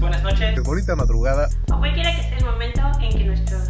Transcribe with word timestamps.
buenas 0.00 0.22
noches, 0.22 0.62
bonita 0.62 0.96
madrugada. 0.96 1.48
o 1.70 1.78
cualquiera 1.78 2.14
que 2.16 2.22
sea 2.22 2.38
el 2.38 2.44
momento 2.44 2.80
en 3.00 3.10
que 3.10 3.24
nuestros 3.24 3.68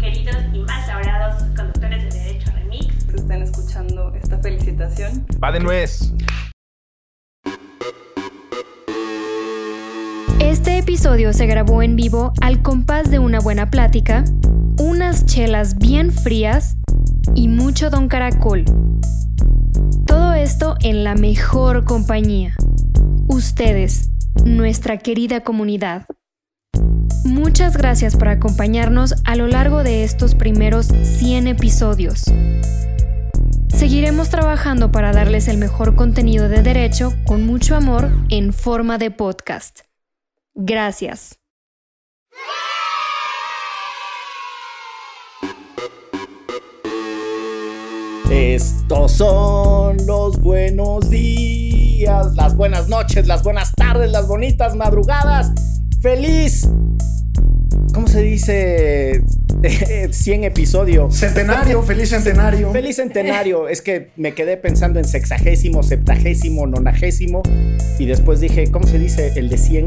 queridos 0.00 0.36
y 0.52 0.58
más 0.60 0.88
laureados 0.88 1.42
conductores 1.56 2.02
de 2.02 2.20
Derecho 2.20 2.50
Remix 2.52 2.94
estén 3.14 3.42
escuchando 3.42 4.12
esta 4.14 4.38
felicitación. 4.38 5.26
Va 5.42 5.52
de 5.52 5.60
nuez. 5.60 6.12
Este 10.40 10.78
episodio 10.78 11.32
se 11.32 11.46
grabó 11.46 11.82
en 11.82 11.94
vivo 11.94 12.32
al 12.40 12.62
compás 12.62 13.10
de 13.10 13.18
una 13.18 13.38
buena 13.38 13.70
plática, 13.70 14.24
unas 14.78 15.26
chelas 15.26 15.78
bien 15.78 16.10
frías 16.10 16.76
y 17.34 17.48
mucho 17.48 17.90
don 17.90 18.08
caracol. 18.08 18.64
Todo 20.06 20.34
esto 20.34 20.76
en 20.80 21.04
la 21.04 21.14
mejor 21.14 21.84
compañía. 21.84 22.54
Ustedes, 23.28 24.07
nuestra 24.44 24.98
querida 24.98 25.40
comunidad. 25.40 26.06
Muchas 27.24 27.76
gracias 27.76 28.16
por 28.16 28.28
acompañarnos 28.28 29.14
a 29.24 29.36
lo 29.36 29.46
largo 29.46 29.82
de 29.82 30.04
estos 30.04 30.34
primeros 30.34 30.86
100 30.86 31.48
episodios. 31.48 32.24
Seguiremos 33.68 34.28
trabajando 34.30 34.90
para 34.90 35.12
darles 35.12 35.46
el 35.46 35.58
mejor 35.58 35.94
contenido 35.94 36.48
de 36.48 36.62
derecho 36.62 37.12
con 37.24 37.46
mucho 37.46 37.76
amor 37.76 38.10
en 38.28 38.52
forma 38.52 38.98
de 38.98 39.10
podcast. 39.10 39.80
Gracias. 40.54 41.38
Estos 48.30 49.12
son 49.12 49.96
los 50.06 50.38
buenos 50.40 51.08
días, 51.08 51.77
las 52.08 52.56
buenas 52.56 52.88
noches, 52.88 53.26
las 53.26 53.42
buenas 53.42 53.72
tardes, 53.74 54.10
las 54.10 54.26
bonitas 54.26 54.74
madrugadas. 54.74 55.52
Feliz. 56.00 56.66
¿Cómo 57.92 58.08
se 58.08 58.22
dice? 58.22 59.22
100 60.10 60.44
episodio. 60.44 61.10
Centenario, 61.10 61.82
feliz 61.82 62.10
centenario. 62.10 62.72
Feliz 62.72 62.96
centenario. 62.96 63.68
Es 63.68 63.82
que 63.82 64.10
me 64.16 64.34
quedé 64.34 64.56
pensando 64.56 64.98
en 64.98 65.04
sexagésimo, 65.04 65.82
septagésimo, 65.82 66.66
nonagésimo. 66.66 67.42
Y 67.98 68.06
después 68.06 68.40
dije, 68.40 68.70
¿cómo 68.70 68.86
se 68.86 68.98
dice 68.98 69.32
el 69.36 69.48
de 69.48 69.58
100? 69.58 69.84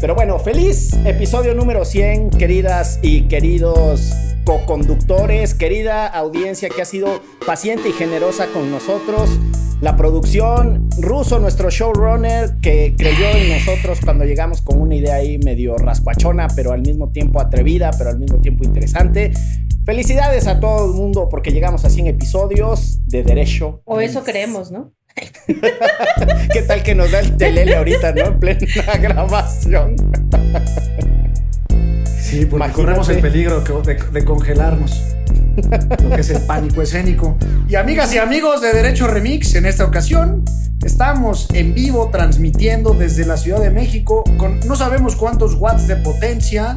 Pero 0.00 0.14
bueno, 0.14 0.38
feliz 0.38 0.92
episodio 1.04 1.54
número 1.54 1.84
100, 1.84 2.30
queridas 2.30 2.98
y 3.00 3.22
queridos 3.22 4.12
co-conductores, 4.44 5.54
querida 5.54 6.06
audiencia 6.06 6.68
que 6.68 6.82
ha 6.82 6.84
sido 6.84 7.22
paciente 7.46 7.88
y 7.88 7.92
generosa 7.92 8.46
con 8.52 8.70
nosotros. 8.70 9.30
La 9.80 9.96
producción, 9.96 10.88
Ruso, 10.98 11.40
nuestro 11.40 11.68
showrunner, 11.68 12.56
que 12.62 12.94
creyó 12.96 13.26
en 13.34 13.50
nosotros 13.50 13.98
cuando 14.02 14.24
llegamos 14.24 14.62
con 14.62 14.80
una 14.80 14.94
idea 14.94 15.16
ahí 15.16 15.38
medio 15.38 15.76
rascuachona, 15.76 16.46
pero 16.54 16.72
al 16.72 16.82
mismo 16.82 17.10
tiempo 17.10 17.40
atrevida, 17.40 17.90
pero 17.98 18.10
al 18.10 18.18
mismo 18.18 18.38
tiempo 18.38 18.63
interesante. 18.64 19.32
Felicidades 19.84 20.46
a 20.46 20.60
todo 20.60 20.86
el 20.86 20.92
mundo 20.94 21.28
porque 21.28 21.50
llegamos 21.52 21.84
a 21.84 21.90
100 21.90 22.06
episodios 22.08 23.00
de 23.06 23.22
Derecho. 23.22 23.82
O 23.84 24.00
eso 24.00 24.24
creemos, 24.24 24.70
¿no? 24.72 24.92
¿Qué 26.52 26.62
tal 26.62 26.82
que 26.82 26.94
nos 26.94 27.12
da 27.12 27.20
el 27.20 27.36
telele 27.36 27.76
ahorita, 27.76 28.12
no? 28.12 28.24
En 28.26 28.40
plena 28.40 28.58
grabación. 29.00 29.96
Sí, 32.18 32.46
porque 32.46 32.56
Imagínate. 32.56 32.72
corremos 32.72 33.08
el 33.10 33.20
peligro 33.20 33.60
de, 33.60 33.94
de 33.94 34.24
congelarnos. 34.24 35.14
Lo 36.02 36.10
que 36.10 36.20
es 36.20 36.30
el 36.30 36.42
pánico 36.42 36.82
escénico. 36.82 37.36
Y 37.68 37.76
amigas 37.76 38.12
y 38.14 38.18
amigos 38.18 38.60
de 38.60 38.72
Derecho 38.72 39.06
Remix, 39.06 39.54
en 39.54 39.66
esta 39.66 39.84
ocasión 39.84 40.44
estamos 40.84 41.48
en 41.54 41.74
vivo 41.74 42.10
transmitiendo 42.12 42.92
desde 42.92 43.24
la 43.24 43.36
Ciudad 43.36 43.60
de 43.60 43.70
México 43.70 44.22
con 44.36 44.60
no 44.60 44.76
sabemos 44.76 45.16
cuántos 45.16 45.54
watts 45.54 45.86
de 45.86 45.96
potencia. 45.96 46.74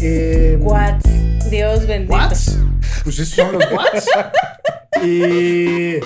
Eh, 0.00 0.58
Watts. 0.60 1.08
Dios 1.50 1.86
bendito. 1.86 2.14
¿Watts? 2.14 2.58
Pues 3.02 3.18
esos 3.18 3.34
son 3.34 3.52
los 3.52 3.64
watts. 3.72 4.06
Y, 5.02 5.98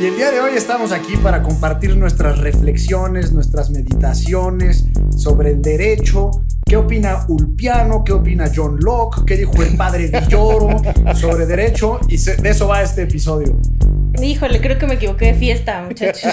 y 0.00 0.06
el 0.06 0.16
día 0.16 0.30
de 0.30 0.40
hoy 0.40 0.52
estamos 0.54 0.92
aquí 0.92 1.16
para 1.16 1.42
compartir 1.42 1.96
nuestras 1.96 2.38
reflexiones, 2.38 3.32
nuestras 3.32 3.70
meditaciones 3.70 4.84
sobre 5.16 5.50
el 5.50 5.60
derecho. 5.60 6.30
¿Qué 6.70 6.76
opina 6.76 7.24
Ulpiano? 7.26 8.04
¿Qué 8.04 8.12
opina 8.12 8.48
John 8.54 8.78
Locke? 8.78 9.24
¿Qué 9.26 9.36
dijo 9.38 9.60
el 9.60 9.76
padre 9.76 10.06
Villoro 10.06 10.80
sobre 11.16 11.44
derecho? 11.44 11.98
Y 12.06 12.16
se- 12.16 12.36
de 12.36 12.50
eso 12.50 12.68
va 12.68 12.80
este 12.80 13.02
episodio. 13.02 13.58
Híjole, 14.22 14.60
creo 14.60 14.78
que 14.78 14.86
me 14.86 14.94
equivoqué 14.94 15.32
de 15.32 15.34
fiesta, 15.34 15.82
muchachos. 15.82 16.32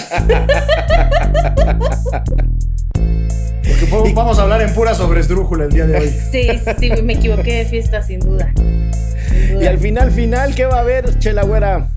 Porque 3.64 3.86
po- 3.90 4.04
vamos 4.14 4.38
a 4.38 4.42
hablar 4.42 4.62
en 4.62 4.72
pura 4.74 4.94
sobre 4.94 5.18
esdrújula 5.18 5.64
el 5.64 5.72
día 5.72 5.86
de 5.88 5.98
hoy. 5.98 6.08
Sí, 6.30 6.46
sí, 6.78 6.92
me 7.02 7.14
equivoqué 7.14 7.56
de 7.56 7.64
fiesta, 7.64 8.00
sin 8.04 8.20
duda. 8.20 8.52
Sin 8.54 9.54
duda. 9.54 9.64
Y 9.64 9.66
al 9.66 9.78
final, 9.78 10.12
final, 10.12 10.54
¿qué 10.54 10.66
va 10.66 10.76
a 10.76 10.80
haber, 10.82 11.18
Chela 11.18 11.42
Güera? 11.42 11.88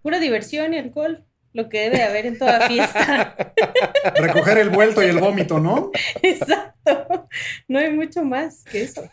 Pura 0.00 0.20
diversión 0.20 0.74
y 0.74 0.78
alcohol. 0.78 1.24
Lo 1.54 1.68
que 1.68 1.82
debe 1.82 2.02
haber 2.02 2.26
en 2.26 2.36
toda 2.36 2.66
fiesta. 2.66 3.36
Recoger 4.16 4.58
el 4.58 4.70
vuelto 4.70 5.00
y 5.00 5.06
el 5.06 5.18
vómito, 5.18 5.60
¿no? 5.60 5.92
Exacto. 6.20 7.28
No 7.68 7.78
hay 7.78 7.92
mucho 7.92 8.24
más 8.24 8.64
que 8.64 8.82
eso. 8.82 9.08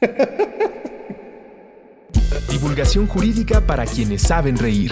Divulgación 2.50 3.06
jurídica 3.06 3.62
para 3.62 3.86
quienes 3.86 4.24
saben 4.24 4.58
reír. 4.58 4.92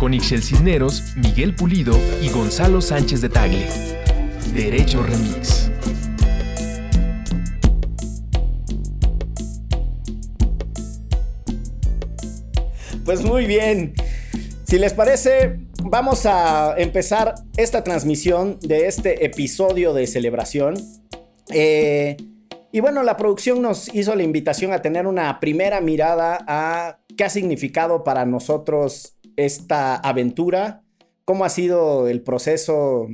Con 0.00 0.12
Ixel 0.12 0.42
Cisneros, 0.42 1.14
Miguel 1.16 1.54
Pulido 1.54 1.96
y 2.20 2.30
Gonzalo 2.30 2.80
Sánchez 2.80 3.20
de 3.20 3.28
Tagle. 3.28 3.68
Derecho 4.52 5.04
Remix. 5.04 5.70
Pues 13.04 13.22
muy 13.22 13.46
bien. 13.46 13.94
Si 14.64 14.80
les 14.80 14.92
parece, 14.94 15.65
vamos 15.82 16.26
a 16.26 16.74
empezar 16.78 17.34
esta 17.56 17.84
transmisión 17.84 18.58
de 18.60 18.86
este 18.86 19.24
episodio 19.24 19.92
de 19.92 20.06
celebración. 20.06 20.74
Eh, 21.52 22.16
y 22.72 22.80
bueno, 22.80 23.02
la 23.02 23.16
producción 23.16 23.62
nos 23.62 23.94
hizo 23.94 24.14
la 24.14 24.22
invitación 24.22 24.72
a 24.72 24.82
tener 24.82 25.06
una 25.06 25.40
primera 25.40 25.80
mirada 25.80 26.44
a 26.46 26.98
qué 27.16 27.24
ha 27.24 27.30
significado 27.30 28.04
para 28.04 28.26
nosotros 28.26 29.16
esta 29.36 29.96
aventura, 29.96 30.82
cómo 31.24 31.44
ha 31.44 31.48
sido 31.48 32.08
el 32.08 32.22
proceso, 32.22 33.08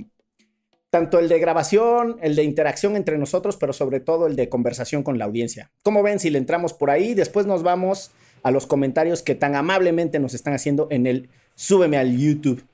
tanto 0.90 1.18
el 1.18 1.28
de 1.28 1.38
grabación, 1.38 2.18
el 2.22 2.36
de 2.36 2.44
interacción 2.44 2.96
entre 2.96 3.18
nosotros, 3.18 3.56
pero 3.56 3.72
sobre 3.72 4.00
todo 4.00 4.26
el 4.26 4.36
de 4.36 4.48
conversación 4.48 5.02
con 5.02 5.18
la 5.18 5.26
audiencia. 5.26 5.70
¿Cómo 5.82 6.02
ven 6.02 6.18
si 6.18 6.30
le 6.30 6.38
entramos 6.38 6.72
por 6.72 6.90
ahí? 6.90 7.14
Después 7.14 7.46
nos 7.46 7.62
vamos 7.62 8.10
a 8.42 8.50
los 8.50 8.66
comentarios 8.66 9.22
que 9.22 9.34
tan 9.34 9.54
amablemente 9.54 10.18
nos 10.18 10.34
están 10.34 10.54
haciendo 10.54 10.88
en 10.90 11.06
el 11.06 11.30
Súbeme 11.54 11.98
al 11.98 12.16
YouTube. 12.16 12.64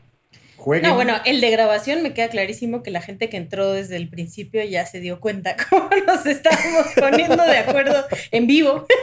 Jueguen. 0.57 0.91
No, 0.91 0.97
bueno, 0.97 1.15
el 1.25 1.41
de 1.41 1.51
grabación 1.51 2.03
me 2.03 2.15
queda 2.15 2.29
clarísimo 2.29 2.83
que 2.83 2.91
la 2.91 3.01
gente 3.01 3.29
que 3.29 3.37
entró 3.37 3.73
desde 3.73 3.97
el 3.97 4.09
principio 4.09 4.63
ya 4.65 4.87
se 4.87 5.01
dio 5.01 5.21
cuenta 5.21 5.57
cómo 5.71 5.89
nos 6.07 6.27
estábamos 6.27 6.87
poniendo 6.99 7.45
de 7.45 7.59
acuerdo 7.59 8.05
en 8.31 8.47
vivo. 8.47 8.87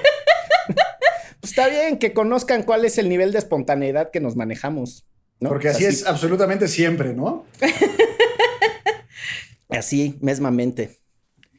Pues 1.42 1.52
está 1.52 1.68
bien 1.68 2.00
que 2.00 2.12
conozcan 2.12 2.64
cuál 2.64 2.86
es 2.86 2.98
el 2.98 3.08
nivel 3.08 3.32
de 3.32 3.38
espontaneidad 3.38 4.10
que 4.10 4.20
nos 4.20 4.36
manejamos. 4.36 5.06
¿no? 5.40 5.50
Porque 5.50 5.70
así 5.70 5.86
es 5.86 6.06
absolutamente 6.06 6.68
siempre, 6.68 7.14
¿no? 7.14 7.46
Así, 9.70 10.18
mesmamente. 10.22 11.00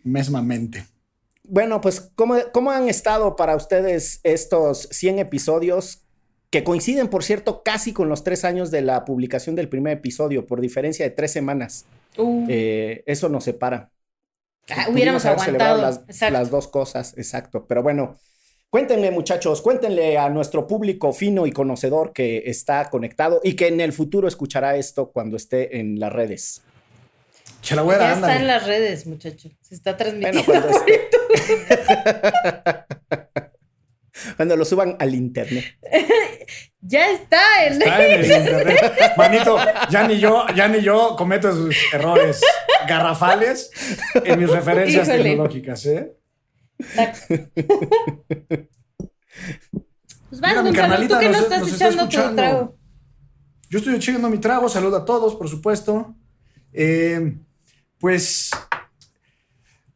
Mesmamente. 0.02 0.86
Bueno, 1.44 1.80
pues, 1.80 2.12
¿cómo, 2.14 2.36
¿cómo 2.52 2.70
han 2.70 2.88
estado 2.88 3.36
para 3.36 3.56
ustedes 3.56 4.20
estos 4.22 4.88
100 4.90 5.20
episodios 5.20 6.05
que 6.56 6.64
coinciden, 6.64 7.08
por 7.08 7.22
cierto, 7.22 7.62
casi 7.62 7.92
con 7.92 8.08
los 8.08 8.24
tres 8.24 8.42
años 8.42 8.70
de 8.70 8.80
la 8.80 9.04
publicación 9.04 9.54
del 9.56 9.68
primer 9.68 9.98
episodio, 9.98 10.46
por 10.46 10.62
diferencia 10.62 11.04
de 11.04 11.10
tres 11.10 11.30
semanas? 11.30 11.84
Uh, 12.16 12.46
Eh, 12.48 13.02
eso 13.04 13.28
nos 13.28 13.44
separa. 13.44 13.90
ah, 14.70 14.86
hubiéramos 14.90 15.26
aguantado. 15.26 15.82
Las, 16.30 16.50
dos 16.50 16.66
cosas, 16.68 17.12
exacto. 17.18 17.66
Pero 17.66 17.82
bueno, 17.82 18.16
cuéntenle, 18.70 19.10
muchachos, 19.10 19.60
cuéntenle 19.60 20.16
a 20.16 20.30
nuestro 20.30 20.66
público 20.66 21.12
fino 21.12 21.46
y 21.46 21.52
conocedor 21.52 22.14
que 22.14 22.44
está 22.46 22.88
conectado 22.88 23.42
y 23.44 23.52
que 23.52 23.68
en 23.68 23.82
el 23.82 23.92
futuro 23.92 24.26
escuchará 24.26 24.76
esto 24.76 25.10
cuando 25.12 25.36
esté 25.36 25.78
en 25.78 26.00
las 26.00 26.10
redes. 26.10 26.62
Ya 27.62 27.76
está 28.14 28.36
en 28.36 28.46
las 28.46 28.66
redes, 28.66 29.06
muchachos. 29.06 29.52
Se 29.60 29.74
está 29.74 29.98
transmitiendo. 29.98 30.42
Bueno, 30.46 30.68
cuando 34.36 34.56
lo 34.56 34.64
suban 34.64 34.96
al 34.98 35.14
internet. 35.14 35.64
ya 36.80 37.10
está 37.10 37.66
en 37.66 37.72
Está 37.82 38.06
en 38.06 38.20
el 38.24 38.24
internet. 38.40 38.80
Manito, 39.16 39.56
ya 39.90 40.06
ni 40.08 40.18
yo, 40.18 40.46
ya 40.54 40.68
ni 40.68 40.80
yo 40.82 41.14
cometo 41.16 41.50
errores 41.92 42.40
garrafales 42.88 43.70
en 44.24 44.38
mis 44.38 44.48
referencias 44.50 45.08
Híjole. 45.08 45.22
tecnológicas, 45.24 45.86
¿eh? 45.86 46.12
Pues 50.28 50.40
vas, 50.40 50.50
Mira, 50.50 50.62
mi 50.62 50.70
Gonzalo, 50.70 51.08
tú 51.08 51.18
que 51.18 51.26
no 51.26 51.32
nos- 51.32 51.42
estás 51.42 51.60
nos 51.60 51.72
está 51.72 51.88
echando 51.88 52.08
tu 52.08 52.34
trago. 52.34 52.76
Yo 53.68 53.78
estoy 53.78 53.94
echando 53.96 54.28
mi 54.30 54.38
trago, 54.38 54.68
saludo 54.68 54.96
a 54.98 55.04
todos, 55.04 55.34
por 55.34 55.48
supuesto. 55.48 56.14
Eh, 56.72 57.36
pues 57.98 58.50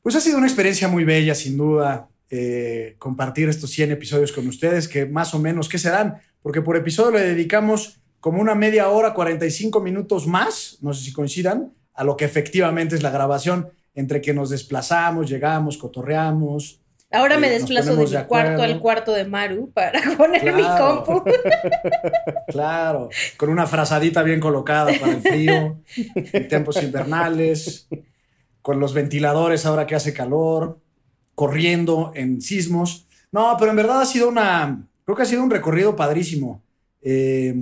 Pues 0.02 0.14
ha 0.16 0.20
sido 0.20 0.38
una 0.38 0.46
experiencia 0.46 0.88
muy 0.88 1.04
bella, 1.04 1.34
sin 1.34 1.56
duda, 1.56 2.08
eh, 2.30 2.94
compartir 2.98 3.48
estos 3.48 3.70
100 3.70 3.90
episodios 3.92 4.32
con 4.32 4.46
ustedes, 4.48 4.88
que 4.88 5.04
más 5.06 5.34
o 5.34 5.38
menos, 5.38 5.68
¿qué 5.68 5.78
serán? 5.78 6.20
Porque 6.42 6.62
por 6.62 6.76
episodio 6.76 7.10
le 7.18 7.24
dedicamos 7.24 8.00
como 8.20 8.40
una 8.40 8.54
media 8.54 8.88
hora, 8.88 9.14
45 9.14 9.80
minutos 9.80 10.26
más, 10.26 10.78
no 10.80 10.92
sé 10.94 11.04
si 11.04 11.12
coincidan, 11.12 11.72
a 11.94 12.04
lo 12.04 12.16
que 12.16 12.24
efectivamente 12.24 12.94
es 12.94 13.02
la 13.02 13.10
grabación, 13.10 13.68
entre 13.94 14.20
que 14.20 14.32
nos 14.32 14.50
desplazamos, 14.50 15.28
llegamos, 15.28 15.76
cotorreamos. 15.76 16.80
Ahora 17.10 17.38
me 17.38 17.48
Eh, 17.48 17.50
desplazo 17.58 17.96
de 17.96 18.04
mi 18.04 18.10
de 18.10 18.24
cuarto 18.26 18.62
al 18.62 18.78
cuarto 18.78 19.12
de 19.12 19.24
Maru 19.24 19.72
para 19.72 20.00
poner 20.16 20.44
mi 20.54 20.62
Claro. 20.62 21.04
compu. 21.04 21.24
Claro, 22.48 23.08
con 23.36 23.48
una 23.50 23.66
frazadita 23.66 24.22
bien 24.22 24.40
colocada 24.40 24.92
para 25.00 25.12
el 25.12 25.22
frío, 25.22 25.80
en 26.14 26.48
tiempos 26.48 26.82
invernales, 26.82 27.88
con 28.62 28.78
los 28.80 28.94
ventiladores 28.94 29.66
ahora 29.66 29.86
que 29.86 29.94
hace 29.94 30.12
calor, 30.12 30.78
corriendo 31.40 32.12
en 32.14 32.42
sismos. 32.42 33.06
No, 33.32 33.56
pero 33.58 33.70
en 33.70 33.76
verdad 33.78 34.02
ha 34.02 34.04
sido 34.04 34.28
una, 34.28 34.86
creo 35.06 35.16
que 35.16 35.22
ha 35.22 35.32
sido 35.32 35.42
un 35.42 35.48
recorrido 35.50 35.96
padrísimo. 35.96 36.60
Eh, 37.00 37.54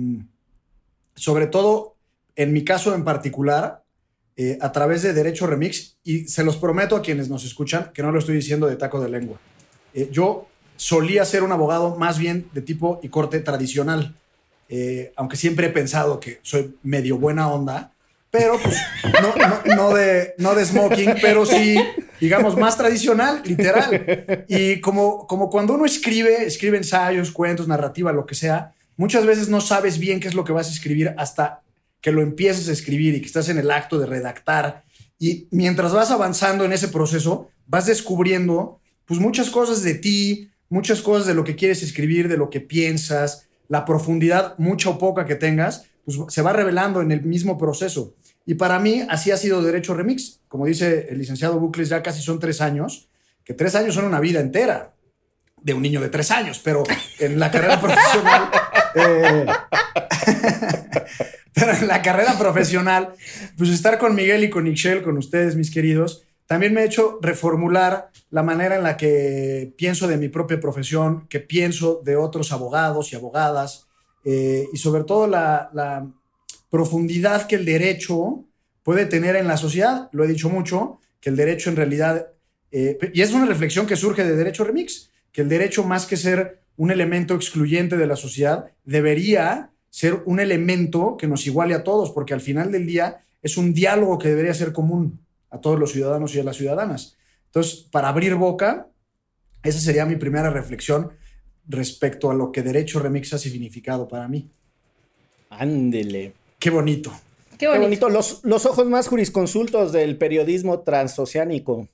sobre 1.15 1.47
todo, 1.47 1.95
en 2.35 2.51
mi 2.51 2.65
caso 2.65 2.93
en 2.93 3.05
particular, 3.05 3.85
eh, 4.35 4.57
a 4.59 4.73
través 4.73 5.01
de 5.01 5.13
Derecho 5.13 5.47
Remix, 5.47 5.95
y 6.03 6.25
se 6.27 6.43
los 6.43 6.57
prometo 6.57 6.97
a 6.97 7.01
quienes 7.01 7.29
nos 7.29 7.45
escuchan 7.45 7.91
que 7.93 8.01
no 8.03 8.11
lo 8.11 8.19
estoy 8.19 8.35
diciendo 8.35 8.67
de 8.67 8.75
taco 8.75 8.99
de 8.99 9.07
lengua. 9.09 9.37
Eh, 9.93 10.09
yo 10.11 10.47
solía 10.75 11.23
ser 11.23 11.43
un 11.43 11.53
abogado 11.53 11.95
más 11.95 12.19
bien 12.19 12.49
de 12.53 12.61
tipo 12.61 12.99
y 13.01 13.07
corte 13.07 13.39
tradicional, 13.39 14.13
eh, 14.67 15.13
aunque 15.15 15.37
siempre 15.37 15.67
he 15.67 15.69
pensado 15.69 16.19
que 16.19 16.39
soy 16.41 16.75
medio 16.83 17.17
buena 17.17 17.47
onda, 17.49 17.93
pero 18.29 18.59
pues 18.61 18.75
no, 19.21 19.33
no- 19.47 19.75
no 19.77 19.93
de, 19.95 20.33
no 20.37 20.53
de 20.53 20.65
smoking, 20.65 21.13
pero 21.21 21.45
sí, 21.45 21.77
digamos, 22.19 22.57
más 22.57 22.77
tradicional, 22.77 23.41
literal. 23.45 24.45
Y 24.47 24.79
como, 24.81 25.27
como 25.27 25.49
cuando 25.49 25.73
uno 25.73 25.85
escribe, 25.85 26.45
escribe 26.45 26.77
ensayos, 26.77 27.31
cuentos, 27.31 27.67
narrativa, 27.67 28.11
lo 28.11 28.25
que 28.25 28.35
sea, 28.35 28.73
muchas 28.97 29.25
veces 29.25 29.49
no 29.49 29.61
sabes 29.61 29.99
bien 29.99 30.19
qué 30.19 30.27
es 30.27 30.35
lo 30.35 30.43
que 30.43 30.51
vas 30.51 30.67
a 30.67 30.71
escribir 30.71 31.13
hasta 31.17 31.61
que 32.01 32.11
lo 32.11 32.21
empiezas 32.21 32.69
a 32.69 32.73
escribir 32.73 33.15
y 33.15 33.21
que 33.21 33.27
estás 33.27 33.49
en 33.49 33.57
el 33.57 33.71
acto 33.71 33.99
de 33.99 34.05
redactar. 34.05 34.83
Y 35.17 35.47
mientras 35.51 35.93
vas 35.93 36.11
avanzando 36.11 36.63
en 36.65 36.73
ese 36.73 36.87
proceso, 36.87 37.49
vas 37.67 37.85
descubriendo 37.85 38.79
pues 39.05 39.19
muchas 39.19 39.49
cosas 39.49 39.83
de 39.83 39.95
ti, 39.95 40.49
muchas 40.69 41.01
cosas 41.01 41.27
de 41.27 41.33
lo 41.33 41.43
que 41.43 41.55
quieres 41.55 41.83
escribir, 41.83 42.27
de 42.27 42.37
lo 42.37 42.49
que 42.49 42.61
piensas, 42.61 43.47
la 43.67 43.85
profundidad, 43.85 44.55
mucha 44.57 44.89
o 44.89 44.97
poca 44.97 45.25
que 45.25 45.35
tengas, 45.35 45.85
pues 46.05 46.17
se 46.29 46.41
va 46.41 46.53
revelando 46.53 47.01
en 47.01 47.11
el 47.11 47.23
mismo 47.23 47.57
proceso. 47.57 48.15
Y 48.49 48.55
para 48.55 48.79
mí 48.79 49.05
así 49.07 49.29
ha 49.29 49.37
sido 49.37 49.61
Derecho 49.61 49.93
Remix. 49.93 50.39
Como 50.47 50.65
dice 50.65 51.05
el 51.11 51.19
licenciado 51.19 51.59
Bucles, 51.59 51.87
ya 51.87 52.01
casi 52.01 52.19
son 52.23 52.39
tres 52.39 52.61
años, 52.61 53.07
que 53.43 53.53
tres 53.53 53.75
años 53.75 53.93
son 53.93 54.05
una 54.05 54.19
vida 54.19 54.39
entera 54.39 54.95
de 55.61 55.75
un 55.75 55.83
niño 55.83 56.01
de 56.01 56.09
tres 56.09 56.31
años, 56.31 56.59
pero 56.63 56.83
en 57.19 57.39
la 57.39 57.51
carrera 57.51 57.79
profesional... 57.81 58.49
eh, 58.95 59.45
pero 61.53 61.73
en 61.73 61.87
la 61.87 62.01
carrera 62.01 62.39
profesional, 62.39 63.13
pues 63.55 63.69
estar 63.69 63.99
con 63.99 64.15
Miguel 64.15 64.43
y 64.43 64.49
con 64.49 64.65
Ixchel, 64.65 65.03
con 65.03 65.19
ustedes, 65.19 65.55
mis 65.55 65.69
queridos, 65.69 66.23
también 66.47 66.73
me 66.73 66.81
ha 66.81 66.85
hecho 66.85 67.19
reformular 67.21 68.09
la 68.31 68.41
manera 68.41 68.77
en 68.77 68.81
la 68.81 68.97
que 68.97 69.75
pienso 69.77 70.07
de 70.07 70.17
mi 70.17 70.29
propia 70.29 70.59
profesión, 70.59 71.27
que 71.27 71.39
pienso 71.39 72.01
de 72.03 72.15
otros 72.15 72.51
abogados 72.51 73.13
y 73.13 73.15
abogadas, 73.15 73.85
eh, 74.25 74.65
y 74.73 74.77
sobre 74.77 75.03
todo 75.03 75.27
la, 75.27 75.69
la 75.71 76.11
profundidad 76.69 77.47
que 77.47 77.55
el 77.55 77.65
derecho 77.65 78.45
puede 78.83 79.05
tener 79.05 79.35
en 79.35 79.47
la 79.47 79.57
sociedad. 79.57 80.09
Lo 80.11 80.23
he 80.23 80.27
dicho 80.27 80.49
mucho, 80.49 80.99
que 81.19 81.29
el 81.29 81.35
derecho 81.35 81.69
en 81.69 81.75
realidad, 81.75 82.27
eh, 82.71 82.97
y 83.13 83.21
es 83.21 83.33
una 83.33 83.45
reflexión 83.45 83.85
que 83.85 83.95
surge 83.95 84.23
de 84.23 84.35
Derecho 84.35 84.63
Remix, 84.63 85.11
que 85.31 85.41
el 85.41 85.49
derecho 85.49 85.83
más 85.83 86.05
que 86.05 86.17
ser 86.17 86.61
un 86.77 86.91
elemento 86.91 87.35
excluyente 87.35 87.97
de 87.97 88.07
la 88.07 88.15
sociedad, 88.15 88.71
debería 88.85 89.71
ser 89.89 90.21
un 90.25 90.39
elemento 90.39 91.17
que 91.17 91.27
nos 91.27 91.45
iguale 91.45 91.73
a 91.73 91.83
todos, 91.83 92.11
porque 92.11 92.33
al 92.33 92.41
final 92.41 92.71
del 92.71 92.85
día 92.85 93.23
es 93.41 93.57
un 93.57 93.73
diálogo 93.73 94.17
que 94.17 94.29
debería 94.29 94.53
ser 94.53 94.71
común 94.71 95.19
a 95.49 95.59
todos 95.59 95.79
los 95.79 95.91
ciudadanos 95.91 96.33
y 96.35 96.39
a 96.39 96.43
las 96.43 96.57
ciudadanas. 96.57 97.17
Entonces, 97.47 97.87
para 97.91 98.09
abrir 98.09 98.35
boca, 98.35 98.87
esa 99.63 99.79
sería 99.79 100.05
mi 100.05 100.15
primera 100.15 100.49
reflexión 100.49 101.11
respecto 101.67 102.31
a 102.31 102.33
lo 102.33 102.51
que 102.51 102.63
Derecho 102.63 102.99
Remix 102.99 103.33
ha 103.33 103.37
significado 103.37 104.07
para 104.07 104.27
mí. 104.27 104.49
Ándele. 105.49 106.33
Qué 106.59 106.69
bonito. 106.69 107.11
Qué 107.57 107.67
Qué 107.71 107.77
bonito. 107.77 108.09
Los, 108.09 108.43
los 108.43 108.65
ojos 108.65 108.87
más 108.87 109.07
jurisconsultos 109.07 109.91
del 109.91 110.17
periodismo 110.17 110.81
transoceánico. 110.81 111.87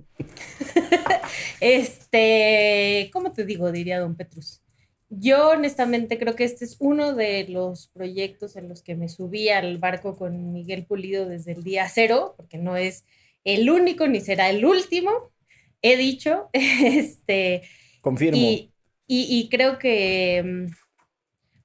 Este, 1.59 3.09
¿cómo 3.13 3.31
te 3.33 3.45
digo? 3.45 3.71
Diría 3.71 3.99
don 3.99 4.15
Petrus. 4.15 4.61
Yo 5.09 5.49
honestamente 5.51 6.19
creo 6.19 6.35
que 6.35 6.43
este 6.43 6.65
es 6.65 6.75
uno 6.79 7.13
de 7.15 7.47
los 7.47 7.87
proyectos 7.89 8.55
en 8.57 8.67
los 8.67 8.81
que 8.83 8.95
me 8.95 9.07
subí 9.09 9.49
al 9.49 9.77
barco 9.77 10.15
con 10.17 10.51
Miguel 10.51 10.85
Pulido 10.85 11.27
desde 11.27 11.53
el 11.53 11.63
día 11.63 11.87
cero, 11.89 12.33
porque 12.37 12.57
no 12.57 12.75
es 12.75 13.05
el 13.43 13.69
único 13.69 14.07
ni 14.07 14.19
será 14.21 14.49
el 14.49 14.65
último. 14.65 15.11
He 15.81 15.95
dicho, 15.97 16.49
este, 16.53 17.63
Confirmo. 18.01 18.37
y, 18.37 18.73
y- 19.07 19.39
y 19.39 19.49
creo 19.49 19.79
que, 19.79 20.43
mm, 20.43 20.71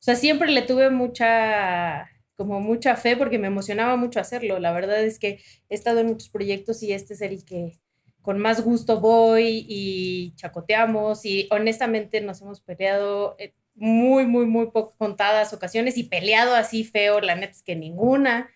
o 0.03 0.05
sea, 0.05 0.17
siempre 0.17 0.51
le 0.51 0.63
tuve 0.63 0.91
mucha, 0.91 2.11
como 2.35 2.59
mucha 2.59 2.97
fe 2.97 3.17
porque 3.17 3.39
me 3.39 3.47
emocionaba 3.47 3.95
mucho 3.95 4.19
hacerlo. 4.19 4.59
La 4.59 4.73
verdad 4.73 5.01
es 5.05 5.21
que 5.21 5.41
he 5.69 5.75
estado 5.77 6.01
en 6.01 6.09
muchos 6.09 6.29
proyectos 6.29 6.83
y 6.83 6.93
este 6.93 7.15
es 7.15 7.21
el 7.21 7.45
que 7.45 7.79
con 8.21 8.41
más 8.41 8.65
gusto 8.65 8.99
voy 8.99 9.65
y 9.69 10.35
chacoteamos 10.35 11.25
y 11.25 11.47
honestamente 11.53 12.21
nos 12.21 12.43
hemos 12.43 12.61
peleado 12.61 13.37
eh, 13.39 13.55
muy, 13.77 14.27
muy, 14.27 14.45
muy 14.45 14.73
poco 14.73 14.93
contadas 14.99 15.53
ocasiones 15.53 15.97
y 15.97 16.03
peleado 16.03 16.57
así 16.57 16.83
feo, 16.83 17.21
la 17.21 17.37
neta 17.37 17.53
es 17.53 17.63
que 17.63 17.77
ninguna. 17.77 18.51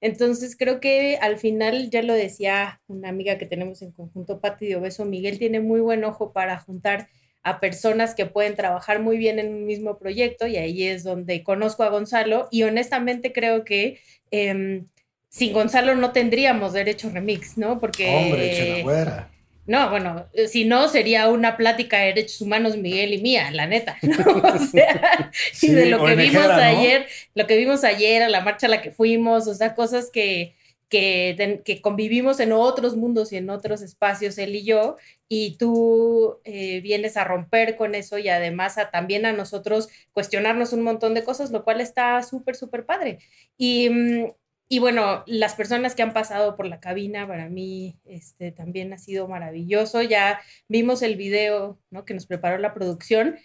Entonces 0.00 0.56
creo 0.56 0.78
que 0.78 1.18
al 1.20 1.36
final, 1.36 1.90
ya 1.90 2.02
lo 2.02 2.14
decía 2.14 2.80
una 2.86 3.08
amiga 3.08 3.38
que 3.38 3.46
tenemos 3.46 3.82
en 3.82 3.90
conjunto, 3.90 4.40
Pati 4.40 4.66
de 4.66 4.76
Obeso, 4.76 5.04
Miguel 5.04 5.40
tiene 5.40 5.58
muy 5.58 5.80
buen 5.80 6.04
ojo 6.04 6.32
para 6.32 6.60
juntar 6.60 7.08
a 7.42 7.60
personas 7.60 8.14
que 8.14 8.26
pueden 8.26 8.54
trabajar 8.54 9.00
muy 9.00 9.18
bien 9.18 9.38
en 9.38 9.48
un 9.48 9.66
mismo 9.66 9.98
proyecto 9.98 10.46
y 10.46 10.56
ahí 10.56 10.84
es 10.84 11.02
donde 11.02 11.42
conozco 11.42 11.82
a 11.82 11.88
Gonzalo 11.88 12.48
y 12.50 12.62
honestamente 12.62 13.32
creo 13.32 13.64
que 13.64 13.98
em, 14.30 14.86
sin 15.28 15.52
Gonzalo 15.52 15.94
no 15.94 16.12
tendríamos 16.12 16.72
derecho 16.72 17.10
remix, 17.10 17.58
¿no? 17.58 17.80
Porque... 17.80 18.84
Hombre. 18.84 19.32
No, 19.64 19.90
bueno, 19.90 20.26
eh, 20.32 20.48
si 20.48 20.64
no, 20.64 20.88
sería 20.88 21.28
una 21.28 21.56
plática 21.56 21.98
de 21.98 22.06
derechos 22.06 22.40
humanos 22.40 22.76
Miguel 22.76 23.14
y 23.14 23.22
mía, 23.22 23.50
la 23.52 23.66
neta. 23.66 23.96
¿no? 24.02 24.42
O 24.54 24.58
sea, 24.58 25.30
y 25.60 25.68
de 25.68 25.86
lo 25.86 26.04
que 26.04 26.16
vimos 26.16 26.46
¿no? 26.46 26.52
ayer, 26.52 27.06
lo 27.34 27.46
que 27.46 27.56
vimos 27.56 27.84
ayer, 27.84 28.22
a 28.22 28.28
la 28.28 28.40
marcha 28.40 28.66
a 28.66 28.70
la 28.70 28.82
que 28.82 28.90
fuimos, 28.90 29.46
o 29.46 29.54
sea, 29.54 29.74
cosas 29.74 30.10
que, 30.12 30.54
que, 30.92 31.62
que 31.64 31.80
convivimos 31.80 32.38
en 32.38 32.52
otros 32.52 32.96
mundos 32.96 33.32
y 33.32 33.38
en 33.38 33.48
otros 33.48 33.80
espacios, 33.80 34.36
él 34.36 34.54
y 34.54 34.62
yo, 34.62 34.98
y 35.26 35.56
tú 35.56 36.38
eh, 36.44 36.82
vienes 36.82 37.16
a 37.16 37.24
romper 37.24 37.76
con 37.76 37.94
eso 37.94 38.18
y 38.18 38.28
además 38.28 38.76
a, 38.76 38.90
también 38.90 39.24
a 39.24 39.32
nosotros 39.32 39.88
cuestionarnos 40.12 40.74
un 40.74 40.82
montón 40.82 41.14
de 41.14 41.24
cosas, 41.24 41.50
lo 41.50 41.64
cual 41.64 41.80
está 41.80 42.22
súper, 42.22 42.56
súper 42.56 42.84
padre. 42.84 43.20
Y, 43.56 43.88
mm, 43.88 44.32
y 44.68 44.80
bueno, 44.80 45.22
las 45.26 45.54
personas 45.54 45.94
que 45.94 46.02
han 46.02 46.12
pasado 46.12 46.56
por 46.56 46.66
la 46.66 46.78
cabina, 46.78 47.26
para 47.26 47.48
mí 47.48 47.98
este, 48.04 48.52
también 48.52 48.92
ha 48.92 48.98
sido 48.98 49.26
maravilloso. 49.28 50.02
Ya 50.02 50.40
vimos 50.68 51.00
el 51.00 51.16
video 51.16 51.80
¿no? 51.88 52.04
que 52.04 52.12
nos 52.12 52.26
preparó 52.26 52.58
la 52.58 52.74
producción, 52.74 53.38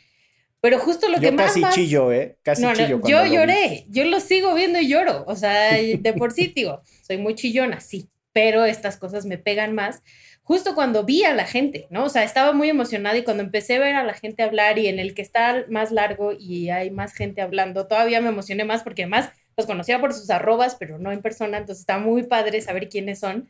pero 0.61 0.79
justo 0.79 1.07
lo 1.09 1.19
que 1.19 1.31
más... 1.31 1.47
casi 1.47 1.61
más- 1.61 1.75
chillo, 1.75 2.11
¿eh? 2.11 2.37
Casi 2.41 2.61
no, 2.61 2.69
no, 2.69 2.75
chillo. 2.75 3.01
yo 3.05 3.23
vi. 3.23 3.31
lloré, 3.31 3.85
yo 3.89 4.05
lo 4.05 4.19
sigo 4.19 4.53
viendo 4.53 4.79
y 4.79 4.87
lloro, 4.87 5.23
o 5.27 5.35
sea, 5.35 5.73
de 5.73 6.13
por 6.17 6.31
sí 6.31 6.51
digo, 6.55 6.81
soy 7.03 7.17
muy 7.17 7.35
chillona, 7.35 7.79
sí, 7.79 8.09
pero 8.33 8.65
estas 8.65 8.97
cosas 8.97 9.25
me 9.25 9.37
pegan 9.37 9.73
más. 9.73 10.03
Justo 10.43 10.75
cuando 10.75 11.03
vi 11.03 11.23
a 11.25 11.33
la 11.33 11.45
gente, 11.45 11.87
¿no? 11.89 12.05
O 12.05 12.09
sea, 12.09 12.23
estaba 12.23 12.53
muy 12.53 12.69
emocionada 12.69 13.17
y 13.17 13.23
cuando 13.23 13.43
empecé 13.43 13.75
a 13.75 13.79
ver 13.79 13.95
a 13.95 14.03
la 14.03 14.13
gente 14.13 14.43
hablar 14.43 14.79
y 14.79 14.87
en 14.87 14.99
el 14.99 15.13
que 15.13 15.21
está 15.21 15.65
más 15.69 15.91
largo 15.91 16.31
y 16.31 16.69
hay 16.69 16.89
más 16.89 17.13
gente 17.13 17.41
hablando, 17.41 17.87
todavía 17.87 18.21
me 18.21 18.29
emocioné 18.29 18.63
más 18.63 18.83
porque 18.83 19.03
además 19.03 19.29
los 19.57 19.65
conocía 19.65 19.99
por 19.99 20.13
sus 20.13 20.29
arrobas, 20.29 20.75
pero 20.75 20.99
no 20.99 21.11
en 21.11 21.21
persona, 21.21 21.57
entonces 21.57 21.81
está 21.81 21.97
muy 21.97 22.23
padre 22.23 22.61
saber 22.61 22.89
quiénes 22.89 23.19
son. 23.19 23.49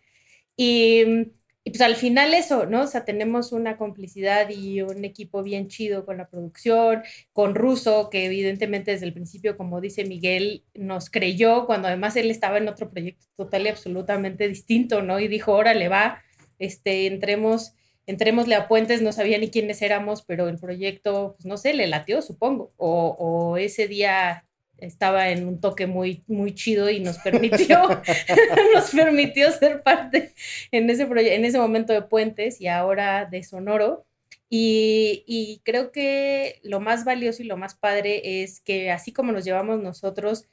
Y, 0.56 1.34
y 1.68 1.70
pues 1.70 1.82
al 1.82 1.98
final 1.98 2.34
eso, 2.34 2.66
¿no? 2.66 2.84
O 2.84 2.88
sea, 2.88 3.04
tenemos 3.04 3.52
una 3.52 3.76
complicidad 3.76 4.48
y 4.50 4.82
un 4.82 5.04
equipo 5.04 5.44
bien 5.44 5.68
chido 5.68 6.06
con 6.06 6.16
la 6.16 6.30
producción, 6.30 7.04
con 7.34 7.56
Russo, 7.56 8.10
que 8.10 8.26
evidentemente 8.26 8.92
desde 8.92 9.06
el 9.06 9.12
principio, 9.12 9.58
como 9.58 9.82
dice 9.82 10.06
Miguel, 10.06 10.64
nos 10.74 11.10
creyó 11.10 11.66
cuando 11.66 11.90
además 11.90 12.16
él 12.16 12.32
estaba 12.32 12.58
en 12.58 12.70
otro 12.70 12.90
proyecto 12.90 13.26
total 13.36 13.66
y 13.66 13.68
absolutamente 13.68 14.48
distinto, 14.48 15.02
¿no? 15.02 15.20
Y 15.20 15.28
dijo, 15.28 15.52
órale, 15.52 15.90
va, 15.90 16.24
este, 16.58 17.06
entremos, 17.06 17.74
entrémosle 18.06 18.56
a 18.56 18.70
Puentes, 18.70 19.02
no 19.02 19.12
sabía 19.12 19.38
ni 19.38 19.52
quiénes 19.52 19.82
éramos, 19.82 20.24
pero 20.24 20.48
el 20.48 20.60
proyecto, 20.60 21.34
pues 21.36 21.46
no 21.46 21.58
sé, 21.58 21.74
le 21.74 21.88
latió, 21.88 22.22
supongo, 22.22 22.72
o, 22.78 23.18
o 23.20 23.58
ese 23.58 23.90
día 23.90 24.46
estaba 24.78 25.30
en 25.30 25.48
un 25.48 25.60
toque 25.60 25.88
muy, 25.88 26.24
muy 26.28 26.54
chido 26.54 26.90
y 26.90 27.00
nos 27.00 27.18
permitió, 27.20 27.82
nos 28.74 28.92
permitió 28.92 29.52
ser 29.52 29.84
parte 29.84 30.34
en 30.72 30.90
ese, 30.90 31.04
en 31.04 31.46
ese 31.46 31.60
momento 31.60 31.94
de 31.94 32.02
Puentes 32.02 32.62
y 32.62 32.68
ahora 32.68 33.26
de 33.26 33.44
Sonoro. 33.44 34.06
Y, 34.50 35.24
y, 35.28 35.62
creo 35.66 35.92
que 35.92 36.62
lo 36.64 36.80
más 36.80 37.04
valioso 37.04 37.44
y 37.44 37.48
lo 37.48 37.58
más 37.58 37.76
padre 37.76 38.44
es 38.44 38.62
que 38.62 38.92
así 38.92 39.12
como 39.12 39.34
nos 39.34 39.44
llevamos 39.44 39.82
nosotros, 39.82 40.46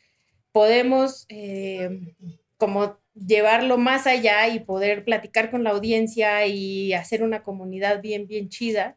podemos 0.51 1.27
eh, 1.29 2.01
como 2.57 2.99
llevarlo 3.15 3.79
más 3.79 4.07
allá 4.07 4.49
y 4.49 4.61
poder 4.61 5.05
platicar 5.05 5.51
con 5.51 5.65
la 5.65 5.71
audiencia 5.71 6.47
y 6.47 6.93
hacer 6.93 7.23
una 7.23 7.43
comunidad 7.43 8.01
bien, 8.01 8.27
bien 8.27 8.49
chida. 8.49 8.97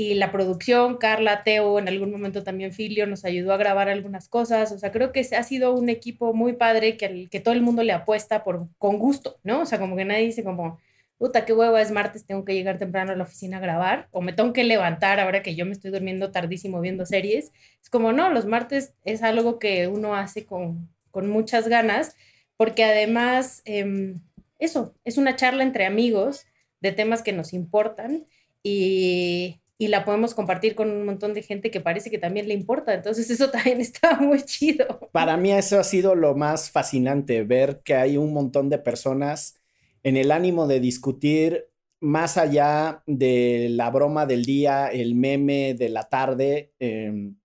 Y 0.00 0.14
la 0.14 0.30
producción, 0.30 0.96
Carla, 0.98 1.42
Teo, 1.42 1.76
en 1.80 1.88
algún 1.88 2.12
momento 2.12 2.44
también 2.44 2.72
Filio 2.72 3.08
nos 3.08 3.24
ayudó 3.24 3.52
a 3.52 3.56
grabar 3.56 3.88
algunas 3.88 4.28
cosas. 4.28 4.70
O 4.70 4.78
sea, 4.78 4.92
creo 4.92 5.10
que 5.10 5.26
ha 5.36 5.42
sido 5.42 5.74
un 5.74 5.88
equipo 5.88 6.32
muy 6.32 6.52
padre 6.52 6.96
que, 6.96 7.26
que 7.28 7.40
todo 7.40 7.52
el 7.52 7.62
mundo 7.62 7.82
le 7.82 7.92
apuesta 7.92 8.44
por, 8.44 8.68
con 8.78 9.00
gusto, 9.00 9.40
¿no? 9.42 9.62
O 9.62 9.66
sea, 9.66 9.80
como 9.80 9.96
que 9.96 10.04
nadie 10.04 10.26
dice 10.26 10.44
como, 10.44 10.78
puta, 11.18 11.44
qué 11.44 11.52
hueva, 11.52 11.82
es 11.82 11.90
martes, 11.90 12.24
tengo 12.26 12.44
que 12.44 12.54
llegar 12.54 12.78
temprano 12.78 13.10
a 13.10 13.16
la 13.16 13.24
oficina 13.24 13.56
a 13.56 13.60
grabar, 13.60 14.06
o 14.12 14.20
me 14.20 14.32
tengo 14.32 14.52
que 14.52 14.62
levantar 14.62 15.18
ahora 15.18 15.42
que 15.42 15.56
yo 15.56 15.66
me 15.66 15.72
estoy 15.72 15.90
durmiendo 15.90 16.30
tardísimo 16.30 16.80
viendo 16.80 17.04
series. 17.04 17.50
Es 17.82 17.90
como, 17.90 18.12
no, 18.12 18.30
los 18.30 18.46
martes 18.46 18.94
es 19.04 19.24
algo 19.24 19.58
que 19.58 19.88
uno 19.88 20.14
hace 20.14 20.46
con, 20.46 20.88
con 21.10 21.28
muchas 21.28 21.66
ganas 21.66 22.14
porque 22.58 22.84
además, 22.84 23.62
em, 23.64 24.20
eso, 24.58 24.94
es 25.04 25.16
una 25.16 25.36
charla 25.36 25.62
entre 25.62 25.86
amigos 25.86 26.44
de 26.80 26.92
temas 26.92 27.22
que 27.22 27.32
nos 27.32 27.52
importan 27.52 28.26
y, 28.62 29.60
la 29.86 30.04
podemos 30.04 30.34
compartir 30.34 30.74
con 30.74 30.90
un 30.90 31.06
montón 31.06 31.34
de 31.34 31.42
gente 31.42 31.70
que 31.70 31.80
parece 31.80 32.10
que 32.10 32.18
también 32.18 32.48
le 32.48 32.54
importa. 32.54 32.92
Entonces 32.92 33.30
eso 33.30 33.48
también 33.52 33.80
está 33.80 34.18
muy 34.20 34.42
chido. 34.42 35.08
Para 35.12 35.36
mí 35.36 35.52
eso 35.52 35.78
ha 35.78 35.84
sido 35.84 36.16
lo 36.16 36.34
más 36.34 36.72
fascinante, 36.72 37.44
ver 37.44 37.80
que 37.84 37.94
hay 37.94 38.16
un 38.16 38.32
montón 38.32 38.68
de 38.68 38.78
personas 38.78 39.60
en 40.02 40.16
el 40.16 40.32
ánimo 40.32 40.66
de 40.66 40.80
discutir 40.80 41.68
más 42.00 42.36
allá 42.36 43.02
de 43.06 43.68
la 43.70 43.90
broma 43.90 44.26
del 44.26 44.44
día, 44.44 44.88
el 44.88 45.14
meme 45.14 45.74
de 45.74 45.88
la 45.88 46.08
tarde, 46.08 46.72
em, 46.78 47.36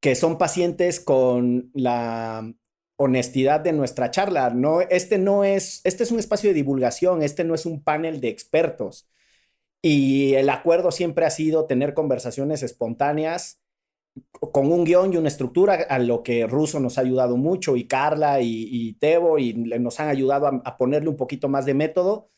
que 0.00 0.14
son 0.14 0.38
pacientes 0.38 1.00
con 1.00 1.70
la 1.74 2.52
honestidad 2.96 3.60
de 3.60 3.72
nuestra 3.72 4.10
charla. 4.10 4.50
No, 4.50 4.80
este 4.80 5.18
no 5.18 5.44
es, 5.44 5.80
este 5.84 6.02
es 6.02 6.10
un 6.10 6.18
espacio 6.18 6.50
de 6.50 6.54
divulgación, 6.54 7.22
este 7.22 7.44
no 7.44 7.54
es 7.54 7.66
un 7.66 7.82
panel 7.82 8.20
de 8.20 8.28
expertos. 8.28 9.08
Y 9.82 10.34
el 10.34 10.50
acuerdo 10.50 10.90
siempre 10.90 11.24
ha 11.24 11.30
sido 11.30 11.66
tener 11.66 11.94
conversaciones 11.94 12.62
espontáneas 12.62 13.60
con 14.40 14.72
un 14.72 14.84
guion 14.84 15.12
y 15.12 15.16
una 15.16 15.28
estructura, 15.28 15.74
a 15.88 15.98
lo 15.98 16.22
que 16.22 16.46
Russo 16.46 16.80
nos 16.80 16.98
ha 16.98 17.02
ayudado 17.02 17.36
mucho, 17.36 17.76
y 17.76 17.86
Carla 17.86 18.40
y, 18.40 18.94
Tebo, 18.94 19.38
y 19.38 19.54
nos 19.54 20.00
han 20.00 20.08
ayudado 20.08 20.46
a, 20.46 20.76
ponerle 20.76 21.08
un 21.08 21.16
poquito 21.16 21.48
más 21.48 21.66
de 21.66 21.74
método, 21.74 22.30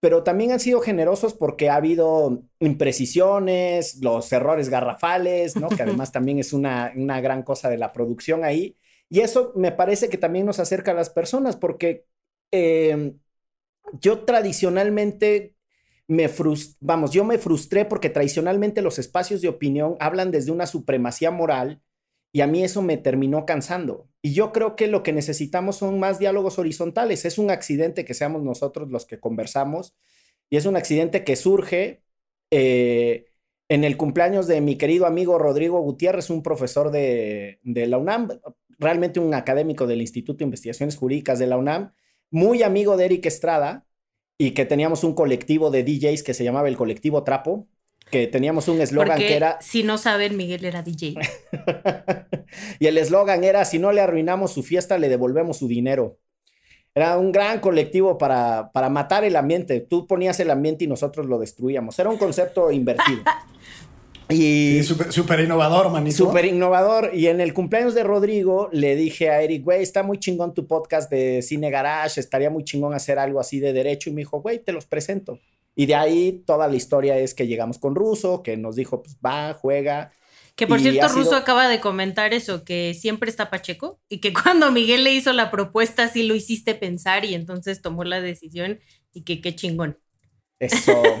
pero 0.00 0.22
también 0.22 0.52
han 0.52 0.60
sido 0.60 0.80
generosos 0.80 1.34
porque 1.34 1.70
ha 1.70 1.76
habido 1.76 2.42
imprecisiones, 2.60 4.02
los 4.02 4.30
errores 4.32 4.68
garrafales, 4.68 5.56
¿no? 5.56 5.68
que 5.68 5.82
además 5.82 6.12
también 6.12 6.38
es 6.38 6.52
una, 6.52 6.92
una 6.94 7.20
gran 7.20 7.42
cosa 7.42 7.70
de 7.70 7.78
la 7.78 7.92
producción 7.92 8.44
ahí. 8.44 8.76
Y 9.08 9.20
eso 9.20 9.52
me 9.56 9.72
parece 9.72 10.08
que 10.08 10.18
también 10.18 10.46
nos 10.46 10.58
acerca 10.60 10.90
a 10.90 10.94
las 10.94 11.10
personas 11.10 11.56
porque 11.56 12.06
em, 12.50 13.18
yo 14.00 14.24
tradicionalmente 14.24 15.53
me 16.06 16.28
frustré, 16.28 16.76
vamos, 16.80 17.12
yo 17.12 17.24
me 17.24 17.38
frustré 17.38 17.84
porque 17.84 18.10
tradicionalmente 18.10 18.82
los 18.82 18.98
espacios 18.98 19.40
de 19.40 19.48
opinión 19.48 19.96
hablan 20.00 20.30
desde 20.30 20.52
una 20.52 20.66
supremacía 20.66 21.30
moral 21.30 21.82
y 22.32 22.40
a 22.40 22.46
mí 22.46 22.64
eso 22.64 22.82
me 22.82 22.96
terminó 22.96 23.46
cansando. 23.46 24.08
Y 24.20 24.34
yo 24.34 24.52
creo 24.52 24.76
que 24.76 24.86
lo 24.86 25.02
que 25.02 25.12
necesitamos 25.12 25.76
son 25.76 26.00
más 26.00 26.18
diálogos 26.18 26.58
horizontales. 26.58 27.24
Es 27.24 27.38
un 27.38 27.50
accidente 27.50 28.04
que 28.04 28.14
seamos 28.14 28.42
nosotros 28.42 28.90
los 28.90 29.06
que 29.06 29.20
conversamos 29.20 29.94
y 30.50 30.56
es 30.56 30.66
un 30.66 30.76
accidente 30.76 31.24
que 31.24 31.36
surge 31.36 32.02
eh, 32.50 33.26
en 33.68 33.84
el 33.84 33.96
cumpleaños 33.96 34.46
de 34.46 34.60
mi 34.60 34.76
querido 34.76 35.06
amigo 35.06 35.38
Rodrigo 35.38 35.80
Gutiérrez, 35.80 36.28
un 36.30 36.42
profesor 36.42 36.90
de, 36.90 37.60
de 37.62 37.86
la 37.86 37.98
UNAM 37.98 38.28
realmente 38.78 39.20
un 39.20 39.34
académico 39.34 39.86
del 39.86 40.00
Instituto 40.00 40.38
de 40.38 40.44
Investigaciones 40.44 40.96
Jurídicas 40.96 41.38
de 41.38 41.46
la 41.46 41.56
UNAM, 41.56 41.92
muy 42.30 42.62
amigo 42.62 42.96
de 42.96 43.06
Eric 43.06 43.26
Estrada, 43.26 43.86
y 44.38 44.52
que 44.52 44.64
teníamos 44.64 45.04
un 45.04 45.14
colectivo 45.14 45.70
de 45.70 45.84
DJs 45.84 46.22
que 46.22 46.34
se 46.34 46.44
llamaba 46.44 46.68
el 46.68 46.76
colectivo 46.76 47.22
Trapo, 47.22 47.68
que 48.10 48.26
teníamos 48.26 48.68
un 48.68 48.80
eslogan 48.80 49.18
que 49.18 49.36
era... 49.36 49.58
Si 49.60 49.82
no 49.82 49.98
saben, 49.98 50.36
Miguel 50.36 50.64
era 50.64 50.82
DJ. 50.82 51.14
y 52.78 52.86
el 52.86 52.98
eslogan 52.98 53.44
era, 53.44 53.64
si 53.64 53.78
no 53.78 53.92
le 53.92 54.00
arruinamos 54.00 54.52
su 54.52 54.62
fiesta, 54.62 54.98
le 54.98 55.08
devolvemos 55.08 55.58
su 55.58 55.68
dinero. 55.68 56.18
Era 56.94 57.18
un 57.18 57.32
gran 57.32 57.60
colectivo 57.60 58.18
para, 58.18 58.70
para 58.72 58.88
matar 58.88 59.24
el 59.24 59.34
ambiente. 59.34 59.80
Tú 59.80 60.06
ponías 60.06 60.38
el 60.38 60.50
ambiente 60.50 60.84
y 60.84 60.86
nosotros 60.86 61.26
lo 61.26 61.38
destruíamos. 61.38 61.98
Era 61.98 62.10
un 62.10 62.18
concepto 62.18 62.70
invertido. 62.70 63.22
Y 64.30 64.82
súper 64.82 65.40
innovador, 65.40 65.90
manito. 65.90 66.16
Súper 66.16 66.46
innovador. 66.46 67.10
Y 67.12 67.26
en 67.26 67.40
el 67.40 67.52
cumpleaños 67.52 67.94
de 67.94 68.02
Rodrigo 68.02 68.70
le 68.72 68.96
dije 68.96 69.30
a 69.30 69.42
Eric, 69.42 69.64
güey, 69.64 69.82
está 69.82 70.02
muy 70.02 70.18
chingón 70.18 70.54
tu 70.54 70.66
podcast 70.66 71.10
de 71.10 71.42
Cine 71.42 71.70
Garage, 71.70 72.20
estaría 72.20 72.50
muy 72.50 72.64
chingón 72.64 72.94
hacer 72.94 73.18
algo 73.18 73.38
así 73.38 73.60
de 73.60 73.72
derecho. 73.72 74.08
Y 74.08 74.14
me 74.14 74.22
dijo, 74.22 74.40
güey, 74.40 74.58
te 74.60 74.72
los 74.72 74.86
presento. 74.86 75.38
Y 75.76 75.86
de 75.86 75.94
ahí 75.94 76.42
toda 76.46 76.68
la 76.68 76.76
historia 76.76 77.18
es 77.18 77.34
que 77.34 77.46
llegamos 77.46 77.78
con 77.78 77.94
Russo, 77.94 78.42
que 78.42 78.56
nos 78.56 78.76
dijo, 78.76 79.02
pues 79.02 79.16
va, 79.24 79.54
juega. 79.54 80.12
Que 80.56 80.66
por 80.66 80.80
cierto, 80.80 81.08
Russo 81.08 81.34
acaba 81.34 81.68
de 81.68 81.80
comentar 81.80 82.32
eso, 82.32 82.64
que 82.64 82.94
siempre 82.94 83.28
está 83.28 83.50
Pacheco 83.50 84.00
y 84.08 84.18
que 84.18 84.32
cuando 84.42 84.70
Miguel 84.70 85.04
le 85.04 85.12
hizo 85.12 85.32
la 85.32 85.50
propuesta 85.50 86.08
sí 86.08 86.22
lo 86.22 86.34
hiciste 86.34 86.74
pensar 86.74 87.24
y 87.24 87.34
entonces 87.34 87.82
tomó 87.82 88.04
la 88.04 88.20
decisión 88.20 88.78
y 89.12 89.24
que 89.24 89.40
qué 89.40 89.54
chingón. 89.54 89.98
Eso. 90.58 91.02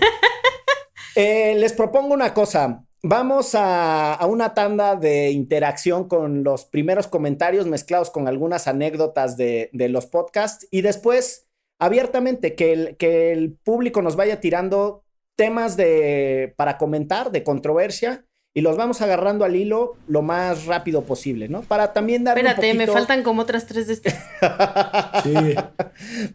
Eh, 1.16 1.54
les 1.60 1.72
propongo 1.72 2.12
una 2.12 2.34
cosa. 2.34 2.84
Vamos 3.06 3.50
a, 3.54 4.18
una 4.26 4.54
tanda 4.54 4.96
de 4.96 5.30
interacción 5.30 6.08
con 6.08 6.42
los 6.42 6.64
primeros 6.64 7.06
comentarios 7.06 7.66
mezclados 7.66 8.08
con 8.08 8.28
algunas 8.28 8.66
anécdotas 8.66 9.36
de, 9.36 9.68
los 9.90 10.06
podcasts 10.06 10.66
y 10.70 10.80
después 10.80 11.46
abiertamente 11.78 12.54
que 12.54 12.72
el, 12.72 12.96
que 12.96 13.32
el 13.32 13.52
público 13.52 14.00
nos 14.00 14.16
vaya 14.16 14.40
tirando 14.40 15.04
temas 15.36 15.76
de, 15.76 16.54
para 16.56 16.78
comentar, 16.78 17.30
de 17.30 17.44
controversia, 17.44 18.24
y 18.54 18.62
los 18.62 18.78
vamos 18.78 19.02
agarrando 19.02 19.44
al 19.44 19.54
hilo 19.54 19.96
lo 20.06 20.22
más 20.22 20.64
rápido 20.64 21.02
posible, 21.02 21.48
¿no? 21.50 21.60
Para 21.60 21.92
también 21.92 22.24
dar. 22.24 22.38
Espérate, 22.38 22.72
me 22.72 22.86
faltan 22.86 23.22
como 23.22 23.42
otras 23.42 23.66
tres 23.66 23.86
de 23.86 23.92
estas. 23.92 24.14
sí. 25.24 25.34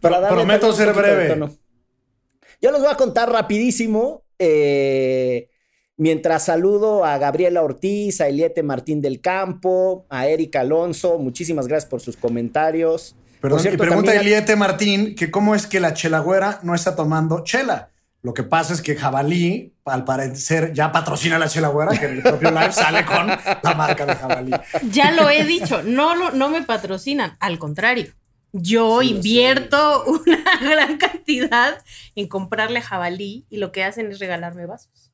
prometo 0.00 0.72
ser 0.72 0.92
breve. 0.92 1.36
Yo 2.62 2.70
los 2.70 2.80
voy 2.80 2.92
a 2.92 2.96
contar 2.96 3.32
rapidísimo. 3.32 4.22
Eh, 4.38 5.48
Mientras 6.00 6.46
saludo 6.46 7.04
a 7.04 7.18
Gabriela 7.18 7.60
Ortiz, 7.60 8.22
a 8.22 8.28
Eliete 8.28 8.62
Martín 8.62 9.02
del 9.02 9.20
Campo, 9.20 10.06
a 10.08 10.28
Erika 10.28 10.60
Alonso, 10.62 11.18
muchísimas 11.18 11.68
gracias 11.68 11.90
por 11.90 12.00
sus 12.00 12.16
comentarios. 12.16 13.14
Perdón, 13.38 13.60
cierto, 13.60 13.84
y 13.84 13.86
pregunta 13.86 14.12
a 14.12 14.14
Eliete 14.14 14.56
Martín 14.56 15.14
que 15.14 15.30
cómo 15.30 15.54
es 15.54 15.66
que 15.66 15.78
la 15.78 15.92
chelagüera 15.92 16.58
no 16.62 16.74
está 16.74 16.96
tomando 16.96 17.44
chela. 17.44 17.90
Lo 18.22 18.32
que 18.32 18.44
pasa 18.44 18.72
es 18.72 18.80
que 18.80 18.96
Jabalí, 18.96 19.74
al 19.84 20.06
parecer, 20.06 20.72
ya 20.72 20.90
patrocina 20.90 21.38
la 21.38 21.50
chelagüera, 21.50 21.90
que 21.90 22.06
en 22.06 22.12
el 22.12 22.22
propio 22.22 22.50
live 22.50 22.72
sale 22.72 23.04
con 23.04 23.26
la 23.26 23.74
marca 23.74 24.06
de 24.06 24.14
Jabalí. 24.14 24.52
Ya 24.90 25.10
lo 25.10 25.28
he 25.28 25.44
dicho, 25.44 25.82
no, 25.82 26.30
no, 26.30 26.48
me 26.48 26.62
patrocinan, 26.62 27.36
al 27.40 27.58
contrario. 27.58 28.06
Yo 28.52 29.02
invierto 29.02 30.04
una 30.06 30.42
gran 30.62 30.96
cantidad 30.96 31.76
en 32.14 32.26
comprarle 32.26 32.80
jabalí 32.80 33.44
y 33.50 33.58
lo 33.58 33.70
que 33.70 33.84
hacen 33.84 34.10
es 34.10 34.18
regalarme 34.18 34.64
vasos. 34.64 35.09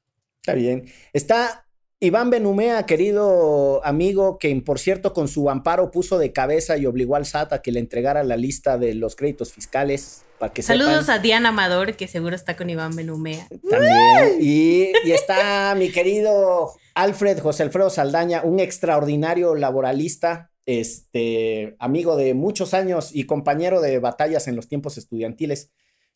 Está 0.46 0.54
bien. 0.54 0.84
Está 1.12 1.66
Iván 1.98 2.30
Benumea, 2.30 2.86
querido 2.86 3.84
amigo, 3.84 4.38
que 4.38 4.54
por 4.64 4.78
cierto 4.78 5.12
con 5.12 5.26
su 5.26 5.50
amparo 5.50 5.90
puso 5.90 6.18
de 6.18 6.32
cabeza 6.32 6.76
y 6.76 6.86
obligó 6.86 7.16
al 7.16 7.26
SAT 7.26 7.52
a 7.52 7.62
que 7.62 7.72
le 7.72 7.80
entregara 7.80 8.22
la 8.22 8.36
lista 8.36 8.78
de 8.78 8.94
los 8.94 9.16
créditos 9.16 9.52
fiscales. 9.52 10.22
Para 10.38 10.52
que 10.52 10.62
Saludos 10.62 11.08
a 11.08 11.18
Diana 11.18 11.48
Amador, 11.48 11.96
que 11.96 12.06
seguro 12.06 12.36
está 12.36 12.56
con 12.56 12.70
Iván 12.70 12.94
Benumea. 12.94 13.48
También. 13.68 14.38
Y, 14.40 14.92
y 15.04 15.10
está 15.10 15.74
mi 15.76 15.90
querido 15.90 16.70
Alfred 16.94 17.40
José 17.40 17.64
Alfredo 17.64 17.90
Saldaña, 17.90 18.42
un 18.44 18.60
extraordinario 18.60 19.56
laboralista, 19.56 20.52
este, 20.64 21.74
amigo 21.80 22.14
de 22.16 22.34
muchos 22.34 22.72
años 22.72 23.10
y 23.12 23.24
compañero 23.24 23.80
de 23.80 23.98
batallas 23.98 24.46
en 24.46 24.54
los 24.54 24.68
tiempos 24.68 24.96
estudiantiles. 24.96 25.72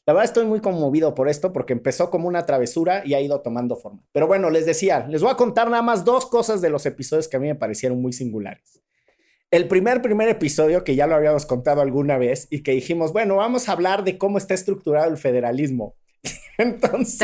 La 0.06 0.14
verdad 0.14 0.24
estoy 0.24 0.46
muy 0.46 0.60
conmovido 0.60 1.14
por 1.14 1.28
esto 1.28 1.52
porque 1.52 1.72
empezó 1.72 2.10
como 2.10 2.26
una 2.26 2.46
travesura 2.46 3.02
y 3.04 3.14
ha 3.14 3.20
ido 3.20 3.40
tomando 3.42 3.76
forma. 3.76 4.00
Pero 4.12 4.26
bueno, 4.26 4.50
les 4.50 4.66
decía, 4.66 5.06
les 5.08 5.22
voy 5.22 5.30
a 5.30 5.36
contar 5.36 5.70
nada 5.70 5.82
más 5.82 6.04
dos 6.04 6.26
cosas 6.26 6.60
de 6.60 6.70
los 6.70 6.86
episodios 6.86 7.28
que 7.28 7.36
a 7.36 7.40
mí 7.40 7.46
me 7.48 7.54
parecieron 7.54 8.00
muy 8.00 8.12
singulares. 8.12 8.80
El 9.50 9.68
primer, 9.68 10.00
primer 10.00 10.28
episodio, 10.28 10.84
que 10.84 10.94
ya 10.94 11.06
lo 11.06 11.16
habíamos 11.16 11.44
contado 11.44 11.80
alguna 11.80 12.18
vez 12.18 12.46
y 12.50 12.62
que 12.62 12.72
dijimos, 12.72 13.12
bueno, 13.12 13.36
vamos 13.36 13.68
a 13.68 13.72
hablar 13.72 14.04
de 14.04 14.16
cómo 14.16 14.38
está 14.38 14.54
estructurado 14.54 15.10
el 15.10 15.16
federalismo. 15.16 15.96
Entonces, 16.58 17.18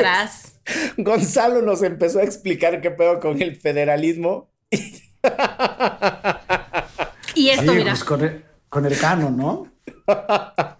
Gonzalo 0.97 1.63
nos 1.63 1.83
empezó 1.83 2.19
a 2.19 2.25
explicar 2.25 2.81
qué 2.81 2.91
pedo 2.91 3.21
con 3.21 3.41
el 3.41 3.57
federalismo. 3.57 4.51
Y 7.35 7.51
esto, 7.51 7.73
Sí, 7.73 7.79
mira. 7.79 7.91
pues 7.93 8.05
con 8.05 8.23
el, 8.23 8.45
con 8.69 8.87
el 8.87 8.99
canon, 8.99 9.37
¿no? 9.37 9.73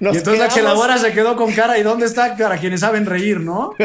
Nos 0.00 0.14
y 0.14 0.18
entonces 0.18 0.40
la 0.40 0.48
quedamos- 0.48 0.54
cheladora 0.54 0.98
se 0.98 1.12
quedó 1.12 1.36
con 1.36 1.52
cara. 1.52 1.78
¿Y 1.78 1.82
dónde 1.82 2.06
está 2.06 2.36
para 2.36 2.58
quienes 2.58 2.80
saben 2.80 3.06
reír, 3.06 3.40
no? 3.40 3.72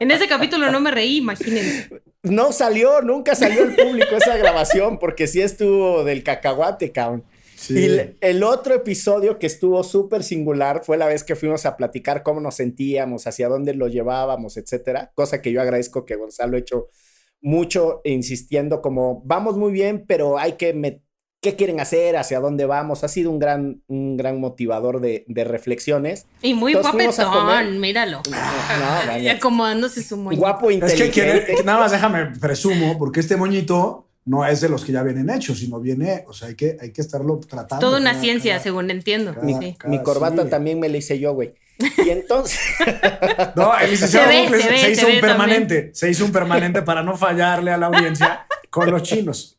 En 0.00 0.10
ese 0.10 0.28
capítulo 0.28 0.70
no 0.70 0.80
me 0.80 0.90
reí, 0.90 1.18
imagínense. 1.18 1.88
No 2.22 2.52
salió, 2.52 3.00
nunca 3.02 3.34
salió 3.34 3.62
al 3.62 3.74
público 3.74 4.16
esa 4.16 4.36
grabación 4.36 4.98
porque 4.98 5.26
sí 5.26 5.40
estuvo 5.40 6.04
del 6.04 6.22
cacahuate, 6.22 6.92
cabrón. 6.92 7.24
Sí. 7.56 7.78
Y 7.78 7.84
el, 7.84 8.16
el 8.20 8.42
otro 8.44 8.74
episodio 8.74 9.38
que 9.38 9.46
estuvo 9.46 9.82
súper 9.82 10.22
singular 10.22 10.82
fue 10.84 10.96
la 10.96 11.06
vez 11.06 11.24
que 11.24 11.34
fuimos 11.36 11.66
a 11.66 11.76
platicar 11.76 12.22
cómo 12.22 12.40
nos 12.40 12.54
sentíamos, 12.56 13.26
hacia 13.26 13.48
dónde 13.48 13.74
lo 13.74 13.88
llevábamos, 13.88 14.56
etcétera. 14.56 15.10
Cosa 15.14 15.42
que 15.42 15.50
yo 15.52 15.60
agradezco 15.60 16.04
que 16.04 16.14
Gonzalo 16.16 16.56
ha 16.56 16.60
hecho 16.60 16.86
mucho 17.40 18.00
insistiendo 18.04 18.80
como 18.80 19.22
vamos 19.24 19.56
muy 19.56 19.72
bien, 19.72 20.04
pero 20.06 20.38
hay 20.38 20.52
que 20.52 20.74
met- 20.74 21.02
¿Qué 21.40 21.54
quieren 21.54 21.78
hacer? 21.78 22.16
¿Hacia 22.16 22.40
dónde 22.40 22.66
vamos? 22.66 23.04
Ha 23.04 23.08
sido 23.08 23.30
un 23.30 23.38
gran, 23.38 23.80
un 23.86 24.16
gran 24.16 24.40
motivador 24.40 25.00
de, 25.00 25.24
de 25.28 25.44
reflexiones. 25.44 26.26
Y 26.42 26.54
muy 26.54 26.72
Entonces 26.72 27.16
guapetón, 27.16 27.78
míralo. 27.78 28.22
No, 28.28 29.18
Y 29.18 29.28
acomodándose 29.28 30.02
su 30.02 30.16
moño. 30.16 30.36
Guapo, 30.36 30.68
Es 30.70 30.78
que, 30.80 31.04
inteligente. 31.06 31.44
quiere- 31.46 31.62
nada 31.64 31.78
más 31.78 31.92
déjame 31.92 32.26
presumo, 32.40 32.98
porque 32.98 33.20
este 33.20 33.36
moñito 33.36 34.08
no 34.24 34.44
es 34.44 34.60
de 34.60 34.68
los 34.68 34.84
que 34.84 34.90
ya 34.90 35.04
vienen 35.04 35.30
hechos, 35.30 35.60
sino 35.60 35.78
viene, 35.78 36.24
o 36.26 36.32
sea, 36.32 36.48
hay 36.48 36.56
que, 36.56 36.76
hay 36.80 36.90
que 36.92 37.00
estarlo 37.02 37.38
tratando. 37.38 37.86
Toda 37.86 38.00
una 38.00 38.10
cada- 38.10 38.22
ciencia, 38.22 38.52
cada- 38.54 38.62
según 38.64 38.90
entiendo. 38.90 39.32
cada- 39.32 39.46
Mi, 39.46 39.54
Sí. 39.54 39.76
cada- 39.78 39.90
mi 39.90 40.02
corbata 40.02 40.42
sí. 40.42 40.50
también 40.50 40.80
me 40.80 40.88
la 40.88 40.96
hice 40.96 41.20
yo, 41.20 41.34
güey. 41.34 41.54
Y 42.04 42.10
entonces, 42.10 42.58
No, 43.54 43.78
el 43.78 43.90
licenciado 43.92 44.28
Se 44.28 44.32
ve, 44.32 44.48
se 44.48 44.62
se, 44.62 44.70
ve, 44.70 44.78
se 44.80 44.90
hizo 44.90 45.06
un 45.06 45.20
permanente. 45.20 45.90
Se 45.94 46.10
hizo 46.10 46.24
un 46.24 46.32
permanente 46.32 46.82
para 46.82 47.04
no 47.04 47.16
fallarle 47.16 47.70
a 47.70 47.78
la 47.78 47.86
audiencia 47.86 48.44
con 48.70 48.90
los 48.90 49.04
chinos. 49.04 49.54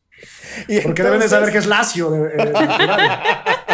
Y 0.68 0.80
Porque 0.80 1.02
deben 1.02 1.20
de 1.20 1.28
saber 1.28 1.50
que 1.52 1.58
es 1.58 1.66
lacio. 1.66 2.10
de- 2.10 2.28
eh, 2.28 2.52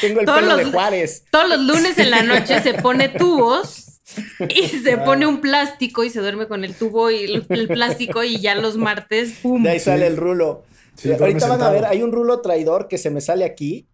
tengo 0.00 0.20
el 0.20 0.26
Todos 0.26 0.40
pelo 0.40 0.56
los- 0.56 0.66
de 0.66 0.72
Juárez. 0.72 1.24
Todos 1.30 1.48
los 1.48 1.60
lunes 1.60 1.98
en 1.98 2.10
la 2.10 2.22
noche 2.22 2.60
se 2.62 2.74
pone 2.74 3.08
tubos 3.08 4.00
y 4.48 4.68
se 4.84 4.98
pone 4.98 5.26
un 5.26 5.40
plástico 5.40 6.04
y 6.04 6.10
se 6.10 6.20
duerme 6.20 6.46
con 6.46 6.64
el 6.64 6.74
tubo 6.74 7.10
y 7.10 7.24
el, 7.24 7.46
el 7.48 7.68
plástico 7.68 8.22
y 8.22 8.40
ya 8.40 8.54
los 8.54 8.76
martes, 8.76 9.32
¡pum! 9.42 9.62
De 9.62 9.70
ahí 9.70 9.80
sale 9.80 10.06
el 10.06 10.16
rulo. 10.16 10.64
Sí, 10.96 11.12
Ahorita 11.12 11.48
van 11.48 11.62
a 11.62 11.70
ver, 11.70 11.84
hay 11.86 12.02
un 12.02 12.12
rulo 12.12 12.40
traidor 12.40 12.86
que 12.86 12.98
se 12.98 13.10
me 13.10 13.20
sale 13.20 13.44
aquí. 13.44 13.88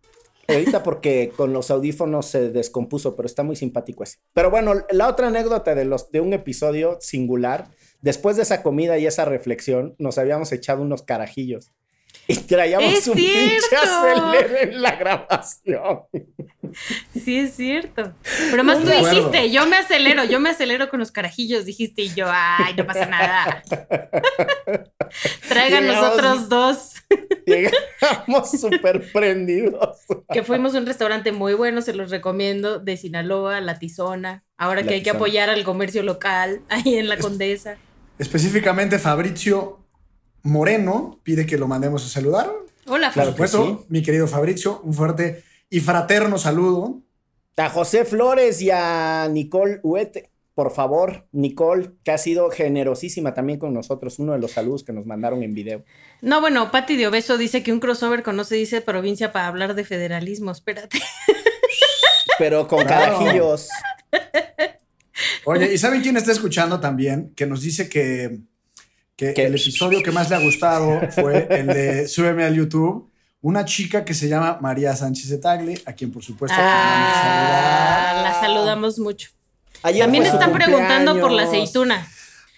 Ahorita 0.51 0.83
porque 0.83 1.33
con 1.37 1.53
los 1.53 1.71
audífonos 1.71 2.27
se 2.27 2.51
descompuso, 2.51 3.17
pero 3.17 3.27
está 3.27 3.43
muy 3.43 3.57
simpático 3.57 4.03
ese. 4.03 4.19
Pero 4.33 4.51
bueno, 4.51 4.75
la 4.91 5.09
otra 5.09 5.29
anécdota 5.29 5.75
de, 5.75 5.85
los, 5.85 6.11
de 6.11 6.21
un 6.21 6.33
episodio 6.33 6.99
singular, 7.01 7.71
después 8.01 8.37
de 8.37 8.43
esa 8.43 8.63
comida 8.63 8.99
y 8.99 9.07
esa 9.07 9.25
reflexión, 9.25 9.95
nos 9.99 10.19
habíamos 10.19 10.53
echado 10.53 10.83
unos 10.83 11.03
carajillos. 11.03 11.73
Y 12.27 12.37
traíamos 12.37 12.93
¡Es 12.93 13.09
un 13.09 13.15
pinche 13.17 13.59
en 14.61 14.81
la 14.83 14.95
grabación. 14.95 16.03
Sí, 17.13 17.39
es 17.39 17.57
cierto. 17.57 18.13
Pero 18.51 18.63
más 18.63 18.79
No 18.79 18.85
tú 18.85 18.93
acuerdo. 18.93 19.17
dijiste, 19.17 19.51
yo 19.51 19.67
me 19.67 19.77
acelero, 19.77 20.23
yo 20.25 20.39
me 20.39 20.51
acelero 20.51 20.89
con 20.91 21.01
los 21.01 21.11
carajillos, 21.11 21.65
dijiste, 21.65 22.03
y 22.03 22.15
yo, 22.15 22.27
ay, 22.29 22.75
no 22.77 22.87
pasa 22.87 23.07
nada. 23.07 23.63
Traigan 25.49 25.87
los 25.89 25.97
otros 25.97 26.49
dos. 26.49 26.93
Llegamos 27.47 28.51
súper 28.53 29.11
prendidos. 29.13 29.97
Que 30.33 30.45
fuimos 30.45 30.75
a 30.75 30.79
un 30.79 30.87
restaurante 30.87 31.33
muy 31.33 31.55
bueno, 31.55 31.83
se 31.83 31.95
los 31.95 32.11
recomiendo, 32.11 32.79
de 32.79 32.97
Sinaloa, 32.97 33.61
La 33.61 33.79
Tizona. 33.79 34.45
Ahora 34.57 34.83
La 34.83 34.87
que 34.87 34.95
hay 34.95 35.03
que 35.03 35.11
apoyar 35.11 35.51
al 35.51 35.65
comercio 35.65 36.03
local, 36.03 36.61
ahí 36.69 36.95
en 36.97 37.09
la 37.09 37.19
Condesa. 37.19 37.77
Específicamente 38.19 38.99
Fabrizio 38.99 39.80
Moreno 40.43 41.21
pide 41.23 41.47
que 41.47 41.57
lo 41.59 41.67
mandemos 41.69 42.05
a 42.05 42.09
saludar. 42.09 42.51
Hola, 42.87 43.13
Por 43.13 43.25
supuesto, 43.27 43.79
sí. 43.81 43.87
mi 43.89 44.03
querido 44.03 44.27
Fabrizio, 44.27 44.81
un 44.85 44.95
fuerte 44.95 45.45
y 45.69 45.81
fraterno 45.81 46.39
saludo. 46.39 47.01
A 47.57 47.69
José 47.69 48.05
Flores 48.05 48.61
y 48.63 48.71
a 48.71 49.29
Nicole 49.31 49.81
Huete. 49.83 50.31
Por 50.55 50.73
favor, 50.73 51.27
Nicole, 51.33 51.93
que 52.05 52.11
ha 52.11 52.19
sido 52.19 52.51
generosísima 52.51 53.33
también 53.35 53.59
con 53.59 53.73
nosotros, 53.73 54.19
uno 54.19 54.33
de 54.33 54.39
los 54.41 54.51
saludos 54.53 54.83
que 54.85 54.93
nos 54.93 55.07
mandaron 55.07 55.43
en 55.43 55.55
video. 55.55 55.85
No, 56.21 56.41
bueno, 56.41 56.71
Patti 56.71 56.97
de 56.97 57.07
Obeso 57.07 57.39
dice 57.39 57.63
que 57.63 57.73
un 57.73 57.81
crossover 57.81 58.23
con 58.23 58.37
no 58.37 58.45
se 58.45 58.57
dice 58.57 58.81
provincia 58.81 59.33
para 59.33 59.47
hablar 59.47 59.75
de 59.75 59.85
federalismo. 59.85 60.51
Espérate. 60.51 60.99
Pero 62.39 62.67
con 62.67 62.85
Claro. 62.85 63.19
carajillos. 63.19 63.69
Oye, 65.45 65.73
¿y 65.73 65.79
saben 65.79 66.03
quién 66.03 66.17
está 66.17 66.33
escuchando 66.33 66.81
también? 66.81 67.33
Que 67.37 67.47
nos 67.47 67.63
dice 67.63 67.89
que, 67.89 68.39
que 69.29 69.35
¿Qué? 69.35 69.45
el 69.47 69.55
episodio 69.55 70.03
que 70.03 70.11
más 70.11 70.31
le 70.31 70.37
ha 70.37 70.41
gustado 70.41 71.01
fue 71.11 71.47
el 71.51 71.67
de 71.67 72.09
Súbeme 72.09 72.45
al 72.45 72.55
YouTube. 72.55 73.09
Una 73.43 73.65
chica 73.65 74.05
que 74.05 74.13
se 74.15 74.29
llama 74.29 74.59
María 74.61 74.95
Sánchez 74.97 75.29
de 75.31 75.39
Tagle, 75.39 75.81
a 75.87 75.93
quien 75.93 76.11
por 76.13 76.23
supuesto 76.23 76.57
Ah, 76.61 78.21
la 78.23 78.41
saludamos 78.41 78.99
mucho. 78.99 79.31
Ayer 79.83 80.03
También 80.05 80.25
están 80.27 80.53
preguntando 80.53 81.19
por 81.21 81.31
la 81.33 81.45
aceituna. 81.45 82.07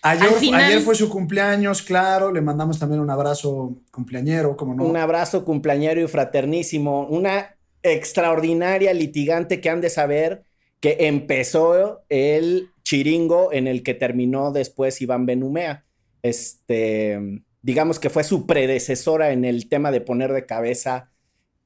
Ayer, 0.04 0.30
final- 0.32 0.64
ayer 0.64 0.80
fue 0.80 0.96
su 0.96 1.08
cumpleaños, 1.08 1.82
claro. 1.82 2.32
Le 2.32 2.40
mandamos 2.40 2.78
también 2.80 3.00
un 3.00 3.10
abrazo 3.10 3.74
cumpleañero, 3.92 4.56
como 4.56 4.74
no. 4.74 4.82
Un 4.84 4.96
abrazo 4.96 5.44
cumpleañero 5.44 6.00
y 6.00 6.08
fraternísimo. 6.08 7.06
Una 7.06 7.54
extraordinaria 7.84 8.92
litigante 8.94 9.60
que 9.60 9.70
han 9.70 9.80
de 9.80 9.90
saber 9.90 10.42
que 10.80 10.96
empezó 11.00 12.02
el 12.08 12.70
chiringo 12.82 13.52
en 13.52 13.68
el 13.68 13.84
que 13.84 13.94
terminó 13.94 14.50
después 14.50 15.00
Iván 15.00 15.26
Benumea. 15.26 15.84
Este, 16.22 17.42
digamos 17.62 17.98
que 17.98 18.10
fue 18.10 18.24
su 18.24 18.46
predecesora 18.46 19.32
en 19.32 19.44
el 19.44 19.68
tema 19.68 19.90
de 19.90 20.00
poner 20.00 20.32
de 20.32 20.46
cabeza 20.46 21.12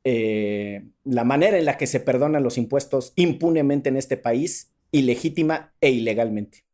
eh, 0.05 0.85
la 1.05 1.25
manera 1.25 1.59
en 1.59 1.65
la 1.65 1.77
que 1.77 1.89
se 1.89 1.99
perdonan 1.99 2.45
los 2.45 2.59
impuestos 2.59 3.13
impunemente 3.17 3.89
en 3.89 3.97
este 3.97 4.17
país, 4.17 4.73
ilegítima 4.93 5.75
e 5.81 5.91
ilegalmente. 5.91 6.65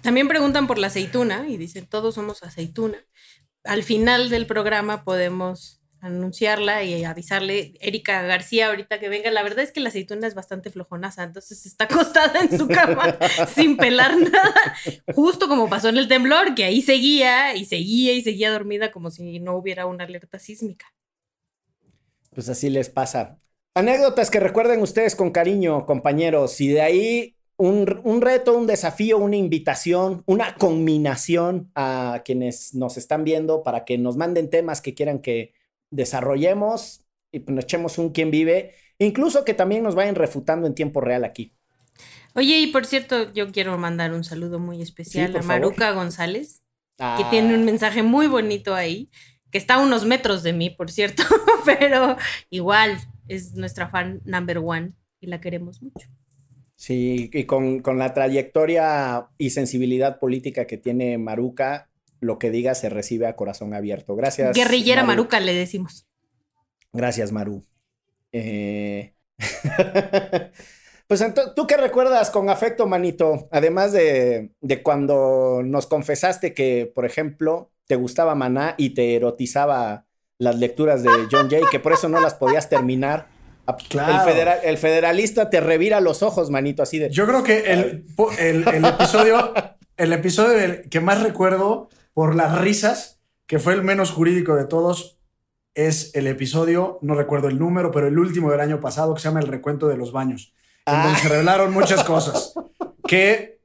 También 0.00 0.28
preguntan 0.28 0.66
por 0.66 0.78
la 0.78 0.86
aceituna 0.86 1.46
y 1.48 1.56
dicen, 1.56 1.86
todos 1.86 2.14
somos 2.14 2.42
aceituna. 2.42 2.98
Al 3.64 3.82
final 3.82 4.30
del 4.30 4.46
programa 4.46 5.04
podemos 5.04 5.83
anunciarla 6.04 6.84
y 6.84 7.02
avisarle, 7.04 7.72
Erika 7.80 8.20
García, 8.22 8.66
ahorita 8.66 9.00
que 9.00 9.08
venga, 9.08 9.30
la 9.30 9.42
verdad 9.42 9.64
es 9.64 9.72
que 9.72 9.80
la 9.80 9.88
aceituna 9.88 10.26
es 10.26 10.34
bastante 10.34 10.70
flojonaza, 10.70 11.22
entonces 11.22 11.64
está 11.64 11.84
acostada 11.90 12.40
en 12.40 12.56
su 12.56 12.68
cama 12.68 13.16
sin 13.54 13.76
pelar 13.76 14.18
nada, 14.18 14.76
justo 15.14 15.48
como 15.48 15.68
pasó 15.68 15.88
en 15.88 15.96
el 15.96 16.06
temblor, 16.06 16.54
que 16.54 16.64
ahí 16.64 16.82
seguía 16.82 17.54
y 17.56 17.64
seguía 17.64 18.12
y 18.12 18.22
seguía 18.22 18.52
dormida 18.52 18.92
como 18.92 19.10
si 19.10 19.40
no 19.40 19.56
hubiera 19.56 19.86
una 19.86 20.04
alerta 20.04 20.38
sísmica. 20.38 20.86
Pues 22.34 22.48
así 22.48 22.68
les 22.68 22.90
pasa. 22.90 23.38
Anécdotas 23.74 24.30
que 24.30 24.40
recuerden 24.40 24.82
ustedes 24.82 25.16
con 25.16 25.30
cariño, 25.30 25.86
compañeros, 25.86 26.60
y 26.60 26.68
de 26.68 26.82
ahí 26.82 27.36
un, 27.56 28.00
un 28.04 28.20
reto, 28.20 28.56
un 28.56 28.66
desafío, 28.66 29.16
una 29.16 29.36
invitación, 29.36 30.22
una 30.26 30.54
combinación 30.56 31.70
a 31.74 32.20
quienes 32.26 32.74
nos 32.74 32.98
están 32.98 33.24
viendo 33.24 33.62
para 33.62 33.84
que 33.86 33.96
nos 33.96 34.16
manden 34.16 34.50
temas 34.50 34.82
que 34.82 34.94
quieran 34.94 35.20
que 35.20 35.54
desarrollemos 35.94 37.04
y 37.32 37.40
pues 37.40 37.54
nos 37.54 37.64
echemos 37.64 37.98
un 37.98 38.10
quién 38.10 38.30
vive, 38.30 38.74
incluso 38.98 39.44
que 39.44 39.54
también 39.54 39.82
nos 39.82 39.94
vayan 39.94 40.14
refutando 40.14 40.66
en 40.66 40.74
tiempo 40.74 41.00
real 41.00 41.24
aquí. 41.24 41.54
Oye, 42.34 42.58
y 42.60 42.66
por 42.68 42.86
cierto, 42.86 43.32
yo 43.32 43.52
quiero 43.52 43.78
mandar 43.78 44.12
un 44.12 44.24
saludo 44.24 44.58
muy 44.58 44.82
especial 44.82 45.34
Sí, 45.34 45.36
a 45.36 45.42
favor. 45.42 45.72
Maruca 45.72 45.92
González, 45.92 46.62
que 47.14 47.24
Ah, 47.24 47.24
tiene 47.24 47.54
un 47.54 47.64
mensaje 47.64 48.02
muy 48.02 48.26
bonito 48.26 48.74
ahí, 48.74 49.10
que 49.50 49.58
está 49.58 49.74
a 49.74 49.82
unos 49.82 50.04
metros 50.06 50.42
de 50.42 50.52
mí, 50.52 50.70
por 50.70 50.90
cierto, 50.90 51.22
pero 51.66 52.16
igual 52.50 52.98
es 53.28 53.54
nuestra 53.54 53.88
fan 53.88 54.20
number 54.24 54.58
one 54.58 54.94
y 55.20 55.28
la 55.28 55.40
queremos 55.40 55.82
mucho. 55.82 56.08
Sí, 56.76 57.30
y 57.32 57.46
con, 57.46 57.80
con 57.80 57.98
la 57.98 58.12
trayectoria 58.14 59.28
y 59.38 59.50
sensibilidad 59.50 60.18
política 60.18 60.66
que 60.66 60.76
tiene 60.76 61.18
Maruca, 61.18 61.88
lo 62.24 62.38
que 62.38 62.50
diga 62.50 62.74
se 62.74 62.88
recibe 62.88 63.26
a 63.26 63.36
corazón 63.36 63.74
abierto. 63.74 64.16
Gracias. 64.16 64.56
Guerrillera 64.56 65.02
Maru. 65.02 65.22
Maruca 65.22 65.40
le 65.40 65.54
decimos. 65.54 66.06
Gracias, 66.92 67.32
Maru. 67.32 67.64
Eh, 68.32 69.14
pues 71.06 71.24
¿tú 71.54 71.66
qué 71.66 71.76
recuerdas 71.76 72.30
con 72.30 72.48
afecto, 72.50 72.86
manito? 72.86 73.48
Además 73.50 73.92
de, 73.92 74.52
de 74.60 74.82
cuando 74.82 75.62
nos 75.64 75.86
confesaste 75.86 76.54
que, 76.54 76.90
por 76.94 77.04
ejemplo, 77.04 77.70
te 77.86 77.96
gustaba 77.96 78.34
Maná 78.34 78.74
y 78.78 78.90
te 78.90 79.14
erotizaba 79.16 80.06
las 80.38 80.56
lecturas 80.58 81.02
de 81.02 81.10
John 81.30 81.48
Jay, 81.50 81.62
que 81.70 81.78
por 81.80 81.92
eso 81.92 82.08
no 82.08 82.20
las 82.20 82.34
podías 82.34 82.68
terminar. 82.68 83.28
Claro. 83.88 84.12
El, 84.28 84.32
federal- 84.34 84.58
el 84.62 84.78
federalista 84.78 85.48
te 85.48 85.60
revira 85.60 86.00
los 86.00 86.22
ojos, 86.22 86.50
manito, 86.50 86.82
así 86.82 86.98
de... 86.98 87.08
Yo 87.10 87.26
creo 87.26 87.42
que 87.42 87.72
el, 87.72 88.04
el- 88.38 88.68
el 88.68 88.84
episodio, 88.84 89.54
el 89.96 90.12
episodio 90.12 90.82
que 90.90 91.00
más 91.00 91.22
recuerdo 91.22 91.88
por 92.14 92.34
las 92.34 92.58
risas, 92.60 93.20
que 93.46 93.58
fue 93.58 93.74
el 93.74 93.82
menos 93.82 94.10
jurídico 94.10 94.54
de 94.54 94.64
todos, 94.64 95.18
es 95.74 96.14
el 96.14 96.26
episodio, 96.28 96.98
no 97.02 97.14
recuerdo 97.14 97.48
el 97.48 97.58
número, 97.58 97.90
pero 97.90 98.06
el 98.06 98.18
último 98.18 98.50
del 98.50 98.60
año 98.60 98.80
pasado, 98.80 99.14
que 99.14 99.20
se 99.20 99.28
llama 99.28 99.40
El 99.40 99.48
recuento 99.48 99.88
de 99.88 99.96
los 99.96 100.12
baños, 100.12 100.54
en 100.86 100.94
donde 100.94 101.16
Ah. 101.18 101.18
se 101.20 101.28
revelaron 101.28 101.72
muchas 101.72 102.04
cosas. 102.04 102.54
Que 103.06 103.60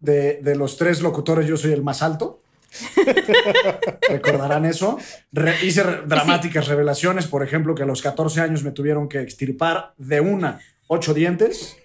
de, 0.00 0.40
de 0.42 0.54
los 0.56 0.76
tres 0.76 1.00
locutores 1.00 1.46
yo 1.46 1.56
soy 1.56 1.72
el 1.72 1.82
más 1.82 2.02
alto. 2.02 2.42
Recordarán 4.08 4.64
eso. 4.64 4.98
Re- 5.32 5.54
hice 5.64 5.82
re- 5.82 6.02
dramáticas 6.06 6.66
revelaciones, 6.68 7.26
por 7.26 7.42
ejemplo, 7.42 7.74
que 7.74 7.82
a 7.82 7.86
los 7.86 8.02
14 8.02 8.40
años 8.40 8.62
me 8.62 8.72
tuvieron 8.72 9.08
que 9.08 9.20
extirpar 9.20 9.94
de 9.96 10.20
una 10.20 10.60
ocho 10.88 11.14
dientes 11.14 11.76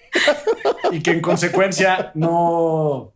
y 0.91 1.01
que 1.01 1.11
en 1.11 1.21
consecuencia 1.21 2.11
no, 2.15 3.12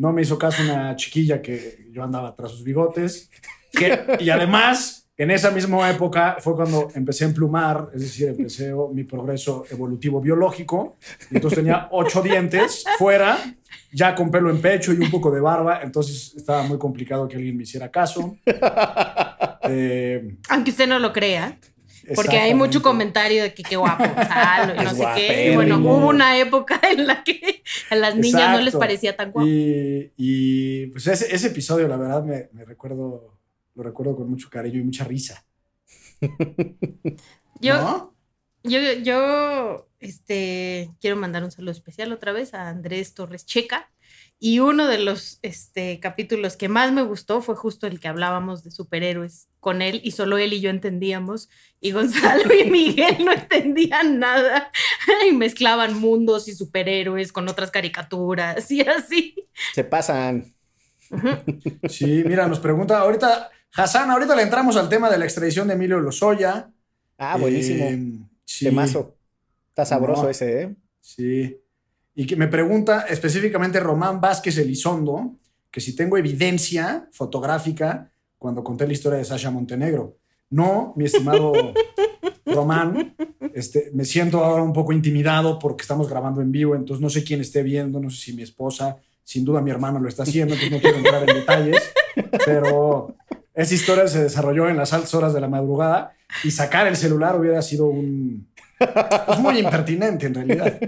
no 0.00 0.12
me 0.12 0.22
hizo 0.22 0.38
caso 0.38 0.62
una 0.62 0.96
chiquilla 0.96 1.42
que 1.42 1.86
yo 1.92 2.02
andaba 2.02 2.34
tras 2.34 2.52
sus 2.52 2.64
bigotes. 2.64 3.30
Que- 3.70 4.16
y 4.18 4.30
además, 4.30 5.06
en 5.16 5.30
esa 5.30 5.50
misma 5.50 5.90
época 5.90 6.36
fue 6.40 6.54
cuando 6.56 6.88
empecé 6.94 7.24
a 7.24 7.28
emplumar, 7.28 7.88
es 7.94 8.00
decir, 8.00 8.28
empecé 8.28 8.72
mi 8.94 9.04
progreso 9.04 9.64
evolutivo 9.70 10.18
biológico. 10.22 10.96
Y 11.30 11.36
entonces 11.36 11.58
tenía 11.58 11.88
ocho 11.90 12.22
dientes 12.22 12.82
fuera, 12.98 13.36
ya 13.92 14.14
con 14.14 14.30
pelo 14.30 14.48
en 14.48 14.62
pecho 14.62 14.94
y 14.94 14.96
un 14.98 15.10
poco 15.10 15.30
de 15.30 15.40
barba. 15.40 15.80
Entonces 15.82 16.32
estaba 16.34 16.62
muy 16.62 16.78
complicado 16.78 17.28
que 17.28 17.36
alguien 17.36 17.56
me 17.58 17.64
hiciera 17.64 17.90
caso. 17.90 18.36
Eh, 19.72 20.36
Aunque 20.48 20.70
usted 20.70 20.88
no 20.88 20.98
lo 20.98 21.12
crea. 21.12 21.56
Porque 22.14 22.38
hay 22.38 22.54
mucho 22.54 22.82
comentario 22.82 23.42
de 23.42 23.54
que 23.54 23.62
qué 23.62 23.76
guapo 23.76 24.04
Gonzalo 24.04 24.74
y 24.80 24.84
no 24.84 24.94
sé 24.94 25.06
qué. 25.14 25.52
Y 25.52 25.54
bueno, 25.54 25.78
hubo 25.78 26.08
una 26.08 26.38
época 26.38 26.80
en 26.90 27.06
la 27.06 27.22
que 27.24 27.62
a 27.90 27.96
las 27.96 28.16
niñas 28.16 28.52
no 28.52 28.60
les 28.60 28.74
parecía 28.74 29.16
tan 29.16 29.32
guapo. 29.32 29.46
Y, 29.48 30.12
y, 30.16 30.86
pues 30.86 31.06
ese, 31.06 31.34
ese 31.34 31.48
episodio, 31.48 31.88
la 31.88 31.96
verdad, 31.96 32.22
me, 32.24 32.48
me 32.52 32.64
recuerdo, 32.64 33.38
lo 33.74 33.82
recuerdo 33.82 34.16
con 34.16 34.30
mucho 34.30 34.48
cariño 34.50 34.80
y 34.80 34.84
mucha 34.84 35.04
risa. 35.04 35.44
Yo, 37.60 37.74
¿No? 37.74 38.14
yo, 38.62 38.80
yo 39.02 39.86
este, 40.00 40.90
quiero 40.98 41.16
mandar 41.16 41.44
un 41.44 41.50
saludo 41.50 41.72
especial 41.72 42.10
otra 42.12 42.32
vez 42.32 42.54
a 42.54 42.70
Andrés 42.70 43.12
Torres 43.12 43.44
Checa. 43.44 43.90
Y 44.42 44.60
uno 44.60 44.86
de 44.88 44.98
los 44.98 45.38
este, 45.42 46.00
capítulos 46.00 46.56
que 46.56 46.70
más 46.70 46.92
me 46.92 47.02
gustó 47.02 47.42
fue 47.42 47.54
justo 47.56 47.86
el 47.86 48.00
que 48.00 48.08
hablábamos 48.08 48.64
de 48.64 48.70
superhéroes 48.70 49.48
con 49.60 49.82
él 49.82 50.00
y 50.02 50.12
solo 50.12 50.38
él 50.38 50.54
y 50.54 50.60
yo 50.62 50.70
entendíamos. 50.70 51.50
Y 51.78 51.90
Gonzalo 51.92 52.44
y 52.54 52.64
Miguel 52.70 53.22
no 53.22 53.32
entendían 53.32 54.18
nada. 54.18 54.72
Y 55.28 55.32
mezclaban 55.34 55.98
mundos 56.00 56.48
y 56.48 56.54
superhéroes 56.54 57.32
con 57.32 57.48
otras 57.48 57.70
caricaturas 57.70 58.70
y 58.70 58.80
así. 58.80 59.34
Se 59.74 59.84
pasan. 59.84 60.54
Sí, 61.88 62.22
mira, 62.24 62.46
nos 62.46 62.60
pregunta 62.60 62.98
ahorita, 63.00 63.50
Hassan, 63.74 64.10
ahorita 64.10 64.34
le 64.36 64.42
entramos 64.42 64.76
al 64.76 64.88
tema 64.88 65.10
de 65.10 65.18
la 65.18 65.24
extradición 65.24 65.68
de 65.68 65.74
Emilio 65.74 66.00
Lozoya. 66.00 66.70
Ah, 67.18 67.36
buenísimo. 67.36 67.84
Eh, 67.84 68.18
sí, 68.44 68.64
Temazo. 68.66 69.18
Está 69.68 69.84
sabroso 69.84 70.22
No. 70.22 70.28
ese, 70.30 70.62
¿eh? 70.62 70.76
Sí. 71.00 71.56
Y 72.14 72.26
que 72.26 72.36
me 72.36 72.48
pregunta 72.48 73.06
específicamente 73.08 73.80
Román 73.80 74.20
Vázquez 74.20 74.58
Elizondo, 74.58 75.36
que 75.70 75.80
si 75.80 75.94
tengo 75.94 76.18
evidencia 76.18 77.08
fotográfica 77.12 78.10
cuando 78.38 78.64
conté 78.64 78.86
la 78.86 78.92
historia 78.92 79.18
de 79.18 79.24
Sasha 79.24 79.50
Montenegro. 79.50 80.16
No, 80.50 80.92
mi 80.96 81.04
estimado 81.04 81.52
Román, 82.46 83.14
este, 83.54 83.90
me 83.94 84.04
siento 84.04 84.44
ahora 84.44 84.62
un 84.62 84.72
poco 84.72 84.92
intimidado 84.92 85.58
porque 85.58 85.82
estamos 85.82 86.08
grabando 86.08 86.40
en 86.40 86.50
vivo, 86.50 86.74
entonces 86.74 87.00
no 87.00 87.10
sé 87.10 87.22
quién 87.22 87.40
esté 87.40 87.62
viendo, 87.62 88.00
no 88.00 88.10
sé 88.10 88.16
si 88.16 88.32
mi 88.32 88.42
esposa, 88.42 88.96
sin 89.22 89.44
duda 89.44 89.60
mi 89.60 89.70
hermano 89.70 90.00
lo 90.00 90.08
está 90.08 90.24
haciendo, 90.24 90.54
entonces 90.54 90.72
no 90.72 90.80
quiero 90.80 90.98
entrar 90.98 91.28
en 91.28 91.36
detalles, 91.36 91.92
pero 92.44 93.14
esa 93.54 93.74
historia 93.74 94.08
se 94.08 94.22
desarrolló 94.22 94.68
en 94.68 94.76
las 94.76 94.92
altas 94.92 95.14
horas 95.14 95.34
de 95.34 95.40
la 95.40 95.48
madrugada 95.48 96.12
y 96.42 96.50
sacar 96.50 96.86
el 96.86 96.96
celular 96.96 97.38
hubiera 97.38 97.62
sido 97.62 97.86
un... 97.86 98.49
pues 99.26 99.38
muy 99.38 99.58
impertinente 99.58 100.26
en 100.26 100.34
realidad. 100.34 100.80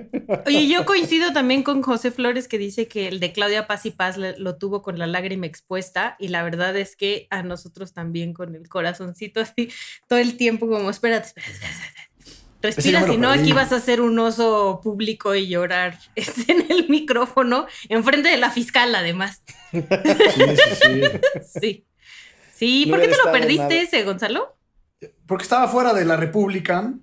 Oye, 0.46 0.66
yo 0.68 0.84
coincido 0.86 1.32
también 1.32 1.62
con 1.62 1.82
José 1.82 2.10
Flores 2.10 2.48
que 2.48 2.58
dice 2.58 2.88
que 2.88 3.08
el 3.08 3.20
de 3.20 3.32
Claudia 3.32 3.66
Paz 3.66 3.84
y 3.86 3.90
Paz 3.90 4.16
lo 4.16 4.56
tuvo 4.56 4.82
con 4.82 4.98
la 4.98 5.06
lágrima 5.06 5.46
expuesta 5.46 6.16
y 6.18 6.28
la 6.28 6.42
verdad 6.42 6.76
es 6.76 6.96
que 6.96 7.26
a 7.30 7.42
nosotros 7.42 7.92
también 7.92 8.32
con 8.32 8.54
el 8.54 8.68
corazoncito 8.68 9.40
así 9.40 9.70
todo 10.08 10.18
el 10.18 10.36
tiempo 10.36 10.68
como 10.68 10.88
espérate, 10.90 11.28
espérate, 11.28 11.52
espérate. 11.52 12.12
Respira, 12.62 13.04
si 13.04 13.16
no, 13.16 13.28
aquí 13.28 13.52
vas 13.52 13.72
a 13.72 13.80
ser 13.80 14.00
un 14.00 14.16
oso 14.20 14.80
público 14.82 15.34
y 15.34 15.48
llorar 15.48 15.98
en 16.14 16.70
el 16.70 16.88
micrófono, 16.88 17.66
enfrente 17.88 18.28
de 18.28 18.36
la 18.36 18.50
fiscal, 18.50 18.94
además. 18.94 19.42
Sí, 19.72 19.82
sí, 19.82 20.54
sí. 20.80 21.02
Sí. 21.60 21.86
Sí, 22.54 22.86
No 22.86 22.92
¿por 22.92 23.00
qué 23.00 23.08
te 23.08 23.16
lo 23.16 23.32
perdiste 23.32 23.62
nada. 23.62 23.74
ese, 23.74 24.04
Gonzalo? 24.04 24.56
Porque 25.26 25.42
estaba 25.42 25.66
fuera 25.66 25.92
de 25.92 26.04
la 26.04 26.16
República 26.16 26.94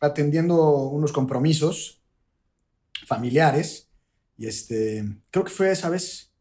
atendiendo 0.00 0.62
unos 0.88 1.12
compromisos 1.12 2.02
familiares. 3.06 3.88
Y 4.38 4.46
este, 4.46 5.04
creo 5.30 5.44
que 5.44 5.50
fue 5.50 5.70
esa 5.70 5.88
vez. 5.88 6.32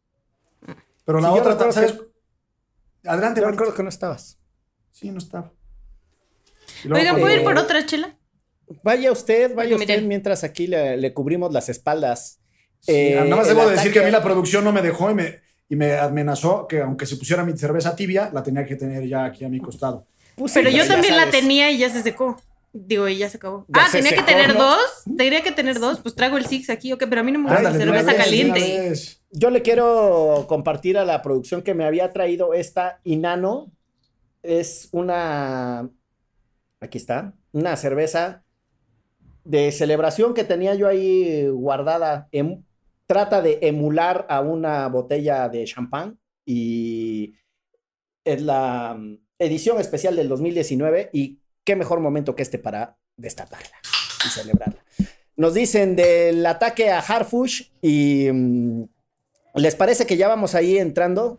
Pero 1.05 1.19
la 1.21 1.29
Sí, 1.29 1.35
yo 1.35 1.39
otra, 1.41 1.51
recuerdo 1.53 1.71
¿sabes? 1.73 1.91
que- 1.93 3.09
Adelante, 3.09 3.41
Yo 3.41 3.51
recuerdo 3.51 3.73
que 3.75 3.83
no 3.83 3.89
estabas. 3.89 4.39
Sí, 4.91 5.11
no 5.11 5.19
estaba. 5.19 5.53
Cuando- 6.89 7.13
¿puedo 7.21 7.31
ir 7.33 7.39
eh, 7.41 7.43
por 7.43 7.57
otra 7.57 7.85
chela? 7.85 8.17
Vaya 8.83 9.11
usted, 9.11 9.53
vaya 9.53 9.75
usted 9.75 10.01
mientras 10.03 10.43
aquí 10.43 10.65
le, 10.65 10.97
le 10.97 11.13
cubrimos 11.13 11.53
las 11.53 11.69
espaldas. 11.69 12.39
Sí, 12.79 12.91
Eh, 12.93 13.15
nada 13.15 13.35
más 13.35 13.47
el 13.47 13.55
debo 13.55 13.69
decir 13.69 13.93
que 13.93 13.99
a 13.99 14.03
mí 14.03 14.11
la 14.11 14.23
producción 14.23 14.63
no 14.63 14.71
me 14.71 14.81
dejó 14.81 15.11
y 15.11 15.13
me, 15.13 15.39
y 15.69 15.75
me 15.75 15.93
amenazó 15.97 16.67
que 16.67 16.81
aunque 16.81 17.05
se 17.05 17.17
pusiera 17.17 17.43
mi 17.43 17.55
cerveza 17.57 17.95
tibia, 17.95 18.31
la 18.33 18.41
tenía 18.41 18.65
que 18.65 18.75
tener 18.75 19.07
ya 19.07 19.25
aquí 19.25 19.45
a 19.45 19.49
mi 19.49 19.59
costado. 19.59 20.07
Pues 20.35 20.51
sí, 20.51 20.59
Pero 20.59 20.71
yo 20.75 20.87
también 20.87 21.15
la 21.15 21.29
tenía 21.29 21.69
y 21.71 21.77
ya 21.77 21.89
se 21.89 22.01
secó. 22.01 22.41
Digo, 22.77 23.07
y 23.07 23.17
ya 23.17 23.29
se 23.29 23.37
acabó. 23.37 23.65
Ya 23.69 23.85
ah, 23.85 23.87
se 23.87 24.01
tenía 24.01 24.17
que 24.17 24.23
tener 24.23 24.53
¿no? 24.53 24.59
dos. 24.59 25.03
Tendría 25.05 25.41
que 25.41 25.53
tener 25.53 25.79
dos. 25.79 26.01
Pues 26.01 26.13
traigo 26.13 26.35
el 26.35 26.45
Six 26.45 26.69
aquí, 26.69 26.91
ok, 26.91 27.05
pero 27.09 27.21
a 27.21 27.23
mí 27.23 27.31
no 27.31 27.39
me 27.39 27.45
gusta 27.45 27.61
la 27.61 27.71
cerveza 27.71 28.13
caliente. 28.17 28.93
Yo 29.31 29.49
le 29.49 29.61
quiero 29.61 30.45
compartir 30.49 30.97
a 30.97 31.05
la 31.05 31.21
producción 31.21 31.61
que 31.61 31.73
me 31.73 31.85
había 31.85 32.11
traído 32.11 32.53
esta 32.53 32.99
Inano. 33.05 33.71
Es 34.43 34.89
una. 34.91 35.89
Aquí 36.81 36.97
está. 36.97 37.33
Una 37.53 37.77
cerveza 37.77 38.43
de 39.45 39.71
celebración 39.71 40.33
que 40.33 40.43
tenía 40.43 40.75
yo 40.75 40.89
ahí 40.89 41.47
guardada. 41.47 42.27
Em- 42.33 42.61
trata 43.07 43.41
de 43.41 43.59
emular 43.61 44.25
a 44.29 44.41
una 44.41 44.89
botella 44.89 45.47
de 45.47 45.63
champán 45.63 46.19
y 46.45 47.35
es 48.25 48.41
la 48.41 48.97
mm, 48.99 49.17
edición 49.39 49.79
especial 49.79 50.17
del 50.17 50.27
2019 50.27 51.11
y 51.13 51.39
qué 51.65 51.75
mejor 51.75 51.99
momento 51.99 52.35
que 52.35 52.43
este 52.43 52.59
para 52.59 52.97
destaparla 53.17 53.75
y 54.25 54.29
celebrarla. 54.29 54.83
Nos 55.35 55.53
dicen 55.53 55.95
del 55.97 56.45
ataque 56.45 56.91
a 56.91 56.99
Harfush 56.99 57.69
y 57.81 58.29
mm, 58.31 58.83
les 59.55 59.75
parece 59.75 60.05
que 60.05 60.15
ya 60.15 60.27
vamos 60.29 60.55
ahí 60.55 60.77
entrando. 60.77 61.37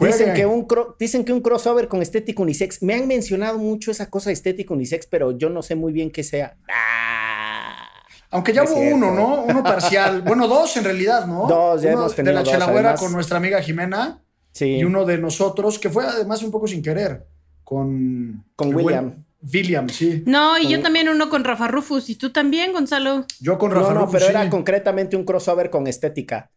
Dicen 0.00 0.34
que, 0.34 0.46
un 0.46 0.66
dicen 0.98 1.24
que 1.24 1.32
un 1.32 1.40
crossover 1.40 1.86
con 1.86 2.02
estético 2.02 2.42
unisex. 2.42 2.82
Me 2.82 2.94
han 2.94 3.06
mencionado 3.06 3.58
mucho 3.58 3.92
esa 3.92 4.10
cosa 4.10 4.32
estético 4.32 4.74
unisex, 4.74 5.06
pero 5.06 5.30
yo 5.30 5.48
no 5.48 5.62
sé 5.62 5.76
muy 5.76 5.92
bien 5.92 6.10
qué 6.10 6.24
sea. 6.24 6.56
Ah. 6.68 7.86
Aunque 8.30 8.52
ya 8.52 8.64
Es 8.64 8.70
hubo 8.70 8.80
uno, 8.80 9.12
¿no? 9.14 9.44
Uno 9.44 9.62
parcial. 9.62 10.22
Bueno, 10.26 10.48
dos 10.48 10.76
en 10.76 10.84
realidad, 10.84 11.26
¿no? 11.26 11.46
Dos, 11.46 11.82
ya 11.82 11.90
Uno 11.90 12.00
hemos 12.00 12.14
tenido 12.16 12.32
De 12.32 12.34
la 12.34 12.40
dos, 12.42 12.50
Chelagüera 12.52 12.88
además. 12.88 13.00
con 13.00 13.12
nuestra 13.12 13.36
amiga 13.38 13.62
Jimena 13.62 14.22
Sí. 14.50 14.78
y 14.78 14.84
uno 14.84 15.04
de 15.04 15.18
nosotros, 15.18 15.78
que 15.78 15.90
fue 15.90 16.04
además 16.04 16.42
un 16.42 16.50
poco 16.50 16.66
sin 16.66 16.82
querer, 16.82 17.26
con... 17.62 18.44
Con 18.56 18.68
el 18.68 18.74
buen 18.74 19.26
William. 19.52 19.88
Sí. 19.88 20.22
No, 20.26 20.58
y 20.58 20.64
yo 20.68 20.76
Con- 20.78 20.82
también 20.84 21.08
uno 21.08 21.28
con 21.28 21.44
Rafa 21.44 21.68
Rufus. 21.68 22.10
Y 22.10 22.16
tú 22.16 22.30
también, 22.30 22.72
Gonzalo. 22.72 23.24
Yo 23.40 23.58
con 23.58 23.70
No, 23.70 23.76
Rafa 23.80 23.94
no, 23.94 24.00
Rufus, 24.00 24.12
pero 24.14 24.26
sí. 24.26 24.30
era 24.30 24.50
concretamente 24.50 25.16
un 25.16 25.24
crossover 25.24 25.70
con 25.70 25.86
estética. 25.86 26.50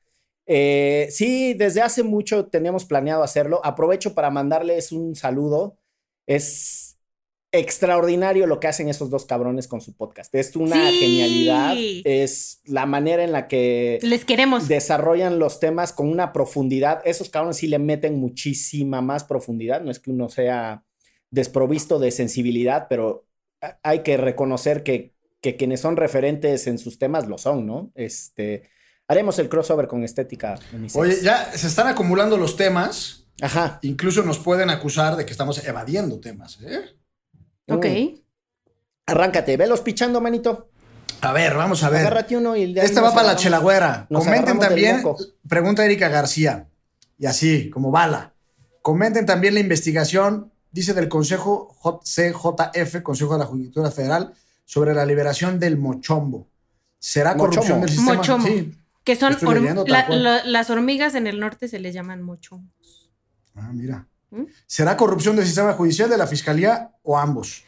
Eh, 0.51 1.07
sí, 1.11 1.53
desde 1.53 1.81
hace 1.81 2.01
mucho 2.03 2.47
teníamos 2.47 2.85
planeado 2.85 3.21
hacerlo. 3.23 3.61
Aprovecho 3.63 4.15
para 4.15 4.31
mandarles 4.31 4.91
un 4.91 5.15
saludo. 5.15 5.77
Es 6.25 6.97
extraordinario 7.51 8.45
lo 8.45 8.59
que 8.59 8.67
hacen 8.67 8.89
esos 8.89 9.09
dos 9.09 9.25
cabrones 9.25 9.67
con 9.67 9.81
su 9.81 9.95
podcast. 9.95 10.33
Es 10.35 10.55
una 10.55 10.89
Sí. 10.91 10.99
genialidad. 10.99 11.75
Es 12.03 12.61
la 12.65 12.85
manera 12.85 13.23
en 13.23 13.31
la 13.31 13.47
que 13.47 13.99
Les 14.03 14.23
queremos. 14.25 14.67
desarrollan 14.67 15.39
los 15.39 15.59
temas 15.59 15.91
con 15.93 16.07
una 16.09 16.31
profundidad. 16.31 17.01
Esos 17.05 17.29
cabrones 17.29 17.57
sí 17.57 17.67
le 17.67 17.79
meten 17.79 18.19
muchísima 18.19 19.01
más 19.01 19.23
profundidad. 19.23 19.81
No 19.81 19.89
es 19.91 19.99
que 19.99 20.11
uno 20.11 20.29
sea 20.29 20.83
desprovisto 21.31 21.99
de 21.99 22.11
sensibilidad, 22.11 22.87
pero 22.89 23.27
hay 23.83 23.99
que 24.03 24.17
reconocer 24.17 24.83
que, 24.83 25.13
que 25.41 25.55
quienes 25.55 25.81
son 25.81 25.97
referentes 25.97 26.67
en 26.67 26.77
sus 26.77 26.99
temas 26.99 27.27
lo 27.27 27.37
son, 27.37 27.65
¿no? 27.65 27.91
Este, 27.95 28.69
haremos 29.07 29.39
el 29.39 29.49
crossover 29.49 29.87
con 29.87 30.03
estética. 30.03 30.57
unisex. 30.73 30.95
Oye, 30.95 31.21
ya 31.21 31.51
se 31.51 31.67
están 31.67 31.87
acumulando 31.87 32.37
los 32.37 32.55
temas. 32.55 33.27
Ajá. 33.41 33.79
Incluso 33.81 34.23
nos 34.23 34.39
pueden 34.39 34.69
acusar 34.69 35.15
de 35.15 35.25
que 35.25 35.31
estamos 35.31 35.65
evadiendo 35.65 36.19
temas, 36.19 36.59
¿eh? 36.61 36.81
Ok. 37.69 37.85
Mm. 37.85 38.19
Arráncate, 39.07 39.57
velos 39.57 39.81
pichando, 39.81 40.21
manito. 40.21 40.69
A 41.21 41.33
ver, 41.33 41.55
vamos 41.55 41.83
a 41.83 41.89
ver. 41.89 42.01
Agárrate 42.01 42.37
uno 42.37 42.55
y 42.55 42.73
de 42.73 42.81
ahí 42.81 42.85
Esta 42.85 43.01
va 43.01 43.13
para 43.13 43.27
la 43.27 43.35
chelagüera. 43.35 44.07
Comenten 44.11 44.59
también, 44.59 45.03
pregunta 45.47 45.83
Erika 45.83 46.07
García, 46.09 46.69
y 47.17 47.25
así, 47.25 47.69
como 47.69 47.91
bala. 47.91 48.35
Comenten 48.81 49.25
también 49.25 49.53
la 49.53 49.59
investigación, 49.59 50.53
dice 50.71 50.93
del 50.93 51.09
Consejo 51.09 51.73
J- 51.79 51.99
CJF, 52.03 53.01
Consejo 53.01 53.33
de 53.33 53.39
la 53.39 53.45
Judicatura 53.45 53.91
Federal, 53.91 54.33
sobre 54.65 54.93
la 54.93 55.05
liberación 55.05 55.59
del 55.59 55.77
mochombo. 55.77 56.47
¿Será 56.99 57.35
corrupción 57.35 57.81
del 57.81 57.89
sistema? 57.89 58.15
Mochomo. 58.15 58.45
Sí. 58.47 58.73
Que 59.03 59.15
son 59.15 59.35
leyendo 59.41 59.85
la- 59.87 60.07
la- 60.09 60.43
las 60.43 60.69
hormigas 60.69 61.15
en 61.15 61.25
el 61.27 61.39
norte 61.39 61.67
se 61.67 61.79
les 61.79 61.93
llaman 61.93 62.21
mocho. 62.21 62.61
Ah, 63.55 63.71
mira. 63.73 64.05
¿Mm? 64.31 64.43
¿Será 64.67 64.95
corrupción 64.95 65.35
del 65.35 65.45
sistema 65.45 65.73
judicial, 65.73 66.09
de 66.09 66.17
la 66.17 66.27
fiscalía 66.27 66.91
o 67.01 67.17
ambos? 67.17 67.63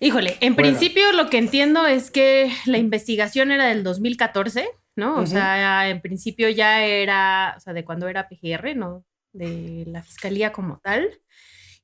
Híjole, 0.00 0.36
en 0.40 0.54
Bueno. 0.54 0.68
principio 0.70 1.12
lo 1.12 1.28
que 1.30 1.38
entiendo 1.38 1.86
es 1.86 2.10
que 2.10 2.50
la 2.66 2.78
investigación 2.78 3.50
era 3.52 3.66
del 3.66 3.82
2014, 3.84 4.68
¿no? 4.96 5.16
O 5.16 5.22
Ujú. 5.22 5.26
sea, 5.28 5.88
en 5.88 6.00
principio 6.00 6.48
ya 6.48 6.84
era, 6.84 7.54
o 7.56 7.60
sea, 7.60 7.72
de 7.72 7.84
cuando 7.84 8.08
era 8.08 8.28
PGR, 8.28 8.74
¿no? 8.74 9.04
De 9.32 9.84
la 9.86 10.02
fiscalía 10.02 10.50
como 10.52 10.78
tal. 10.82 11.08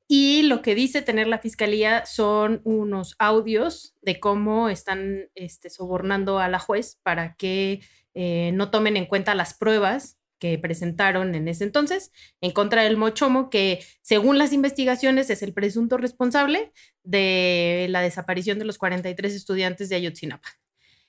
Y 0.07 0.43
lo 0.43 0.61
que 0.61 0.75
dice 0.75 1.01
tener 1.01 1.27
la 1.27 1.39
fiscalía 1.39 2.05
son 2.05 2.61
unos 2.63 3.15
audios 3.17 3.95
de 4.01 4.19
cómo 4.19 4.69
están 4.69 5.29
este, 5.33 5.69
sobornando 5.69 6.37
a 6.39 6.47
la 6.47 6.59
juez 6.59 6.99
para 7.01 7.35
que 7.35 7.81
eh, 8.13 8.51
no 8.53 8.69
tomen 8.69 8.97
en 8.97 9.07
cuenta 9.07 9.33
las 9.33 9.55
pruebas 9.55 10.17
que 10.37 10.59
presentaron 10.59 11.33
en 11.33 11.47
ese 11.47 11.63
entonces 11.63 12.11
en 12.41 12.51
contra 12.51 12.83
del 12.83 12.97
Mochomo, 12.97 13.49
que 13.49 13.83
según 14.01 14.37
las 14.37 14.53
investigaciones 14.53 15.29
es 15.29 15.41
el 15.41 15.53
presunto 15.53 15.97
responsable 15.97 16.71
de 17.03 17.87
la 17.89 18.01
desaparición 18.01 18.59
de 18.59 18.65
los 18.65 18.77
43 18.77 19.33
estudiantes 19.33 19.89
de 19.89 19.95
Ayotzinapa. 19.95 20.49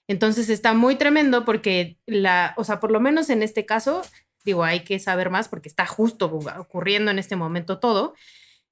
Entonces 0.08 0.48
está 0.48 0.72
muy 0.74 0.96
tremendo 0.96 1.44
porque 1.44 1.98
la, 2.06 2.54
o 2.56 2.64
sea, 2.64 2.80
por 2.80 2.92
lo 2.92 3.00
menos 3.00 3.28
en 3.28 3.42
este 3.42 3.66
caso, 3.66 4.02
digo, 4.44 4.64
hay 4.64 4.80
que 4.80 4.98
saber 5.00 5.30
más 5.30 5.48
porque 5.48 5.68
está 5.68 5.86
justo 5.86 6.26
ocurriendo 6.26 7.10
en 7.10 7.18
este 7.18 7.36
momento 7.36 7.78
todo. 7.78 8.14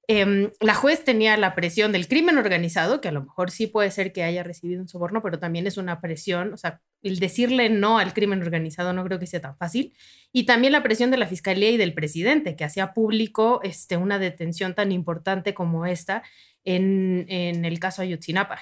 Em, 0.07 0.51
la 0.59 0.75
juez 0.75 1.03
tenía 1.03 1.35
la 1.35 1.55
presión 1.55 1.91
del 1.91 2.07
crimen 2.07 2.37
organizado, 2.37 3.01
que 3.01 3.07
a 3.07 3.11
lo 3.11 3.23
mejor 3.23 3.49
sí 3.49 3.65
puede 3.65 3.89
ser 3.89 4.13
que 4.13 4.23
haya 4.23 4.43
recibido 4.43 4.81
un 4.81 4.87
soborno, 4.87 5.23
pero 5.23 5.39
también 5.39 5.65
es 5.65 5.77
una 5.77 5.99
presión, 5.99 6.53
o 6.53 6.57
sea, 6.57 6.81
el 7.01 7.19
decirle 7.19 7.69
no 7.69 7.97
al 7.97 8.13
crimen 8.13 8.41
organizado 8.41 8.93
no 8.93 9.03
creo 9.03 9.19
que 9.19 9.25
sea 9.25 9.41
tan 9.41 9.57
fácil. 9.57 9.95
Y 10.31 10.45
también 10.45 10.73
la 10.73 10.83
presión 10.83 11.09
de 11.09 11.17
la 11.17 11.27
fiscalía 11.27 11.71
y 11.71 11.77
del 11.77 11.93
presidente, 11.93 12.55
que 12.55 12.63
hacía 12.63 12.93
público 12.93 13.61
este, 13.63 13.97
una 13.97 14.19
detención 14.19 14.75
tan 14.75 14.91
importante 14.91 15.53
como 15.55 15.85
esta 15.87 16.23
en, 16.63 17.25
en 17.29 17.65
el 17.65 17.79
caso 17.79 18.01
Ayotzinapa. 18.01 18.61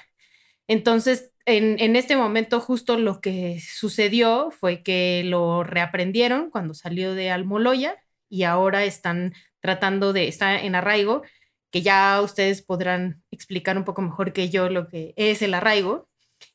Entonces, 0.66 1.32
en, 1.44 1.76
en, 1.78 1.94
este 1.96 2.16
momento 2.16 2.60
justo 2.60 2.96
lo 2.98 3.20
que 3.20 3.60
sucedió 3.60 4.50
fue 4.50 4.82
que 4.82 5.22
lo 5.24 5.62
reaprendieron 5.62 6.50
cuando 6.50 6.72
salió 6.72 7.14
de 7.14 7.30
Almoloya 7.30 7.96
y 8.30 8.44
ahora 8.44 8.84
están 8.84 9.34
tratando 9.64 10.12
de, 10.12 10.28
está 10.28 10.60
en 10.60 10.74
arraigo, 10.74 11.22
que 11.70 11.80
ya 11.80 12.20
ustedes 12.20 12.60
podrán 12.60 13.22
explicar 13.30 13.78
un 13.78 13.84
poco 13.84 14.02
mejor 14.02 14.34
que 14.34 14.50
yo 14.50 14.68
lo 14.68 14.88
que 14.88 15.14
es 15.16 15.40
el 15.40 15.54
arraigo, 15.54 16.06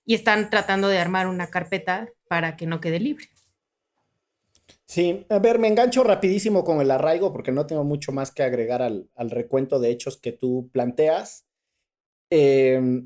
y 0.05 0.13
están 0.13 0.51
tratando 0.51 0.89
de 0.89 0.99
armar 0.99 1.25
una 1.25 1.47
carpeta 1.47 2.07
para 2.27 2.55
que 2.55 2.67
no 2.67 2.79
quede 2.79 2.99
libre. 2.99 3.25
Sí, 4.85 5.25
a 5.27 5.39
ver, 5.39 5.57
me 5.57 5.67
engancho 5.67 6.03
rapidísimo 6.03 6.63
con 6.63 6.81
el 6.81 6.91
arraigo 6.91 7.33
porque 7.33 7.51
no 7.51 7.65
tengo 7.65 7.83
mucho 7.83 8.11
más 8.11 8.31
que 8.31 8.43
agregar 8.43 8.83
al, 8.83 9.09
al 9.15 9.31
recuento 9.31 9.79
de 9.79 9.89
hechos 9.89 10.17
que 10.17 10.31
tú 10.31 10.69
planteas. 10.71 11.47
Eh, 12.29 13.01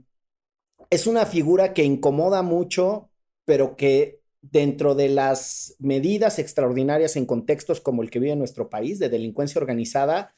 es 0.90 1.08
una 1.08 1.26
figura 1.26 1.74
que 1.74 1.86
incomoda 1.86 2.42
mucho, 2.42 3.10
pero 3.46 3.78
que 3.78 4.20
dentro 4.44 4.94
de 4.94 5.08
las 5.10 5.76
medidas 5.80 6.38
extraordinarias 6.38 7.16
en 7.16 7.26
contextos 7.26 7.80
como 7.80 8.04
el 8.04 8.12
que 8.12 8.20
vive 8.20 8.36
nuestro 8.36 8.70
país 8.70 9.00
de 9.00 9.10
delincuencia 9.10 9.60
organizada, 9.60 10.36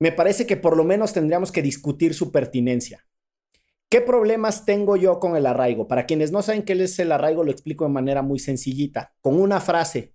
me 0.00 0.10
parece 0.10 0.46
que 0.46 0.56
por 0.56 0.76
lo 0.76 0.84
menos 0.84 1.12
tendríamos 1.12 1.52
que 1.52 1.62
discutir 1.62 2.14
su 2.14 2.32
pertinencia. 2.32 3.06
¿Qué 3.90 4.00
problemas 4.00 4.64
tengo 4.64 4.96
yo 4.96 5.20
con 5.20 5.36
el 5.36 5.46
arraigo? 5.46 5.86
Para 5.86 6.06
quienes 6.06 6.32
no 6.32 6.42
saben 6.42 6.64
qué 6.64 6.72
es 6.72 6.98
el 6.98 7.12
arraigo, 7.12 7.44
lo 7.44 7.52
explico 7.52 7.84
de 7.84 7.90
manera 7.92 8.22
muy 8.22 8.38
sencillita, 8.38 9.14
con 9.20 9.38
una 9.40 9.60
frase. 9.60 10.14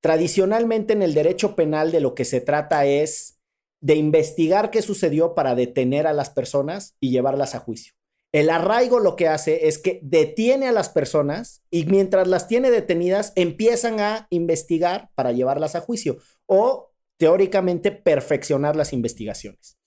Tradicionalmente 0.00 0.92
en 0.92 1.02
el 1.02 1.14
derecho 1.14 1.56
penal 1.56 1.90
de 1.90 2.00
lo 2.00 2.14
que 2.14 2.24
se 2.24 2.40
trata 2.40 2.84
es 2.84 3.40
de 3.80 3.94
investigar 3.94 4.70
qué 4.70 4.82
sucedió 4.82 5.34
para 5.34 5.54
detener 5.54 6.06
a 6.06 6.12
las 6.12 6.30
personas 6.30 6.96
y 7.00 7.10
llevarlas 7.10 7.54
a 7.54 7.60
juicio. 7.60 7.94
El 8.32 8.48
arraigo 8.48 9.00
lo 9.00 9.16
que 9.16 9.26
hace 9.26 9.66
es 9.66 9.78
que 9.78 9.98
detiene 10.02 10.68
a 10.68 10.72
las 10.72 10.88
personas 10.88 11.62
y 11.68 11.84
mientras 11.86 12.28
las 12.28 12.46
tiene 12.46 12.70
detenidas 12.70 13.32
empiezan 13.34 13.98
a 13.98 14.28
investigar 14.30 15.10
para 15.16 15.32
llevarlas 15.32 15.74
a 15.74 15.80
juicio 15.80 16.18
o 16.46 16.92
teóricamente 17.16 17.90
perfeccionar 17.90 18.76
las 18.76 18.92
investigaciones. 18.92 19.78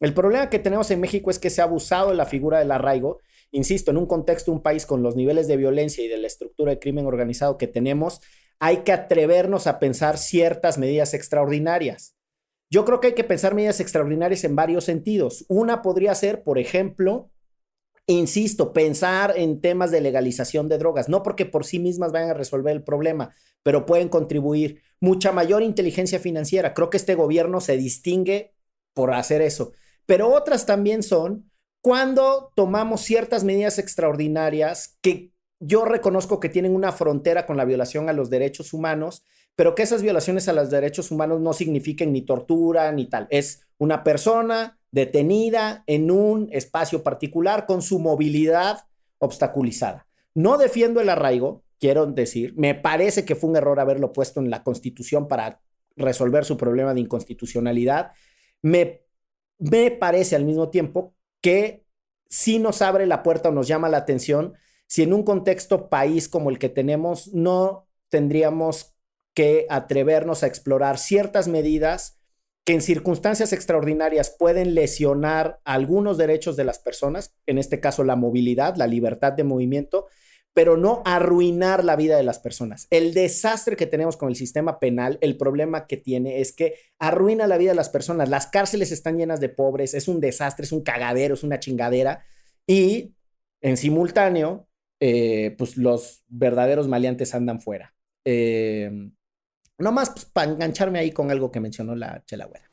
El 0.00 0.14
problema 0.14 0.50
que 0.50 0.58
tenemos 0.58 0.90
en 0.90 1.00
México 1.00 1.30
es 1.30 1.38
que 1.38 1.48
se 1.48 1.60
ha 1.60 1.64
abusado 1.64 2.10
de 2.10 2.16
la 2.16 2.26
figura 2.26 2.58
del 2.58 2.72
arraigo, 2.72 3.20
insisto, 3.52 3.92
en 3.92 3.98
un 3.98 4.06
contexto, 4.06 4.50
un 4.50 4.62
país 4.62 4.84
con 4.84 5.04
los 5.04 5.14
niveles 5.14 5.46
de 5.46 5.56
violencia 5.56 6.04
y 6.04 6.08
de 6.08 6.18
la 6.18 6.26
estructura 6.26 6.72
de 6.72 6.80
crimen 6.80 7.06
organizado 7.06 7.56
que 7.56 7.68
tenemos, 7.68 8.20
hay 8.58 8.78
que 8.78 8.92
atrevernos 8.92 9.68
a 9.68 9.78
pensar 9.78 10.18
ciertas 10.18 10.76
medidas 10.76 11.14
extraordinarias. 11.14 12.16
Yo 12.68 12.84
creo 12.84 12.98
que 12.98 13.08
hay 13.08 13.14
que 13.14 13.22
pensar 13.22 13.54
medidas 13.54 13.78
extraordinarias 13.78 14.42
en 14.42 14.56
varios 14.56 14.84
sentidos. 14.84 15.44
Una 15.48 15.82
podría 15.82 16.14
ser, 16.16 16.42
por 16.42 16.58
ejemplo, 16.58 17.30
insisto, 18.06 18.72
pensar 18.72 19.34
en 19.36 19.60
temas 19.60 19.90
de 19.90 20.00
legalización 20.00 20.68
de 20.68 20.78
drogas, 20.78 21.08
no 21.08 21.22
porque 21.22 21.46
por 21.46 21.64
sí 21.64 21.78
mismas 21.78 22.12
vayan 22.12 22.30
a 22.30 22.34
resolver 22.34 22.74
el 22.74 22.82
problema, 22.82 23.34
pero 23.62 23.86
pueden 23.86 24.08
contribuir. 24.08 24.82
Mucha 25.00 25.32
mayor 25.32 25.62
inteligencia 25.62 26.18
financiera. 26.18 26.74
Creo 26.74 26.90
que 26.90 26.96
este 26.96 27.14
gobierno 27.14 27.60
se 27.60 27.76
distingue 27.76 28.54
por 28.94 29.12
hacer 29.12 29.42
eso. 29.42 29.72
Pero 30.06 30.32
otras 30.32 30.66
también 30.66 31.02
son 31.02 31.50
cuando 31.80 32.52
tomamos 32.54 33.00
ciertas 33.00 33.44
medidas 33.44 33.78
extraordinarias 33.78 34.98
que 35.00 35.32
yo 35.58 35.84
reconozco 35.84 36.40
que 36.40 36.48
tienen 36.48 36.74
una 36.74 36.92
frontera 36.92 37.46
con 37.46 37.56
la 37.56 37.64
violación 37.64 38.08
a 38.08 38.12
los 38.12 38.30
derechos 38.30 38.72
humanos, 38.72 39.24
pero 39.54 39.74
que 39.74 39.82
esas 39.82 40.02
violaciones 40.02 40.48
a 40.48 40.52
los 40.52 40.70
derechos 40.70 41.10
humanos 41.10 41.40
no 41.40 41.52
signifiquen 41.52 42.12
ni 42.12 42.22
tortura 42.22 42.90
ni 42.92 43.08
tal. 43.08 43.26
Es 43.30 43.62
una 43.78 44.02
persona 44.02 44.80
detenida 44.92 45.82
en 45.86 46.10
un 46.10 46.48
espacio 46.52 47.02
particular 47.02 47.66
con 47.66 47.82
su 47.82 47.98
movilidad 47.98 48.84
obstaculizada. 49.18 50.06
No 50.34 50.58
defiendo 50.58 51.00
el 51.00 51.08
arraigo, 51.08 51.64
quiero 51.80 52.06
decir, 52.06 52.54
me 52.56 52.74
parece 52.74 53.24
que 53.24 53.34
fue 53.34 53.50
un 53.50 53.56
error 53.56 53.80
haberlo 53.80 54.12
puesto 54.12 54.40
en 54.40 54.50
la 54.50 54.62
Constitución 54.62 55.26
para 55.26 55.60
resolver 55.96 56.44
su 56.44 56.56
problema 56.56 56.94
de 56.94 57.00
inconstitucionalidad. 57.00 58.12
Me, 58.62 59.02
me 59.58 59.90
parece 59.90 60.36
al 60.36 60.44
mismo 60.44 60.70
tiempo 60.70 61.14
que 61.40 61.84
sí 62.28 62.58
nos 62.58 62.82
abre 62.82 63.06
la 63.06 63.22
puerta 63.22 63.48
o 63.48 63.52
nos 63.52 63.66
llama 63.66 63.88
la 63.88 63.98
atención 63.98 64.54
si 64.86 65.02
en 65.02 65.12
un 65.12 65.22
contexto 65.22 65.88
país 65.88 66.28
como 66.28 66.50
el 66.50 66.58
que 66.58 66.68
tenemos 66.68 67.32
no 67.32 67.88
tendríamos 68.10 68.94
que 69.34 69.66
atrevernos 69.70 70.42
a 70.42 70.46
explorar 70.46 70.98
ciertas 70.98 71.48
medidas 71.48 72.21
que 72.64 72.72
en 72.74 72.82
circunstancias 72.82 73.52
extraordinarias 73.52 74.34
pueden 74.38 74.74
lesionar 74.74 75.60
algunos 75.64 76.16
derechos 76.16 76.56
de 76.56 76.64
las 76.64 76.78
personas, 76.78 77.34
en 77.46 77.58
este 77.58 77.80
caso 77.80 78.04
la 78.04 78.16
movilidad, 78.16 78.76
la 78.76 78.86
libertad 78.86 79.32
de 79.32 79.44
movimiento, 79.44 80.06
pero 80.54 80.76
no 80.76 81.02
arruinar 81.04 81.82
la 81.82 81.96
vida 81.96 82.16
de 82.16 82.22
las 82.22 82.38
personas. 82.38 82.86
El 82.90 83.14
desastre 83.14 83.74
que 83.74 83.86
tenemos 83.86 84.16
con 84.16 84.28
el 84.28 84.36
sistema 84.36 84.78
penal, 84.78 85.18
el 85.22 85.36
problema 85.36 85.86
que 85.86 85.96
tiene 85.96 86.40
es 86.40 86.52
que 86.52 86.74
arruina 86.98 87.46
la 87.46 87.56
vida 87.56 87.70
de 87.70 87.76
las 87.76 87.88
personas. 87.88 88.28
Las 88.28 88.46
cárceles 88.46 88.92
están 88.92 89.16
llenas 89.16 89.40
de 89.40 89.48
pobres, 89.48 89.94
es 89.94 90.08
un 90.08 90.20
desastre, 90.20 90.64
es 90.64 90.72
un 90.72 90.82
cagadero, 90.82 91.34
es 91.34 91.42
una 91.42 91.58
chingadera. 91.58 92.24
Y 92.66 93.14
en 93.62 93.76
simultáneo, 93.76 94.68
eh, 95.00 95.54
pues 95.56 95.76
los 95.76 96.22
verdaderos 96.28 96.86
maleantes 96.86 97.34
andan 97.34 97.60
fuera. 97.60 97.94
Eh, 98.24 98.90
Nomás 99.82 100.10
pues, 100.10 100.24
para 100.24 100.50
engancharme 100.50 100.98
ahí 100.98 101.10
con 101.10 101.30
algo 101.30 101.50
que 101.50 101.60
mencionó 101.60 101.94
la 101.94 102.22
Chelagüera. 102.24 102.70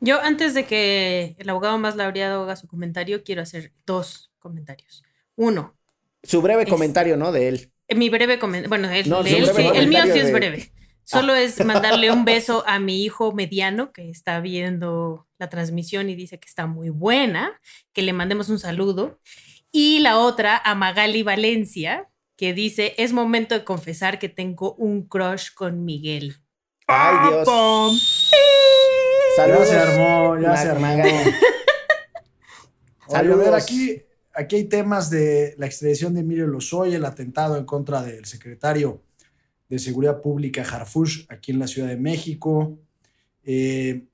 Yo, 0.00 0.20
antes 0.20 0.54
de 0.54 0.64
que 0.64 1.36
el 1.38 1.48
abogado 1.48 1.78
más 1.78 1.96
laureado 1.96 2.42
haga 2.42 2.56
su 2.56 2.66
comentario, 2.66 3.22
quiero 3.22 3.42
hacer 3.42 3.72
dos 3.86 4.30
comentarios. 4.38 5.02
Uno. 5.36 5.76
Su 6.22 6.42
breve 6.42 6.64
es, 6.64 6.68
comentario, 6.68 7.16
¿no? 7.16 7.32
De 7.32 7.48
él. 7.48 7.72
Mi 7.94 8.10
breve 8.10 8.38
comentario. 8.38 8.68
Bueno, 8.68 8.90
el, 8.90 9.08
no, 9.08 9.22
de 9.22 9.38
él, 9.38 9.46
sí, 9.54 9.62
el 9.74 9.88
mío 9.88 10.02
sí 10.04 10.18
es 10.18 10.32
breve. 10.32 10.72
Ah. 10.72 10.80
Solo 11.04 11.34
es 11.34 11.64
mandarle 11.64 12.10
un 12.10 12.24
beso 12.24 12.62
a 12.66 12.78
mi 12.78 13.02
hijo 13.02 13.32
mediano 13.32 13.92
que 13.92 14.10
está 14.10 14.40
viendo 14.40 15.26
la 15.38 15.48
transmisión 15.48 16.10
y 16.10 16.14
dice 16.14 16.38
que 16.38 16.46
está 16.46 16.66
muy 16.66 16.90
buena, 16.90 17.58
que 17.92 18.02
le 18.02 18.12
mandemos 18.12 18.48
un 18.48 18.58
saludo. 18.58 19.20
Y 19.72 20.00
la 20.00 20.18
otra 20.18 20.60
a 20.62 20.74
Magali 20.74 21.22
Valencia, 21.22 22.08
que 22.36 22.54
dice, 22.54 22.94
es 22.98 23.12
momento 23.12 23.54
de 23.54 23.64
confesar 23.64 24.18
que 24.18 24.28
tengo 24.28 24.74
un 24.74 25.06
crush 25.06 25.52
con 25.54 25.84
Miguel. 25.84 26.39
¡Ay, 26.92 27.28
Dios! 27.28 27.44
¡Pum! 27.44 27.96
Saludos, 29.36 29.70
ya 29.70 29.74
se 29.74 29.76
armó, 29.76 30.38
ya 30.40 30.56
se 30.56 30.68
armó. 30.68 30.86
Saludos. 33.08 33.46
A 33.46 33.50
ver, 33.50 33.54
aquí, 33.54 34.02
aquí 34.34 34.56
hay 34.56 34.64
temas 34.64 35.08
de 35.08 35.54
la 35.56 35.66
extradición 35.66 36.14
de 36.14 36.20
Emilio 36.20 36.48
Lozoya, 36.48 36.96
el 36.96 37.04
atentado 37.04 37.56
en 37.56 37.64
contra 37.64 38.02
del 38.02 38.24
secretario 38.24 39.04
de 39.68 39.78
Seguridad 39.78 40.20
Pública 40.20 40.62
Harfush 40.62 41.26
aquí 41.28 41.52
en 41.52 41.60
la 41.60 41.68
Ciudad 41.68 41.86
de 41.86 41.96
México. 41.96 42.76
Eh, 43.44 44.06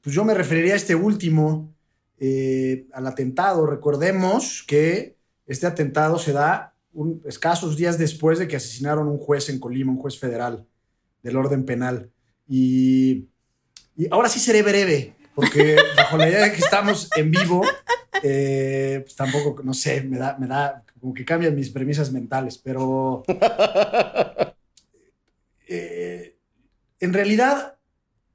pues 0.00 0.14
yo 0.14 0.24
me 0.24 0.34
referiría 0.34 0.74
a 0.74 0.76
este 0.76 0.94
último, 0.94 1.74
eh, 2.18 2.86
al 2.92 3.08
atentado. 3.08 3.66
Recordemos 3.66 4.62
que 4.64 5.16
este 5.44 5.66
atentado 5.66 6.20
se 6.20 6.32
da 6.32 6.76
un, 6.92 7.20
escasos 7.26 7.76
días 7.76 7.98
después 7.98 8.38
de 8.38 8.46
que 8.46 8.56
asesinaron 8.56 9.08
un 9.08 9.18
juez 9.18 9.48
en 9.48 9.58
Colima, 9.58 9.90
un 9.90 9.98
juez 9.98 10.16
federal 10.16 10.68
del 11.22 11.36
orden 11.36 11.64
penal. 11.64 12.10
Y, 12.48 13.28
Y 13.96 14.08
ahora 14.10 14.28
sí 14.28 14.40
seré 14.40 14.62
breve, 14.62 15.14
porque 15.34 15.76
bajo 15.96 16.16
la 16.16 16.28
idea 16.28 16.44
de 16.44 16.52
que 16.52 16.60
estamos 16.60 17.08
en 17.16 17.30
vivo, 17.30 17.62
eh, 18.22 19.00
pues 19.02 19.14
tampoco, 19.14 19.62
no 19.62 19.74
sé, 19.74 20.02
me 20.02 20.18
da, 20.18 20.36
me 20.38 20.46
da 20.46 20.84
como 21.00 21.14
que 21.14 21.24
cambian 21.24 21.54
mis 21.54 21.70
premisas 21.70 22.12
mentales, 22.12 22.58
pero 22.58 23.22
eh, 25.68 26.36
en 26.98 27.12
realidad 27.12 27.76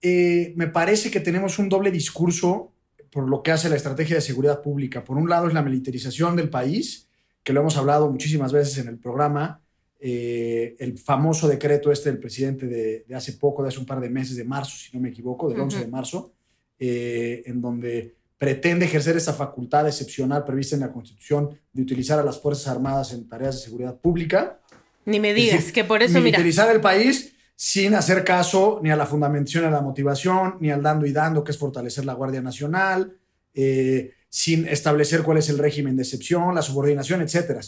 eh, 0.02 0.54
me 0.56 0.68
parece 0.68 1.12
que 1.12 1.20
tenemos 1.20 1.60
un 1.60 1.70
doble 1.70 1.92
discurso 1.92 2.72
por 3.12 3.30
lo 3.30 3.44
que 3.44 3.52
hace 3.52 3.70
la 3.70 3.76
estrategia 3.76 4.16
de 4.16 4.22
seguridad 4.22 4.62
pública. 4.62 5.04
Por 5.04 5.18
un 5.18 5.30
lado 5.30 5.48
es 5.48 5.54
la 5.54 5.62
militarización 5.62 6.36
del 6.36 6.50
país, 6.50 7.08
que 7.44 7.54
lo 7.54 7.62
hemos 7.62 7.78
hablado 7.78 8.12
muchísimas 8.12 8.52
veces 8.52 8.80
en 8.80 8.88
el 8.88 8.98
programa, 8.98 9.62
eh, 10.00 10.76
el 10.80 10.98
famoso 10.98 11.48
decreto 11.48 11.92
este 11.92 12.12
del 12.12 12.20
presidente 12.20 12.68
de, 12.68 13.06
de, 13.08 13.16
hace 13.16 13.34
poco, 13.34 13.64
de 13.64 13.70
hace 13.70 13.80
un 13.80 13.86
par 13.86 14.00
de 14.00 14.10
meses, 14.10 14.36
de 14.36 14.44
marzo, 14.44 14.76
si 14.78 14.96
no 14.96 15.02
me 15.02 15.10
equivoco, 15.10 15.50
del 15.50 15.58
uh 15.58 15.62
-huh. 15.62 15.66
11 15.66 15.80
de 15.80 15.88
marzo, 15.88 16.34
eh, 16.80 17.44
en 17.46 17.62
donde 17.62 18.16
pretende 18.38 18.86
ejercer 18.86 19.16
esa 19.16 19.34
facultad 19.34 19.88
excepcional 19.88 20.44
prevista 20.44 20.76
en 20.76 20.82
la 20.82 20.92
Constitución 20.92 21.58
de 21.72 21.82
utilizar 21.82 22.20
a 22.20 22.24
las 22.24 22.40
Fuerzas 22.42 22.68
Armadas 22.68 23.14
en 23.14 23.28
tareas 23.28 23.56
de 23.56 23.62
seguridad 23.62 23.98
pública. 23.98 24.60
Ni 25.06 25.20
me 25.20 25.34
digas, 25.34 25.60
decir, 25.60 25.74
que 25.74 25.84
por 25.84 26.04
eso, 26.04 26.20
militarizar 26.20 26.66
mira. 26.66 26.76
el 26.76 26.82
país 26.82 27.36
sin 27.56 27.96
hacer 27.96 28.24
caso 28.26 28.82
ni 28.84 28.92
a 28.92 28.96
la 28.98 29.06
fundamentación, 29.06 29.64
ni 29.64 29.68
a 29.70 29.72
la 29.72 29.82
motivación, 29.82 30.58
ni 30.60 30.70
al 30.70 30.84
dando 30.84 31.06
y 31.06 31.14
dando, 31.14 31.44
que 31.44 31.52
es 31.52 31.58
fortalecer 31.58 32.04
la 32.06 32.14
Guardia 32.14 32.42
Nacional, 32.42 33.18
eh, 33.54 34.12
sin 34.30 34.68
establecer 34.68 35.24
cuál 35.24 35.38
es 35.38 35.48
el 35.50 35.58
régimen 35.58 35.96
de 35.96 36.04
excepción, 36.04 36.54
la 36.54 36.62
subordinación, 36.62 37.22
etc. 37.22 37.62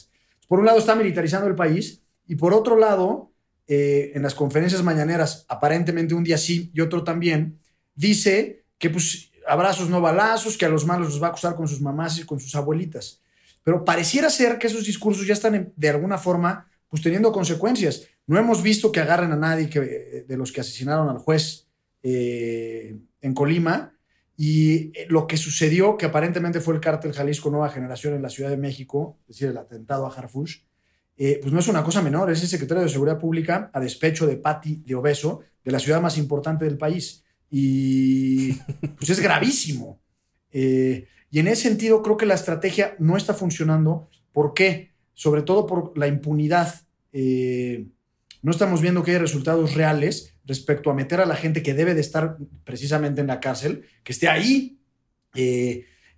Por 0.48 0.60
un 0.60 0.66
lado 0.66 0.80
está 0.80 0.96
militarizando 0.96 1.48
el 1.48 1.56
país 1.56 2.02
y 2.28 2.36
por 2.36 2.54
otro 2.54 2.78
lado, 2.78 3.32
eh, 3.68 4.12
en 4.16 4.22
las 4.22 4.36
conferencias 4.36 4.84
mañaneras, 4.84 5.46
aparentemente 5.50 6.14
un 6.14 6.24
día 6.24 6.38
sí 6.38 6.72
y 6.74 6.82
otro 6.82 7.04
también, 7.04 7.60
dice 7.96 8.66
que 8.78 8.90
pues 8.90 9.32
abrazos 9.48 9.90
no 9.90 10.02
balazos, 10.02 10.58
que 10.58 10.66
a 10.66 10.70
los 10.70 10.86
malos 10.86 11.10
los 11.10 11.22
va 11.22 11.28
a 11.28 11.30
acusar 11.32 11.56
con 11.56 11.68
sus 11.68 11.82
mamás 11.82 12.20
y 12.20 12.26
con 12.26 12.40
sus 12.40 12.56
abuelitas. 12.56 13.22
Pero 13.64 13.84
pareciera 13.84 14.30
ser 14.30 14.58
que 14.58 14.68
esos 14.68 14.86
discursos 14.86 15.26
ya 15.26 15.34
están 15.34 15.74
de 15.76 15.90
alguna 15.90 16.18
forma 16.18 16.68
pues 16.88 17.02
teniendo 17.02 17.32
consecuencias. 17.32 18.08
No 18.26 18.38
hemos 18.38 18.62
visto 18.62 18.92
que 18.92 19.00
agarren 19.00 19.32
a 19.32 19.38
nadie 19.38 19.70
que, 19.70 19.80
de 20.28 20.38
los 20.38 20.52
que 20.52 20.62
asesinaron 20.62 21.10
al 21.10 21.18
juez 21.18 21.68
eh, 22.04 22.98
en 23.22 23.34
Colima. 23.34 23.94
Y 24.40 24.94
lo 25.10 25.26
que 25.26 25.36
sucedió, 25.36 25.98
que 25.98 26.06
aparentemente 26.06 26.62
fue 26.62 26.76
el 26.76 26.80
cártel 26.80 27.12
Jalisco 27.12 27.50
Nueva 27.50 27.70
Generación 27.70 28.14
en 28.14 28.22
la 28.22 28.30
Ciudad 28.30 28.52
de 28.52 28.58
México, 28.58 29.18
es 29.28 29.36
decir, 29.36 29.50
el 29.50 29.58
atentado 29.58 30.06
a 30.06 30.14
Harfush, 30.14 30.60
eh, 31.20 31.40
pues 31.42 31.52
no 31.52 31.60
es 31.60 31.68
una 31.68 31.84
cosa 31.84 32.02
menor, 32.04 32.32
es 32.32 32.44
el 32.44 32.48
secretario 32.48 32.84
de 32.84 32.90
Seguridad 32.90 33.18
Pública 33.18 33.72
a 33.74 33.80
despecho 33.80 34.28
de 34.28 34.38
Patti 34.38 34.84
de 34.86 34.94
Obeso, 34.94 35.42
de 35.64 35.72
la 35.72 35.80
ciudad 35.80 36.00
más 36.00 36.18
importante 36.18 36.66
del 36.66 36.78
país. 36.78 37.24
Y 37.50 38.54
pues 38.98 39.10
es 39.10 39.20
gravísimo. 39.20 40.00
Eh, 40.52 41.08
y 41.32 41.40
en 41.40 41.48
ese 41.48 41.64
sentido 41.64 42.04
creo 42.04 42.18
que 42.18 42.28
la 42.28 42.36
estrategia 42.36 42.96
no 43.00 43.18
está 43.18 43.34
funcionando. 43.34 44.10
¿Por 44.32 44.54
qué? 44.54 44.92
Sobre 45.16 45.42
todo 45.42 45.66
por 45.66 45.98
la 45.98 46.08
impunidad. 46.08 46.82
Eh, 47.12 47.88
no 48.44 48.52
estamos 48.52 48.82
viendo 48.82 49.02
que 49.02 49.12
hay 49.12 49.18
resultados 49.18 49.74
reales 49.74 50.36
respecto 50.46 50.92
a 50.92 50.94
meter 50.94 51.20
a 51.20 51.26
la 51.26 51.36
gente 51.36 51.64
que 51.64 51.74
debe 51.74 51.96
de 51.96 52.02
estar 52.02 52.38
precisamente 52.64 53.22
en 53.22 53.28
la 53.28 53.40
cárcel, 53.40 53.86
que 54.04 54.14
esté 54.14 54.30
ahí. 54.30 54.80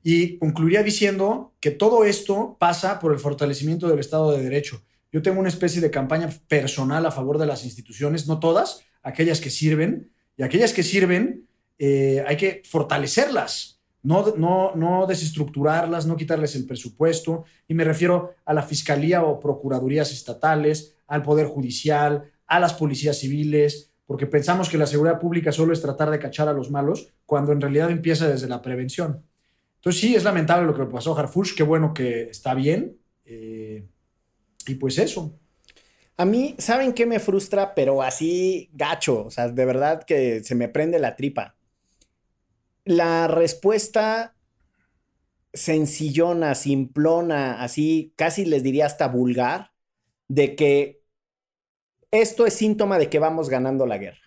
Y 0.03 0.37
concluiría 0.37 0.83
diciendo 0.83 1.53
que 1.59 1.71
todo 1.71 2.03
esto 2.05 2.57
pasa 2.59 2.99
por 2.99 3.11
el 3.11 3.19
fortalecimiento 3.19 3.87
del 3.87 3.99
Estado 3.99 4.31
de 4.31 4.43
Derecho. 4.43 4.83
Yo 5.11 5.21
tengo 5.21 5.39
una 5.39 5.49
especie 5.49 5.81
de 5.81 5.91
campaña 5.91 6.29
personal 6.47 7.05
a 7.05 7.11
favor 7.11 7.37
de 7.37 7.45
las 7.45 7.65
instituciones, 7.65 8.27
no 8.27 8.39
todas, 8.39 8.81
aquellas 9.01 9.41
que 9.41 9.49
sirven, 9.49 10.11
y 10.37 10.43
aquellas 10.43 10.73
que 10.73 10.83
sirven 10.83 11.47
eh, 11.77 12.23
hay 12.27 12.37
que 12.37 12.61
fortalecerlas, 12.65 13.79
no, 14.03 14.35
no, 14.35 14.75
no 14.75 15.07
desestructurarlas, 15.07 16.05
no 16.05 16.15
quitarles 16.15 16.55
el 16.55 16.65
presupuesto, 16.65 17.45
y 17.67 17.73
me 17.73 17.83
refiero 17.83 18.35
a 18.45 18.53
la 18.53 18.63
Fiscalía 18.63 19.23
o 19.23 19.39
Procuradurías 19.39 20.11
estatales, 20.11 20.95
al 21.07 21.23
Poder 21.23 21.47
Judicial, 21.47 22.31
a 22.45 22.59
las 22.59 22.73
policías 22.73 23.17
civiles, 23.17 23.91
porque 24.05 24.25
pensamos 24.25 24.69
que 24.69 24.77
la 24.77 24.87
seguridad 24.87 25.19
pública 25.19 25.51
solo 25.51 25.71
es 25.73 25.81
tratar 25.81 26.09
de 26.09 26.19
cachar 26.19 26.47
a 26.47 26.53
los 26.53 26.71
malos, 26.71 27.07
cuando 27.25 27.51
en 27.51 27.61
realidad 27.61 27.91
empieza 27.91 28.27
desde 28.27 28.47
la 28.47 28.61
prevención. 28.61 29.23
Entonces 29.75 30.01
sí, 30.01 30.15
es 30.15 30.23
lamentable 30.23 30.65
lo 30.65 30.73
que 30.73 30.81
le 30.81 30.89
pasó 30.89 31.15
a 31.15 31.19
Harfush, 31.19 31.55
qué 31.55 31.63
bueno 31.63 31.93
que 31.93 32.23
está 32.23 32.53
bien, 32.53 32.97
eh, 33.25 33.85
y 34.69 34.75
pues 34.75 34.97
eso. 34.97 35.37
A 36.17 36.25
mí, 36.25 36.55
¿saben 36.57 36.93
qué 36.93 37.05
me 37.05 37.19
frustra? 37.19 37.73
Pero 37.73 38.01
así 38.01 38.69
gacho, 38.73 39.25
o 39.25 39.31
sea, 39.31 39.47
de 39.47 39.65
verdad 39.65 40.03
que 40.03 40.43
se 40.43 40.55
me 40.55 40.67
prende 40.67 40.99
la 40.99 41.15
tripa. 41.15 41.55
La 42.83 43.27
respuesta 43.27 44.35
sencillona, 45.53 46.55
simplona, 46.55 47.63
así 47.63 48.13
casi 48.15 48.45
les 48.45 48.63
diría 48.63 48.85
hasta 48.85 49.07
vulgar, 49.07 49.71
de 50.27 50.55
que 50.55 51.01
esto 52.11 52.45
es 52.45 52.53
síntoma 52.53 52.97
de 52.97 53.09
que 53.09 53.19
vamos 53.19 53.49
ganando 53.49 53.85
la 53.85 53.97
guerra 53.97 54.19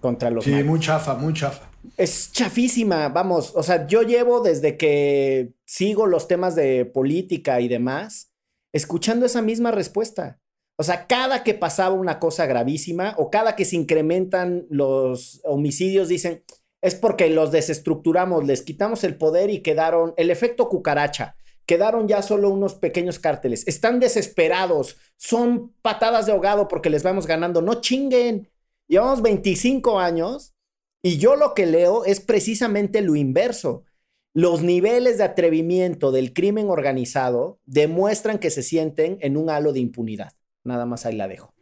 contra 0.00 0.30
los 0.30 0.44
Sí, 0.44 0.62
muy 0.64 0.80
chafa, 0.80 1.14
muy 1.14 1.34
chafa. 1.34 1.70
Es 1.96 2.32
chafísima, 2.32 3.08
vamos, 3.08 3.52
o 3.54 3.62
sea, 3.62 3.86
yo 3.86 4.02
llevo 4.02 4.40
desde 4.40 4.76
que 4.76 5.52
sigo 5.64 6.06
los 6.06 6.28
temas 6.28 6.54
de 6.54 6.84
política 6.84 7.60
y 7.60 7.68
demás, 7.68 8.29
escuchando 8.72 9.26
esa 9.26 9.42
misma 9.42 9.70
respuesta. 9.70 10.40
O 10.76 10.82
sea, 10.82 11.06
cada 11.06 11.44
que 11.44 11.54
pasaba 11.54 11.94
una 11.94 12.18
cosa 12.18 12.46
gravísima 12.46 13.14
o 13.18 13.30
cada 13.30 13.54
que 13.54 13.64
se 13.64 13.76
incrementan 13.76 14.66
los 14.70 15.40
homicidios, 15.44 16.08
dicen, 16.08 16.42
es 16.80 16.94
porque 16.94 17.28
los 17.28 17.52
desestructuramos, 17.52 18.46
les 18.46 18.62
quitamos 18.62 19.04
el 19.04 19.16
poder 19.16 19.50
y 19.50 19.60
quedaron, 19.60 20.14
el 20.16 20.30
efecto 20.30 20.68
cucaracha, 20.68 21.36
quedaron 21.66 22.08
ya 22.08 22.22
solo 22.22 22.48
unos 22.48 22.74
pequeños 22.74 23.18
cárteles, 23.18 23.68
están 23.68 24.00
desesperados, 24.00 24.96
son 25.16 25.74
patadas 25.82 26.26
de 26.26 26.32
ahogado 26.32 26.66
porque 26.68 26.90
les 26.90 27.02
vamos 27.02 27.26
ganando, 27.26 27.60
no 27.60 27.80
chinguen, 27.80 28.48
llevamos 28.88 29.22
25 29.22 30.00
años 30.00 30.54
y 31.02 31.18
yo 31.18 31.36
lo 31.36 31.54
que 31.54 31.66
leo 31.66 32.04
es 32.04 32.20
precisamente 32.20 33.02
lo 33.02 33.16
inverso. 33.16 33.84
Los 34.32 34.62
niveles 34.62 35.18
de 35.18 35.24
atrevimiento 35.24 36.12
del 36.12 36.32
crimen 36.32 36.70
organizado 36.70 37.58
demuestran 37.64 38.38
que 38.38 38.50
se 38.50 38.62
sienten 38.62 39.18
en 39.20 39.36
un 39.36 39.50
halo 39.50 39.72
de 39.72 39.80
impunidad. 39.80 40.32
Nada 40.62 40.86
más 40.86 41.06
ahí 41.06 41.16
la 41.16 41.26
dejo. 41.26 41.52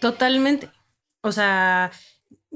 Totalmente. 0.00 0.68
O 1.22 1.32
sea, 1.32 1.90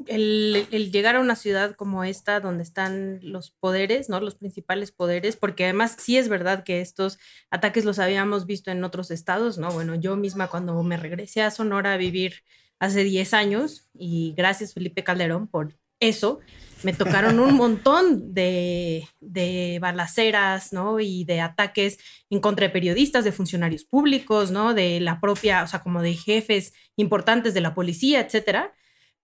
el, 0.07 0.91
llegar 0.93 1.17
a 1.17 1.21
una 1.21 1.37
ciudad 1.37 1.75
como 1.75 2.05
esta, 2.05 2.41
donde 2.41 2.63
están 2.63 3.21
los 3.23 3.51
poderes, 3.51 4.09
¿no? 4.09 4.21
Los 4.21 4.35
principales 4.35 4.93
poderes, 4.93 5.37
porque 5.37 5.65
además 5.65 5.97
sí 5.99 6.17
es 6.17 6.29
verdad 6.29 6.65
que 6.65 6.81
estos 6.81 7.19
ataques 7.51 7.85
los 7.85 7.99
habíamos 7.99 8.47
visto 8.47 8.71
en 8.71 8.85
otros 8.85 9.11
estados, 9.11 9.59
¿no? 9.59 9.71
Bueno, 9.71 9.95
yo 9.95 10.17
misma 10.17 10.49
cuando 10.49 10.83
me 10.83 10.97
regresé 10.97 11.43
a 11.43 11.51
Sonora 11.51 11.95
a 11.95 11.99
vivir 11.99 12.43
hace 12.79 13.05
10 13.05 13.35
años, 13.35 13.89
y 13.95 14.35
gracias 14.37 14.75
Felipe 14.75 15.05
Calderón 15.05 15.47
por 15.47 15.77
eso, 16.01 16.41
me 16.85 16.93
tocaron 16.93 17.39
un 17.39 17.55
montón 17.55 18.35
de, 18.35 19.09
de, 19.21 19.79
balaceras, 19.81 20.73
¿no? 20.73 21.01
Y 21.01 21.25
de 21.25 21.41
ataques 21.41 21.99
en 22.31 22.41
contra 22.41 22.67
de 22.67 22.73
periodistas, 22.73 23.25
de 23.25 23.33
funcionarios 23.33 23.85
públicos, 23.85 24.51
¿no? 24.51 24.75
De 24.75 25.01
la 25.01 25.21
propia, 25.21 25.63
o 25.63 25.67
sea, 25.67 25.83
como 25.83 26.03
de 26.03 26.15
jefes 26.15 26.73
importantes 26.97 27.55
de 27.55 27.61
la 27.61 27.75
policía, 27.75 28.21
etcétera. 28.21 28.73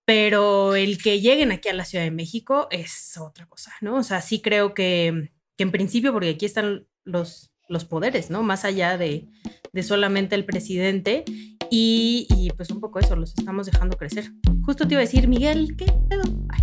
Pero 0.04 0.74
el 0.74 1.02
que 1.02 1.20
lleguen 1.20 1.52
aquí 1.52 1.68
a 1.68 1.74
la 1.74 1.84
Ciudad 1.84 2.04
de 2.04 2.10
México 2.10 2.68
es 2.70 3.16
otra 3.18 3.46
cosa, 3.46 3.72
¿no? 3.80 3.96
O 3.96 4.02
sea, 4.02 4.22
sí 4.22 4.40
creo 4.40 4.72
que, 4.72 5.32
que 5.56 5.64
en 5.64 5.70
principio, 5.70 6.12
porque 6.12 6.30
aquí 6.30 6.46
están 6.46 6.86
los, 7.04 7.52
los 7.68 7.84
poderes, 7.84 8.30
¿no? 8.30 8.42
Más 8.42 8.64
allá 8.64 8.96
de, 8.96 9.28
de 9.72 9.82
solamente 9.82 10.34
el 10.34 10.44
presidente. 10.44 11.24
Y, 11.70 12.26
y, 12.30 12.50
pues 12.56 12.70
un 12.70 12.80
poco 12.80 12.98
eso, 12.98 13.16
los 13.16 13.36
estamos 13.36 13.66
dejando 13.66 13.98
crecer. 13.98 14.32
Justo 14.64 14.88
te 14.88 14.94
iba 14.94 15.02
a 15.02 15.04
decir, 15.04 15.28
Miguel, 15.28 15.76
¿qué 15.76 15.84
pedo? 16.08 16.22
Ay, 16.48 16.62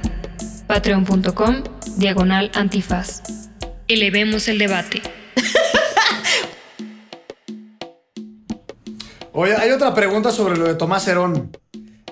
Patreon.com 0.75 1.63
diagonal 1.97 2.49
antifaz. 2.55 3.21
Elevemos 3.89 4.47
el 4.47 4.57
debate. 4.57 5.01
Oye, 9.33 9.53
hay 9.57 9.71
otra 9.71 9.93
pregunta 9.93 10.31
sobre 10.31 10.55
lo 10.57 10.63
de 10.69 10.75
Tomás 10.75 11.05
Herón. 11.09 11.51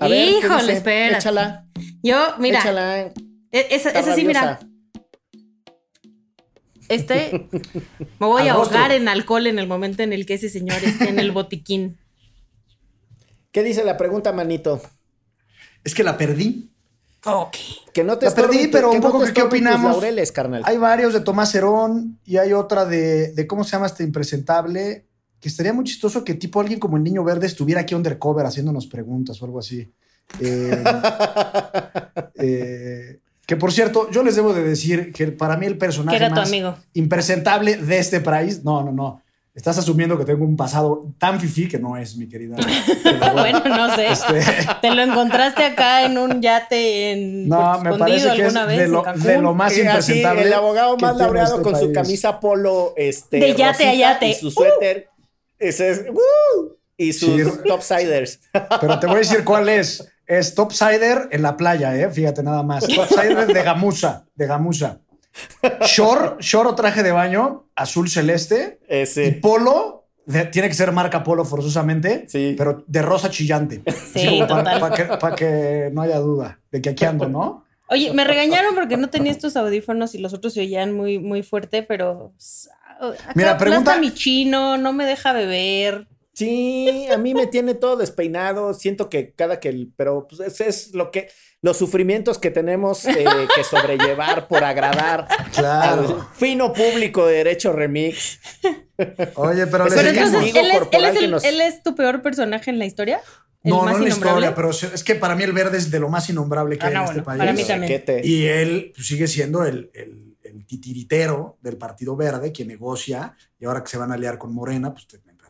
A 0.02 0.10
ver, 0.10 0.28
¿qué 0.42 0.46
Híjole, 0.46 0.74
espera. 0.74 1.20
Échala. 1.20 1.68
Yo, 2.04 2.36
mira, 2.38 2.60
Échala. 2.60 2.98
E- 3.00 3.14
Esa, 3.72 4.14
sí, 4.14 4.26
mira. 4.26 4.60
Este 6.90 7.48
me 8.20 8.28
voy 8.28 8.42
Al 8.42 8.50
a 8.50 8.54
rostro. 8.56 8.78
ahogar 8.78 8.92
en 8.92 9.08
alcohol 9.08 9.48
en 9.48 9.58
el 9.58 9.68
momento 9.68 10.04
en 10.04 10.12
el 10.12 10.26
que 10.26 10.34
ese 10.34 10.50
señor 10.50 10.84
esté 10.84 11.08
en 11.08 11.20
el 11.20 11.32
botiquín. 11.32 11.98
¿Qué 13.54 13.64
dice 13.64 13.86
la 13.86 13.96
pregunta, 13.96 14.34
manito? 14.34 14.82
Es 15.86 15.96
que 15.96 16.04
la 16.04 16.18
perdí. 16.18 16.72
Ok. 17.26 17.56
Que 17.94 18.04
no 18.04 18.18
te 18.18 18.26
La 18.26 18.34
perdí, 18.34 18.58
estorben 18.58 18.72
pero 18.72 18.90
que 18.92 18.98
un 18.98 19.02
poco 19.02 19.24
que 19.24 19.34
qué 19.34 19.42
opinamos. 19.42 19.92
laureles, 19.92 20.32
carnal. 20.32 20.62
Hay 20.66 20.78
varios 20.78 21.14
de 21.14 21.22
Tomás 21.22 21.54
Herón 21.54 22.20
y 22.26 22.38
hay 22.38 22.54
otra 22.54 22.86
de, 22.86 23.34
de 23.34 23.48
¿cómo 23.48 23.64
se 23.64 23.72
llama 23.72 23.88
este 23.88 24.04
impresentable? 24.04 25.06
Que 25.40 25.50
estaría 25.50 25.74
muy 25.74 25.84
chistoso 25.84 26.24
que 26.24 26.36
tipo 26.36 26.62
alguien 26.62 26.80
como 26.80 26.98
el 26.98 27.04
Niño 27.04 27.24
Verde 27.24 27.48
estuviera 27.48 27.82
aquí 27.82 27.96
undercover 27.96 28.46
haciéndonos 28.46 28.88
preguntas 28.88 29.42
o 29.42 29.46
algo 29.46 29.60
así. 29.60 29.92
Eh, 30.40 30.84
eh, 32.36 33.20
que 33.46 33.56
por 33.56 33.72
cierto, 33.72 34.10
yo 34.12 34.24
les 34.24 34.36
debo 34.36 34.54
de 34.54 34.64
decir 34.64 35.12
que 35.12 35.28
para 35.28 35.58
mí 35.58 35.66
el 35.66 35.78
personaje 35.78 36.30
más 36.30 36.48
amigo. 36.48 36.78
impresentable 36.94 37.78
de 37.78 37.98
este 37.98 38.22
país, 38.22 38.64
no, 38.64 38.84
no, 38.84 38.92
no. 38.92 39.22
Estás 39.60 39.78
asumiendo 39.78 40.18
que 40.18 40.24
tengo 40.24 40.46
un 40.46 40.56
pasado 40.56 41.12
tan 41.18 41.38
fifí 41.38 41.68
que 41.68 41.78
no 41.78 41.98
es, 41.98 42.16
mi 42.16 42.30
querida. 42.30 42.56
Pero 43.04 43.34
Bueno, 43.34 43.62
no 43.66 43.94
sé. 43.94 44.08
este, 44.08 44.40
Te 44.82 44.90
lo 44.96 45.02
encontraste 45.02 45.66
acá 45.66 46.06
en 46.06 46.18
un 46.18 46.42
yate 46.42 47.12
en 47.12 47.50
no, 47.50 47.74
me 47.82 47.90
Escondido 47.92 47.98
parece 48.00 48.26
que 48.38 48.42
es 48.46 48.56
alguna 48.56 48.66
vez 48.66 48.78
de 48.80 48.88
lo, 48.88 49.04
Cancún. 49.04 49.24
de 49.24 49.42
lo 49.42 49.54
más 49.54 49.74
Eh, 49.74 49.76
así, 49.76 49.82
impresentable. 50.14 50.44
el 50.44 50.54
abogado 50.54 50.96
más 50.96 51.18
laureado 51.18 51.58
este 51.58 51.62
con 51.70 51.78
su 51.78 51.92
camisa 51.92 52.40
polo 52.40 52.94
este, 52.96 53.38
De 53.42 53.54
yate 53.54 53.86
a 53.90 53.94
yate. 53.96 54.30
y 54.30 54.34
su 54.36 54.50
suéter. 54.50 55.10
Ese 55.58 55.90
es, 55.90 56.06
¡uh! 56.10 56.70
y 56.96 57.12
sus 57.12 57.36
Sí. 57.36 57.60
topsiders. 57.68 58.40
Pero 58.80 58.98
te 58.98 59.08
voy 59.08 59.18
a 59.18 59.20
decir 59.20 59.44
cuál 59.44 59.68
es. 59.68 60.08
Es 60.26 60.56
topsider 60.56 61.28
en 61.32 61.42
la 61.42 61.58
playa, 61.58 61.94
¿eh? 61.98 62.10
Fíjate 62.10 62.44
nada 62.44 62.64
más. 62.64 62.88
Topsider 62.96 63.46
de 63.48 63.62
gamuza, 63.64 64.24
de 64.36 64.48
gamuza. 64.48 65.00
Short, 65.86 66.40
short 66.42 66.70
o 66.70 66.76
traje 66.76 67.04
de 67.04 67.12
baño, 67.12 67.70
azul 67.76 68.10
celeste. 68.10 68.80
Y 68.90 68.96
Ese. 69.02 69.32
polo, 69.34 70.08
de- 70.26 70.46
tiene 70.46 70.68
que 70.68 70.74
ser 70.74 70.92
marca 70.92 71.24
polo 71.24 71.46
forzosamente, 71.46 72.26
Sí. 72.28 72.56
pero 72.58 72.84
de 72.88 73.02
rosa 73.02 73.30
chillante. 73.30 73.82
Sí, 74.14 74.40
total. 74.48 74.80
Para 74.80 74.96
que, 74.96 75.04
pa' 75.06 75.36
que 75.36 75.90
no 75.94 76.02
haya 76.02 76.18
duda 76.20 76.60
de 76.72 76.82
que 76.82 76.90
aquí 76.90 77.06
ando, 77.06 77.28
¿no? 77.28 77.66
Oye, 77.92 78.14
me 78.14 78.24
regañaron 78.24 78.76
porque 78.76 78.98
no 78.98 79.10
tenía 79.10 79.32
estos 79.32 79.56
audífonos 79.58 80.14
y 80.14 80.20
los 80.20 80.34
otros 80.34 80.54
se 80.54 80.60
oían 80.62 80.94
muy, 80.94 81.18
muy 81.18 81.42
fuerte, 81.42 81.82
pero 81.82 82.34
acá 83.02 83.32
Mira, 83.34 83.58
pregunta- 83.58 83.98
mi 83.98 84.14
chino, 84.14 84.78
no 84.78 84.94
me 84.94 85.06
deja 85.06 85.34
beber. 85.34 86.08
Sí, 86.34 87.08
a 87.12 87.18
mí 87.18 87.34
me 87.34 87.48
tiene 87.48 87.74
todo 87.74 87.98
despeinado. 87.98 88.74
Siento 88.74 89.10
que 89.10 89.34
cada 89.34 89.60
que. 89.60 89.70
el- 89.70 89.92
Pero 89.98 90.26
pues, 90.30 90.40
ese 90.40 90.70
es 90.70 90.94
lo 90.94 91.12
que. 91.12 91.30
Los 91.62 91.78
sufrimientos 91.78 92.38
que 92.38 92.52
tenemos 92.52 93.06
eh, 93.06 93.26
que 93.54 93.64
sobrellevar 93.66 94.48
por 94.48 94.64
agradar 94.64 95.28
al 95.58 96.26
fino 96.34 96.72
público 96.72 97.26
de 97.28 97.36
Derecho 97.36 97.74
Remix. 97.74 98.40
Oye, 99.36 99.68
pero 99.68 99.86
Pero 99.90 100.02
entonces, 100.02 100.06
¿él 100.06 100.18
es, 100.18 100.34
él, 100.56 100.72
es 100.72 100.88
que 100.88 101.26
el- 101.26 101.32
nos- 101.32 101.44
él 101.44 101.60
es 101.62 101.84
tu 101.84 101.96
peor 101.96 102.22
personaje 102.22 102.70
en 102.70 102.80
la 102.80 102.86
historia? 102.86 103.20
¿El 103.62 103.72
No, 103.72 103.84
no 103.86 103.98
en 103.98 104.04
la 104.04 104.10
historia, 104.10 104.56
pero 104.56 104.70
es 104.70 105.04
que 105.04 105.16
para 105.16 105.36
mí 105.36 105.44
el 105.44 105.52
verde 105.52 105.78
es 105.78 105.92
de 105.92 106.00
lo 106.00 106.08
más 106.08 106.30
innombrable 106.30 106.78
que 106.78 106.86
Ah, 106.86 106.90
hay 106.90 106.94
no, 106.96 107.00
en 107.02 107.06
este 107.08 107.14
bueno, 107.22 107.26
país. 107.26 107.40
para 107.40 107.54
mí 107.54 107.64
también. 107.66 108.22
Y 108.24 108.46
él 108.46 108.92
pues, 108.96 109.08
sigue 109.08 109.28
siendo 109.28 109.66
el, 109.66 109.92
el- 109.94 110.38
el 110.44 110.66
titiritero 110.66 111.58
del 111.62 111.78
Partido 111.78 112.16
Verde, 112.16 112.52
quien 112.54 112.70
negocia, 112.70 113.36
y 113.60 113.66
ahora 113.66 113.84
que 113.84 113.90
se 113.90 113.98
van 113.98 114.12
a 114.12 114.16
aliar 114.16 114.38
con 114.38 114.54
Morena, 114.54 114.94
pues 114.94 115.08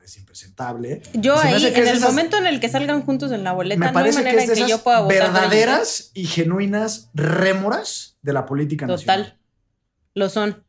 parece 0.10 0.20
impresentable. 0.22 1.02
Yo 1.14 1.38
ahí, 1.40 1.66
en 1.68 1.76
el 1.76 1.88
esas- 1.88 2.02
momento 2.02 2.38
en 2.38 2.48
el 2.48 2.60
que 2.60 2.68
salgan 2.70 3.04
juntos 3.04 3.32
en 3.32 3.44
la 3.44 3.54
boleta, 3.54 3.80
Me 3.80 3.86
no 3.86 3.90
hay 3.90 3.94
parece 3.94 4.18
que 4.20 4.24
manera 4.26 4.42
es 4.42 4.48
de 4.48 4.54
en 4.54 4.58
que 4.58 4.64
esas 4.66 4.70
yo 4.80 4.84
pueda 4.84 5.02
votar. 5.02 5.32
verdaderas 5.34 6.12
y 6.16 6.26
genuinas 6.26 7.10
rémoras 7.14 8.18
de 8.22 8.34
la 8.34 8.46
política 8.46 8.88
nacional. 8.88 9.24
Total. 9.26 9.40
Lo 10.16 10.30
son. 10.30 10.64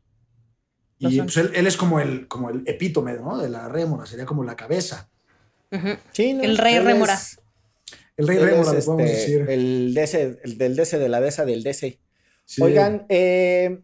lo 0.99 1.09
Y 1.09 1.17
son. 1.17 1.25
pues, 1.25 1.37
él, 1.37 1.51
él 1.55 1.65
es 1.67 1.75
como 1.77 1.99
el, 1.99 2.27
como 2.27 2.49
el 2.51 2.61
epítome 2.67 3.13
¿no? 3.13 3.37
de 3.39 3.49
la 3.49 3.67
rémora, 3.67 4.05
sería 4.05 4.25
como 4.25 4.43
la 4.43 4.55
cabeza. 4.55 5.09
Ujú. 5.71 5.89
Sí, 6.11 6.33
¿no? 6.33 6.43
El 6.43 6.57
rey 6.57 6.77
rémora. 6.79 7.15
es- 7.15 7.39
El 8.17 8.27
rey 8.27 8.37
rémora, 8.37 8.77
es, 8.77 8.85
podemos 8.85 9.09
este, 9.09 9.17
decir. 9.33 9.49
El, 9.49 9.93
DC, 9.95 10.39
el 10.43 10.57
del 10.59 10.75
DC, 10.75 10.99
de 10.99 11.09
la 11.09 11.19
DESA, 11.21 11.45
del 11.45 11.63
DC. 11.63 11.99
Sí. 12.45 12.61
Oigan, 12.61 13.05
eh, 13.09 13.79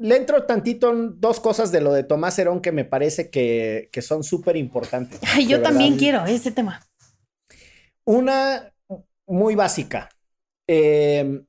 le 0.00 0.16
entro 0.16 0.46
tantito 0.46 0.90
en 0.90 1.20
dos 1.20 1.40
cosas 1.40 1.70
de 1.72 1.82
lo 1.82 1.92
de 1.92 2.04
Tomás 2.04 2.38
Herón 2.38 2.62
que 2.62 2.72
me 2.72 2.86
parece 2.86 3.28
que, 3.28 3.90
que 3.92 4.00
son 4.00 4.24
súper 4.24 4.56
importantes. 4.56 5.20
Ay, 5.34 5.46
yo 5.46 5.60
también 5.60 5.98
quiero 5.98 6.24
ese 6.24 6.50
tema. 6.50 6.86
Una 8.04 8.72
muy 9.26 9.54
básica. 9.54 10.08
Eh, 10.66 11.42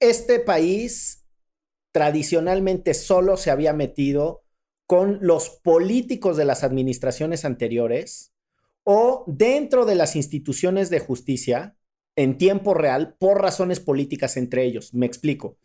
este 0.00 0.40
país 0.40 1.26
tradicionalmente 1.92 2.94
solo 2.94 3.36
se 3.36 3.50
había 3.50 3.74
metido 3.74 4.42
con 4.86 5.18
los 5.20 5.50
políticos 5.50 6.38
de 6.38 6.46
las 6.46 6.64
administraciones 6.64 7.44
anteriores 7.44 8.32
o 8.84 9.24
dentro 9.26 9.84
de 9.84 9.94
las 9.94 10.16
instituciones 10.16 10.88
de 10.88 11.00
justicia 11.00 11.76
en 12.16 12.38
tiempo 12.38 12.72
real 12.72 13.14
por 13.18 13.42
razones 13.42 13.78
políticas 13.78 14.38
entre 14.38 14.64
ellos. 14.64 14.94
Me 14.94 15.04
explico. 15.04 15.58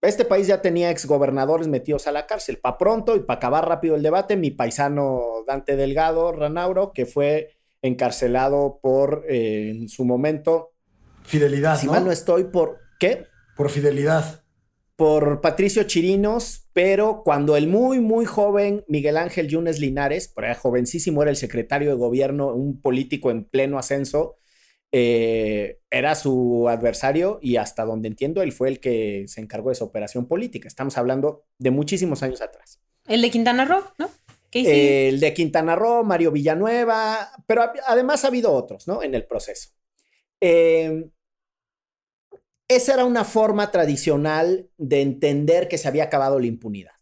Este 0.00 0.24
país 0.24 0.46
ya 0.46 0.62
tenía 0.62 0.90
exgobernadores 0.90 1.66
metidos 1.66 2.06
a 2.06 2.12
la 2.12 2.26
cárcel. 2.26 2.58
Pa' 2.58 2.78
pronto 2.78 3.16
y 3.16 3.20
para 3.20 3.38
acabar 3.38 3.68
rápido 3.68 3.96
el 3.96 4.02
debate, 4.02 4.36
mi 4.36 4.52
paisano 4.52 5.44
Dante 5.46 5.74
Delgado 5.74 6.30
Ranauro, 6.30 6.92
que 6.92 7.04
fue 7.04 7.58
encarcelado 7.82 8.78
por, 8.80 9.24
eh, 9.28 9.70
en 9.70 9.88
su 9.88 10.04
momento, 10.04 10.72
Fidelidad, 11.24 11.78
si 11.78 11.86
¿no? 11.86 11.92
mal 11.92 12.04
no 12.04 12.10
estoy, 12.10 12.44
por, 12.44 12.78
¿qué? 12.98 13.26
Por 13.54 13.68
fidelidad. 13.68 14.44
Por 14.96 15.40
Patricio 15.40 15.82
Chirinos, 15.82 16.68
pero 16.72 17.22
cuando 17.22 17.56
el 17.56 17.68
muy, 17.68 18.00
muy 18.00 18.24
joven 18.24 18.84
Miguel 18.88 19.16
Ángel 19.16 19.46
Yunes 19.46 19.78
Linares, 19.78 20.28
por 20.28 20.50
jovencísimo, 20.54 21.20
era 21.22 21.30
el 21.30 21.36
secretario 21.36 21.90
de 21.90 21.96
gobierno, 21.96 22.54
un 22.54 22.80
político 22.80 23.30
en 23.30 23.44
pleno 23.44 23.78
ascenso, 23.78 24.36
eh, 24.92 25.80
era 25.90 26.14
su 26.14 26.68
adversario 26.68 27.38
y 27.42 27.56
hasta 27.56 27.84
donde 27.84 28.08
entiendo, 28.08 28.42
él 28.42 28.52
fue 28.52 28.68
el 28.68 28.80
que 28.80 29.24
se 29.28 29.40
encargó 29.40 29.68
de 29.68 29.74
esa 29.74 29.84
operación 29.84 30.26
política. 30.26 30.68
Estamos 30.68 30.96
hablando 30.96 31.44
de 31.58 31.70
muchísimos 31.70 32.22
años 32.22 32.40
atrás. 32.40 32.80
El 33.06 33.22
de 33.22 33.30
Quintana 33.30 33.64
Roo, 33.64 33.84
¿no? 33.98 34.10
El 34.52 35.20
de 35.20 35.34
Quintana 35.34 35.76
Roo, 35.76 36.04
Mario 36.04 36.32
Villanueva, 36.32 37.30
pero 37.46 37.70
además 37.86 38.24
ha 38.24 38.28
habido 38.28 38.52
otros, 38.52 38.88
¿no? 38.88 39.02
En 39.02 39.14
el 39.14 39.26
proceso. 39.26 39.70
Eh, 40.40 41.10
esa 42.68 42.94
era 42.94 43.04
una 43.04 43.24
forma 43.24 43.70
tradicional 43.70 44.70
de 44.76 45.00
entender 45.00 45.68
que 45.68 45.78
se 45.78 45.88
había 45.88 46.04
acabado 46.04 46.38
la 46.38 46.46
impunidad. 46.46 46.92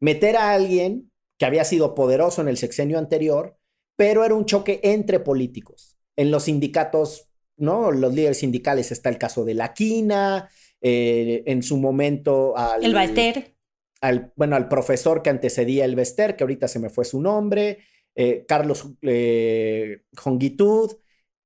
Meter 0.00 0.36
a 0.36 0.52
alguien 0.52 1.12
que 1.38 1.46
había 1.46 1.64
sido 1.64 1.94
poderoso 1.94 2.40
en 2.40 2.48
el 2.48 2.56
sexenio 2.56 2.98
anterior, 2.98 3.58
pero 3.96 4.24
era 4.24 4.34
un 4.34 4.46
choque 4.46 4.80
entre 4.82 5.20
políticos. 5.20 5.91
En 6.16 6.30
los 6.30 6.44
sindicatos, 6.44 7.28
¿no? 7.56 7.90
Los 7.90 8.14
líderes 8.14 8.38
sindicales 8.38 8.92
está 8.92 9.08
el 9.08 9.18
caso 9.18 9.44
de 9.44 9.54
La 9.54 9.72
Quina, 9.74 10.48
eh, 10.80 11.42
en 11.46 11.62
su 11.62 11.76
momento 11.76 12.56
al, 12.56 12.84
el 12.84 12.92
Baester. 12.94 13.54
al, 14.00 14.32
bueno, 14.36 14.56
al 14.56 14.68
profesor 14.68 15.22
que 15.22 15.30
antecedía 15.30 15.84
el 15.84 15.94
Bester, 15.94 16.36
que 16.36 16.44
ahorita 16.44 16.68
se 16.68 16.78
me 16.80 16.90
fue 16.90 17.04
su 17.04 17.20
nombre, 17.20 17.78
eh, 18.14 18.44
Carlos 18.48 18.88
eh, 19.02 20.02
Jongitud, 20.16 20.96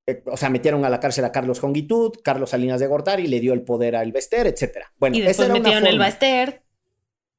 eh, 0.07 0.23
o 0.27 0.37
sea, 0.37 0.49
metieron 0.51 0.85
a 0.85 0.91
la 0.91 1.01
cárcel 1.01 1.25
a 1.27 1.33
Carlos 1.33 1.61
Jongitud, 1.61 2.12
Carlos 2.25 2.51
Salinas 2.51 2.81
de 2.81 2.87
Gortari 2.87 3.27
le 3.27 3.41
dio 3.41 3.53
el 3.53 3.62
poder 3.62 3.95
al 3.97 4.11
Bester, 4.12 4.47
etcétera. 4.47 4.93
Bueno, 4.99 5.17
Y 5.17 5.21
después 5.21 5.49
metieron 5.51 5.87
el. 5.87 5.99
Baester. 5.99 6.62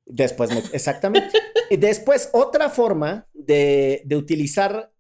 Después, 0.06 0.50
me- 0.52 0.64
exactamente. 0.72 1.30
Y 1.70 1.78
después, 1.78 2.30
otra 2.32 2.70
forma 2.70 3.28
de, 3.34 4.02
de 4.06 4.16
utilizar 4.16 4.92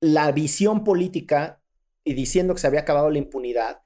la 0.00 0.30
visión 0.32 0.84
política 0.84 1.62
y 2.04 2.14
diciendo 2.14 2.54
que 2.54 2.60
se 2.60 2.66
había 2.66 2.80
acabado 2.80 3.10
la 3.10 3.18
impunidad 3.18 3.82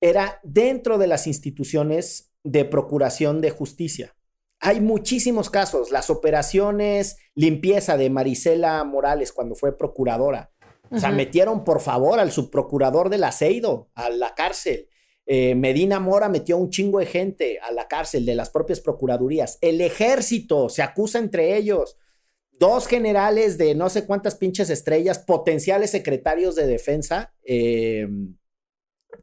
era 0.00 0.40
dentro 0.42 0.98
de 0.98 1.06
las 1.06 1.26
instituciones 1.26 2.32
de 2.44 2.64
procuración 2.64 3.40
de 3.40 3.50
justicia. 3.50 4.16
Hay 4.60 4.80
muchísimos 4.80 5.50
casos, 5.50 5.90
las 5.90 6.10
operaciones 6.10 7.16
limpieza 7.34 7.96
de 7.96 8.10
Marisela 8.10 8.82
Morales 8.84 9.32
cuando 9.32 9.54
fue 9.54 9.76
procuradora. 9.76 10.52
O 10.90 10.98
sea, 10.98 11.10
metieron 11.10 11.64
por 11.64 11.80
favor 11.80 12.20
al 12.20 12.30
subprocurador 12.30 13.08
del 13.08 13.24
aceido 13.24 13.90
a 13.94 14.10
la 14.10 14.34
cárcel. 14.34 14.88
Eh, 15.24 15.54
Medina 15.54 16.00
Mora 16.00 16.28
metió 16.28 16.58
un 16.58 16.68
chingo 16.68 16.98
de 16.98 17.06
gente 17.06 17.58
a 17.60 17.72
la 17.72 17.88
cárcel 17.88 18.26
de 18.26 18.34
las 18.34 18.50
propias 18.50 18.80
procuradurías. 18.80 19.56
El 19.62 19.80
ejército 19.80 20.68
se 20.68 20.82
acusa 20.82 21.18
entre 21.18 21.56
ellos. 21.56 21.96
Dos 22.62 22.86
generales 22.86 23.58
de 23.58 23.74
no 23.74 23.90
sé 23.90 24.06
cuántas 24.06 24.36
pinches 24.36 24.70
estrellas, 24.70 25.18
potenciales 25.18 25.90
secretarios 25.90 26.54
de 26.54 26.68
defensa, 26.68 27.34
eh, 27.42 28.06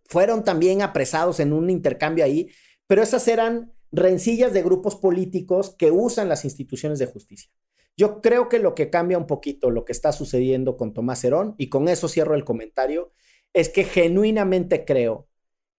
fueron 0.04 0.44
también 0.44 0.82
apresados 0.82 1.40
en 1.40 1.54
un 1.54 1.70
intercambio 1.70 2.26
ahí, 2.26 2.50
pero 2.86 3.02
esas 3.02 3.26
eran 3.30 3.72
rencillas 3.94 4.52
de 4.52 4.62
grupos 4.62 4.98
políticos 4.98 5.74
que 5.80 5.90
usan 5.90 6.28
las 6.28 6.44
instituciones 6.44 7.00
de 7.00 7.06
justicia. 7.06 7.50
Yo 7.96 8.20
creo 8.22 8.50
que 8.50 8.60
lo 8.60 8.76
que 8.76 8.90
cambia 8.90 9.18
un 9.18 9.26
poquito 9.26 9.72
lo 9.72 9.86
que 9.86 9.94
está 9.94 10.12
sucediendo 10.12 10.76
con 10.76 10.94
Tomás 10.94 11.24
Herón, 11.24 11.56
y 11.58 11.70
con 11.70 11.88
eso 11.88 12.10
cierro 12.10 12.36
el 12.36 12.44
comentario, 12.44 13.14
es 13.54 13.70
que 13.70 13.86
genuinamente 13.86 14.84
creo 14.84 15.30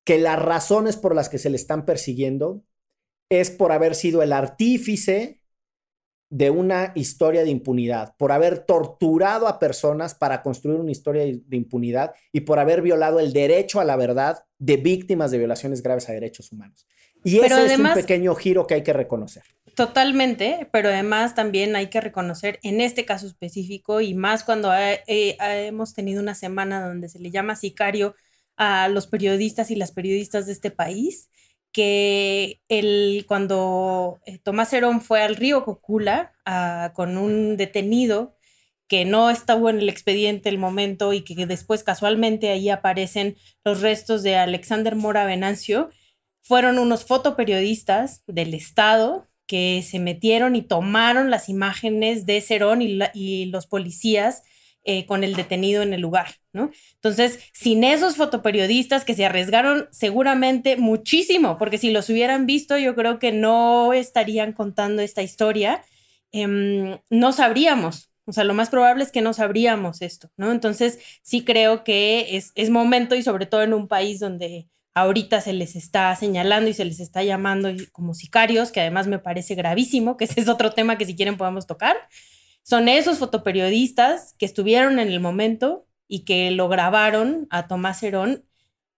que 0.04 0.18
las 0.18 0.40
razones 0.40 0.96
por 0.96 1.14
las 1.14 1.28
que 1.28 1.36
se 1.36 1.50
le 1.50 1.56
están 1.56 1.84
persiguiendo 1.84 2.64
es 3.28 3.50
por 3.50 3.70
haber 3.70 3.94
sido 3.94 4.22
el 4.22 4.32
artífice 4.32 5.39
de 6.30 6.50
una 6.50 6.92
historia 6.94 7.42
de 7.42 7.50
impunidad, 7.50 8.14
por 8.16 8.30
haber 8.30 8.60
torturado 8.60 9.48
a 9.48 9.58
personas 9.58 10.14
para 10.14 10.42
construir 10.42 10.78
una 10.78 10.92
historia 10.92 11.24
de 11.24 11.56
impunidad 11.56 12.14
y 12.32 12.40
por 12.42 12.60
haber 12.60 12.82
violado 12.82 13.18
el 13.18 13.32
derecho 13.32 13.80
a 13.80 13.84
la 13.84 13.96
verdad 13.96 14.44
de 14.58 14.76
víctimas 14.76 15.32
de 15.32 15.38
violaciones 15.38 15.82
graves 15.82 16.08
a 16.08 16.12
derechos 16.12 16.52
humanos. 16.52 16.86
Y 17.24 17.40
Pero 17.40 17.56
ese 17.56 17.74
es 17.74 17.80
un 17.80 17.92
pequeño 17.92 18.34
giro 18.34 18.66
que 18.66 18.74
hay 18.74 18.82
que 18.82 18.92
reconocer. 18.92 19.42
Totalmente, 19.74 20.68
pero 20.72 20.88
además 20.88 21.34
también 21.34 21.74
hay 21.76 21.88
que 21.88 22.00
reconocer 22.00 22.58
en 22.62 22.80
este 22.80 23.04
caso 23.04 23.26
específico 23.26 24.00
y 24.00 24.14
más 24.14 24.44
cuando 24.44 24.72
eh, 24.74 25.02
hemos 25.38 25.94
tenido 25.94 26.22
una 26.22 26.34
semana 26.34 26.86
donde 26.86 27.08
se 27.08 27.18
le 27.18 27.30
llama 27.30 27.56
sicario 27.56 28.14
a 28.56 28.88
los 28.88 29.06
periodistas 29.06 29.70
y 29.70 29.74
las 29.74 29.90
periodistas 29.90 30.46
de 30.46 30.52
este 30.52 30.70
país, 30.70 31.28
que 31.72 32.60
el, 32.68 33.24
cuando 33.28 34.20
eh, 34.26 34.38
Tomás 34.38 34.72
Herón 34.72 35.00
fue 35.00 35.22
al 35.22 35.36
río 35.36 35.64
Cocula 35.64 36.32
ah, 36.44 36.92
con 36.94 37.16
un 37.16 37.56
detenido 37.56 38.36
que 38.88 39.04
no 39.04 39.30
estuvo 39.30 39.70
en 39.70 39.78
el 39.78 39.88
expediente 39.88 40.48
el 40.48 40.58
momento 40.58 41.12
y 41.12 41.22
que 41.22 41.46
después 41.46 41.84
casualmente 41.84 42.50
ahí 42.50 42.70
aparecen 42.70 43.36
los 43.64 43.80
restos 43.80 44.24
de 44.24 44.36
Alexander 44.36 44.96
Mora 44.96 45.24
Venancio, 45.26 45.90
fueron 46.42 46.78
unos 46.78 47.04
fotoperiodistas 47.04 48.24
del 48.26 48.52
Estado 48.54 49.28
que 49.46 49.84
se 49.88 50.00
metieron 50.00 50.56
y 50.56 50.62
tomaron 50.62 51.30
las 51.30 51.48
imágenes 51.48 52.26
de 52.26 52.40
Cerón 52.40 52.82
y 52.82 53.46
los 53.46 53.66
policías 53.66 54.42
eh, 54.84 55.04
con 55.06 55.24
el 55.24 55.34
detenido 55.34 55.82
en 55.82 55.92
el 55.92 56.00
lugar, 56.00 56.36
¿no? 56.52 56.70
Entonces, 56.94 57.40
sin 57.52 57.84
esos 57.84 58.16
fotoperiodistas 58.16 59.04
que 59.04 59.14
se 59.14 59.26
arriesgaron 59.26 59.88
seguramente 59.92 60.76
muchísimo, 60.78 61.58
porque 61.58 61.76
si 61.78 61.90
los 61.90 62.08
hubieran 62.08 62.46
visto, 62.46 62.78
yo 62.78 62.94
creo 62.94 63.18
que 63.18 63.30
no 63.30 63.92
estarían 63.92 64.52
contando 64.54 65.02
esta 65.02 65.22
historia, 65.22 65.82
em, 66.32 66.98
no 67.10 67.32
sabríamos. 67.32 68.10
O 68.24 68.32
sea, 68.32 68.44
lo 68.44 68.54
más 68.54 68.70
probable 68.70 69.04
es 69.04 69.12
que 69.12 69.22
no 69.22 69.32
sabríamos 69.34 70.02
esto, 70.02 70.30
¿no? 70.36 70.50
Entonces, 70.52 70.98
sí 71.22 71.44
creo 71.44 71.84
que 71.84 72.36
es, 72.36 72.52
es 72.54 72.70
momento 72.70 73.14
y 73.16 73.22
sobre 73.22 73.46
todo 73.46 73.62
en 73.62 73.74
un 73.74 73.88
país 73.88 74.20
donde 74.20 74.68
ahorita 74.94 75.40
se 75.40 75.52
les 75.52 75.76
está 75.76 76.14
señalando 76.16 76.70
y 76.70 76.74
se 76.74 76.84
les 76.84 77.00
está 77.00 77.22
llamando 77.22 77.70
como 77.92 78.14
sicarios, 78.14 78.72
que 78.72 78.80
además 78.80 79.06
me 79.06 79.18
parece 79.18 79.54
gravísimo, 79.54 80.16
que 80.16 80.24
ese 80.24 80.40
es 80.40 80.48
otro 80.48 80.72
tema 80.72 80.98
que 80.98 81.06
si 81.06 81.16
quieren 81.16 81.36
podemos 81.36 81.66
tocar. 81.66 81.96
Son 82.62 82.88
esos 82.88 83.18
fotoperiodistas 83.18 84.34
que 84.38 84.46
estuvieron 84.46 84.98
en 84.98 85.08
el 85.08 85.20
momento 85.20 85.86
y 86.08 86.24
que 86.24 86.50
lo 86.50 86.68
grabaron 86.68 87.46
a 87.50 87.66
Tomás 87.68 88.02
Herón 88.02 88.44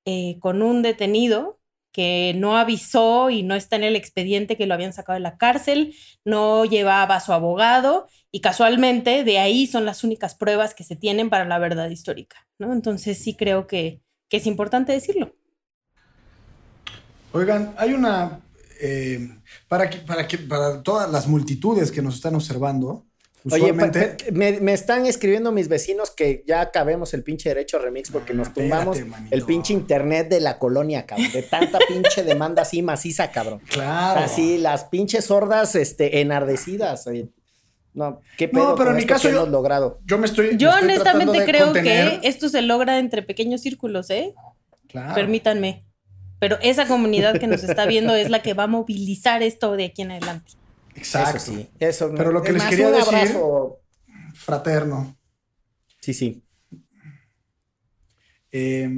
eh, 0.05 0.39
con 0.41 0.63
un 0.63 0.83
detenido 0.83 1.61
que 1.93 2.35
no 2.37 2.57
avisó 2.57 3.31
y 3.31 3.43
no 3.43 3.55
está 3.55 3.77
en 3.77 3.85
el 3.85 3.97
expediente 3.97 4.57
que 4.57 4.67
lo 4.67 4.75
habían 4.75 4.95
sacado 4.95 5.15
de 5.15 5.21
la 5.21 5.37
cárcel, 5.37 5.95
no 6.25 6.65
llevaba 6.65 7.17
a 7.17 7.21
su 7.21 7.33
abogado 7.35 8.09
y 8.31 8.41
casualmente 8.41 9.25
de 9.25 9.39
ahí 9.39 9.67
son 9.67 9.85
las 9.85 10.03
únicas 10.05 10.35
pruebas 10.35 10.75
que 10.75 10.85
se 10.85 10.97
tienen 10.97 11.29
para 11.31 11.45
la 11.45 11.59
verdad 11.59 11.91
histórica, 11.91 12.49
¿no? 12.59 12.73
Entonces 12.73 13.23
sí 13.23 13.37
creo 13.37 13.67
que, 13.67 14.01
que 14.31 14.39
es 14.39 14.47
importante 14.47 14.93
decirlo. 14.93 15.35
Oigan, 17.31 17.75
hay 17.79 17.93
una. 17.95 18.41
eh, 18.81 19.41
para, 19.69 19.89
que, 19.89 19.99
para, 19.99 20.27
que, 20.27 20.39
para 20.39 20.83
todas 20.83 21.11
las 21.11 21.27
multitudes 21.29 21.91
que 21.93 22.03
nos 22.03 22.17
están 22.17 22.35
observando, 22.35 23.07
usualmente. 23.45 24.01
pa- 24.09 24.25
me, 24.33 24.61
me 24.61 24.73
están 24.73 25.07
escribiendo 25.07 25.53
mis 25.53 25.69
vecinos 25.69 26.11
que 26.11 26.45
ya 26.47 26.61
acabemos 26.61 27.15
el 27.15 27.23
pinche 27.23 27.49
derecho 27.49 27.79
remix 27.79 28.11
porque 28.11 28.33
Ah, 28.33 28.37
nos 28.37 28.53
tumbamos 28.55 28.99
espérate, 28.99 29.27
el 29.35 29.43
pinche 29.43 29.73
internet 29.73 30.29
de 30.29 30.41
la 30.41 30.59
colonia, 30.59 31.07
cabrón. 31.07 31.31
De 31.33 31.43
tanta 31.43 31.79
pinche 31.89 32.23
demanda 32.23 32.63
así 32.63 32.83
maciza, 32.83 33.31
cabrón. 33.31 33.61
claro. 33.69 34.21
Así, 34.21 34.59
las 34.59 34.85
pinches 34.85 35.25
sordas 35.27 35.75
este, 35.75 36.21
enardecidas. 36.21 37.07
oye. 37.07 37.29
No, 37.95 38.21
qué 38.39 38.47
No, 38.47 38.53
pedo 38.53 38.75
pero 38.77 38.87
con 38.91 38.97
en 38.97 39.03
mi 39.03 39.07
caso 39.07 39.29
yo- 39.29 39.37
hemos 39.37 39.51
logrado. 39.51 40.01
Yo 40.07 40.17
me 40.19 40.27
estoy. 40.27 40.57
Yo 40.57 40.71
me 40.71 40.95
estoy 40.95 40.95
tratando 41.03 41.31
honestamente 41.33 41.39
de 41.41 41.45
creo 41.47 41.65
contener. 41.67 42.21
que 42.21 42.29
esto 42.29 42.49
se 42.49 42.63
logra 42.63 42.99
entre 42.99 43.23
pequeños 43.23 43.61
círculos, 43.61 44.09
¿eh? 44.11 44.35
Claro. 44.89 45.15
Permítanme. 45.15 45.85
Pero 46.39 46.59
esa 46.63 46.89
comunidad 46.89 47.39
que 47.39 47.47
nos 47.47 47.63
está 47.63 47.87
viendo 47.87 48.15
es 48.17 48.29
la 48.31 48.43
que 48.43 48.55
va 48.55 48.65
a 48.65 48.67
movilizar 48.67 49.43
esto 49.43 49.77
de 49.77 49.85
aquí 49.85 50.03
en 50.03 50.11
adelante. 50.13 50.53
Exacto. 50.95 51.37
Eso 51.39 51.53
sí. 51.53 51.71
Eso, 51.79 52.13
Pero 52.17 52.33
lo 52.33 52.43
que 52.43 52.49
es 52.51 52.55
les 52.55 52.65
quería 52.65 52.89
un 52.89 52.95
decir- 52.95 53.15
abrazo. 53.15 53.81
Fraterno. 54.35 55.17
Sí, 56.01 56.15
sí. 56.15 56.43
Eh, 58.51 58.89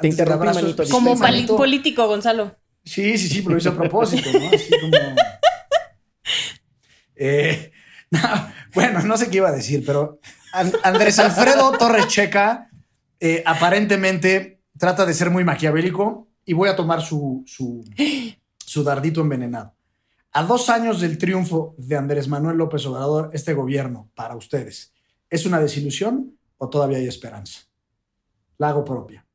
Te 0.00 0.08
interrumpí, 0.08 0.46
manito, 0.46 0.84
Como 0.90 1.14
manito. 1.14 1.56
político, 1.56 2.06
Gonzalo. 2.06 2.56
Sí, 2.84 3.16
sí, 3.18 3.28
sí, 3.28 3.42
pero 3.42 3.52
lo 3.52 3.58
hice 3.58 3.68
a 3.68 3.76
propósito, 3.76 4.28
¿no? 4.32 4.48
Así 4.48 4.70
como. 4.80 4.92
Eh, 7.14 7.70
no, 8.10 8.20
bueno, 8.74 9.02
no 9.02 9.16
sé 9.16 9.28
qué 9.30 9.36
iba 9.36 9.48
a 9.50 9.52
decir, 9.52 9.84
pero 9.86 10.18
An- 10.52 10.72
Andrés 10.82 11.18
Alfredo 11.18 11.70
Torres 11.78 12.08
Checa 12.08 12.68
eh, 13.20 13.42
aparentemente 13.46 14.60
trata 14.78 15.06
de 15.06 15.14
ser 15.14 15.30
muy 15.30 15.44
maquiavélico 15.44 16.28
y 16.44 16.54
voy 16.54 16.68
a 16.68 16.74
tomar 16.74 17.02
su, 17.02 17.44
su, 17.46 17.84
su 18.64 18.82
dardito 18.82 19.20
envenenado. 19.20 19.74
A 20.34 20.44
dos 20.44 20.70
años 20.70 20.98
del 21.02 21.18
triunfo 21.18 21.74
de 21.76 21.94
Andrés 21.94 22.26
Manuel 22.26 22.56
López 22.56 22.86
Obrador, 22.86 23.28
este 23.34 23.52
gobierno, 23.52 24.10
para 24.14 24.34
ustedes, 24.34 24.94
¿es 25.28 25.44
una 25.44 25.60
desilusión 25.60 26.38
o 26.56 26.70
todavía 26.70 26.96
hay 26.96 27.06
esperanza? 27.06 27.68
La 28.56 28.70
hago 28.70 28.82
propia. 28.82 29.26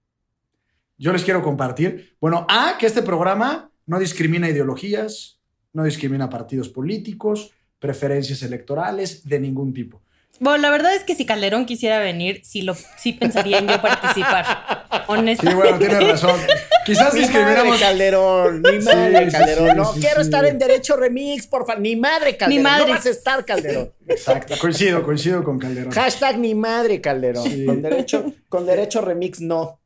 Yo 0.97 1.13
les 1.13 1.23
quiero 1.23 1.43
compartir, 1.43 2.15
bueno, 2.19 2.47
A, 2.49 2.77
que 2.79 2.87
este 2.87 3.03
programa 3.03 3.69
no 3.85 3.99
discrimina 3.99 4.49
ideologías, 4.49 5.39
no 5.71 5.83
discrimina 5.83 6.31
partidos 6.31 6.67
políticos, 6.67 7.51
preferencias 7.77 8.41
electorales 8.41 9.23
de 9.23 9.39
ningún 9.39 9.75
tipo. 9.75 10.01
Bueno, 10.39 10.57
la 10.61 10.69
verdad 10.69 10.93
es 10.95 11.03
que 11.03 11.15
si 11.15 11.25
Calderón 11.25 11.65
quisiera 11.65 11.99
venir, 11.99 12.41
sí, 12.43 12.61
lo, 12.61 12.75
sí 12.75 13.13
pensaría 13.13 13.57
en 13.59 13.67
yo 13.67 13.81
participar. 13.81 14.45
Sí, 14.97 15.03
Honestamente. 15.13 15.55
bueno, 15.55 15.77
tienes 15.77 16.09
razón. 16.09 16.39
Quizás 16.85 17.13
Mi 17.13 17.21
madre. 17.27 17.69
Calderón, 17.79 18.61
mi 18.61 18.79
madre, 18.79 19.25
sí, 19.25 19.31
Calderón. 19.31 19.69
sí, 19.69 19.75
no, 19.77 19.93
sí, 19.93 19.99
quiero 20.01 20.15
sí. 20.15 20.21
estar 20.21 20.45
en 20.45 20.59
Derecho 20.59 20.95
Remix, 20.97 21.47
por 21.47 21.65
favor. 21.65 21.81
Ni 21.81 21.95
madre, 21.95 22.35
Calderón. 22.35 22.63
madre. 22.63 22.87
No 22.87 22.93
vas 22.95 23.05
a 23.05 23.09
estar, 23.09 23.45
Calderón. 23.45 23.93
Exacto, 24.07 24.55
coincido, 24.59 25.03
coincido 25.03 25.43
con 25.43 25.59
Calderón. 25.59 25.91
Hashtag 25.93 26.39
ni 26.39 26.55
madre, 26.55 26.99
Calderón. 26.99 27.43
Sí. 27.49 27.65
Con, 27.65 27.81
derecho, 27.81 28.33
con 28.49 28.65
Derecho 28.65 29.01
Remix, 29.01 29.39
no. 29.39 29.79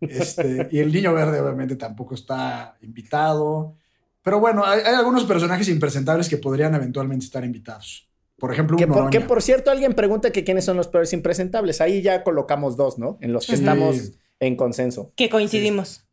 Este, 0.00 0.68
y 0.72 0.78
el 0.80 0.92
niño 0.92 1.12
verde, 1.14 1.40
obviamente, 1.40 1.76
tampoco 1.76 2.14
está 2.14 2.76
invitado. 2.82 3.76
Pero 4.22 4.40
bueno, 4.40 4.64
hay, 4.64 4.80
hay 4.80 4.94
algunos 4.94 5.24
personajes 5.24 5.68
impresentables 5.68 6.28
que 6.28 6.38
podrían 6.38 6.74
eventualmente 6.74 7.24
estar 7.26 7.44
invitados. 7.44 8.08
Por 8.44 8.52
ejemplo, 8.52 8.76
un 8.76 8.78
Que 8.78 8.86
por, 8.86 9.08
que 9.08 9.20
por 9.22 9.40
cierto, 9.40 9.70
alguien 9.70 9.94
pregunta 9.94 10.30
que 10.30 10.44
quiénes 10.44 10.66
son 10.66 10.76
los 10.76 10.88
peores 10.88 11.14
impresentables. 11.14 11.80
Ahí 11.80 12.02
ya 12.02 12.22
colocamos 12.22 12.76
dos, 12.76 12.98
¿no? 12.98 13.16
En 13.22 13.32
los 13.32 13.46
que 13.46 13.56
Sí. 13.56 13.62
estamos 13.62 14.12
en 14.38 14.54
consenso. 14.54 15.12
Que 15.16 15.30
coincidimos. 15.30 16.06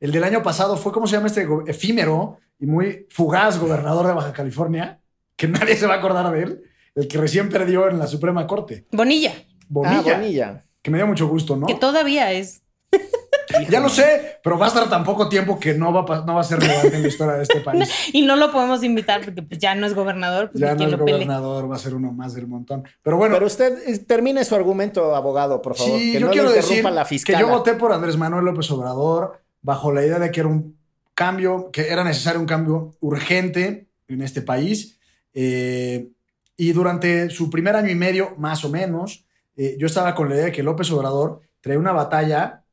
El 0.00 0.10
del 0.10 0.24
año 0.24 0.42
pasado 0.42 0.76
fue, 0.76 0.90
¿cómo 0.90 1.06
se 1.06 1.14
llama 1.14 1.28
este 1.28 1.46
efímero 1.68 2.38
y 2.58 2.66
muy 2.66 3.06
fugaz 3.10 3.60
gobernador 3.60 4.08
de 4.08 4.12
Baja 4.14 4.32
California? 4.32 5.00
Que 5.36 5.46
nadie 5.48 5.76
se 5.76 5.86
va 5.86 5.94
a 5.94 5.98
acordar 5.98 6.32
de 6.32 6.42
él. 6.42 6.62
El 6.96 7.06
que 7.06 7.16
recién 7.18 7.48
perdió 7.48 7.88
en 7.88 8.00
la 8.00 8.08
Suprema 8.08 8.44
Corte. 8.48 8.86
Bonilla, 8.90 9.32
Bonilla. 9.68 10.02
Ah, 10.14 10.18
Bonilla. 10.18 10.64
Que 10.82 10.90
me 10.90 10.98
dio 10.98 11.06
mucho 11.06 11.28
gusto, 11.28 11.54
¿no? 11.54 11.68
que 11.68 11.76
todavía 11.76 12.32
es. 12.32 12.62
Ya 13.68 13.80
lo 13.80 13.88
sé, 13.88 14.38
pero 14.42 14.58
va 14.58 14.66
a 14.66 14.68
estar 14.68 14.88
tan 14.88 15.04
poco 15.04 15.28
tiempo 15.28 15.58
que 15.58 15.74
no 15.74 15.92
va, 15.92 16.16
a 16.16 16.24
no 16.24 16.34
va 16.34 16.40
a 16.40 16.44
ser 16.44 16.60
relevante 16.60 16.96
en 16.96 17.02
la 17.02 17.08
historia 17.08 17.34
de 17.34 17.42
este 17.42 17.60
país. 17.60 17.88
Y 18.12 18.22
no 18.22 18.36
lo 18.36 18.50
podemos 18.52 18.82
invitar 18.82 19.22
porque 19.24 19.42
pues, 19.42 19.58
ya 19.58 19.74
no 19.74 19.86
es 19.86 19.94
gobernador, 19.94 20.50
pues 20.50 20.60
Ya 20.60 20.74
no 20.74 20.84
es 20.84 20.90
lo 20.92 20.98
pele. 20.98 21.12
gobernador, 21.12 21.70
va 21.70 21.76
a 21.76 21.78
ser 21.78 21.94
uno 21.94 22.12
más 22.12 22.34
del 22.34 22.46
montón. 22.46 22.84
Pero 23.02 23.16
bueno, 23.16 23.34
Pero 23.34 23.46
usted 23.46 23.78
eh, 23.86 23.98
termine 23.98 24.44
su 24.44 24.54
argumento, 24.54 25.14
abogado, 25.14 25.62
por 25.62 25.76
favor. 25.76 25.98
sí, 25.98 26.12
que 26.12 26.20
yo 26.20 26.26
no 26.26 26.32
quiero 26.32 26.50
decir 26.50 26.84
la 26.84 27.04
que 27.04 27.36
yo 27.38 27.48
voté 27.48 27.74
por 27.74 27.92
Andrés 27.92 28.16
Manuel 28.16 28.44
López 28.44 28.70
Obrador 28.70 29.40
bajo 29.62 29.92
la 29.92 30.04
idea 30.04 30.18
de 30.18 30.30
que 30.30 30.40
era 30.40 30.48
un 30.48 30.76
cambio, 31.14 31.70
que 31.72 31.88
era 31.88 32.04
necesario 32.04 32.40
un 32.40 32.46
cambio 32.46 32.96
urgente 33.00 33.88
en 34.08 34.22
este 34.22 34.42
país. 34.42 34.98
Eh, 35.34 36.08
y 36.56 36.72
durante 36.72 37.30
su 37.30 37.50
primer 37.50 37.76
año 37.76 37.90
y 37.90 37.94
medio, 37.94 38.34
más 38.38 38.64
o 38.64 38.68
menos, 38.68 39.24
eh, 39.56 39.76
yo 39.78 39.86
estaba 39.86 40.14
con 40.14 40.28
la 40.28 40.34
idea 40.36 40.44
de 40.46 40.52
que 40.52 40.62
López 40.62 40.90
Obrador 40.90 41.40
traía 41.60 41.78
una 41.78 41.92
batalla 41.92 42.64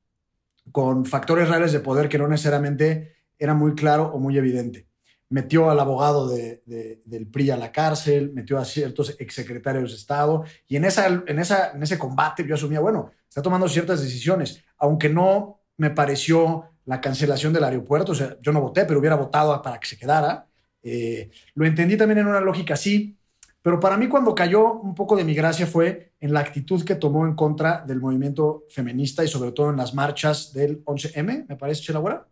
con 0.71 1.05
factores 1.05 1.49
reales 1.49 1.71
de 1.71 1.79
poder 1.79 2.09
que 2.09 2.17
no 2.17 2.27
necesariamente 2.27 3.15
era 3.37 3.53
muy 3.53 3.75
claro 3.75 4.07
o 4.13 4.19
muy 4.19 4.37
evidente. 4.37 4.87
Metió 5.29 5.69
al 5.69 5.79
abogado 5.79 6.27
de- 6.29 6.61
de- 6.65 7.01
del 7.05 7.27
PRI 7.27 7.51
a 7.51 7.57
la 7.57 7.71
cárcel, 7.71 8.31
metió 8.33 8.57
a 8.57 8.65
ciertos 8.65 9.15
exsecretarios 9.19 9.91
de 9.91 9.97
Estado, 9.97 10.43
y 10.67 10.75
en, 10.75 10.85
esa, 10.85 11.07
en, 11.07 11.39
esa, 11.39 11.71
en 11.71 11.81
ese 11.83 11.97
combate 11.97 12.45
yo 12.47 12.55
asumía, 12.55 12.79
bueno, 12.79 13.11
está 13.27 13.41
tomando 13.41 13.67
ciertas 13.67 14.01
decisiones, 14.01 14.63
aunque 14.77 15.09
no 15.09 15.61
me 15.77 15.89
pareció 15.89 16.65
la 16.85 17.01
cancelación 17.01 17.51
del 17.51 17.63
aeropuerto, 17.63 18.11
o 18.11 18.15
sea, 18.15 18.37
yo 18.39 18.51
no 18.51 18.61
voté, 18.61 18.85
pero 18.85 18.99
hubiera 18.99 19.15
votado 19.15 19.59
para 19.61 19.79
que 19.79 19.87
se 19.87 19.97
quedara. 19.97 20.47
Eh, 20.83 21.31
lo 21.55 21.65
entendí 21.65 21.97
también 21.97 22.19
en 22.19 22.27
una 22.27 22.39
lógica 22.39 22.75
así, 22.75 23.17
Pero 23.65 23.79
para 23.79 23.97
mí 23.97 24.07
cuando 24.07 24.35
cayó 24.35 24.73
un 24.73 24.93
poco 24.93 25.15
de 25.15 25.23
mi 25.23 25.33
gracia 25.33 25.65
fue 25.65 26.13
en 26.19 26.31
la 26.33 26.39
actitud 26.41 26.85
que 26.85 26.93
tomó 26.93 27.25
en 27.25 27.33
contra 27.33 27.81
del 27.81 27.99
movimiento 27.99 28.65
feminista 28.69 29.23
y 29.23 29.27
sobre 29.27 29.53
todo 29.53 29.71
en 29.71 29.77
las 29.77 29.95
marchas 29.95 30.53
del 30.53 30.83
11M, 30.85 31.47
me 31.49 31.55
parece, 31.55 31.81
Chelagüera. 31.81 32.27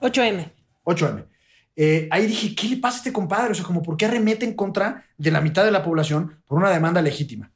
8M. 0.00 0.50
8M. 0.84 1.26
Eh, 1.76 2.08
ahí 2.10 2.26
dije, 2.26 2.54
¿qué 2.54 2.68
le 2.68 2.76
pasa 2.78 2.96
a 2.96 2.98
este 3.00 3.12
compadre? 3.12 3.50
O 3.52 3.54
sea, 3.54 3.62
como, 3.66 3.82
¿por 3.82 3.98
qué 3.98 4.06
arremete 4.06 4.46
en 4.46 4.54
contra 4.54 5.04
de 5.18 5.30
la 5.30 5.42
mitad 5.42 5.66
de 5.66 5.70
la 5.70 5.84
población 5.84 6.40
por 6.46 6.56
una 6.56 6.70
demanda 6.70 7.02
legítima? 7.02 7.52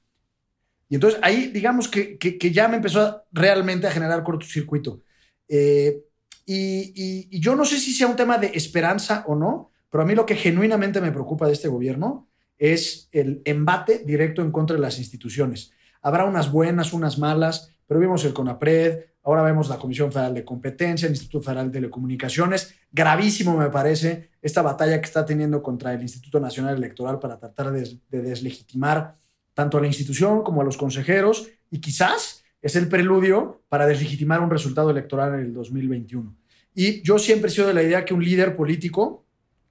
Y 0.90 0.96
entonces 0.96 1.18
ahí, 1.22 1.46
digamos 1.46 1.88
que, 1.88 2.18
que, 2.18 2.36
que 2.36 2.52
ya 2.52 2.68
me 2.68 2.76
empezó 2.76 3.00
a- 3.00 3.24
realmente 3.32 3.86
a 3.86 3.90
generar 3.90 4.22
cortocircuito. 4.22 5.00
Eh, 5.48 6.02
y, 6.44 6.92
y- 6.94 7.28
y 7.30 7.40
yo 7.40 7.56
no 7.56 7.64
sé 7.64 7.78
si 7.78 7.94
sea 7.94 8.06
un 8.06 8.16
tema 8.16 8.36
de 8.36 8.48
esperanza 8.48 9.24
o 9.26 9.34
no, 9.34 9.70
pero 9.90 10.02
a 10.02 10.06
mí 10.06 10.14
lo 10.14 10.26
que 10.26 10.36
genuinamente 10.36 11.00
me 11.00 11.10
preocupa 11.10 11.46
de 11.46 11.54
este 11.54 11.68
gobierno 11.68 12.27
es 12.58 13.08
el 13.12 13.42
embate 13.44 14.02
directo 14.04 14.42
en 14.42 14.50
contra 14.50 14.76
de 14.76 14.82
las 14.82 14.98
instituciones. 14.98 15.72
Habrá 16.02 16.24
unas 16.24 16.50
buenas, 16.50 16.92
unas 16.92 17.18
malas, 17.18 17.70
pero 17.86 18.00
vimos 18.00 18.24
el 18.24 18.32
CONAPRED, 18.32 19.04
ahora 19.22 19.42
vemos 19.42 19.68
la 19.68 19.78
Comisión 19.78 20.12
Federal 20.12 20.34
de 20.34 20.44
Competencia, 20.44 21.06
el 21.06 21.12
Instituto 21.12 21.42
Federal 21.42 21.66
de 21.66 21.78
Telecomunicaciones. 21.78 22.74
Gravísimo 22.90 23.56
me 23.56 23.70
parece 23.70 24.30
esta 24.42 24.62
batalla 24.62 25.00
que 25.00 25.06
está 25.06 25.24
teniendo 25.24 25.62
contra 25.62 25.94
el 25.94 26.02
Instituto 26.02 26.40
Nacional 26.40 26.76
Electoral 26.76 27.18
para 27.18 27.38
tratar 27.38 27.72
de, 27.72 27.98
de 28.08 28.22
deslegitimar 28.22 29.14
tanto 29.54 29.78
a 29.78 29.80
la 29.80 29.86
institución 29.86 30.42
como 30.42 30.60
a 30.60 30.64
los 30.64 30.76
consejeros 30.76 31.48
y 31.70 31.80
quizás 31.80 32.44
es 32.62 32.76
el 32.76 32.88
preludio 32.88 33.62
para 33.68 33.86
deslegitimar 33.86 34.40
un 34.40 34.50
resultado 34.50 34.90
electoral 34.90 35.34
en 35.34 35.40
el 35.40 35.52
2021. 35.52 36.34
Y 36.74 37.02
yo 37.02 37.18
siempre 37.18 37.48
he 37.48 37.52
sido 37.52 37.66
de 37.66 37.74
la 37.74 37.82
idea 37.82 38.04
que 38.04 38.14
un 38.14 38.24
líder 38.24 38.54
político, 38.54 39.26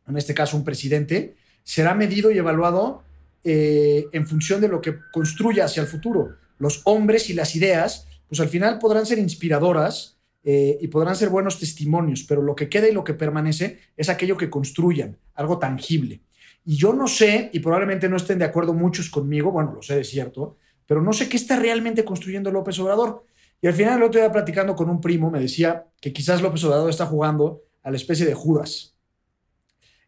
en 0.08 0.18
este 0.18 0.34
caso 0.34 0.58
un 0.58 0.64
presidente, 0.64 1.36
será 1.68 1.94
medido 1.94 2.32
y 2.32 2.38
evaluado 2.38 3.04
eh, 3.44 4.06
en 4.14 4.26
función 4.26 4.62
de 4.62 4.70
lo 4.70 4.80
que 4.80 4.96
construya 5.12 5.66
hacia 5.66 5.82
el 5.82 5.88
futuro. 5.88 6.38
Los 6.60 6.82
hombres 6.86 7.30
y 7.30 7.34
las 7.34 7.58
ideas, 7.58 8.08
pues 8.30 8.40
al 8.40 8.48
final 8.48 8.80
podrán 8.80 9.06
ser 9.06 9.20
inspiradoras 9.20 10.18
eh, 10.46 10.78
y 10.80 10.88
podrán 10.88 11.18
ser 11.18 11.28
buenos 11.28 11.60
testimonios, 11.60 12.24
pero 12.24 12.42
lo 12.42 12.56
que 12.56 12.70
queda 12.70 12.88
y 12.88 12.94
lo 12.94 13.04
que 13.04 13.16
permanece 13.16 13.80
es 13.98 14.08
aquello 14.08 14.38
que 14.38 14.50
construyan, 14.50 15.18
algo 15.34 15.60
tangible. 15.60 16.22
Y 16.64 16.78
yo 16.78 16.94
no 16.94 17.06
sé, 17.10 17.50
y 17.52 17.60
probablemente 17.60 18.08
no 18.08 18.16
estén 18.16 18.40
de 18.40 18.46
acuerdo 18.46 18.74
muchos 18.74 19.10
conmigo, 19.10 19.52
bueno, 19.52 19.74
lo 19.74 19.82
sé 19.82 19.98
de 19.98 20.06
cierto, 20.06 20.56
pero 20.86 21.02
no 21.02 21.12
sé 21.12 21.28
qué 21.28 21.36
está 21.36 21.58
realmente 21.58 22.06
construyendo 22.06 22.50
López 22.50 22.80
Obrador. 22.80 23.26
Y 23.62 23.68
al 23.68 23.74
final, 23.74 23.98
el 23.98 24.04
otro 24.04 24.22
día 24.22 24.32
platicando 24.32 24.74
con 24.74 24.90
un 24.90 25.02
primo, 25.02 25.30
me 25.30 25.42
decía 25.42 25.88
que 26.00 26.14
quizás 26.14 26.42
López 26.42 26.64
Obrador 26.64 26.90
está 26.90 27.08
jugando 27.08 27.64
a 27.84 27.92
la 27.92 27.98
especie 27.98 28.26
de 28.26 28.36
Judas. 28.36 28.96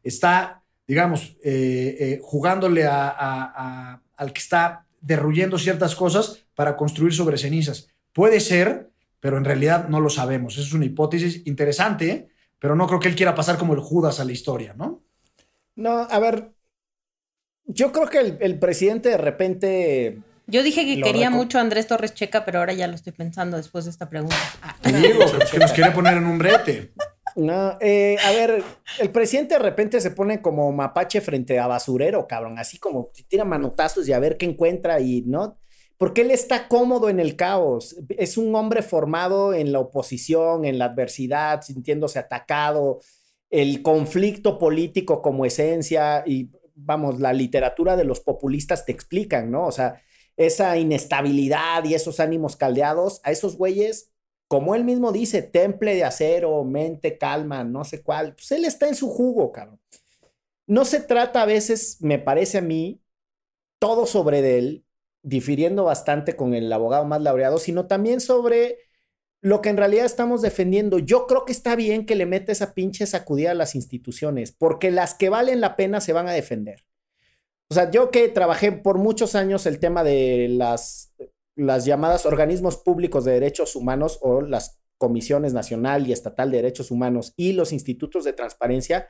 Está, 0.03 0.59
digamos, 0.89 1.37
eh, 1.43 1.95
eh, 1.99 2.19
jugándole 2.23 2.87
a- 2.87 3.09
a- 3.09 3.53
a- 3.55 4.01
al 4.17 4.33
que 4.33 4.39
está 4.39 4.87
derruyendo 4.99 5.59
ciertas 5.59 5.93
cosas 5.95 6.39
para 6.55 6.75
construir 6.75 7.13
sobre 7.13 7.37
cenizas. 7.37 7.87
Puede 8.11 8.39
ser, 8.39 8.89
pero 9.19 9.37
en 9.37 9.45
realidad 9.45 9.87
no 9.87 9.99
lo 9.99 10.09
sabemos. 10.09 10.53
Esa 10.57 10.63
es 10.67 10.73
una 10.73 10.85
hipótesis 10.85 11.43
interesante, 11.45 12.29
pero 12.57 12.75
no 12.75 12.87
creo 12.87 12.99
que 12.99 13.07
él 13.07 13.15
quiera 13.15 13.35
pasar 13.35 13.57
como 13.59 13.73
el 13.75 13.79
Judas 13.81 14.19
a 14.19 14.25
la 14.25 14.31
historia, 14.31 14.73
¿no? 14.75 15.03
No, 15.75 16.07
a 16.09 16.19
ver, 16.19 16.53
yo 17.65 17.91
creo 17.91 18.07
que 18.07 18.17
el, 18.19 18.37
el 18.41 18.57
presidente 18.57 19.09
de 19.09 19.17
repente... 19.17 20.17
Yo 20.47 20.63
dije 20.63 20.83
que 20.85 20.99
quería 21.03 21.29
reco- 21.29 21.33
mucho 21.35 21.59
a 21.59 21.61
Andrés 21.61 21.85
Torres 21.85 22.15
Checa, 22.15 22.43
pero 22.43 22.57
ahora 22.59 22.73
ya 22.73 22.87
lo 22.87 22.95
estoy 22.95 23.13
pensando 23.13 23.57
después 23.57 23.85
de 23.85 23.91
esta 23.91 24.09
pregunta. 24.09 24.35
Ah, 24.63 24.75
digo, 24.83 25.19
que- 25.37 25.45
que 25.51 25.59
nos 25.59 25.71
quiere 25.71 25.91
poner 25.91 26.17
en 26.17 26.25
un 26.25 26.39
brete. 26.39 26.91
No, 27.39 27.77
eh, 27.79 28.17
a 28.21 28.31
ver, 28.31 28.63
el 28.99 29.11
presidente 29.11 29.55
de 29.55 29.59
repente 29.59 30.01
se 30.01 30.11
pone 30.11 30.41
como 30.41 30.71
mapache 30.73 31.21
frente 31.21 31.57
a 31.57 31.67
basurero, 31.67 32.27
cabrón, 32.27 32.59
así 32.59 32.77
como 32.77 33.11
tira 33.29 33.45
manotazos 33.45 34.07
y 34.07 34.13
a 34.13 34.19
ver 34.19 34.37
qué 34.37 34.45
encuentra 34.45 34.99
y 34.99 35.21
no, 35.21 35.57
porque 35.97 36.21
él 36.21 36.31
está 36.31 36.67
cómodo 36.67 37.07
en 37.07 37.19
el 37.21 37.37
caos, 37.37 37.95
es 38.09 38.37
un 38.37 38.53
hombre 38.55 38.81
formado 38.81 39.53
en 39.53 39.71
la 39.71 39.79
oposición, 39.79 40.65
en 40.65 40.79
la 40.79 40.85
adversidad, 40.85 41.61
sintiéndose 41.61 42.19
atacado, 42.19 42.99
el 43.49 43.81
conflicto 43.83 44.59
político 44.59 45.21
como 45.21 45.45
esencia 45.45 46.23
y 46.25 46.51
vamos, 46.75 47.19
la 47.19 47.31
literatura 47.31 47.95
de 47.95 48.03
los 48.03 48.19
populistas 48.19 48.85
te 48.85 48.91
explican, 48.91 49.49
¿no? 49.49 49.65
O 49.65 49.71
sea, 49.71 50.01
esa 50.35 50.77
inestabilidad 50.77 51.85
y 51.85 51.93
esos 51.93 52.19
ánimos 52.19 52.57
caldeados, 52.57 53.21
a 53.23 53.31
esos 53.31 53.55
güeyes 53.57 54.11
como 54.50 54.74
él 54.74 54.84
mismo 54.84 55.12
dice, 55.12 55.43
temple 55.43 55.93
de 55.93 56.04
acero, 56.04 56.64
mente 56.64 57.20
calma, 57.20 57.64
no 57.64 57.86
sé 57.86 58.02
cuál, 58.02 58.34
pues 58.34 58.52
él 58.52 58.66
está 58.66 58.88
en 58.88 58.95
su 58.95 59.08
jugo, 59.08 59.52
cabrón. 59.52 59.80
No 60.66 60.86
se 60.86 61.00
trata 61.00 61.43
a 61.43 61.45
veces, 61.45 61.97
me 62.02 62.18
parece 62.18 62.58
a 62.58 62.62
mí, 62.62 63.00
todo 63.78 64.08
sobre 64.08 64.58
él, 64.58 64.86
difiriendo 65.22 65.84
bastante 65.84 66.36
con 66.36 66.56
el 66.56 66.74
abogado 66.74 67.06
más 67.06 67.22
laureado, 67.22 67.60
sino 67.60 67.86
también 67.86 68.22
sobre 68.22 68.80
lo 69.39 69.62
que 69.62 69.70
en 69.70 69.78
realidad 69.78 70.06
estamos 70.06 70.41
defendiendo. 70.41 70.97
Yo 70.97 71.28
creo 71.28 71.45
que 71.45 71.52
está 71.52 71.76
bien 71.76 72.08
que 72.08 72.16
le 72.16 72.26
meta 72.26 72.52
esa 72.52 72.74
pinche 72.74 73.06
sacudida 73.06 73.52
a 73.52 73.56
las 73.56 73.76
instituciones, 73.76 74.52
porque 74.52 74.89
las 74.89 75.14
que 75.14 75.30
valen 75.30 75.62
la 75.62 75.76
pena 75.76 76.02
se 76.02 76.14
van 76.14 76.28
a 76.28 76.34
defender. 76.34 76.86
O 77.70 77.76
sea, 77.76 77.91
yo 77.91 78.10
que 78.10 78.28
trabajé 78.30 78.72
por 78.72 78.97
muchos 78.97 79.36
años 79.36 79.68
el 79.68 79.80
tema 79.80 80.04
de 80.04 80.47
las 80.50 81.14
las 81.60 81.86
llamadas 81.86 82.26
organismos 82.26 82.78
públicos 82.78 83.26
de 83.26 83.34
derechos 83.34 83.76
humanos 83.76 84.18
o 84.22 84.41
las 84.41 84.80
comisiones 84.97 85.53
nacional 85.53 86.07
y 86.07 86.12
estatal 86.12 86.51
de 86.51 86.57
derechos 86.57 86.91
humanos 86.91 87.34
y 87.38 87.53
los 87.53 87.72
institutos 87.72 88.24
de 88.26 88.34
transparencia, 88.34 89.07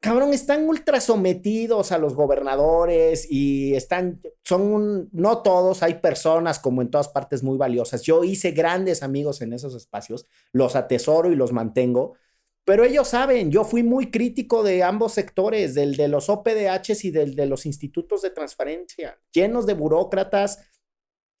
cabrón, 0.00 0.32
están 0.32 0.68
ultra 0.68 1.00
sometidos 1.00 1.92
a 1.92 1.98
los 1.98 2.14
gobernadores 2.14 3.26
y 3.30 3.74
están, 3.74 4.20
son, 4.44 4.62
un- 4.62 5.08
no 5.12 5.42
todos, 5.42 5.82
hay 5.82 5.94
personas 5.94 6.58
como 6.58 6.82
en 6.82 6.90
todas 6.90 7.08
partes 7.08 7.42
muy 7.42 7.58
valiosas. 7.58 8.02
Yo 8.02 8.24
hice 8.24 8.52
grandes 8.52 9.02
amigos 9.02 9.40
en 9.42 9.52
esos 9.52 9.74
espacios, 9.74 10.26
los 10.52 10.74
atesoro 10.74 11.30
y 11.30 11.36
los 11.36 11.52
mantengo, 11.52 12.14
pero 12.64 12.84
ellos 12.84 13.08
saben, 13.08 13.50
yo 13.50 13.64
fui 13.64 13.82
muy 13.82 14.10
crítico 14.10 14.62
de 14.62 14.82
ambos 14.82 15.12
sectores, 15.12 15.74
del 15.74 15.96
de 15.96 16.08
los 16.08 16.28
OPDHs 16.28 17.04
y 17.04 17.10
del 17.10 17.34
de 17.34 17.46
los 17.46 17.66
institutos 17.66 18.22
de 18.22 18.30
transparencia, 18.30 19.18
llenos 19.32 19.66
de 19.66 19.74
burócratas 19.74 20.58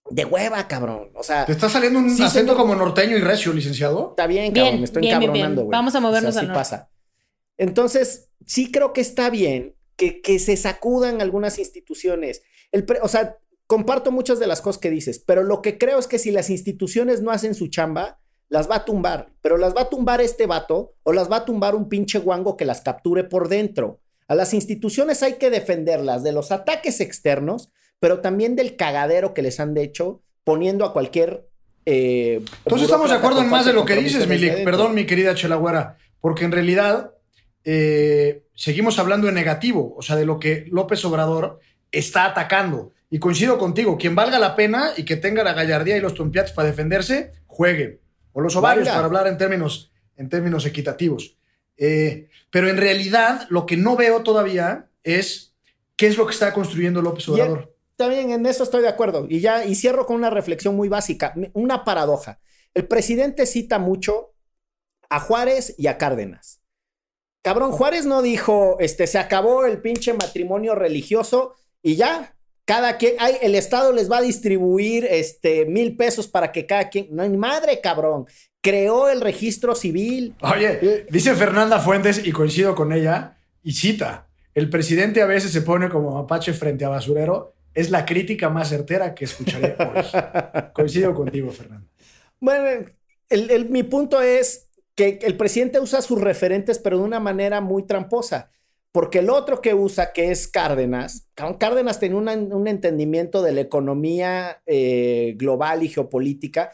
de 0.08 0.24
hueva, 0.24 0.66
cabrón. 0.68 1.10
O 1.14 1.22
sea, 1.22 1.44
¿Te 1.46 1.52
está 1.52 1.68
saliendo 1.68 1.98
un 1.98 2.10
Sí, 2.10 2.22
acento 2.22 2.56
como 2.56 2.74
norteño 2.74 3.16
y 3.16 3.20
recio, 3.20 3.52
licenciado? 3.52 4.10
está 4.10 4.26
bien, 4.26 4.52
Bien, 4.52 4.64
cabrón, 4.66 4.80
me 4.80 4.84
estoy 4.84 5.02
bien, 5.02 5.22
encabronando, 5.22 5.62
güey. 5.64 5.72
Vamos 5.76 5.94
a 5.94 6.00
movernos 6.00 6.30
O 6.30 6.32
sea, 6.32 6.42
así 6.42 6.52
pasa. 6.52 6.90
Entonces, 7.58 8.28
sí 8.46 8.70
creo 8.72 8.92
que 8.92 9.00
está 9.00 9.30
bien 9.30 9.74
que, 9.96 10.20
que 10.20 10.38
se 10.38 10.56
sacudan 10.56 11.20
algunas 11.20 11.58
instituciones. 11.58 12.42
El 12.72 12.84
pre- 12.84 13.00
o 13.02 13.08
sea, 13.08 13.36
comparto 13.66 14.10
muchas 14.10 14.38
de 14.38 14.46
las 14.46 14.60
cosas 14.62 14.80
que 14.80 14.90
dices, 14.90 15.22
pero 15.24 15.42
lo 15.42 15.62
que 15.62 15.78
creo 15.78 15.98
es 15.98 16.06
que 16.06 16.18
si 16.18 16.30
las 16.30 16.50
instituciones 16.50 17.20
no 17.22 17.30
hacen 17.30 17.54
su 17.54 17.68
chamba, 17.68 18.18
las 18.48 18.68
va 18.68 18.76
a 18.76 18.84
tumbar. 18.84 19.32
Pero 19.42 19.58
las 19.58 19.76
va 19.76 19.82
a 19.82 19.88
tumbar 19.90 20.20
este 20.20 20.46
vato 20.46 20.94
o 21.02 21.12
las 21.12 21.30
va 21.30 21.36
a 21.38 21.44
tumbar 21.44 21.74
un 21.76 21.88
pinche 21.88 22.18
guango 22.18 22.56
que 22.56 22.64
las 22.64 22.80
capture 22.80 23.24
por 23.24 23.48
dentro. 23.48 24.00
A 24.26 24.34
las 24.34 24.54
instituciones 24.54 25.22
hay 25.22 25.34
que 25.34 25.50
defenderlas 25.50 26.22
de 26.22 26.32
los 26.32 26.50
ataques 26.52 27.00
externos, 27.00 27.70
pero 28.00 28.20
también 28.20 28.56
del 28.56 28.76
cagadero 28.76 29.32
que 29.34 29.42
les 29.42 29.60
han 29.60 29.76
hecho 29.76 30.22
poniendo 30.42 30.84
a 30.84 30.92
cualquier... 30.92 31.46
eh, 31.86 32.42
Entonces 32.64 32.86
estamos 32.86 33.10
de 33.10 33.16
acuerdo 33.16 33.40
en 33.42 33.48
más 33.48 33.66
de 33.66 33.72
lo 33.72 33.84
que 33.84 33.94
dices, 33.94 34.26
Milik. 34.26 34.64
Perdón, 34.64 34.94
mi 34.94 35.06
querida 35.06 35.34
Chelagüera, 35.34 35.98
porque 36.20 36.44
en 36.44 36.52
realidad 36.52 37.12
eh, 37.64 38.42
seguimos 38.54 38.98
hablando 38.98 39.28
en 39.28 39.34
negativo, 39.34 39.94
o 39.96 40.02
sea, 40.02 40.16
de 40.16 40.24
lo 40.24 40.40
que 40.40 40.66
López 40.70 41.04
Obrador 41.04 41.60
está 41.92 42.24
atacando. 42.24 42.92
Y 43.10 43.18
coincido 43.18 43.58
contigo, 43.58 43.98
quien 43.98 44.14
valga 44.14 44.38
la 44.38 44.54
pena 44.54 44.92
y 44.96 45.04
que 45.04 45.16
tenga 45.16 45.42
la 45.42 45.52
gallardía 45.52 45.96
y 45.96 46.00
los 46.00 46.14
trompiates 46.14 46.52
para 46.52 46.68
defenderse, 46.68 47.32
juegue. 47.46 48.00
O 48.32 48.40
los 48.40 48.54
ovarios, 48.54 48.88
para 48.88 49.04
hablar 49.04 49.26
en 49.26 49.36
términos, 49.36 49.90
en 50.16 50.28
términos 50.28 50.64
equitativos. 50.64 51.36
Eh, 51.76 52.28
pero 52.50 52.68
en 52.68 52.76
realidad, 52.76 53.46
lo 53.50 53.66
que 53.66 53.76
no 53.76 53.96
veo 53.96 54.22
todavía 54.22 54.86
es 55.02 55.54
qué 55.96 56.06
es 56.06 56.16
lo 56.16 56.26
que 56.26 56.32
está 56.32 56.52
construyendo 56.52 57.02
López 57.02 57.28
Obrador. 57.28 57.74
También 58.00 58.30
en 58.30 58.46
eso 58.46 58.62
estoy 58.62 58.80
de 58.80 58.88
acuerdo. 58.88 59.26
Y 59.28 59.40
ya, 59.40 59.66
y 59.66 59.74
cierro 59.74 60.06
con 60.06 60.16
una 60.16 60.30
reflexión 60.30 60.74
muy 60.74 60.88
básica, 60.88 61.34
una 61.52 61.84
paradoja. 61.84 62.40
El 62.72 62.86
presidente 62.86 63.44
cita 63.44 63.78
mucho 63.78 64.32
a 65.10 65.20
Juárez 65.20 65.74
y 65.76 65.86
a 65.86 65.98
Cárdenas. 65.98 66.62
Cabrón, 67.44 67.72
Juárez 67.72 68.06
no 68.06 68.22
dijo, 68.22 68.78
este, 68.80 69.06
se 69.06 69.18
acabó 69.18 69.66
el 69.66 69.82
pinche 69.82 70.14
matrimonio 70.14 70.74
religioso 70.74 71.56
y 71.82 71.96
ya, 71.96 72.34
cada 72.64 72.96
quien, 72.96 73.16
ay, 73.18 73.34
el 73.42 73.54
Estado 73.54 73.92
les 73.92 74.10
va 74.10 74.16
a 74.16 74.22
distribuir, 74.22 75.04
este, 75.04 75.66
mil 75.66 75.94
pesos 75.94 76.26
para 76.26 76.52
que 76.52 76.64
cada 76.64 76.88
quien, 76.88 77.08
no 77.10 77.22
hay 77.22 77.28
madre, 77.28 77.82
cabrón. 77.82 78.24
Creó 78.62 79.10
el 79.10 79.20
registro 79.20 79.74
civil. 79.74 80.34
Oye, 80.40 81.04
dice 81.10 81.34
Fernanda 81.34 81.78
Fuentes, 81.80 82.26
y 82.26 82.32
coincido 82.32 82.74
con 82.74 82.94
ella, 82.94 83.36
y 83.62 83.72
cita, 83.72 84.26
el 84.54 84.70
presidente 84.70 85.20
a 85.20 85.26
veces 85.26 85.52
se 85.52 85.60
pone 85.60 85.90
como 85.90 86.14
mapache 86.14 86.54
frente 86.54 86.86
a 86.86 86.88
basurero, 86.88 87.59
es 87.74 87.90
la 87.90 88.04
crítica 88.04 88.48
más 88.48 88.68
certera 88.68 89.14
que 89.14 89.24
escucharé 89.26 89.76
hoy. 89.78 90.04
coincido 90.74 91.14
contigo, 91.14 91.50
Fernanda. 91.52 91.86
Bueno, 92.40 92.86
el- 93.28 93.50
el- 93.50 93.68
mi 93.70 93.82
punto 93.82 94.20
es 94.22 94.68
que 94.94 95.18
el 95.22 95.36
presidente 95.36 95.80
usa 95.80 96.02
sus 96.02 96.20
referentes, 96.20 96.78
pero 96.78 96.98
de 96.98 97.04
una 97.04 97.20
manera 97.20 97.60
muy 97.60 97.84
tramposa. 97.86 98.50
porque 98.92 99.20
el 99.20 99.30
otro 99.30 99.60
que 99.60 99.72
usa, 99.72 100.12
que 100.12 100.32
es 100.32 100.48
Cárdenas, 100.48 101.28
Cárdenas 101.60 102.00
tenía 102.00 102.18
un 102.18 102.66
entendimiento 102.66 103.40
de 103.40 103.52
la 103.52 103.60
economía 103.60 104.62
eh, 104.66 105.34
global 105.36 105.84
y 105.84 105.88
geopolítica, 105.88 106.72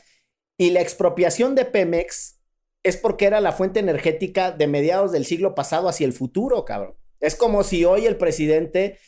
y 0.57 0.71
la 0.71 0.81
expropiación 0.81 1.55
de 1.55 1.67
Pemex 1.67 2.39
es 2.83 2.97
porque 2.97 3.27
era 3.27 3.43
la 3.43 3.53
fuente 3.53 3.81
energética 3.81 4.51
de 4.51 4.67
mediados 4.67 5.13
del 5.13 5.27
siglo 5.27 5.55
pasado 5.55 5.91
hacia 5.91 6.07
el 6.07 6.15
futuro, 6.15 6.65
cabrón. 6.65 6.95
Es 7.21 7.37
como 7.37 7.63
si 7.65 7.85
hoy 7.85 8.07
el 8.07 8.17
presidente 8.17 8.99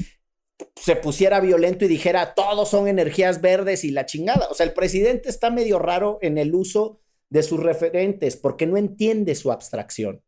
se 0.77 0.97
pusiera 0.97 1.41
violento 1.41 1.85
y 1.85 1.89
dijera, 1.89 2.35
todos 2.35 2.69
son 2.69 2.89
energías 2.89 3.41
verdes 3.41 3.85
y 3.85 3.91
la 3.91 4.07
chingada. 4.07 4.49
O 4.51 4.55
sea, 4.55 4.67
el 4.67 4.73
presidente 4.73 5.29
está 5.29 5.51
medio 5.51 5.79
raro 5.79 6.19
en 6.23 6.39
el 6.39 6.55
uso 6.55 7.01
de 7.31 7.43
sus 7.43 7.61
referentes 7.61 8.37
porque 8.37 8.67
no 8.67 8.77
entiende 8.77 9.35
su 9.35 9.53
abstracción. 9.53 10.23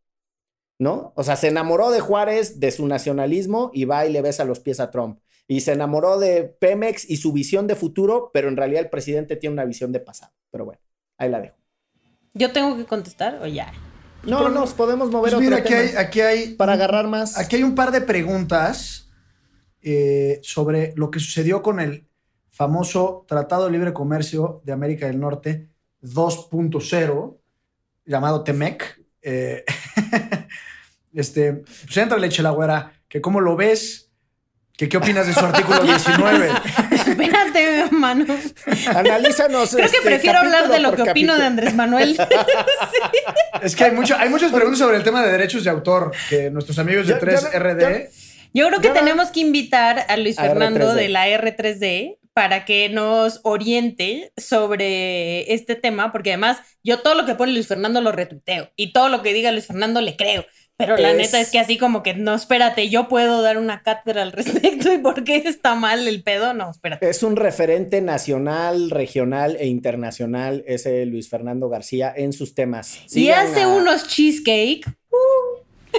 ¿no? 0.81 1.13
O 1.15 1.23
sea, 1.23 1.37
se 1.37 1.49
enamoró 1.49 1.91
de 1.91 2.01
Juárez, 2.01 2.59
de 2.59 2.71
su 2.71 2.87
nacionalismo 2.89 3.71
y 3.75 3.85
va 3.85 4.07
y 4.07 4.13
le 4.13 4.23
besa 4.23 4.45
los 4.45 4.61
pies 4.61 4.81
a 4.81 4.91
Trump. 4.91 5.21
Y 5.47 5.61
se 5.61 5.73
enamoró 5.73 6.19
de 6.19 6.45
Pemex 6.45 7.09
y 7.09 7.19
su 7.19 7.33
visión 7.33 7.67
de 7.67 7.77
futuro, 7.77 8.31
pero 8.33 8.49
en 8.49 8.57
realidad 8.57 8.81
el 8.81 8.89
presidente 8.89 9.37
tiene 9.37 9.53
una 9.53 9.67
visión 9.67 9.93
de 9.93 10.01
pasado. 10.01 10.33
Pero 10.51 10.65
bueno, 10.65 10.81
ahí 11.19 11.29
la 11.29 11.41
dejo. 11.43 11.57
¿Yo 12.33 12.53
tengo 12.53 12.79
que 12.79 12.87
contestar 12.87 13.41
o 13.43 13.47
ya? 13.47 13.73
No, 14.23 14.49
nos 14.49 14.73
podemos 14.73 15.11
mover 15.11 15.35
pues 15.35 15.45
mira, 15.45 15.59
aquí 15.59 15.75
hay, 15.75 15.91
aquí 15.97 16.21
hay, 16.23 16.55
para 16.55 16.73
agarrar 16.73 17.09
más. 17.09 17.37
Aquí 17.37 17.57
hay 17.57 17.63
un 17.63 17.75
par 17.75 17.91
de 17.91 18.01
preguntas 18.01 19.10
eh, 19.83 20.41
sobre 20.43 20.93
lo 20.97 21.11
que 21.11 21.21
sucedió 21.21 21.63
con 21.63 21.81
el 21.81 22.07
famoso 22.51 23.25
Tratado 23.27 23.67
de 23.67 23.73
Libre 23.73 23.93
Comercio 23.93 24.61
de 24.65 24.73
América 24.73 25.07
del 25.07 25.21
Norte 25.21 25.69
2.0, 26.03 27.37
llamado 28.05 28.45
TEMEC. 28.45 29.01
Eh, 29.23 29.65
Este, 31.13 31.53
pues 31.85 31.97
entra 31.97 32.19
leche 32.19 32.43
la 32.43 32.51
güera, 32.51 32.93
que 33.09 33.21
cómo 33.21 33.41
lo 33.41 33.57
ves, 33.57 34.11
que 34.77 34.89
qué 34.89 34.97
opinas 34.97 35.27
de 35.27 35.35
su 35.35 35.41
artículo 35.41 35.81
19. 35.83 36.51
Espérate, 36.93 37.81
hermano. 37.81 38.25
Analízanos. 38.95 39.71
Creo 39.71 39.91
que 39.91 39.97
este, 39.97 40.09
prefiero 40.09 40.39
hablar 40.39 40.69
de 40.69 40.79
lo 40.79 40.95
que 40.95 41.03
opino 41.03 41.37
de 41.37 41.45
Andrés 41.45 41.75
Manuel. 41.75 42.19
Es 43.63 43.77
que 43.77 43.85
hay, 43.85 43.91
mucho, 43.91 44.17
hay 44.17 44.31
muchas 44.31 44.53
preguntas 44.53 44.79
sobre 44.79 44.97
el 44.97 45.03
tema 45.03 45.23
de 45.23 45.33
derechos 45.33 45.65
de 45.65 45.71
autor 45.71 46.13
que 46.31 46.51
nuestros 46.51 46.79
amigos 46.79 47.07
de 47.07 47.21
3RD. 47.21 48.05
Yo, 48.05 48.11
creo 48.53 48.81
que 48.81 48.91
tenemos 48.91 49.31
que 49.31 49.41
invitar 49.41 50.07
a 50.09 50.17
Luis 50.17 50.37
Fernando 50.37 50.95
de 50.95 51.09
la 51.09 51.29
R3D 51.29 52.19
para 52.33 52.65
que 52.65 52.89
nos 52.89 53.41
oriente 53.43 54.33
sobre 54.37 55.53
este 55.53 55.75
tema, 55.75 56.13
porque 56.13 56.31
además 56.31 56.59
yo 56.83 57.01
todo 57.01 57.15
lo 57.15 57.27
que 57.27 57.35
pone 57.35 57.53
Luis 57.53 57.67
Fernando 57.67 58.01
lo 58.01 58.13
retuiteo 58.13 58.71
y 58.77 58.93
todo 58.93 59.09
lo 59.09 59.23
que 59.23 59.33
diga 59.33 59.53
Luis 59.53 59.67
Fernando 59.67 60.01
le 60.01 60.17
creo. 60.17 60.45
Pero 60.77 60.97
la 60.97 61.13
neta 61.13 61.39
es 61.39 61.51
que 61.51 61.59
así 61.59 61.77
como 61.77 62.03
que, 62.03 62.15
no, 62.15 62.35
espérate, 62.35 62.89
yo 62.89 63.07
puedo 63.07 63.43
dar 63.43 63.59
una 63.59 63.83
cátedra 63.83 64.23
al 64.23 64.33
respecto 64.33 64.91
y 64.91 64.97
por 64.97 65.25
qué 65.25 65.37
está 65.37 65.75
mal 65.75 66.09
el 66.09 66.23
pedo, 66.23 66.55
no, 66.55 66.71
espérate. 66.71 67.11
Es 67.11 67.23
un 67.23 67.37
referente 67.37 68.01
nacional, 68.01 68.89
regional 68.89 69.59
e 69.61 69.67
internacional, 69.67 70.65
ese 70.67 71.05
Luis 71.05 71.29
Fernando 71.29 71.69
García, 71.69 72.11
en 72.17 72.33
sus 72.33 72.55
temas. 72.55 72.99
y 73.15 73.29
hace 73.29 73.67
unos 73.67 74.09
cheesecake. 74.09 74.87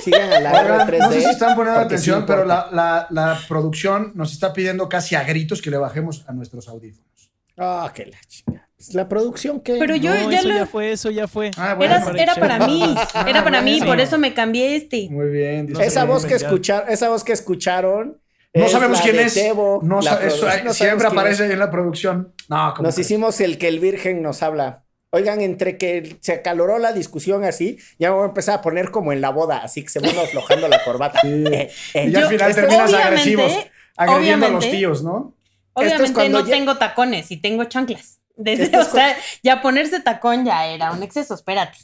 Sigan 0.01 0.31
a 0.31 0.39
la 0.39 0.87
3D. 0.87 0.99
No 0.99 1.11
sé 1.11 1.21
si 1.21 1.29
están 1.29 1.55
poniendo 1.55 1.79
atención, 1.79 2.25
pero 2.25 2.45
la, 2.45 3.07
la, 3.09 3.39
producción 3.47 4.11
nos 4.15 4.31
está 4.31 4.53
pidiendo 4.53 4.87
casi 4.87 5.15
a 5.15 5.23
gritos 5.23 5.61
que 5.61 5.69
le 5.69 5.77
bajemos 5.77 6.23
a 6.27 6.33
nuestros 6.33 6.67
audífonos. 6.67 7.31
Ah, 7.57 7.91
qué 7.93 8.05
la 8.05 8.19
chica. 8.27 8.67
Pues, 8.81 8.95
la 8.95 9.07
producción 9.07 9.61
que. 9.61 9.77
Pero 9.77 9.95
yo 9.95 10.13
ya 10.13 10.39
eso 10.39 10.49
ya 10.49 10.65
fue, 10.65 10.91
eso 10.91 11.11
ya 11.11 11.27
fue. 11.27 11.51
Ah, 11.57 11.77
era, 11.79 12.35
para 12.35 12.65
mí, 12.65 12.95
era 13.27 13.43
para 13.43 13.61
mí, 13.61 13.79
por 13.81 13.99
eso 13.99 14.17
me 14.17 14.33
cambié 14.33 14.75
este. 14.75 15.07
Muy 15.09 15.29
bien. 15.29 15.71
esa 15.79 16.05
voz 16.05 16.25
que 16.25 16.35
escucharon, 16.35 16.89
esa 16.89 17.09
voz 17.09 17.23
que 17.23 17.33
escucharon. 17.33 18.19
No 18.53 18.67
sabemos 18.67 18.99
quién 19.01 19.19
es. 19.19 19.39
no, 19.83 19.99
eso, 19.99 20.73
siempre 20.73 21.07
aparece 21.07 21.43
ahí 21.43 21.51
en 21.51 21.59
la 21.59 21.71
producción. 21.71 22.33
No, 22.49 22.73
Nos 22.81 22.97
hicimos 22.97 23.39
el 23.39 23.57
que 23.57 23.67
el 23.67 23.79
Virgen 23.79 24.21
nos 24.21 24.41
habla. 24.43 24.83
Oigan, 25.13 25.41
entre 25.41 25.77
que 25.77 26.15
se 26.21 26.31
acaloró 26.31 26.79
la 26.79 26.93
discusión 26.93 27.43
así, 27.43 27.77
ya 27.99 28.11
voy 28.11 28.23
a 28.23 28.27
empezar 28.27 28.59
a 28.59 28.61
poner 28.61 28.91
como 28.91 29.11
en 29.11 29.19
la 29.19 29.29
boda, 29.29 29.57
así 29.57 29.83
que 29.83 29.89
se 29.89 29.99
van 29.99 30.17
aflojando 30.17 30.67
la 30.67 30.83
corbata. 30.83 31.19
Eh, 31.31 31.69
eh. 31.93 32.09
y 32.09 32.15
al 32.15 32.27
final 32.27 32.55
terminas 32.55 32.93
agresivos, 32.93 33.51
agrediendo 33.97 34.45
a 34.45 34.49
los 34.49 34.69
tíos, 34.69 35.03
¿no? 35.03 35.33
Obviamente 35.73 36.29
no 36.29 36.45
tengo 36.45 36.77
tacones 36.77 37.31
y 37.31 37.37
tengo 37.37 37.65
chanclas. 37.65 38.19
Desde, 38.35 38.75
o 38.77 38.85
sea, 38.85 39.17
ya 39.43 39.61
ponerse 39.61 39.99
tacón 39.99 40.45
ya 40.45 40.65
era 40.67 40.91
un 40.91 41.03
exceso, 41.03 41.33
espérate. 41.33 41.77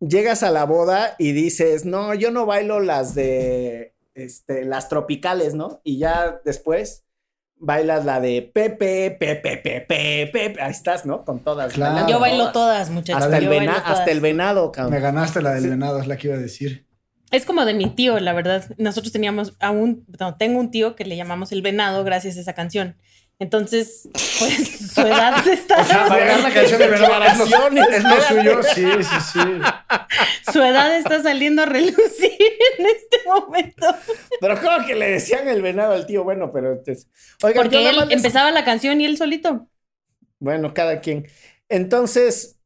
Llegas 0.00 0.42
a 0.42 0.50
la 0.50 0.64
boda 0.64 1.14
y 1.18 1.32
dices, 1.32 1.84
no, 1.84 2.14
yo 2.14 2.30
no 2.30 2.44
bailo 2.46 2.80
las 2.80 3.14
de, 3.14 3.94
este, 4.14 4.64
las 4.64 4.88
tropicales, 4.88 5.54
¿no? 5.54 5.80
Y 5.84 5.98
ya 5.98 6.40
después 6.44 7.03
bailas 7.64 8.04
la 8.04 8.20
de 8.20 8.42
Pepe, 8.42 9.10
Pepe, 9.18 9.56
Pepe, 9.56 10.26
Pepe, 10.30 10.62
ahí 10.62 10.70
estás, 10.70 11.06
¿no? 11.06 11.24
Con 11.24 11.40
todas. 11.40 11.72
Claro. 11.72 12.06
Yo 12.08 12.20
bailo 12.20 12.52
todas, 12.52 12.90
muchachos. 12.90 13.24
Hasta, 13.24 13.38
el, 13.38 13.68
hasta 13.68 14.10
el 14.10 14.20
venado, 14.20 14.70
cabrón. 14.72 14.94
Me 14.94 15.00
ganaste 15.00 15.42
la 15.42 15.52
del 15.52 15.68
venado, 15.68 16.00
es 16.00 16.06
la 16.06 16.16
que 16.16 16.28
iba 16.28 16.36
a 16.36 16.40
decir. 16.40 16.86
Es 17.30 17.44
como 17.44 17.64
de 17.64 17.74
mi 17.74 17.90
tío, 17.90 18.20
la 18.20 18.32
verdad. 18.32 18.64
Nosotros 18.78 19.12
teníamos 19.12 19.54
aún, 19.58 20.04
no, 20.20 20.36
tengo 20.36 20.60
un 20.60 20.70
tío 20.70 20.94
que 20.94 21.04
le 21.04 21.16
llamamos 21.16 21.50
el 21.52 21.62
venado 21.62 22.04
gracias 22.04 22.36
a 22.36 22.40
esa 22.40 22.52
canción. 22.52 22.96
Entonces, 23.38 24.08
pues 24.38 24.92
su 24.92 25.00
edad 25.00 25.40
se 25.44 25.54
está. 25.54 25.80
O 25.80 25.84
sea, 25.84 26.06
bailar 26.06 26.40
la 26.40 26.54
canción 26.54 26.78
de 26.78 26.88
verdad 26.88 27.26
es 27.26 28.04
lo, 28.04 28.22
suyo. 28.22 28.62
Sí, 28.62 28.86
sí, 29.02 29.20
sí. 29.32 30.52
Su 30.52 30.62
edad 30.62 30.96
está 30.96 31.22
saliendo 31.22 31.62
a 31.62 31.66
relucir 31.66 32.30
en 32.78 32.86
este 32.86 33.18
momento. 33.26 33.86
Pero 34.40 34.60
como 34.60 34.86
que 34.86 34.94
le 34.94 35.10
decían 35.10 35.48
el 35.48 35.62
venado 35.62 35.94
al 35.94 36.06
tío, 36.06 36.22
bueno, 36.22 36.52
pero 36.52 36.72
entonces. 36.72 37.08
Porque 37.40 37.90
él 37.90 37.96
empezaba 38.10 38.50
la 38.52 38.64
canción 38.64 39.00
y 39.00 39.06
él 39.06 39.16
solito. 39.16 39.68
Bueno, 40.38 40.72
cada 40.72 41.00
quien. 41.00 41.26
Entonces, 41.68 42.60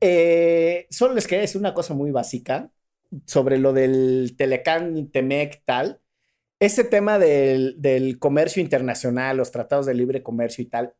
eh, 0.00 0.86
solo 0.90 1.14
les 1.14 1.26
quería 1.26 1.42
decir 1.42 1.60
una 1.60 1.74
cosa 1.74 1.94
muy 1.94 2.12
básica 2.12 2.70
sobre 3.26 3.58
lo 3.58 3.72
del 3.72 4.34
Telecán 4.36 4.96
y 4.96 5.08
Temec 5.08 5.62
tal 5.64 6.00
ese 6.60 6.84
tema 6.84 7.18
del, 7.18 8.16
comercio 8.18 8.62
internacional, 8.62 9.36
los 9.36 9.50
tratados 9.50 9.86
de 9.86 9.94
libre 9.94 10.22
comercio 10.22 10.62
y 10.62 10.66
tal, 10.66 10.94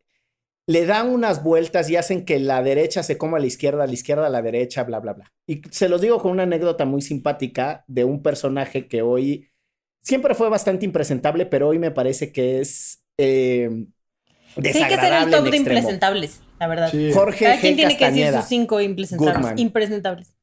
le 0.67 0.87
dan 0.87 1.11
unas 1.11 1.43
vueltas 1.43 1.91
y 1.91 1.97
hacen 1.97 2.25
que 2.25 2.39
la 2.39 2.63
derecha 2.63 3.03
se 3.03 3.19
coma 3.19 3.37
a 3.37 3.41
la 3.41 3.47
izquierda, 3.47 3.87
la 3.87 3.93
izquierda 3.93 4.27
a 4.27 4.31
la 4.31 4.43
derecha, 4.43 4.83
bla, 4.85 4.99
bla, 4.99 5.13
bla. 5.13 5.33
Y 5.47 5.63
se 5.71 5.89
los 5.89 6.01
digo 6.01 6.21
con 6.21 6.33
una 6.33 6.45
anécdota 6.45 6.87
muy 6.87 7.03
simpática 7.03 7.85
de 7.87 8.05
un 8.05 8.23
personaje 8.23 8.89
que 8.89 9.03
hoy 9.03 9.51
siempre 10.01 10.35
fue 10.35 10.49
bastante 10.49 10.87
impresentable, 10.87 11.45
pero 11.45 11.69
hoy 11.69 11.79
me 11.79 11.91
parece 11.91 12.33
que 12.33 12.61
es 12.61 13.05
eh, 13.19 13.87
hay 14.57 14.73
que 14.73 14.95
hacer 14.95 15.13
el 15.13 15.31
top 15.31 15.51
de 15.51 15.57
impresentables, 15.57 16.41
la 16.59 16.67
verdad. 16.67 16.93
Jorge 17.13 17.45
Cada 17.45 17.61
quien 17.61 17.77
tiene 17.77 17.97
que 17.97 18.07
decir 18.07 18.33
sus 18.33 18.45
cinco 18.47 18.81
impresentables. 18.81 20.35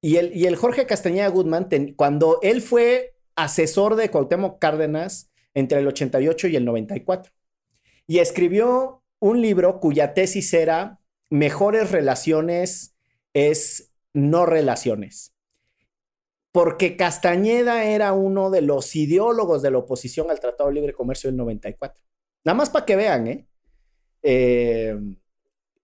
Y 0.00 0.16
el, 0.16 0.36
y 0.36 0.46
el 0.46 0.56
Jorge 0.56 0.86
Castañeda 0.86 1.28
Goodman, 1.28 1.68
cuando 1.96 2.38
él 2.42 2.60
fue 2.60 3.13
asesor 3.36 3.96
de 3.96 4.10
Cuauhtémoc 4.10 4.58
Cárdenas 4.58 5.30
entre 5.54 5.78
el 5.78 5.86
88 5.86 6.48
y 6.48 6.56
el 6.56 6.64
94. 6.64 7.32
Y 8.06 8.18
escribió 8.18 9.02
un 9.18 9.40
libro 9.40 9.80
cuya 9.80 10.14
tesis 10.14 10.52
era 10.52 11.00
Mejores 11.30 11.90
relaciones 11.90 12.94
es 13.32 13.90
no 14.12 14.46
relaciones. 14.46 15.32
Porque 16.52 16.96
Castañeda 16.96 17.84
era 17.84 18.12
uno 18.12 18.50
de 18.50 18.62
los 18.62 18.94
ideólogos 18.94 19.62
de 19.62 19.72
la 19.72 19.78
oposición 19.78 20.30
al 20.30 20.38
Tratado 20.38 20.68
de 20.68 20.76
Libre 20.76 20.92
Comercio 20.92 21.28
del 21.28 21.36
94. 21.36 22.00
Nada 22.44 22.54
más 22.54 22.70
para 22.70 22.84
que 22.84 22.94
vean, 22.94 23.26
¿eh? 23.26 23.46
¿eh? 24.22 24.96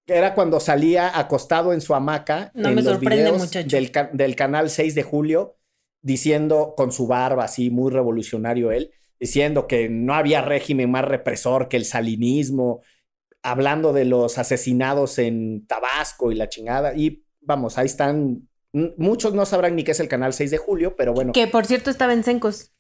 era 0.07 0.35
cuando 0.35 0.61
salía 0.61 1.19
acostado 1.19 1.73
en 1.73 1.81
su 1.81 1.95
hamaca 1.95 2.51
no 2.55 2.69
en 2.69 2.75
me 2.75 2.83
los 2.83 3.01
videos 3.01 3.51
del, 3.51 3.93
del, 4.13 4.37
canal 4.37 4.71
6 4.71 4.95
de 4.95 5.03
julio 5.03 5.57
diciendo 6.03 6.75
con 6.77 6.93
su 6.93 7.07
barba 7.07 7.45
así, 7.45 7.71
muy 7.71 7.91
revolucionario 7.91 8.73
él, 8.73 8.91
diciendo 9.19 9.67
que 9.67 9.89
no 9.89 10.15
había 10.15 10.41
régimen 10.41 10.91
más 10.91 11.05
represor 11.05 11.69
que 11.69 11.77
el 11.77 11.85
salinismo, 11.85 12.83
hablando 13.43 13.93
de 13.93 14.05
los 14.05 14.39
asesinados 14.39 15.19
en 15.19 15.67
Tabasco 15.67 16.33
y 16.33 16.35
la 16.35 16.49
chingada. 16.49 16.95
Y 16.95 17.25
vamos, 17.41 17.79
ahí 17.79 17.87
están. 17.87 18.49
Muchos 18.73 19.35
no 19.35 19.45
sabrán 19.47 19.75
ni 19.77 19.85
qué 19.85 19.93
es 19.93 20.01
el 20.01 20.09
canal 20.09 20.33
6 20.33 20.51
de 20.51 20.59
julio, 20.59 20.95
pero 20.97 21.13
bueno. 21.13 21.33
Que 21.33 21.47
por 21.47 21.67
cierto 21.67 21.91
estaba 21.91 22.13
en 22.13 22.25
Sencos. 22.25 22.73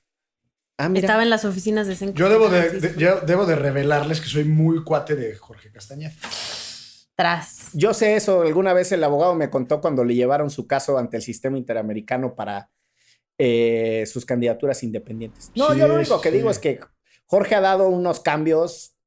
Ah, 0.79 0.91
estaba 0.95 1.23
en 1.23 1.31
las 1.31 1.45
oficinas 1.45 1.87
de 1.87 1.97
Sencos. 1.97 2.19
Yo 2.19 2.31
debo 2.31 2.49
de, 2.49 2.95
yo 2.97 3.21
debo 3.21 3.45
de 3.45 3.57
revelarles 3.57 4.21
que 4.21 4.29
soy 4.29 4.45
muy 4.45 4.83
cuate 4.83 5.15
de 5.15 5.35
Jorge 5.35 5.71
Castañeda. 5.71 6.15
Tras. 7.17 7.71
Yo 7.75 7.93
sé 7.93 8.17
eso. 8.17 8.43
Alguna 8.43 8.73
vez 8.73 8.93
el 8.93 9.05
abogado 9.05 9.35
me 9.35 9.51
contó 9.51 9.81
cuando 9.83 10.05
le 10.05 10.15
llevaron 10.15 10.49
su 10.49 10.67
caso 10.67 10.97
ante 10.97 11.19
el 11.19 11.23
sistema 11.23 11.59
interamericano 11.59 12.35
para 12.35 12.71
eh, 13.43 14.05
sus 14.05 14.27
candidaturas 14.27 14.83
independientes. 14.83 15.51
No, 15.55 15.75
yo 15.75 15.89
lo 15.89 15.95
único 15.95 16.21
que 16.21 16.31
digo 16.31 16.51
es 16.51 16.59
que 16.59 16.79
Jorge 17.25 17.55
ha 17.55 17.63
dado 17.63 17.89
unos 17.89 18.21
cambios 18.21 18.99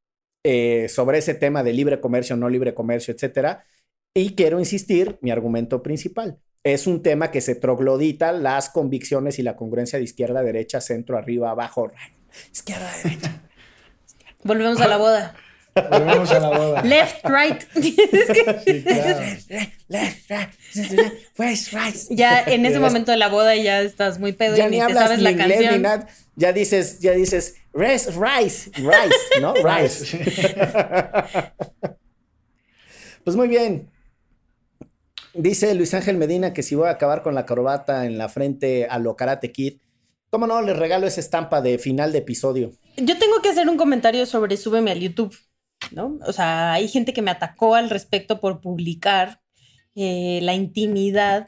eh, 0.43 0.89
sobre 0.89 1.19
ese 1.19 1.35
tema 1.35 1.61
de 1.61 1.71
libre 1.71 2.01
comercio, 2.01 2.35
no 2.35 2.49
libre 2.49 2.73
comercio, 2.73 3.13
etcétera. 3.13 3.63
Y 4.11 4.33
quiero 4.33 4.57
insistir, 4.57 5.19
mi 5.21 5.29
argumento 5.29 5.83
principal. 5.83 6.39
es 6.63 6.87
un 6.87 7.03
tema 7.03 7.29
que 7.29 7.41
se 7.41 7.53
troglodita 7.53 8.31
las 8.31 8.69
convicciones 8.69 9.37
y 9.37 9.43
la 9.43 9.55
congruencia 9.55 9.99
de 9.99 10.05
izquierda, 10.05 10.41
derecha, 10.41 10.81
centro, 10.81 11.15
arriba, 11.15 11.51
abajo, 11.51 11.91
izquierda, 12.51 12.91
derecha. 13.03 13.39
Volvemos 14.43 14.81
a 14.81 14.87
la 14.87 14.97
boda. 14.97 15.35
Volvemos 15.75 16.31
a 16.31 16.39
la 16.39 16.57
boda. 16.57 16.81
Left, 16.81 17.23
right. 17.25 17.61
Sí, 18.65 18.83
claro. 18.83 19.19
Left, 19.89 20.31
right. 20.31 20.49
Ya 22.09 22.43
en 22.47 22.65
ese 22.65 22.79
momento 22.79 23.11
de 23.11 23.17
la 23.17 23.29
boda 23.29 23.55
ya 23.55 23.81
estás 23.81 24.19
muy 24.19 24.33
pedo 24.33 24.55
Ya 24.55 24.67
y 24.67 24.71
ni 24.71 24.71
ni 24.71 24.77
te 24.77 24.83
hablas 24.83 25.03
sabes 25.03 25.17
ni 25.17 25.23
la 25.23 25.31
inglés 25.31 25.47
ni 25.47 25.63
canción. 25.65 25.81
nada. 25.81 26.07
Ya 26.35 26.51
dices, 26.51 26.99
ya 26.99 27.11
dices, 27.11 27.55
rice, 27.73 28.11
rice, 28.11 28.71
rice, 28.75 29.41
¿no? 29.41 29.53
Rice. 29.63 30.17
Pues 33.23 33.35
muy 33.35 33.47
bien. 33.47 33.89
Dice 35.33 35.73
Luis 35.73 35.93
Ángel 35.93 36.17
Medina 36.17 36.53
que 36.53 36.63
si 36.63 36.75
voy 36.75 36.87
a 36.87 36.91
acabar 36.91 37.23
con 37.23 37.35
la 37.35 37.45
corbata 37.45 38.05
en 38.05 38.17
la 38.17 38.29
frente 38.29 38.87
a 38.87 38.99
lo 38.99 39.15
Karate 39.15 39.51
Kid, 39.51 39.77
¿cómo 40.29 40.47
no? 40.47 40.61
Les 40.61 40.77
regalo 40.77 41.07
esa 41.07 41.21
estampa 41.21 41.61
de 41.61 41.77
final 41.77 42.11
de 42.11 42.19
episodio. 42.19 42.71
Yo 42.97 43.17
tengo 43.17 43.41
que 43.41 43.49
hacer 43.49 43.69
un 43.69 43.77
comentario 43.77 44.25
sobre 44.25 44.57
súbeme 44.57 44.91
al 44.91 44.99
YouTube, 44.99 45.35
¿no? 45.91 46.19
O 46.25 46.33
sea, 46.33 46.73
hay 46.73 46.87
gente 46.87 47.13
que 47.13 47.21
me 47.21 47.31
atacó 47.31 47.75
al 47.75 47.89
respecto 47.89 48.39
por 48.39 48.61
publicar 48.61 49.41
eh, 49.95 50.39
la 50.41 50.53
intimidad 50.53 51.47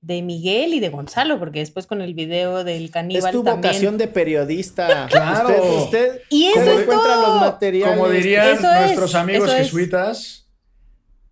de 0.00 0.20
Miguel 0.20 0.74
y 0.74 0.80
de 0.80 0.88
Gonzalo, 0.88 1.38
porque 1.38 1.60
después 1.60 1.86
con 1.86 2.00
el 2.02 2.12
video 2.14 2.64
del 2.64 2.90
caníbal 2.90 3.26
es 3.26 3.32
tu 3.32 3.44
también. 3.44 3.62
vocación 3.72 3.98
de 3.98 4.08
periodista. 4.08 5.06
Claro. 5.10 5.48
Usted, 5.48 5.78
usted 5.84 6.20
Y 6.28 6.46
eso 6.46 6.58
¿cómo 6.60 6.70
es 6.72 6.80
encuentra 6.82 7.14
todo. 7.14 7.26
los 7.28 7.40
materiales? 7.40 7.96
Como 7.98 8.10
dirían 8.10 8.48
Eso 8.56 8.72
es, 8.72 8.80
nuestros 8.80 9.14
amigos 9.14 9.52
jesuitas, 9.54 10.48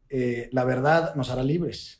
eh, 0.08 0.48
la 0.52 0.64
verdad 0.64 1.14
nos 1.16 1.30
hará 1.30 1.42
libres. 1.42 1.96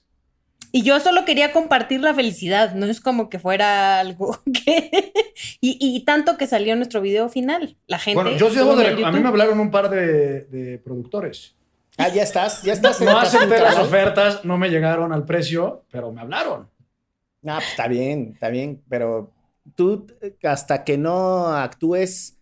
Y 0.73 0.83
yo 0.83 1.01
solo 1.01 1.25
quería 1.25 1.51
compartir 1.51 2.01
la 2.01 2.15
felicidad, 2.15 2.75
no 2.75 2.87
es 2.87 3.01
como 3.01 3.29
que 3.29 3.41
fuera 3.41 3.99
algo 3.99 4.41
que... 4.65 5.13
y, 5.61 5.77
y 5.81 6.05
tanto 6.05 6.37
que 6.37 6.47
salió 6.47 6.77
nuestro 6.77 7.01
video 7.01 7.29
final. 7.29 7.77
La 7.89 7.99
gente... 7.99 8.23
Bueno, 8.23 8.37
yo 8.39 8.49
sí 8.51 8.55
debo 8.57 8.77
de 8.77 8.87
A 9.05 9.11
mí 9.11 9.19
me 9.19 9.29
hablaron 9.29 9.59
un 9.59 9.73
par 9.73 9.91
de, 9.91 10.43
de 10.45 10.79
productores. 10.79 11.57
Ah, 12.01 12.09
ya 12.09 12.23
estás, 12.23 12.63
ya 12.63 12.73
estás. 12.73 13.01
en 13.01 13.07
No 13.07 13.19
acepté 13.19 13.61
las 13.61 13.79
ofertas, 13.79 14.45
no 14.45 14.59
me 14.59 14.71
llegaron 14.71 15.13
al 15.13 15.25
precio, 15.25 15.85
pero 15.91 16.13
me 16.13 16.21
hablaron. 16.21 16.69
Ah, 17.47 17.57
pues 17.57 17.71
está 17.71 17.89
bien, 17.89 18.33
está 18.35 18.49
bien, 18.49 18.83
pero 18.89 19.33
tú 19.75 20.07
hasta 20.43 20.85
que 20.85 20.99
no 20.99 21.49
actúes 21.49 22.39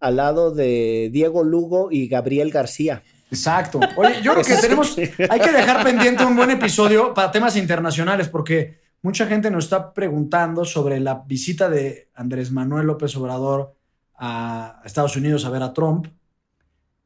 al 0.00 0.16
lado 0.16 0.50
de 0.50 1.10
Diego 1.12 1.44
Lugo 1.44 1.88
y 1.90 2.08
Gabriel 2.08 2.50
García. 2.50 3.02
Exacto. 3.30 3.80
Oye, 3.96 4.20
yo 4.22 4.32
creo 4.32 4.44
que 4.44 4.56
tenemos, 4.60 4.96
hay 4.98 5.40
que 5.40 5.52
dejar 5.52 5.82
pendiente 5.82 6.24
un 6.24 6.36
buen 6.36 6.50
episodio 6.50 7.14
para 7.14 7.30
temas 7.30 7.56
internacionales, 7.56 8.28
porque 8.28 8.80
mucha 9.00 9.26
gente 9.26 9.50
nos 9.50 9.64
está 9.64 9.94
preguntando 9.94 10.64
sobre 10.64 11.00
la 11.00 11.22
visita 11.26 11.68
de 11.70 12.10
Andrés 12.14 12.50
Manuel 12.50 12.86
López 12.86 13.16
Obrador 13.16 13.74
a 14.16 14.82
Estados 14.84 15.16
Unidos 15.16 15.44
a 15.44 15.50
ver 15.50 15.62
a 15.62 15.72
Trump, 15.72 16.08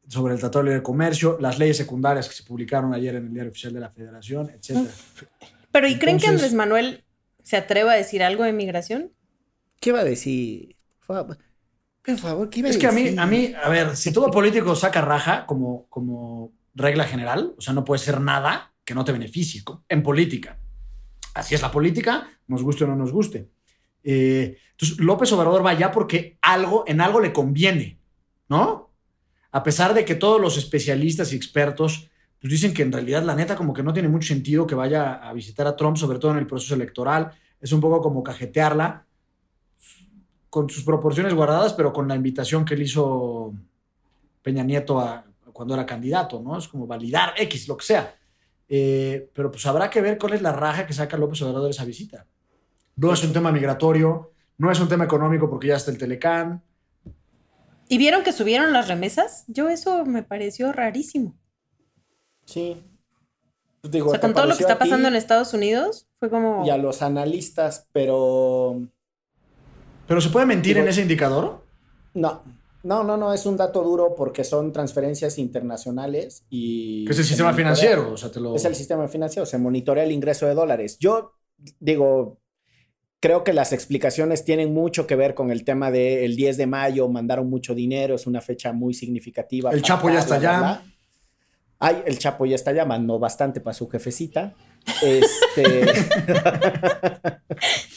sobre 0.09 0.35
el 0.35 0.41
Tratado 0.41 0.65
de 0.65 0.71
Libre 0.71 0.83
Comercio, 0.83 1.37
las 1.41 1.59
leyes 1.59 1.77
secundarias 1.77 2.29
que 2.29 2.35
se 2.35 2.43
publicaron 2.45 2.95
ayer 2.95 3.15
en 3.17 3.27
el 3.27 3.33
Diario 3.33 3.51
Oficial 3.51 3.73
de 3.73 3.81
la 3.81 3.91
Federación, 3.91 4.51
etc. 4.51 4.89
Pero 5.73 5.89
¿y 5.89 5.99
creen 5.99 6.19
que 6.19 6.27
Entonces- 6.27 6.31
Andrés 6.31 6.55
Manuel 6.55 7.05
se 7.43 7.57
atreva 7.57 7.93
a 7.93 7.97
decir 7.97 8.23
algo 8.23 8.45
de 8.45 8.53
migración? 8.53 9.13
¿Qué 9.81 9.93
va 9.93 10.01
a 10.01 10.05
decir? 10.05 10.77
Por 11.07 12.19
favor, 12.19 12.51
¿qué 12.51 12.61
iba 12.61 12.69
a 12.69 12.71
Es 12.71 12.79
que 12.79 12.87
a 12.87 12.93
mí, 12.93 13.03
decir? 13.03 13.21
a 13.21 13.27
mí, 13.27 13.53
a 13.63 13.69
ver, 13.69 13.97
si 13.97 14.13
todo 14.13 14.31
político 14.31 14.75
saca 14.77 15.01
raja 15.01 15.45
como, 15.47 15.87
como 15.89 16.53
regla 16.75 17.05
general, 17.05 17.55
o 17.57 17.61
sea, 17.61 17.75
no 17.75 17.85
puede 17.85 17.99
ser 18.01 18.21
nada 18.21 18.73
que 18.85 18.95
no 18.95 19.05
te 19.05 19.13
beneficie 19.13 19.63
en 19.89 20.03
política. 20.03 20.59
Así 21.35 21.55
es 21.55 21.63
la 21.63 21.71
política, 21.71 22.29
nos 22.47 22.63
guste 22.63 22.85
o 22.85 22.87
no 22.87 22.97
nos 22.97 23.13
guste. 23.13 23.49
Eh, 24.05 24.57
entonces, 24.71 24.99
López 24.99 25.33
Obrador 25.33 25.65
va 25.67 25.71
allá 25.71 25.91
porque 25.91 26.39
algo, 26.41 26.85
en 26.87 27.01
algo 27.01 27.21
le 27.21 27.33
conviene, 27.33 27.99
¿no? 28.49 28.86
A 29.57 29.63
pesar 29.63 29.95
de 29.95 30.05
que 30.05 30.15
todos 30.15 30.39
los 30.39 30.59
especialistas 30.59 31.33
y 31.33 31.37
expertos 31.37 32.11
pues 32.39 32.51
dicen 32.51 32.75
que 32.75 32.83
en 32.83 32.93
realidad 32.93 33.23
la 33.23 33.35
neta 33.35 33.57
como 33.57 33.73
que 33.73 33.83
no 33.83 33.95
tiene 33.95 34.11
mucho 34.11 34.29
sentido 34.29 34.67
que 34.67 34.75
vaya 34.75 35.15
a 35.15 35.33
visitar 35.33 35.67
a 35.67 35.75
Trump, 35.75 35.97
sobre 35.97 36.19
todo 36.19 36.33
en 36.33 36.37
el 36.37 36.47
proceso 36.47 36.75
electoral. 36.75 37.33
Es 37.59 37.73
un 37.73 37.81
poco 37.81 38.03
como 38.03 38.23
cajetearla 38.23 39.07
con 40.51 40.69
sus 40.69 40.85
proporciones 40.85 41.33
guardadas, 41.33 41.73
pero 41.73 41.91
con 41.91 42.07
la 42.07 42.15
invitación 42.15 42.67
que 42.67 42.77
le 42.77 42.85
hizo 42.85 43.55
Peña 44.43 44.63
Nieto 44.63 45.03
cuando 45.55 45.73
era 45.73 45.87
candidato, 45.87 46.39
¿no? 46.43 46.59
Es 46.59 46.69
como 46.69 46.87
validar 46.87 47.33
X, 47.39 47.67
lo 47.67 47.79
que 47.79 47.87
sea. 47.87 48.15
Eh, 48.69 49.31
pero 49.33 49.51
pues 49.51 49.65
habrá 49.65 49.89
que 49.89 50.03
ver 50.03 50.19
cuál 50.19 50.35
es 50.35 50.43
la 50.43 50.53
raja 50.53 50.87
que 50.87 50.93
saca 50.93 51.17
López 51.17 51.41
Obrador 51.41 51.65
de 51.65 51.71
esa 51.71 51.87
visita. 51.87 52.27
No 52.97 53.11
es 53.11 53.25
un 53.25 53.33
tema 53.33 53.51
migratorio, 53.51 54.33
no 54.59 54.71
es 54.71 54.79
un 54.81 54.89
tema 54.91 55.05
económico 55.05 55.49
porque 55.49 55.69
ya 55.69 55.77
está 55.77 55.91
el 55.91 55.97
Telecán. 55.97 56.63
¿Y 57.89 57.99
vieron 57.99 58.23
que 58.23 58.33
subieron 58.33 58.73
las 58.73 58.89
remesas? 58.89 59.45
Yo 59.47 59.69
eso 59.69 60.05
me 60.05 60.23
pareció 60.23 60.73
rarísimo. 60.73 61.37
Sí. 62.45 62.83
Pues 63.81 63.91
digo, 63.93 64.09
O 64.09 64.11
sea, 64.11 64.21
¿te 64.21 64.27
con 64.27 64.35
todo 64.35 64.47
lo 64.47 64.57
que 64.57 64.63
está 64.63 64.75
a 64.75 64.79
ti 64.79 64.85
pasando 64.89 65.09
en 65.09 65.15
Estados 65.17 65.55
Unidos, 65.55 66.09
fue 66.19 66.31
como... 66.31 66.65
Y 66.67 66.71
a 66.71 66.77
los 66.77 67.03
analistas, 67.03 67.87
pero 67.93 68.81
¿Pero 70.09 70.21
se 70.21 70.29
puede 70.31 70.47
mentir 70.47 70.75
Digo- 70.77 70.85
en 70.85 70.91
ese 70.91 71.03
indicador? 71.03 71.65
no. 72.15 72.43
No, 72.83 73.03
no, 73.03 73.17
no, 73.17 73.33
es 73.33 73.45
un 73.47 73.57
dato 73.57 73.83
duro 73.83 74.15
porque 74.15 74.45
son 74.45 74.73
transferencias 74.73 75.39
internacionales 75.39 76.45
y... 76.49 77.05
Que 77.05 77.11
es 77.15 77.19
el 77.19 77.25
sistema 77.25 77.51
monitorea. 77.51 77.75
financiero. 77.75 78.13
O 78.13 78.17
sea, 78.17 78.31
te 78.31 78.39
lo... 78.39 78.55
Es 78.55 78.65
el 78.65 78.77
sistema 78.77 79.09
financiero, 79.09 79.45
se 79.45 79.59
monitorea 79.59 80.05
el 80.05 80.13
ingreso 80.13 80.47
de 80.47 80.55
dólares. 80.55 80.97
Yo 81.01 81.33
digo, 81.81 82.39
creo 83.21 83.45
que 83.45 83.53
las 83.53 83.73
explicaciones 83.73 84.45
tienen 84.45 84.73
mucho 84.75 85.07
que 85.07 85.17
ver 85.17 85.35
con 85.35 85.51
el 85.51 85.65
tema 85.65 85.91
del 85.91 86.37
10 86.37 86.57
de 86.57 86.67
mayo, 86.67 87.09
mandaron 87.09 87.49
mucho 87.51 87.75
dinero, 87.75 88.15
es 88.15 88.27
una 88.27 88.41
fecha 88.41 88.73
muy 88.73 88.95
significativa. 88.95 89.71
El 89.73 89.83
Chapo 89.83 90.09
ya 90.11 90.19
está 90.21 90.37
allá. 90.37 90.83
Ay, 91.79 92.03
el 92.07 92.19
Chapo 92.19 92.47
ya 92.47 92.55
está 92.55 92.71
allá, 92.71 92.85
mandó 92.85 93.19
bastante 93.19 93.61
para 93.61 93.75
su 93.75 93.89
jefecita. 93.89 94.55
Este, 95.03 95.87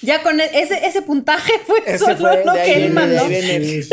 Ya 0.01 0.23
con 0.23 0.39
e- 0.39 0.49
ese, 0.53 0.85
ese 0.87 1.01
puntaje 1.03 1.53
fue 1.65 1.79
Ese 1.85 1.99
solo 1.99 2.17
fue, 2.17 2.43
lo 2.45 2.53
de 2.53 2.63
que 2.63 2.73
él 2.73 2.81
de 2.83 2.89
mandó. 2.89 3.21
ahí 3.23 3.29
viene. 3.29 3.83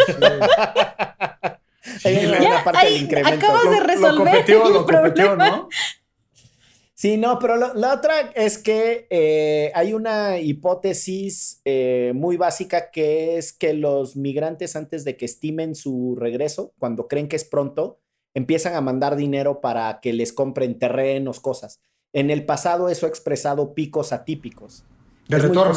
Parte 2.65 2.87
del 2.87 2.97
incremento. 3.03 3.47
acabas 3.47 3.65
de 3.65 3.71
Lo- 3.71 3.81
lo 3.81 3.87
resolver 3.87 4.17
competió, 4.17 4.67
el 4.67 4.73
lo 4.73 4.87
competió, 4.87 5.13
problema. 5.27 5.49
¿no? 5.49 5.69
Sí, 6.99 7.19
no, 7.19 7.39
pero 7.39 7.57
lo- 7.57 7.75
la 7.75 7.93
otra 7.93 8.21
es 8.35 8.57
que 8.57 9.07
eh, 9.11 9.71
hay 9.75 9.93
una 9.93 10.39
hipótesis 10.39 11.61
eh, 11.67 12.13
muy 12.15 12.39
básica 12.39 12.91
que 12.91 13.37
es 13.37 13.53
que 13.53 13.75
los 13.75 14.17
migrantes 14.17 14.77
antes 14.77 15.05
de 15.05 15.15
que 15.19 15.27
estimen 15.27 15.75
su 15.75 16.17
regreso, 16.19 16.73
cuando 16.79 17.07
creen 17.07 17.29
que 17.29 17.37
es 17.37 17.45
pronto, 17.45 18.01
empiezan 18.33 18.75
a 18.75 18.81
mandar 18.81 19.15
dinero 19.17 19.61
para 19.61 20.01
que 20.01 20.15
les 20.15 20.33
compren 20.33 20.79
terrenos, 20.79 21.39
cosas. 21.41 21.81
En 22.15 22.31
el 22.31 22.47
pasado 22.47 22.89
eso 22.89 23.05
ha 23.05 23.11
expresado 23.11 23.75
picos 23.75 24.15
atípicos. 24.15 24.85
De 25.29 25.37
Es 25.37 25.43
muy 25.43 25.51
retorno. 25.51 25.75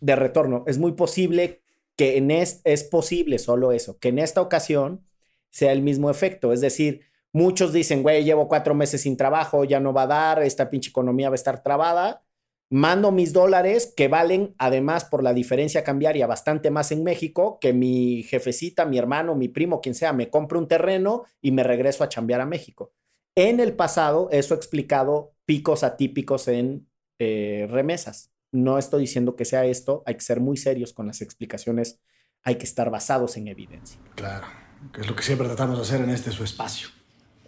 de 0.00 0.14
retorno. 0.16 0.62
Es 0.68 0.78
muy 0.78 0.92
posible 0.92 1.62
que 1.96 2.16
en 2.16 2.30
es, 2.30 2.60
es 2.62 2.84
posible 2.84 3.40
solo 3.40 3.72
eso, 3.72 3.98
que 3.98 4.10
en 4.10 4.20
esta 4.20 4.40
ocasión 4.40 5.04
sea 5.50 5.72
el 5.72 5.82
mismo 5.82 6.10
efecto. 6.10 6.52
Es 6.52 6.60
decir, 6.60 7.00
muchos 7.32 7.72
dicen, 7.72 8.02
güey, 8.02 8.24
llevo 8.24 8.48
cuatro 8.48 8.74
meses 8.74 9.02
sin 9.02 9.16
trabajo, 9.16 9.64
ya 9.64 9.80
no 9.80 9.92
va 9.92 10.02
a 10.02 10.06
dar, 10.06 10.42
esta 10.42 10.70
pinche 10.70 10.90
economía 10.90 11.28
va 11.28 11.34
a 11.34 11.36
estar 11.36 11.62
trabada. 11.62 12.24
Mando 12.70 13.12
mis 13.12 13.32
dólares 13.32 13.94
que 13.96 14.08
valen, 14.08 14.54
además, 14.58 15.06
por 15.06 15.22
la 15.22 15.32
diferencia 15.32 15.84
cambiaria, 15.84 16.26
bastante 16.26 16.70
más 16.70 16.92
en 16.92 17.02
México, 17.02 17.58
que 17.60 17.72
mi 17.72 18.22
jefecita, 18.24 18.84
mi 18.84 18.98
hermano, 18.98 19.34
mi 19.34 19.48
primo, 19.48 19.80
quien 19.80 19.94
sea, 19.94 20.12
me 20.12 20.28
compre 20.28 20.58
un 20.58 20.68
terreno 20.68 21.24
y 21.40 21.50
me 21.52 21.62
regreso 21.62 22.04
a 22.04 22.10
chambear 22.10 22.42
a 22.42 22.46
México. 22.46 22.92
En 23.34 23.60
el 23.60 23.74
pasado, 23.74 24.28
eso 24.32 24.52
ha 24.52 24.56
explicado 24.58 25.32
picos 25.46 25.82
atípicos 25.82 26.46
en 26.48 26.88
eh, 27.18 27.66
remesas. 27.70 28.32
No 28.52 28.76
estoy 28.76 29.02
diciendo 29.02 29.34
que 29.34 29.46
sea 29.46 29.64
esto, 29.64 30.02
hay 30.04 30.16
que 30.16 30.20
ser 30.20 30.40
muy 30.40 30.58
serios 30.58 30.92
con 30.92 31.06
las 31.06 31.22
explicaciones, 31.22 32.00
hay 32.42 32.56
que 32.56 32.64
estar 32.64 32.90
basados 32.90 33.36
en 33.38 33.48
evidencia. 33.48 33.98
Claro, 34.14 34.46
que 34.92 35.00
es 35.00 35.06
lo 35.08 35.16
que 35.16 35.22
siempre 35.22 35.46
tratamos 35.46 35.78
de 35.78 35.82
hacer 35.84 36.00
en 36.02 36.10
este 36.10 36.32
su 36.32 36.44
espacio. 36.44 36.88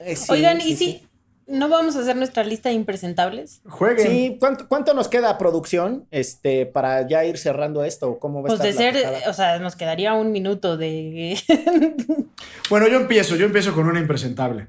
Eh, 0.00 0.16
sí, 0.16 0.32
Oigan, 0.32 0.60
sí, 0.60 0.72
¿y 0.72 0.76
si 0.76 1.06
no 1.46 1.68
vamos 1.68 1.96
a 1.96 2.00
hacer 2.00 2.16
nuestra 2.16 2.44
lista 2.44 2.68
de 2.68 2.74
impresentables? 2.74 3.60
Jueguen. 3.68 4.06
Sí, 4.06 4.36
¿cuánto, 4.38 4.68
cuánto 4.68 4.94
nos 4.94 5.08
queda 5.08 5.36
producción 5.36 6.06
este, 6.10 6.66
para 6.66 7.06
ya 7.06 7.24
ir 7.24 7.38
cerrando 7.38 7.84
esto? 7.84 8.18
¿Cómo 8.18 8.42
va 8.42 8.48
a 8.48 8.56
Pues 8.56 8.62
de 8.62 8.72
ser, 8.72 8.96
o 9.28 9.32
sea, 9.32 9.58
nos 9.58 9.76
quedaría 9.76 10.14
un 10.14 10.32
minuto 10.32 10.76
de... 10.76 11.38
Bueno, 12.70 12.86
yo 12.88 13.00
empiezo, 13.00 13.36
yo 13.36 13.46
empiezo 13.46 13.74
con 13.74 13.88
una 13.88 13.98
impresentable. 13.98 14.68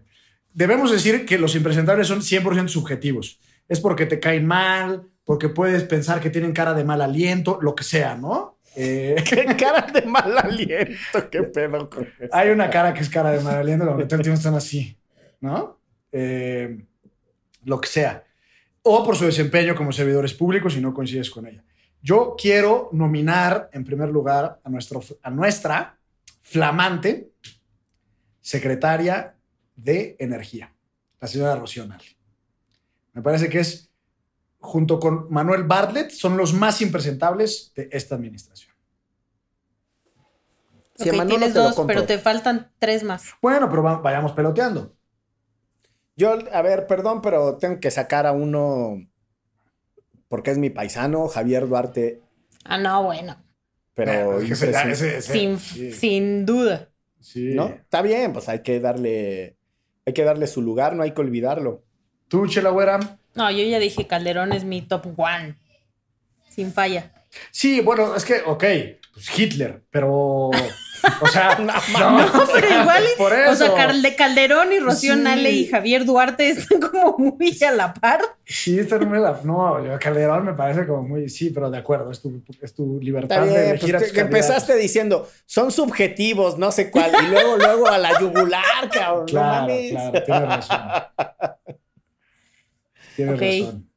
Debemos 0.54 0.92
decir 0.92 1.26
que 1.26 1.38
los 1.38 1.56
impresentables 1.56 2.08
son 2.08 2.22
100% 2.22 2.68
subjetivos. 2.68 3.40
Es 3.70 3.80
porque 3.80 4.08
te 4.08 4.20
caen 4.20 4.46
mal, 4.48 5.04
porque 5.24 5.50
puedes 5.50 5.84
pensar 5.84 6.20
que 6.20 6.30
tienen 6.30 6.52
cara 6.52 6.74
de 6.74 6.84
mal 6.84 7.02
aliento, 7.02 7.60
lo 7.62 7.76
que 7.76 7.84
sea, 7.84 8.16
¿no? 8.16 8.58
Eh, 8.76 9.16
¡Qué 9.30 9.46
cara 9.58 9.88
de 9.94 10.02
mal 10.02 10.38
aliento! 10.38 11.30
¡Qué 11.30 11.44
pedo 11.44 11.90
con 11.90 12.08
eso! 12.20 12.34
hay 12.34 12.50
una 12.50 12.70
cara 12.70 12.94
que 12.94 13.02
es 13.02 13.10
cara 13.10 13.32
de 13.32 13.42
mal 13.42 13.56
aliento, 13.56 13.86
como 13.86 13.98
que 13.98 14.06
todo 14.06 14.16
el 14.16 14.24
tiempo 14.24 14.38
están 14.38 14.56
así, 14.56 14.98
¿no? 15.42 15.80
Eh, 16.12 16.86
lo 17.66 17.80
que 17.80 17.88
sea. 17.88 18.24
o 18.84 19.04
por 19.06 19.16
su 19.16 19.26
desempeño 19.26 19.76
como 19.76 19.92
servidores 19.92 20.34
públicos 20.34 20.74
si 20.74 20.82
no 20.82 20.92
coincides 20.94 21.30
con 21.30 21.46
ella. 21.46 21.64
Yo 22.02 22.36
quiero 22.36 22.90
nominar 22.94 23.70
en 23.74 23.84
primer 23.84 24.10
lugar 24.10 24.60
a, 24.64 24.70
nuestro, 24.70 25.02
a 25.22 25.30
nuestra 25.30 26.00
flamante 26.42 27.30
secretaria 28.42 29.36
de 29.76 30.16
Energía, 30.20 30.74
la 31.20 31.28
señora 31.28 31.56
Rocío. 31.56 31.86
Me 33.14 33.22
parece 33.22 33.50
que 33.50 33.60
es, 33.60 33.92
junto 34.60 35.00
con 35.00 35.32
Manuel 35.32 35.64
Bartlett, 35.64 36.10
son 36.10 36.36
los 36.38 36.52
más 36.54 36.82
impresentables 36.82 37.72
de 37.76 37.88
esta 37.92 38.16
administración. 38.16 38.74
Si 40.96 41.10
tienes 41.28 41.54
dos, 41.54 41.76
pero 41.88 42.06
te 42.06 42.18
faltan 42.20 42.72
tres 42.80 43.04
más. 43.04 43.26
Bueno, 43.42 43.70
pero 43.70 43.82
va- 43.84 43.98
vayamos 43.98 44.34
peloteando. 44.34 44.96
Yo, 46.22 46.38
a 46.54 46.62
ver, 46.62 46.86
perdón, 46.86 47.20
pero 47.24 47.58
tengo 47.58 47.80
que 47.80 47.90
sacar 47.90 48.28
a 48.28 48.32
uno 48.32 49.08
porque 50.28 50.52
es 50.52 50.60
mi 50.60 50.70
paisano, 50.70 51.28
Javier 51.28 51.68
Duarte, 51.68 52.22
Ah, 52.64 52.78
no, 52.78 53.04
bueno. 53.04 53.44
pero 53.96 54.38
ese- 54.40 54.44
impresionante. 54.54 54.92
ese- 54.94 55.18
ese- 55.18 55.34
Sin, 55.34 55.58
sí, 55.60 55.92
sin 55.92 56.46
duda. 56.46 56.90
sí. 57.20 57.56
¿no? 57.56 57.66
Está 57.70 58.04
bien, 58.04 58.34
pues 58.34 58.48
hay 58.50 58.60
que 58.62 58.80
darle, 58.80 59.58
hay 60.06 60.14
que 60.14 60.24
darle 60.24 60.46
su 60.46 60.62
lugar, 60.62 60.96
no 60.96 61.02
hay 61.02 61.12
que 61.16 61.22
olvidarlo. 61.22 61.84
Tú, 62.28 62.46
Chela 62.48 62.70
Güera. 62.70 63.00
No, 63.34 63.50
yo 63.50 63.64
ya 63.64 63.80
dije 63.80 64.06
Calderón 64.06 64.54
es 64.54 64.64
mi 64.64 64.84
top 64.84 65.18
one. 65.18 65.58
Sin 66.50 66.72
falla. 66.72 67.12
Sí, 67.50 67.82
bueno, 67.82 68.16
es 68.16 68.26
que, 68.26 68.42
ok, 68.46 68.64
pues 69.16 69.40
Hitler, 69.40 69.82
pero. 69.90 70.52
O 71.22 71.28
sea, 71.28 71.56
no, 71.60 71.74
No, 72.26 72.44
pero 72.54 72.68
igual. 72.82 73.04
Por 73.18 73.34
O 73.34 73.56
sea, 73.56 73.74
Calderón 74.18 74.72
y 74.74 74.80
Rocío 74.80 75.16
Sí. 75.16 75.20
Nale 75.22 75.52
y 75.52 75.68
Javier 75.68 76.06
Duarte 76.06 76.50
están 76.50 76.80
como 76.80 77.18
muy 77.18 77.58
a 77.64 77.72
la 77.72 77.94
par. 77.94 78.22
Sí, 78.46 78.80
esta 78.80 78.98
no 78.98 79.08
me 79.08 79.20
la. 79.20 79.40
No, 79.44 79.84
yo, 79.86 79.98
Calderón 80.00 80.46
me 80.46 80.54
parece 80.54 80.86
como 80.86 81.04
muy. 81.04 81.30
Sí, 81.30 81.50
pero 81.50 81.70
de 81.70 81.78
acuerdo, 81.78 82.12
es 82.12 82.22
tu, 82.22 82.42
es 82.62 82.74
tu 82.74 83.00
libertad 83.02 83.46
de 83.46 83.70
elegir 83.72 83.92
pues 83.92 84.04
a 84.04 84.06
tus 84.06 84.14
que 84.14 84.22
empezaste 84.22 84.76
diciendo, 84.76 85.28
son 85.46 85.72
subjetivos, 85.72 86.58
no 86.58 86.72
sé 86.72 86.92
cuál, 86.92 87.12
y 87.24 87.28
luego, 87.28 87.58
luego 87.58 87.88
a 87.88 87.98
la 87.98 88.20
yugular, 88.20 88.90
cabrón. 88.92 89.22
no 89.22 89.26
Claro, 89.26 89.62
mames. 89.62 89.92
claro, 89.92 90.24
tienes 90.24 90.50
razón. 90.50 90.78
Tienes 93.16 93.40
razón. 93.40 93.90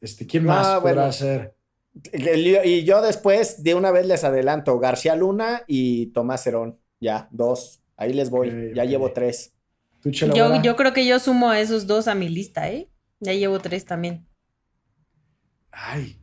Este, 0.00 0.26
¿Quién 0.26 0.44
No, 0.44 0.52
más 0.52 0.66
podrá 0.80 0.94
bueno. 0.94 1.12
ser? 1.12 1.54
Y 1.94 2.84
yo 2.84 3.02
después, 3.02 3.62
de 3.62 3.74
una 3.74 3.90
vez 3.90 4.06
les 4.06 4.24
adelanto, 4.24 4.78
García 4.78 5.14
Luna 5.14 5.62
y 5.66 6.06
Tomás 6.06 6.46
Herón. 6.46 6.78
Ya, 7.00 7.28
dos. 7.30 7.82
Ahí 7.96 8.12
les 8.12 8.30
voy. 8.30 8.72
Ya 8.74 8.84
llevo 8.84 9.12
tres. 9.12 9.52
¿Tú, 10.00 10.10
Chela 10.10 10.34
Yo, 10.34 10.62
yo 10.62 10.74
creo 10.76 10.92
que 10.92 11.06
yo 11.06 11.18
sumo 11.18 11.50
a 11.50 11.60
esos 11.60 11.86
dos 11.86 12.08
a 12.08 12.14
mi 12.14 12.28
lista, 12.28 12.70
¿eh? 12.70 12.88
Ya 13.20 13.32
llevo 13.34 13.60
tres 13.60 13.84
también. 13.84 14.26
Ay, 15.70 16.18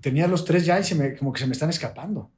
tenía 0.00 0.26
los 0.26 0.44
tres 0.44 0.64
ya 0.64 0.78
y 0.78 0.84
se 0.84 0.94
me, 0.94 1.16
como 1.16 1.32
que 1.32 1.40
se 1.40 1.46
me 1.46 1.52
están 1.52 1.70
escapando. 1.70 2.30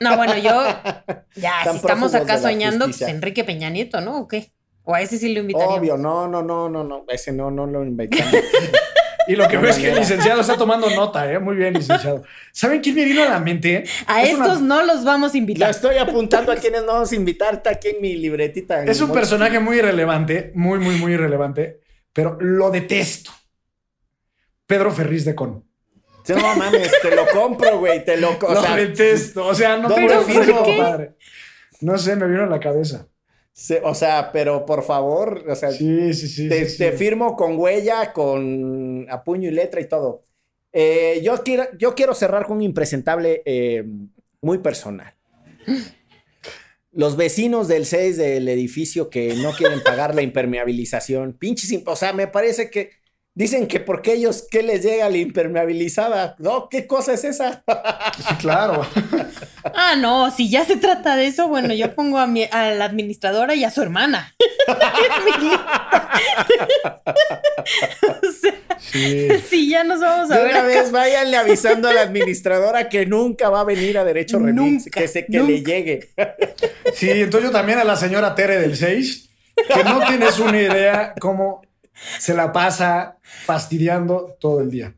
No, 0.00 0.16
bueno, 0.16 0.36
yo. 0.38 0.64
Ya, 1.34 1.62
si 1.64 1.76
estamos 1.76 2.14
acá 2.14 2.38
soñando, 2.38 2.84
pues. 2.84 3.00
Enrique 3.02 3.42
Peña 3.42 3.70
Nieto, 3.70 4.02
¿no? 4.02 4.18
¿O 4.18 4.28
qué? 4.28 4.52
O 4.84 4.94
a 4.94 5.00
ese 5.00 5.16
sí 5.16 5.32
lo 5.32 5.40
invitaríamos. 5.40 5.78
Obvio, 5.78 5.96
no, 5.96 6.28
no, 6.28 6.42
no, 6.42 6.68
no, 6.68 6.84
no. 6.84 7.04
Ese 7.08 7.32
no, 7.32 7.50
no 7.50 7.66
lo 7.66 7.82
inventamos. 7.84 8.34
Y 9.28 9.36
lo 9.36 9.46
que 9.48 9.56
veo 9.56 9.70
es 9.70 9.78
que 9.78 9.90
el 9.90 9.98
licenciado 9.98 10.40
está 10.40 10.56
tomando 10.56 10.90
nota, 10.90 11.30
¿eh? 11.32 11.38
Muy 11.38 11.54
bien, 11.56 11.74
licenciado. 11.74 12.22
¿Saben 12.52 12.80
quién 12.80 12.94
me 12.96 13.04
vino 13.04 13.22
a 13.22 13.28
la 13.28 13.38
mente? 13.38 13.84
A 14.06 14.22
Es 14.22 14.34
una- 14.34 14.44
estos 14.46 14.62
no 14.62 14.82
los 14.84 15.04
vamos 15.04 15.34
a 15.34 15.38
invitar. 15.38 15.70
estoy 15.70 15.96
apuntando 15.98 16.50
a 16.52 16.56
quienes 16.56 16.82
no 16.82 16.88
vamos 16.94 17.12
a 17.12 17.14
invitar. 17.14 17.54
Está 17.54 17.70
aquí 17.70 17.88
en 17.88 18.00
mi 18.02 18.16
libretita. 18.16 18.82
en 18.82 18.88
Es 18.88 19.00
un 19.00 19.12
personaje 19.12 19.60
muy 19.60 19.78
irrelevante, 19.78 20.50
muy, 20.54 20.78
muy, 20.80 20.96
muy 20.96 21.12
irrelevante, 21.12 21.80
pero 22.12 22.36
lo 22.40 22.70
detesto. 22.70 23.30
Pedro 24.66 24.90
Ferriz 24.92 25.24
de 25.24 25.34
Con. 25.34 25.64
No 26.28 26.56
mames, 26.56 26.92
te 27.02 27.14
lo 27.14 27.26
compro, 27.26 27.78
güey. 27.80 28.04
Te 28.04 28.16
lo 28.16 28.38
lo 28.40 28.62
detesto. 28.76 29.44
O 29.46 29.54
sea, 29.54 29.76
no 29.76 29.88
¿dónde 29.88 30.08
tengo 30.08 30.24
qué? 30.26 30.52
compadre. 30.52 31.16
No 31.80 31.98
sé, 31.98 32.14
me 32.16 32.26
vino 32.28 32.44
a 32.44 32.46
la 32.46 32.60
cabeza. 32.60 33.08
O 33.82 33.94
sea, 33.94 34.30
pero 34.32 34.64
por 34.64 34.82
favor, 34.82 35.44
o 35.48 35.54
sea, 35.54 35.70
Sí, 35.72 36.14
sí, 36.14 36.28
sí. 36.28 36.48
te, 36.48 36.92
firmo 36.92 37.36
con 37.36 37.58
huella, 37.58 38.12
con 38.12 39.06
a 39.10 39.22
puño 39.22 39.48
y 39.48 39.52
letra 39.52 39.80
y 39.80 39.88
todo. 39.88 40.24
Eh, 40.72 41.20
yo, 41.22 41.42
quiero, 41.42 41.64
yo 41.78 41.94
quiero 41.94 42.14
cerrar 42.14 42.46
con 42.46 42.56
un 42.58 42.62
impresentable 42.62 43.42
eh, 43.44 43.84
muy 44.40 44.58
personal. 44.58 45.14
Los 46.92 47.16
vecinos 47.16 47.68
del 47.68 47.86
6 47.86 48.16
del 48.16 48.48
edificio 48.48 49.10
que 49.10 49.34
no 49.36 49.52
quieren 49.52 49.82
pagar 49.82 50.14
la 50.14 50.22
impermeabilización. 50.22 51.34
Pinches, 51.34 51.82
o 51.86 51.96
sea, 51.96 52.12
me 52.12 52.26
parece 52.26 52.70
que 52.70 52.90
dicen 53.34 53.66
que 53.66 53.80
porque 53.80 54.12
ellos, 54.14 54.46
¿qué 54.50 54.62
les 54.62 54.82
llega 54.82 55.08
la 55.08 55.16
impermeabilizada? 55.16 56.36
No, 56.38 56.68
¿qué 56.68 56.86
cosa 56.86 57.14
es 57.14 57.24
esa? 57.24 57.62
Sí, 58.16 58.34
claro. 58.38 58.86
Ah, 59.74 59.94
no, 59.96 60.30
si 60.30 60.50
ya 60.50 60.64
se 60.64 60.76
trata 60.76 61.16
de 61.16 61.26
eso, 61.26 61.48
bueno, 61.48 61.72
yo 61.74 61.94
pongo 61.94 62.18
a, 62.18 62.26
mi, 62.26 62.44
a 62.44 62.70
la 62.72 62.84
administradora 62.84 63.54
y 63.54 63.64
a 63.64 63.70
su 63.70 63.82
hermana. 63.82 64.34
O 68.04 68.32
sea, 68.32 68.52
Sí. 68.78 69.28
si 69.48 69.70
ya 69.70 69.84
nos 69.84 70.00
vamos 70.00 70.30
a 70.30 70.36
De 70.36 70.42
ver. 70.42 70.50
una 70.50 70.58
acá. 70.60 70.66
vez 70.68 70.90
váyanle 70.90 71.36
avisando 71.36 71.88
a 71.88 71.94
la 71.94 72.00
administradora 72.02 72.88
que 72.88 73.06
nunca 73.06 73.48
va 73.48 73.60
a 73.60 73.64
venir 73.64 73.96
a 73.96 74.04
Derecho 74.04 74.38
Remix, 74.38 74.84
Nunca, 74.86 75.00
que, 75.00 75.08
se, 75.08 75.24
que 75.26 75.38
nunca. 75.38 75.52
le 75.52 75.62
llegue. 75.62 76.08
Sí, 76.94 77.10
entonces 77.10 77.50
yo 77.50 77.56
también 77.56 77.78
a 77.78 77.84
la 77.84 77.96
señora 77.96 78.34
Tere 78.34 78.58
del 78.60 78.76
6, 78.76 79.30
que 79.74 79.84
no 79.84 80.04
tienes 80.06 80.38
una 80.40 80.60
idea 80.60 81.14
cómo 81.20 81.62
se 81.94 82.34
la 82.34 82.52
pasa 82.52 83.18
fastidiando 83.22 84.36
todo 84.40 84.60
el 84.60 84.70
día. 84.70 84.94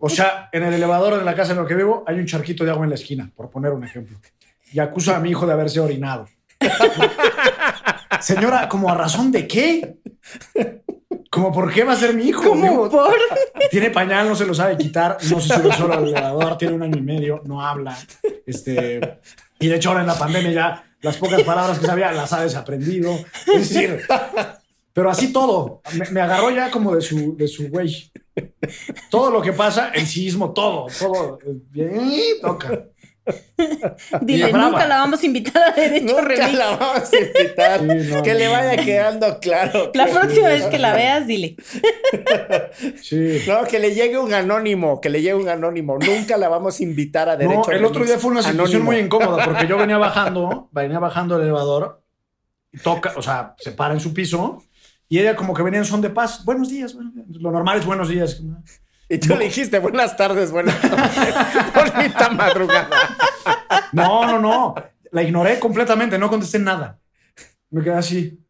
O 0.00 0.08
sea, 0.08 0.48
en 0.52 0.62
el 0.62 0.74
elevador 0.74 1.18
de 1.18 1.24
la 1.24 1.34
casa 1.34 1.52
en 1.52 1.58
la 1.58 1.66
que 1.66 1.74
vivo 1.74 2.04
hay 2.06 2.18
un 2.18 2.26
charquito 2.26 2.64
de 2.64 2.70
agua 2.70 2.84
en 2.84 2.90
la 2.90 2.96
esquina, 2.96 3.30
por 3.34 3.50
poner 3.50 3.72
un 3.72 3.84
ejemplo. 3.84 4.18
Y 4.72 4.78
acusa 4.78 5.16
a 5.16 5.20
mi 5.20 5.30
hijo 5.30 5.46
de 5.46 5.52
haberse 5.52 5.80
orinado. 5.80 6.26
Señora, 8.20 8.68
¿como 8.68 8.90
a 8.90 8.94
razón 8.94 9.30
de 9.30 9.46
qué? 9.46 9.98
¿Como 11.30 11.52
por 11.52 11.72
qué 11.72 11.84
va 11.84 11.92
a 11.92 11.96
ser 11.96 12.14
mi 12.14 12.28
hijo? 12.28 12.54
Digo, 12.56 12.90
por. 12.90 13.14
tiene 13.70 13.90
pañal, 13.90 14.28
no 14.28 14.34
se 14.34 14.46
lo 14.46 14.54
sabe 14.54 14.76
quitar, 14.76 15.18
no 15.30 15.40
se 15.40 15.54
sube 15.54 15.72
solo 15.74 15.94
al 15.94 16.08
elevador, 16.08 16.56
tiene 16.56 16.74
un 16.74 16.82
año 16.82 16.96
y 16.96 17.02
medio, 17.02 17.42
no 17.44 17.60
habla. 17.60 17.96
Este, 18.46 19.18
y 19.58 19.68
de 19.68 19.76
hecho 19.76 19.90
ahora 19.90 20.00
en 20.00 20.06
la 20.06 20.18
pandemia 20.18 20.50
ya 20.52 20.84
las 21.02 21.16
pocas 21.18 21.42
palabras 21.42 21.78
que 21.78 21.86
sabía 21.86 22.10
las 22.12 22.32
ha 22.32 22.42
desaprendido. 22.42 23.12
Es 23.54 23.68
decir, 23.68 24.00
pero 24.96 25.10
así 25.10 25.30
todo. 25.30 25.82
Me, 25.92 26.08
me 26.10 26.22
agarró 26.22 26.50
ya 26.50 26.70
como 26.70 26.94
de 26.94 27.02
su, 27.02 27.36
de 27.36 27.46
su 27.46 27.68
güey. 27.68 28.10
Todo 29.10 29.30
lo 29.30 29.42
que 29.42 29.52
pasa, 29.52 29.90
el 29.94 30.06
sismo, 30.06 30.54
todo, 30.54 30.86
todo. 30.98 31.38
Bien, 31.70 32.00
toca. 32.40 32.86
Dile, 34.22 34.50
nunca 34.52 34.86
la 34.86 34.98
vamos 35.00 35.22
a 35.22 35.26
invitar 35.26 35.62
a 35.70 35.72
Derecho 35.72 36.06
Nunca 36.06 36.22
Remix. 36.22 36.52
la 36.54 36.76
vamos 36.76 37.12
a 37.12 37.16
invitar. 37.18 37.80
Sí, 37.80 38.10
no, 38.14 38.22
que 38.22 38.32
no, 38.32 38.38
le 38.38 38.48
vaya 38.48 38.76
no. 38.76 38.84
quedando 38.86 39.38
claro. 39.40 39.90
La 39.92 40.06
que- 40.06 40.12
próxima 40.12 40.48
vez 40.48 40.64
que 40.66 40.78
la 40.78 40.94
veas, 40.94 41.26
dile. 41.26 41.56
Sí. 43.02 43.40
No, 43.46 43.64
que 43.64 43.78
le 43.78 43.94
llegue 43.94 44.16
un 44.18 44.32
anónimo, 44.32 45.00
que 45.02 45.10
le 45.10 45.20
llegue 45.20 45.34
un 45.34 45.48
anónimo. 45.50 45.98
Nunca 45.98 46.38
la 46.38 46.48
vamos 46.48 46.80
a 46.80 46.82
invitar 46.82 47.28
a 47.28 47.36
Derecho 47.36 47.64
No, 47.70 47.76
el 47.76 47.84
otro 47.84 48.04
día 48.06 48.18
fue 48.18 48.30
una 48.30 48.42
situación 48.42 48.80
Anónimo. 48.82 48.92
muy 48.92 49.00
incómoda 49.00 49.44
porque 49.44 49.66
yo 49.66 49.76
venía 49.76 49.98
bajando, 49.98 50.70
venía 50.72 50.98
bajando 51.00 51.36
el 51.36 51.42
elevador 51.42 52.00
toca, 52.82 53.14
o 53.16 53.22
sea, 53.22 53.54
se 53.58 53.72
para 53.72 53.94
en 53.94 54.00
su 54.00 54.12
piso 54.12 54.62
y 55.08 55.18
ella 55.18 55.36
como 55.36 55.54
que 55.54 55.62
venía 55.62 55.78
en 55.78 55.84
son 55.84 56.00
de 56.00 56.10
paz. 56.10 56.44
Buenos 56.44 56.68
días, 56.68 56.94
buenos 56.94 57.14
días. 57.14 57.26
Lo 57.28 57.50
normal 57.50 57.78
es 57.78 57.86
buenos 57.86 58.08
días. 58.08 58.42
Y 59.08 59.18
tú 59.18 59.36
le 59.36 59.44
dijiste 59.44 59.78
buenas 59.78 60.16
tardes, 60.16 60.50
buenas 60.50 60.80
tardes. 60.80 61.34
Bonita 61.74 62.30
madrugada. 62.30 62.90
No, 63.92 64.26
no, 64.26 64.38
no. 64.40 64.74
La 65.12 65.22
ignoré 65.22 65.58
completamente, 65.60 66.18
no 66.18 66.28
contesté 66.28 66.58
nada. 66.58 66.98
Me 67.70 67.82
quedé 67.82 67.94
así. 67.94 68.40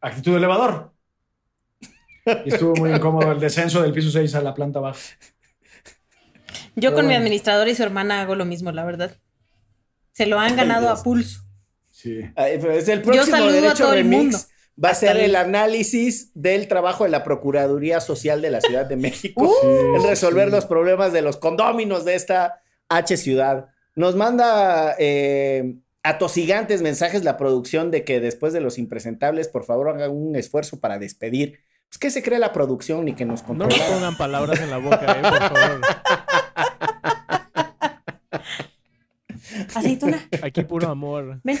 Actitud 0.00 0.32
de 0.32 0.38
elevador. 0.38 0.92
Y 2.44 2.52
estuvo 2.52 2.74
muy 2.76 2.90
incómodo 2.92 3.30
el 3.32 3.38
descenso 3.38 3.82
del 3.82 3.92
piso 3.92 4.10
6 4.10 4.34
a 4.34 4.40
la 4.40 4.54
planta 4.54 4.80
baja. 4.80 4.98
Yo 6.74 6.92
con 6.92 7.02
mi 7.02 7.08
bueno. 7.08 7.18
administradora 7.18 7.70
y 7.70 7.74
su 7.74 7.82
hermana 7.82 8.20
hago 8.22 8.34
lo 8.34 8.44
mismo, 8.44 8.72
la 8.72 8.84
verdad. 8.84 9.16
Se 10.12 10.26
lo 10.26 10.40
han 10.40 10.56
ganado 10.56 10.88
a 10.88 11.02
pulso. 11.02 11.42
Sí. 11.90 12.20
Ay, 12.34 12.58
pues 12.58 12.88
el 12.88 13.02
próximo 13.02 13.24
saludo 13.36 13.70
a 13.70 13.74
todo 13.74 13.92
el 13.92 13.98
Remix 13.98 14.22
mundo. 14.22 14.38
Va 14.82 14.90
a 14.90 14.94
ser 14.94 15.16
el- 15.16 15.24
el 15.24 15.36
análisis 15.36 16.30
del 16.34 16.68
trabajo 16.68 17.04
de 17.04 17.10
la 17.10 17.24
Procuraduría 17.24 18.00
Social 18.00 18.42
de 18.42 18.50
la 18.50 18.60
Ciudad 18.60 18.86
de 18.86 18.96
México 18.96 19.42
Uh, 19.62 19.96
en 19.96 20.02
resolver 20.04 20.48
sí. 20.48 20.54
los 20.54 20.66
problemas 20.66 21.12
de 21.12 21.22
los 21.22 21.36
condóminos 21.38 22.04
de 22.04 22.14
esta 22.14 22.60
H 22.88 23.16
ciudad. 23.16 23.68
Nos 23.94 24.14
manda 24.16 24.94
eh, 24.98 25.76
atosigantes 26.02 26.82
mensajes 26.82 27.24
la 27.24 27.36
producción 27.36 27.90
de 27.90 28.04
que 28.04 28.20
después 28.20 28.52
de 28.52 28.60
los 28.60 28.78
impresentables, 28.78 29.48
por 29.48 29.64
favor, 29.64 29.88
hagan 29.88 30.10
un 30.10 30.36
esfuerzo 30.36 30.78
para 30.78 30.98
despedir. 30.98 31.60
Pues, 31.88 31.98
¿qué 31.98 32.10
se 32.10 32.22
cree 32.22 32.38
la 32.38 32.52
producción 32.52 33.04
ni 33.06 33.14
que 33.14 33.24
nos 33.24 33.40
No 33.42 33.46
controla? 33.48 33.76
nos 33.76 33.86
pongan 33.88 34.16
palabras 34.18 34.60
en 34.60 34.70
la 34.70 34.78
boca, 34.78 35.00
eh, 35.06 35.22
por 35.22 35.58
favor. 35.58 35.80
Aceituna. 39.78 40.28
Aquí 40.42 40.62
puro 40.62 40.88
amor. 40.88 41.40
Ven. 41.44 41.58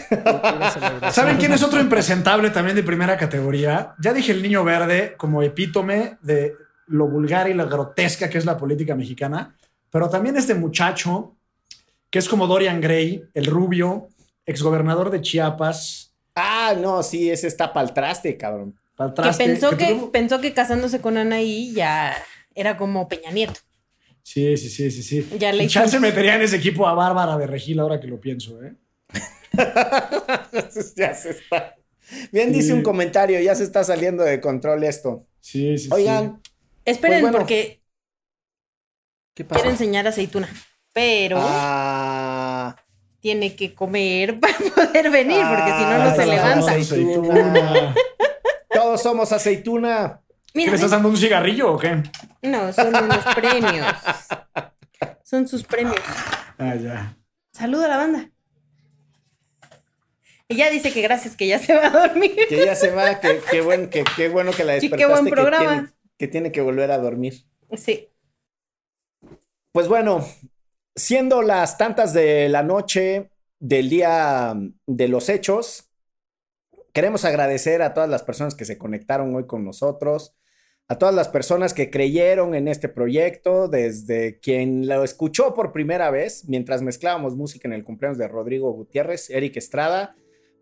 ¿Saben 1.12 1.36
quién 1.38 1.52
es 1.52 1.62
otro 1.62 1.80
impresentable 1.80 2.50
también 2.50 2.76
de 2.76 2.82
primera 2.82 3.16
categoría? 3.16 3.94
Ya 4.00 4.12
dije 4.12 4.32
el 4.32 4.42
niño 4.42 4.64
verde 4.64 5.14
como 5.16 5.42
epítome 5.42 6.18
de 6.22 6.54
lo 6.88 7.08
vulgar 7.08 7.48
y 7.48 7.54
lo 7.54 7.68
grotesca 7.68 8.28
que 8.30 8.38
es 8.38 8.44
la 8.44 8.56
política 8.56 8.94
mexicana, 8.94 9.54
pero 9.90 10.08
también 10.08 10.36
este 10.36 10.54
muchacho, 10.54 11.34
que 12.10 12.18
es 12.18 12.28
como 12.28 12.46
Dorian 12.46 12.80
Gray, 12.80 13.24
el 13.34 13.46
rubio, 13.46 14.08
exgobernador 14.44 15.10
de 15.10 15.20
Chiapas, 15.20 16.12
Ah, 16.38 16.74
no, 16.78 17.02
sí, 17.02 17.30
ese 17.30 17.46
está 17.46 17.72
pa'l 17.72 17.94
traste, 17.94 18.36
cabrón. 18.36 18.78
pa'l 18.94 19.14
Que 19.14 19.30
pensó 19.38 19.70
que, 19.70 19.86
tuvo- 19.94 20.12
pensó 20.12 20.38
que 20.38 20.52
casándose 20.52 21.00
con 21.00 21.16
Anaí 21.16 21.72
ya 21.72 22.14
era 22.54 22.76
como 22.76 23.08
Peña 23.08 23.30
Nieto. 23.30 23.60
Sí, 24.28 24.56
sí, 24.56 24.68
sí, 24.68 24.90
sí, 24.90 25.02
sí. 25.04 25.28
Ya 25.38 25.52
le 25.52 25.68
Chance 25.68 26.00
metería 26.00 26.34
en 26.34 26.42
ese 26.42 26.56
equipo 26.56 26.88
a 26.88 26.94
Bárbara 26.94 27.38
de 27.38 27.46
Regil 27.46 27.78
ahora 27.78 28.00
que 28.00 28.08
lo 28.08 28.20
pienso, 28.20 28.60
¿eh? 28.60 28.74
ya 30.96 31.14
se 31.14 31.30
está. 31.30 31.76
Bien 32.32 32.50
dice 32.52 32.66
Sí. 32.68 32.72
un 32.72 32.82
comentario, 32.82 33.38
ya 33.38 33.54
se 33.54 33.62
está 33.62 33.84
saliendo 33.84 34.24
de 34.24 34.40
control 34.40 34.82
esto. 34.82 35.28
Sí, 35.40 35.78
sí, 35.78 35.88
Oigan, 35.92 36.42
Esperen, 36.84 37.20
Pues 37.20 37.22
bueno. 37.22 37.38
porque 37.38 37.80
¿qué 39.32 39.44
pasa? 39.44 39.60
quiero 39.60 39.70
enseñar 39.70 40.08
aceituna. 40.08 40.48
Pero 40.92 41.38
Ah, 41.40 42.74
tiene 43.20 43.54
que 43.54 43.76
comer 43.76 44.40
para 44.40 44.58
poder 44.58 45.08
venir, 45.10 45.38
porque 45.48 45.70
si 45.72 45.82
no, 45.84 45.98
no 45.98 46.02
Ah, 46.10 46.14
se 46.16 46.22
sí. 46.24 46.28
levanta. 46.30 46.72
Aceituna. 46.72 47.94
todos 48.74 49.00
somos 49.02 49.30
aceituna. 49.30 50.20
¿Qué 50.56 50.60
Mira, 50.62 50.70
le 50.70 50.76
estás 50.76 50.90
dando 50.92 51.10
un 51.10 51.16
cigarrillo 51.18 51.74
o 51.74 51.78
qué? 51.78 52.02
no, 52.42 52.72
son 52.72 52.88
unos 52.94 53.24
premios. 53.34 53.94
Son 55.22 55.46
sus 55.46 55.62
premios. 55.64 55.96
Ah, 56.56 56.74
ya. 56.74 57.16
Saluda 57.52 57.84
a 57.84 57.88
la 57.88 57.96
banda. 57.98 58.30
Ella 60.48 60.70
dice 60.70 60.92
que 60.92 61.02
gracias, 61.02 61.36
que 61.36 61.46
ya 61.48 61.58
se 61.58 61.74
va 61.74 61.86
a 61.88 62.08
dormir. 62.08 62.36
Que 62.48 62.64
ya 62.64 62.74
se 62.76 62.90
va, 62.90 63.18
que, 63.20 63.40
que 63.50 63.60
buen- 63.62 63.90
que- 63.90 64.04
qué 64.16 64.28
bueno 64.28 64.52
que 64.52 64.64
la 64.64 64.80
Sí, 64.80 64.88
qué 64.88 64.96
despertaste. 64.96 65.12
buen 65.12 65.24
que 65.26 65.30
programa. 65.32 65.72
tiene- 65.72 65.88
que 66.18 66.28
tiene 66.28 66.52
que 66.52 66.60
volver 66.62 66.90
a 66.90 66.98
dormir. 66.98 67.34
Sí. 67.76 68.08
Pues 69.72 69.88
bueno, 69.88 70.24
siendo 70.94 71.42
las 71.42 71.76
tantas 71.76 72.12
de 72.14 72.48
la 72.48 72.62
noche 72.62 73.30
del 73.58 73.90
día 73.90 74.54
de 74.86 75.08
los 75.08 75.28
hechos, 75.28 75.90
queremos 76.94 77.24
agradecer 77.26 77.82
a 77.82 77.92
todas 77.92 78.08
las 78.08 78.22
personas 78.22 78.54
que 78.54 78.64
se 78.64 78.78
conectaron 78.78 79.34
hoy 79.34 79.46
con 79.46 79.64
nosotros, 79.64 80.34
a 80.88 80.98
todas 80.98 81.14
las 81.14 81.28
personas 81.28 81.74
que 81.74 81.90
creyeron 81.90 82.54
en 82.54 82.68
este 82.68 82.88
proyecto, 82.88 83.66
desde 83.68 84.38
quien 84.38 84.86
lo 84.86 85.02
escuchó 85.02 85.52
por 85.52 85.72
primera 85.72 86.10
vez 86.10 86.44
mientras 86.46 86.82
mezclábamos 86.82 87.34
música 87.34 87.66
en 87.66 87.74
el 87.74 87.82
cumpleaños 87.84 88.18
de 88.18 88.28
Rodrigo 88.28 88.72
Gutiérrez, 88.72 89.30
Eric 89.30 89.56
Estrada, 89.56 90.14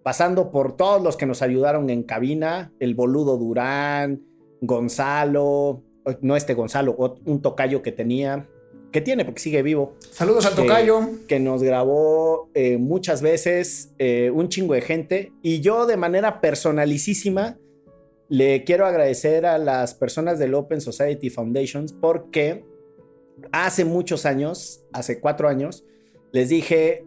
pasando 0.03 0.51
por 0.51 0.77
todos 0.77 1.03
los 1.03 1.17
que 1.17 1.27
nos 1.27 1.43
ayudaron 1.43 1.91
en 1.91 2.03
cabina, 2.03 2.73
el 2.81 2.95
boludo 2.95 3.37
Durán, 3.37 4.23
Gonzalo, 4.63 5.83
no 6.23 6.37
este 6.37 6.55
Gonzalo, 6.55 7.21
un 7.25 7.43
tocayo 7.43 7.83
que 7.83 7.93
tenía, 7.93 8.49
que 8.93 9.03
tiene 9.03 9.27
porque 9.27 9.41
sigue 9.41 9.63
vivo, 9.63 9.97
Saludos 10.11 10.47
al 10.47 10.55
tocayo. 10.55 11.01
que 11.29 11.39
nos 11.39 11.63
grabó 11.63 12.49
eh, 12.55 12.79
muchas 12.79 13.21
veces, 13.21 13.93
eh, 13.99 14.31
un 14.33 14.49
chingo 14.49 14.73
de 14.73 14.81
gente, 14.81 15.33
y 15.43 15.61
yo 15.61 15.85
de 15.85 15.99
manera 15.99 16.41
personalicísima 16.41 17.59
le 18.35 18.65
quiero 18.65 18.85
agradecer 18.85 19.47
a 19.47 19.59
las 19.59 19.95
personas 19.95 20.41
del 20.41 20.55
Open 20.55 20.81
Society 20.81 21.31
Foundations 21.31 21.93
porque 21.93 22.65
hace 23.53 23.85
muchos 23.85 24.27
años, 24.27 24.83
hace 24.93 25.21
cuatro 25.21 25.49
años, 25.49 25.85
les 26.33 26.49
dije, 26.49 27.07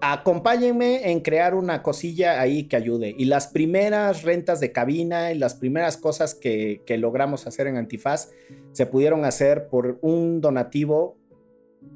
acompáñenme 0.00 1.10
en 1.10 1.20
crear 1.20 1.54
una 1.54 1.82
cosilla 1.82 2.40
ahí 2.40 2.68
que 2.68 2.76
ayude. 2.76 3.14
Y 3.18 3.26
las 3.26 3.48
primeras 3.48 4.22
rentas 4.22 4.58
de 4.58 4.72
cabina 4.72 5.30
y 5.30 5.36
las 5.36 5.56
primeras 5.56 5.98
cosas 5.98 6.34
que, 6.34 6.82
logramos 6.88 7.46
hacer 7.46 7.66
en 7.66 7.76
Antifaz 7.76 8.30
se 8.72 8.86
pudieron 8.86 9.26
hacer 9.26 9.68
por 9.68 9.98
un 10.00 10.40
donativo 10.40 11.18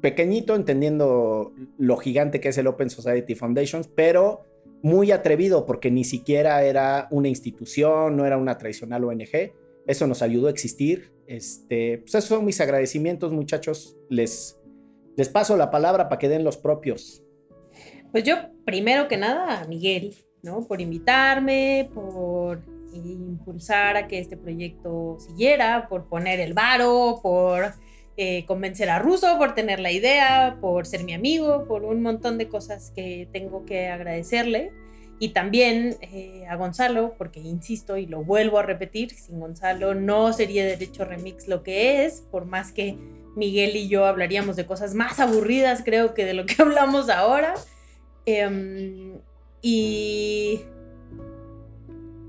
pequeñito, 0.01 0.53
entendiendo 0.53 1.51
lo 1.79 1.97
gigante 1.97 2.39
que 2.39 2.49
es 2.49 2.57
el 2.59 2.67
Open 2.67 2.91
Society 2.91 3.33
Foundations, 3.33 3.87
pero 3.87 4.43
muy 4.81 5.11
atrevido 5.11 5.65
porque 5.65 5.91
ni 5.91 6.03
siquiera 6.03 6.63
era 6.63 7.07
una 7.11 7.27
institución, 7.27 8.15
no 8.17 8.25
era 8.25 8.37
una 8.37 8.57
tradicional 8.57 9.03
ONG. 9.03 9.53
Eso 9.87 10.07
nos 10.07 10.21
ayudó 10.21 10.47
a 10.47 10.51
existir. 10.51 11.11
Este, 11.27 11.99
pues 11.99 12.15
esos 12.15 12.25
son 12.25 12.45
mis 12.45 12.59
agradecimientos, 12.61 13.31
muchachos. 13.31 13.97
Les, 14.09 14.59
les 15.15 15.29
paso 15.29 15.55
la 15.57 15.71
palabra 15.71 16.09
para 16.09 16.19
que 16.19 16.29
den 16.29 16.43
los 16.43 16.57
propios. 16.57 17.23
Pues 18.11 18.23
yo, 18.23 18.35
primero 18.65 19.07
que 19.07 19.17
nada, 19.17 19.65
Miguel, 19.67 20.15
¿no? 20.43 20.67
Por 20.67 20.81
invitarme, 20.81 21.89
por 21.93 22.61
impulsar 22.93 23.95
a 23.95 24.07
que 24.07 24.19
este 24.19 24.35
proyecto 24.35 25.17
siguiera, 25.19 25.87
por 25.87 26.09
poner 26.09 26.39
el 26.39 26.53
varo, 26.53 27.19
por 27.23 27.73
eh, 28.23 28.45
convencer 28.45 28.87
a 28.91 28.99
Russo, 28.99 29.39
por 29.39 29.55
tener 29.55 29.79
la 29.79 29.91
idea, 29.91 30.59
por 30.61 30.85
ser 30.85 31.03
mi 31.03 31.15
amigo, 31.15 31.65
por 31.67 31.83
un 31.83 32.03
montón 32.03 32.37
de 32.37 32.47
cosas 32.47 32.91
que 32.95 33.27
tengo 33.33 33.65
que 33.65 33.87
agradecerle. 33.87 34.71
Y 35.17 35.29
también 35.29 35.97
eh, 36.01 36.45
a 36.47 36.55
Gonzalo, 36.55 37.15
porque 37.17 37.39
insisto 37.39 37.97
y 37.97 38.05
lo 38.05 38.23
vuelvo 38.23 38.59
a 38.59 38.61
repetir, 38.61 39.09
sin 39.09 39.39
Gonzalo 39.39 39.95
no 39.95 40.33
sería 40.33 40.63
Derecho 40.63 41.03
Remix 41.03 41.47
lo 41.47 41.63
que 41.63 42.05
es, 42.05 42.21
por 42.29 42.45
más 42.45 42.71
que 42.71 42.95
Miguel 43.35 43.75
y 43.75 43.87
yo 43.87 44.05
hablaríamos 44.05 44.55
de 44.55 44.67
cosas 44.67 44.93
más 44.93 45.19
aburridas, 45.19 45.81
creo 45.83 46.13
que 46.13 46.23
de 46.23 46.35
lo 46.35 46.45
que 46.45 46.55
hablamos 46.61 47.09
ahora. 47.09 47.55
Em, 48.27 49.17
y, 49.63 50.61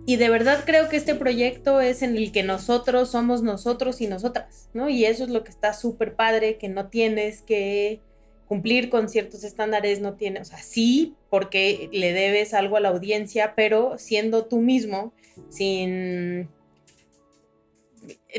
y 0.04 0.16
de 0.16 0.28
verdad 0.28 0.64
creo 0.66 0.88
que 0.88 0.96
este 0.96 1.14
proyecto 1.14 1.80
es 1.80 2.02
en 2.02 2.16
el 2.16 2.32
que 2.32 2.42
nosotros 2.42 3.10
somos 3.10 3.42
nosotros 3.42 4.00
y 4.00 4.08
nosotras, 4.08 4.68
¿no? 4.74 4.88
Y 4.88 5.04
eso 5.04 5.24
es 5.24 5.30
lo 5.30 5.44
que 5.44 5.50
está 5.50 5.72
súper 5.74 6.14
padre, 6.14 6.58
que 6.58 6.68
no 6.68 6.88
tienes 6.88 7.42
que 7.42 8.00
cumplir 8.46 8.90
con 8.90 9.08
ciertos 9.08 9.44
estándares, 9.44 10.00
no 10.00 10.14
tienes, 10.14 10.42
o 10.42 10.50
sea, 10.50 10.58
sí, 10.58 11.14
porque 11.30 11.88
le 11.92 12.12
debes 12.12 12.52
algo 12.52 12.76
a 12.76 12.80
la 12.80 12.90
audiencia, 12.90 13.54
pero 13.54 13.96
siendo 13.96 14.44
tú 14.46 14.58
mismo, 14.58 15.14
sin, 15.48 16.50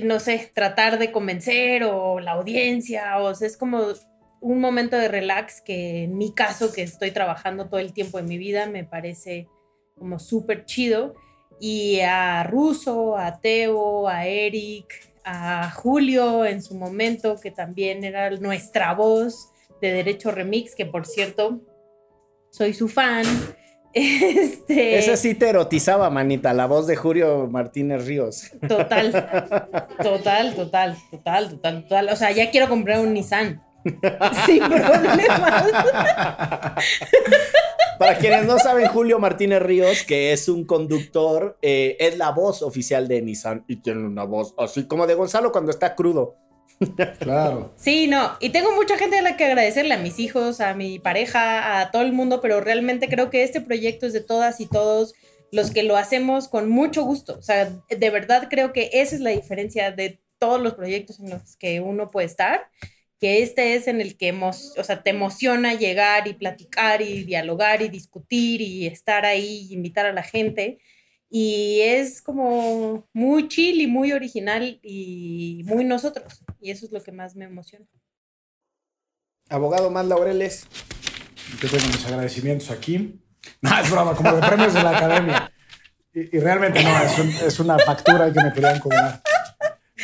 no 0.03 0.19
sé, 0.19 0.51
tratar 0.53 0.99
de 0.99 1.11
convencer 1.11 1.83
o 1.85 2.19
la 2.19 2.33
audiencia, 2.33 3.17
o 3.19 3.33
sea, 3.33 3.47
es 3.47 3.57
como 3.57 3.87
un 4.41 4.59
momento 4.59 4.97
de 4.97 5.07
relax 5.07 5.61
que 5.61 6.03
en 6.03 6.17
mi 6.17 6.33
caso, 6.33 6.73
que 6.73 6.83
estoy 6.83 7.11
trabajando 7.11 7.69
todo 7.69 7.79
el 7.79 7.93
tiempo 7.93 8.17
de 8.17 8.23
mi 8.23 8.37
vida, 8.37 8.67
me 8.67 8.83
parece 8.83 9.47
como 9.97 10.19
súper 10.19 10.65
chido. 10.65 11.15
Y 11.65 12.01
a 12.01 12.43
Russo, 12.43 13.17
a 13.17 13.39
Teo, 13.39 14.09
a 14.09 14.25
Eric, 14.25 15.13
a 15.23 15.71
Julio 15.71 16.43
en 16.43 16.61
su 16.61 16.75
momento, 16.75 17.39
que 17.39 17.51
también 17.51 18.03
era 18.03 18.29
nuestra 18.31 18.93
voz 18.93 19.49
de 19.79 19.93
Derecho 19.93 20.31
Remix, 20.31 20.75
que 20.75 20.85
por 20.85 21.05
cierto, 21.05 21.61
soy 22.51 22.73
su 22.73 22.89
fan. 22.89 23.23
Este, 23.95 24.97
Ese 24.97 25.15
sí 25.17 25.35
te 25.35 25.49
erotizaba, 25.49 26.09
manita, 26.09 26.51
la 26.51 26.65
voz 26.65 26.87
de 26.87 26.95
Julio 26.95 27.47
Martínez 27.47 28.07
Ríos. 28.07 28.51
Total, 28.67 29.11
total, 30.01 30.55
total, 30.55 30.97
total, 31.11 31.49
total, 31.51 31.81
total. 31.81 32.09
O 32.09 32.15
sea, 32.15 32.31
ya 32.31 32.49
quiero 32.49 32.67
comprar 32.67 32.99
un 33.01 33.13
Nissan. 33.13 33.63
Sin 34.47 34.63
problemas. 34.63 35.63
Para 38.03 38.17
quienes 38.17 38.45
no 38.45 38.59
saben, 38.59 38.85
Julio 38.89 39.17
Martínez 39.17 39.61
Ríos, 39.61 40.03
que 40.03 40.33
es 40.33 40.49
un 40.49 40.65
conductor, 40.65 41.57
eh, 41.61 41.95
es 42.01 42.17
la 42.17 42.31
voz 42.31 42.61
oficial 42.61 43.07
de 43.07 43.21
Nissan 43.21 43.63
y 43.65 43.77
tiene 43.77 44.05
una 44.05 44.25
voz 44.25 44.53
así 44.57 44.87
como 44.87 45.07
de 45.07 45.13
Gonzalo 45.13 45.53
cuando 45.53 45.71
está 45.71 45.95
crudo. 45.95 46.35
Claro. 47.19 47.73
Sí, 47.77 48.07
no. 48.07 48.33
Y 48.41 48.49
tengo 48.49 48.75
mucha 48.75 48.97
gente 48.97 49.19
a 49.19 49.21
la 49.21 49.37
que 49.37 49.45
agradecerle, 49.45 49.93
a 49.93 49.99
mis 49.99 50.19
hijos, 50.19 50.59
a 50.59 50.73
mi 50.73 50.99
pareja, 50.99 51.79
a 51.79 51.91
todo 51.91 52.01
el 52.01 52.11
mundo, 52.11 52.41
pero 52.41 52.59
realmente 52.59 53.07
creo 53.07 53.29
que 53.29 53.43
este 53.43 53.61
proyecto 53.61 54.05
es 54.05 54.11
de 54.11 54.19
todas 54.19 54.59
y 54.59 54.67
todos 54.67 55.13
los 55.53 55.71
que 55.71 55.83
lo 55.83 55.95
hacemos 55.95 56.49
con 56.49 56.69
mucho 56.69 57.03
gusto. 57.05 57.37
O 57.39 57.41
sea, 57.41 57.71
de 57.87 58.09
verdad 58.09 58.47
creo 58.49 58.73
que 58.73 58.89
esa 58.91 59.15
es 59.15 59.21
la 59.21 59.29
diferencia 59.29 59.91
de 59.91 60.19
todos 60.39 60.59
los 60.59 60.73
proyectos 60.73 61.21
en 61.21 61.29
los 61.29 61.55
que 61.55 61.79
uno 61.79 62.11
puede 62.11 62.27
estar, 62.27 62.67
que 63.23 63.41
este 63.41 63.75
es 63.75 63.87
en 63.87 64.01
el 64.01 64.17
que 64.17 64.33
o 64.33 64.83
sea, 64.83 65.01
te 65.01 65.11
emociona 65.11 65.75
llegar 65.75 66.27
y 66.27 66.33
platicar 66.33 67.01
y 67.01 67.23
dialogar 67.23 67.81
y 67.81 67.87
discutir 67.87 68.59
y 68.59 68.85
estar 68.85 69.23
ahí 69.23 69.67
y 69.69 69.73
invitar 69.75 70.05
a 70.05 70.11
la 70.11 70.23
gente. 70.23 70.79
Y 71.29 71.79
es 71.79 72.21
como 72.21 73.07
muy 73.13 73.47
chill 73.47 73.79
y 73.79 73.87
muy 73.87 74.11
original 74.11 74.77
y 74.83 75.61
muy 75.63 75.85
nosotros. 75.85 76.43
Y 76.59 76.71
eso 76.71 76.85
es 76.85 76.91
lo 76.91 77.01
que 77.01 77.13
más 77.13 77.33
me 77.37 77.45
emociona. 77.45 77.85
Abogado 79.47 79.89
más 79.89 80.05
Laureles. 80.05 80.67
Yo 81.61 81.69
tengo 81.69 81.85
mis 81.87 82.05
agradecimientos 82.05 82.69
aquí. 82.71 83.21
No, 83.61 83.79
es 83.79 83.89
broma, 83.89 84.15
como 84.15 84.33
de 84.35 84.41
premios 84.47 84.73
de 84.73 84.83
la 84.83 84.97
academia. 84.97 85.51
Y, 86.13 86.35
y 86.37 86.39
realmente 86.41 86.83
no, 86.83 87.03
es, 87.03 87.19
un- 87.19 87.47
es 87.47 87.59
una 87.61 87.79
factura 87.79 88.31
que 88.33 88.41
me 88.43 88.51
querían 88.53 88.79
cobrar. 88.79 89.21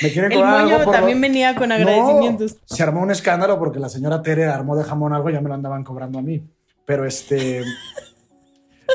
Me 0.03 0.11
quieren 0.11 0.31
El 0.31 0.37
cobrar 0.37 0.61
moño 0.63 0.73
algo 0.75 0.85
por 0.85 0.93
lo- 0.93 0.99
también 0.99 1.19
venía 1.21 1.55
con 1.55 1.71
agradecimientos. 1.71 2.53
No, 2.69 2.75
se 2.75 2.83
armó 2.83 3.01
un 3.01 3.11
escándalo 3.11 3.57
porque 3.57 3.79
la 3.79 3.89
señora 3.89 4.21
Tere 4.21 4.45
armó 4.45 4.75
de 4.75 4.83
jamón 4.83 5.13
algo 5.13 5.29
y 5.29 5.33
ya 5.33 5.41
me 5.41 5.49
lo 5.49 5.55
andaban 5.55 5.83
cobrando 5.83 6.19
a 6.19 6.21
mí. 6.21 6.47
Pero 6.85 7.05
este. 7.05 7.63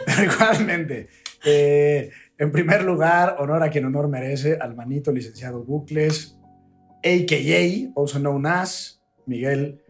pero 0.06 0.22
igualmente. 0.32 1.08
eh, 1.44 2.10
en 2.38 2.50
primer 2.50 2.82
lugar, 2.82 3.36
honor 3.38 3.62
a 3.62 3.70
quien 3.70 3.84
honor 3.84 4.08
merece, 4.08 4.58
al 4.60 4.74
manito 4.74 5.12
licenciado 5.12 5.62
Bucles, 5.62 6.36
a.k.a., 7.04 7.92
also 8.00 8.18
known 8.18 8.44
as, 8.46 9.00
Miguel 9.26 9.80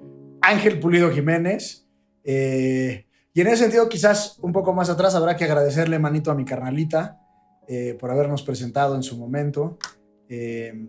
Ángel 0.42 0.78
Pulido 0.78 1.10
Jiménez. 1.10 1.86
Eh, 2.22 3.06
y 3.32 3.40
en 3.40 3.46
ese 3.46 3.56
sentido, 3.64 3.88
quizás 3.88 4.38
un 4.40 4.52
poco 4.52 4.74
más 4.74 4.90
atrás, 4.90 5.14
habrá 5.14 5.36
que 5.36 5.44
agradecerle, 5.44 5.98
manito, 5.98 6.30
a 6.30 6.34
mi 6.34 6.44
carnalita 6.44 7.18
eh, 7.66 7.96
por 7.98 8.10
habernos 8.10 8.42
presentado 8.42 8.94
en 8.94 9.02
su 9.02 9.16
momento. 9.16 9.78
Eh, 10.36 10.88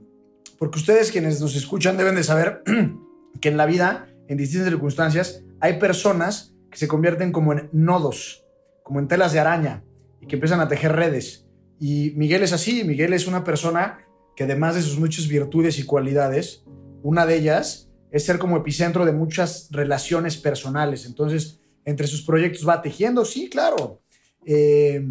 porque 0.57 0.79
ustedes 0.79 1.11
quienes 1.11 1.39
nos 1.39 1.55
escuchan 1.55 1.97
deben 1.97 2.15
de 2.15 2.23
saber 2.23 2.63
que 3.41 3.49
en 3.49 3.57
la 3.57 3.67
vida, 3.67 4.07
en 4.27 4.37
distintas 4.37 4.69
circunstancias, 4.69 5.43
hay 5.59 5.77
personas 5.77 6.55
que 6.71 6.79
se 6.79 6.87
convierten 6.87 7.31
como 7.31 7.53
en 7.53 7.69
nodos, 7.71 8.43
como 8.83 8.99
en 8.99 9.07
telas 9.07 9.33
de 9.33 9.39
araña, 9.39 9.83
y 10.19 10.25
que 10.25 10.35
empiezan 10.35 10.61
a 10.61 10.67
tejer 10.67 10.93
redes. 10.93 11.47
Y 11.79 12.13
Miguel 12.15 12.41
es 12.41 12.53
así, 12.53 12.83
Miguel 12.83 13.13
es 13.13 13.27
una 13.27 13.43
persona 13.43 13.99
que 14.35 14.45
además 14.45 14.75
de 14.75 14.81
sus 14.81 14.97
muchas 14.97 15.27
virtudes 15.27 15.77
y 15.77 15.83
cualidades, 15.85 16.63
una 17.03 17.25
de 17.25 17.35
ellas 17.35 17.89
es 18.11 18.25
ser 18.25 18.39
como 18.39 18.57
epicentro 18.57 19.05
de 19.05 19.11
muchas 19.11 19.67
relaciones 19.71 20.37
personales. 20.37 21.05
Entonces, 21.05 21.59
entre 21.83 22.07
sus 22.07 22.23
proyectos 22.23 22.67
va 22.67 22.81
tejiendo, 22.81 23.25
sí, 23.25 23.49
claro. 23.49 24.01
Eh, 24.45 25.05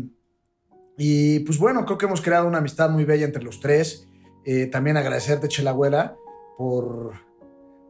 y 0.96 1.40
pues 1.40 1.58
bueno, 1.58 1.84
creo 1.84 1.98
que 1.98 2.06
hemos 2.06 2.20
creado 2.20 2.48
una 2.48 2.58
amistad 2.58 2.90
muy 2.90 3.04
bella 3.04 3.24
entre 3.24 3.42
los 3.42 3.60
tres. 3.60 4.08
Eh, 4.44 4.66
también 4.66 4.96
agradecerte, 4.96 5.48
Chelahuela, 5.48 6.16
por, 6.56 7.12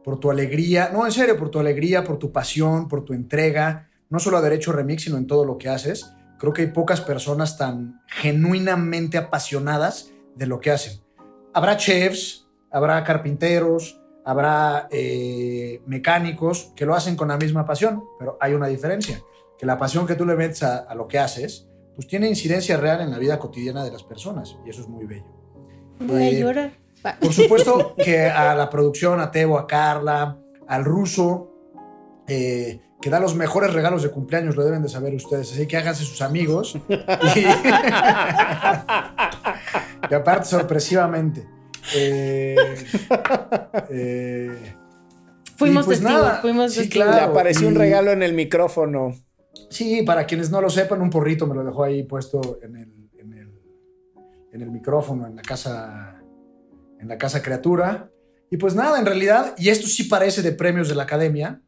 por 0.03 0.19
tu 0.19 0.31
alegría, 0.31 0.89
no, 0.93 1.05
en 1.05 1.11
serio, 1.11 1.37
por 1.37 1.49
tu 1.49 1.59
alegría, 1.59 2.03
por 2.03 2.17
tu 2.17 2.31
pasión, 2.31 2.87
por 2.87 3.03
tu 3.03 3.13
entrega, 3.13 3.89
no 4.09 4.19
solo 4.19 4.37
a 4.37 4.41
Derecho 4.41 4.71
Remix, 4.71 5.03
sino 5.03 5.17
en 5.17 5.27
todo 5.27 5.45
lo 5.45 5.57
que 5.57 5.69
haces. 5.69 6.11
Creo 6.39 6.53
que 6.53 6.63
hay 6.63 6.71
pocas 6.71 7.01
personas 7.01 7.57
tan 7.57 8.01
genuinamente 8.07 9.17
apasionadas 9.17 10.11
de 10.35 10.47
lo 10.47 10.59
que 10.59 10.71
hacen. 10.71 11.01
Habrá 11.53 11.77
chefs, 11.77 12.47
habrá 12.71 13.03
carpinteros, 13.03 14.01
habrá 14.25 14.87
eh, 14.91 15.81
mecánicos 15.85 16.73
que 16.75 16.85
lo 16.85 16.95
hacen 16.95 17.15
con 17.15 17.29
la 17.29 17.37
misma 17.37 17.65
pasión, 17.65 18.03
pero 18.19 18.37
hay 18.41 18.53
una 18.53 18.67
diferencia, 18.67 19.21
que 19.57 19.65
la 19.65 19.77
pasión 19.77 20.05
que 20.05 20.15
tú 20.15 20.25
le 20.25 20.35
metes 20.35 20.63
a, 20.63 20.79
a 20.79 20.95
lo 20.95 21.07
que 21.07 21.19
haces, 21.19 21.67
pues 21.95 22.07
tiene 22.07 22.27
incidencia 22.27 22.75
real 22.75 23.01
en 23.01 23.11
la 23.11 23.17
vida 23.17 23.39
cotidiana 23.39 23.83
de 23.83 23.91
las 23.91 24.03
personas, 24.03 24.57
y 24.65 24.69
eso 24.69 24.81
es 24.81 24.87
muy 24.89 25.05
bello. 25.05 25.44
Voy 25.99 26.23
a 26.23 26.31
llorar. 26.31 26.71
Por 27.19 27.33
supuesto 27.33 27.95
que 28.03 28.21
a 28.27 28.55
la 28.55 28.69
producción, 28.69 29.19
a 29.19 29.31
Teo, 29.31 29.57
a 29.57 29.67
Carla, 29.67 30.37
al 30.67 30.85
ruso, 30.85 31.51
eh, 32.27 32.79
que 33.01 33.09
da 33.09 33.19
los 33.19 33.35
mejores 33.35 33.73
regalos 33.73 34.03
de 34.03 34.09
cumpleaños, 34.09 34.55
lo 34.55 34.63
deben 34.65 34.81
de 34.81 34.89
saber 34.89 35.13
ustedes. 35.13 35.51
Así 35.51 35.67
que 35.67 35.77
háganse 35.77 36.03
sus 36.03 36.21
amigos. 36.21 36.77
Y, 36.89 36.93
y 40.09 40.13
aparte, 40.13 40.45
sorpresivamente. 40.45 41.47
Eh, 41.93 42.55
eh, 43.89 44.75
Fuimos 45.57 45.85
pues 45.85 45.99
testigos, 45.99 46.21
nada, 46.21 46.41
fuimos 46.41 46.73
sí, 46.73 46.79
testigos. 46.81 47.07
claro. 47.07 47.25
Le 47.25 47.31
apareció 47.31 47.67
un 47.67 47.75
regalo 47.75 48.11
en 48.11 48.23
el 48.23 48.33
micrófono. 48.33 49.13
Sí, 49.69 50.01
para 50.03 50.25
quienes 50.25 50.49
no 50.49 50.59
lo 50.61 50.69
sepan, 50.69 51.01
un 51.01 51.09
porrito 51.09 51.47
me 51.47 51.55
lo 51.55 51.63
dejó 51.63 51.83
ahí 51.83 52.03
puesto 52.03 52.59
en 52.61 52.75
el, 52.75 52.94
en 54.55 54.61
el 54.61 54.71
micrófono, 54.71 55.27
en 55.27 55.35
la 55.35 55.41
casa, 55.41 56.15
en 56.99 57.07
la 57.07 57.17
casa 57.17 57.43
criatura. 57.43 58.09
Y 58.49 58.57
pues 58.57 58.73
nada, 58.73 58.97
en 58.99 59.05
realidad, 59.05 59.53
y 59.57 59.69
esto 59.69 59.87
sí 59.87 60.05
parece 60.05 60.41
de 60.41 60.53
premios 60.53 60.87
de 60.87 60.95
la 60.95 61.03
academia, 61.03 61.61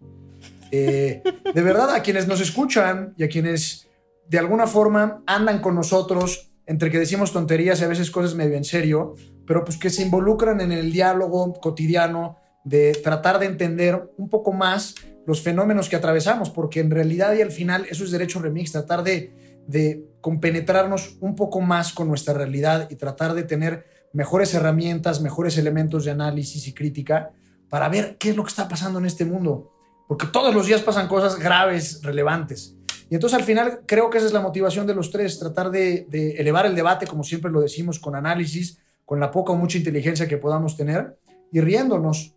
eh, 0.72 1.22
de 1.54 1.62
verdad 1.62 1.94
a 1.94 2.02
quienes 2.02 2.28
nos 2.28 2.40
escuchan 2.40 3.14
y 3.18 3.24
a 3.24 3.30
quienes 3.30 3.90
de 4.30 4.40
alguna 4.40 4.68
forma 4.68 5.22
andan 5.28 5.60
con 5.60 5.76
nosotros, 5.76 6.52
entre 6.66 6.90
que 6.90 7.00
decimos 7.00 7.34
tonterías 7.34 7.82
y 7.82 7.84
a 7.84 7.88
veces 7.88 8.10
cosas 8.10 8.36
medio 8.36 8.56
en 8.56 8.64
serio, 8.64 9.16
pero 9.46 9.64
pues 9.64 9.78
que 9.78 9.90
se 9.90 10.04
involucran 10.04 10.62
en 10.62 10.72
el 10.72 10.92
diálogo 10.92 11.54
cotidiano 11.54 12.38
de 12.64 12.94
tratar 13.04 13.40
de 13.40 13.48
entender 13.48 14.12
un 14.18 14.30
poco 14.30 14.54
más 14.54 14.96
los 15.26 15.42
fenómenos 15.42 15.90
que 15.90 15.98
atravesamos, 15.98 16.50
porque 16.50 16.80
en 16.80 16.92
realidad 16.92 17.34
y 17.36 17.42
al 17.42 17.52
final 17.52 17.86
eso 17.90 18.06
es 18.06 18.12
derecho 18.12 18.40
remix, 18.40 18.72
tratar 18.72 19.04
de, 19.04 19.47
de 19.68 20.06
compenetrarnos 20.22 21.18
un 21.22 21.36
poco 21.36 21.62
más 21.62 21.94
con 21.94 22.08
nuestra 22.08 22.34
realidad 22.34 22.90
y 22.90 22.96
tratar 22.96 23.34
de 23.34 23.44
tener 23.44 23.86
mejores 24.14 24.54
herramientas, 24.54 25.22
mejores 25.22 25.58
elementos 25.58 26.06
de 26.06 26.12
análisis 26.12 26.68
y 26.68 26.74
crítica 26.74 27.32
para 27.70 27.90
ver 27.90 28.18
qué 28.18 28.30
es 28.30 28.36
lo 28.36 28.44
que 28.44 28.50
está 28.50 28.68
pasando 28.68 29.00
en 29.00 29.06
este 29.06 29.26
mundo, 29.26 29.72
porque 30.08 30.28
todos 30.28 30.54
los 30.56 30.66
días 30.66 30.82
pasan 30.82 31.08
cosas 31.08 31.38
graves, 31.38 32.02
relevantes. 32.02 32.76
Y 33.10 33.16
entonces 33.16 33.40
al 33.40 33.46
final 33.46 33.82
creo 33.86 34.10
que 34.10 34.18
esa 34.18 34.28
es 34.28 34.34
la 34.34 34.42
motivación 34.42 34.86
de 34.88 34.96
los 34.96 35.12
tres, 35.12 35.40
tratar 35.40 35.72
de, 35.72 36.08
elevar 36.38 36.66
el 36.66 36.76
debate, 36.76 37.08
como 37.08 37.24
siempre 37.24 37.52
lo 37.52 37.62
decimos, 37.62 38.00
con 38.00 38.16
análisis, 38.16 38.80
con 39.06 39.20
la 39.20 39.32
poca 39.32 39.54
o 39.54 39.56
mucha 39.56 39.78
inteligencia 39.78 40.28
que 40.28 40.38
podamos 40.38 40.76
tener 40.76 41.18
y 41.52 41.62
riéndonos. 41.62 42.34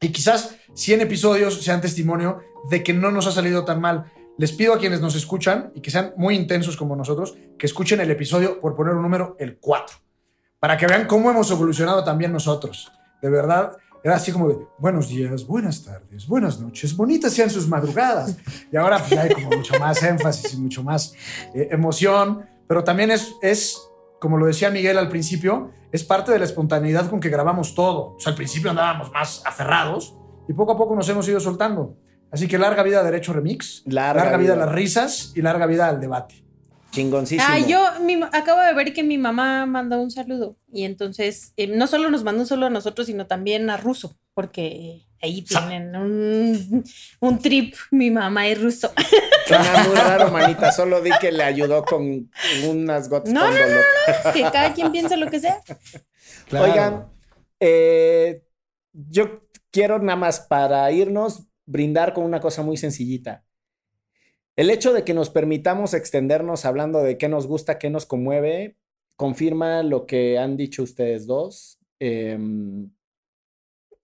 Y 0.00 0.08
quizás 0.08 0.56
100 0.74 1.02
episodios 1.02 1.62
sean 1.62 1.80
testimonio 1.80 2.40
de 2.70 2.82
que 2.82 2.92
no 2.92 3.10
nos 3.10 3.26
ha 3.26 3.32
salido 3.32 3.64
tan 3.64 3.80
mal. 3.80 4.12
Les 4.38 4.52
pido 4.52 4.74
a 4.74 4.78
quienes 4.78 5.00
nos 5.00 5.14
escuchan 5.14 5.72
y 5.74 5.80
que 5.80 5.90
sean 5.90 6.12
muy 6.16 6.34
intensos 6.34 6.76
como 6.76 6.94
nosotros, 6.94 7.36
que 7.58 7.66
escuchen 7.66 8.00
el 8.00 8.10
episodio, 8.10 8.60
por 8.60 8.74
poner 8.74 8.94
un 8.94 9.02
número, 9.02 9.34
el 9.38 9.58
4, 9.58 9.96
para 10.60 10.76
que 10.76 10.86
vean 10.86 11.06
cómo 11.06 11.30
hemos 11.30 11.50
evolucionado 11.50 12.04
también 12.04 12.32
nosotros. 12.32 12.92
De 13.22 13.30
verdad, 13.30 13.76
era 14.04 14.16
así 14.16 14.32
como 14.32 14.48
de 14.48 14.58
buenos 14.78 15.08
días, 15.08 15.46
buenas 15.46 15.82
tardes, 15.82 16.26
buenas 16.26 16.60
noches, 16.60 16.94
bonitas 16.94 17.32
sean 17.32 17.48
sus 17.48 17.66
madrugadas. 17.66 18.36
Y 18.70 18.76
ahora 18.76 18.98
pues, 18.98 19.18
hay 19.18 19.30
como 19.30 19.56
mucho 19.56 19.78
más 19.80 20.02
énfasis 20.02 20.52
y 20.52 20.58
mucho 20.58 20.82
más 20.82 21.14
eh, 21.54 21.68
emoción, 21.70 22.44
pero 22.68 22.84
también 22.84 23.10
es, 23.10 23.34
es, 23.40 23.80
como 24.20 24.36
lo 24.36 24.46
decía 24.46 24.68
Miguel 24.68 24.98
al 24.98 25.08
principio, 25.08 25.70
es 25.92 26.04
parte 26.04 26.30
de 26.30 26.38
la 26.38 26.44
espontaneidad 26.44 27.08
con 27.08 27.20
que 27.20 27.30
grabamos 27.30 27.74
todo. 27.74 28.16
O 28.16 28.20
sea, 28.20 28.32
al 28.32 28.36
principio 28.36 28.68
andábamos 28.68 29.10
más 29.12 29.42
aferrados 29.46 30.14
y 30.46 30.52
poco 30.52 30.72
a 30.72 30.76
poco 30.76 30.94
nos 30.94 31.08
hemos 31.08 31.26
ido 31.26 31.40
soltando. 31.40 31.96
Así 32.30 32.48
que 32.48 32.58
larga 32.58 32.82
vida 32.82 33.00
a 33.00 33.02
Derecho 33.04 33.32
Remix, 33.32 33.82
Larga 33.86 34.22
larga, 34.24 34.36
vida. 34.38 34.54
vida. 34.54 34.62
a 34.64 34.66
las 34.66 34.74
risas 34.74 35.32
y 35.34 35.42
larga 35.42 35.66
vida 35.66 35.88
al 35.88 36.00
debate. 36.00 36.42
Chingoncísimo. 36.90 37.44
Ah, 37.48 37.58
yo 37.58 37.84
mi- 38.02 38.20
acabo 38.32 38.60
de 38.62 38.72
ver 38.74 38.92
que 38.94 39.02
mi 39.02 39.18
mamá 39.18 39.66
mandó 39.66 40.00
un 40.00 40.10
saludo 40.10 40.56
y 40.72 40.84
entonces 40.84 41.52
eh, 41.56 41.66
no 41.66 41.86
solo 41.86 42.10
nos 42.10 42.24
mandó 42.24 42.40
un 42.42 42.46
saludo 42.46 42.66
a 42.66 42.70
nosotros, 42.70 43.06
sino 43.06 43.26
también 43.26 43.68
a 43.70 43.76
Ruso, 43.76 44.16
porque 44.34 45.02
ahí 45.20 45.42
tienen 45.42 45.94
un, 45.94 46.84
un 47.20 47.38
trip, 47.38 47.74
mi 47.90 48.10
mamá 48.10 48.48
y 48.48 48.54
Ruso. 48.54 48.92
Suena 49.46 49.84
muy 49.86 49.94
raro, 49.96 50.30
manita. 50.30 50.72
Solo 50.72 51.00
di 51.02 51.10
que 51.20 51.32
le 51.32 51.42
ayudó 51.42 51.84
con 51.84 52.30
unas 52.66 53.08
gotas 53.10 53.32
No, 53.32 53.42
con 53.42 53.50
no, 53.50 53.58
no, 53.60 53.66
dolor. 53.66 53.84
que 54.32 54.42
cada 54.42 54.72
quien 54.72 54.90
piensa 54.90 55.16
lo 55.16 55.30
que 55.30 55.40
sea. 55.40 55.60
Oigan, 56.52 57.08
eh, 57.60 58.42
yo 58.92 59.42
quiero 59.70 59.98
nada 59.98 60.16
más 60.16 60.40
para 60.40 60.90
irnos 60.92 61.42
brindar 61.66 62.14
con 62.14 62.24
una 62.24 62.40
cosa 62.40 62.62
muy 62.62 62.76
sencillita. 62.76 63.44
El 64.56 64.70
hecho 64.70 64.94
de 64.94 65.04
que 65.04 65.12
nos 65.12 65.28
permitamos 65.28 65.92
extendernos 65.92 66.64
hablando 66.64 67.02
de 67.02 67.18
qué 67.18 67.28
nos 67.28 67.46
gusta, 67.46 67.78
qué 67.78 67.90
nos 67.90 68.06
conmueve, 68.06 68.78
confirma 69.16 69.82
lo 69.82 70.06
que 70.06 70.38
han 70.38 70.56
dicho 70.56 70.82
ustedes 70.82 71.26
dos. 71.26 71.78
Em, 71.98 72.90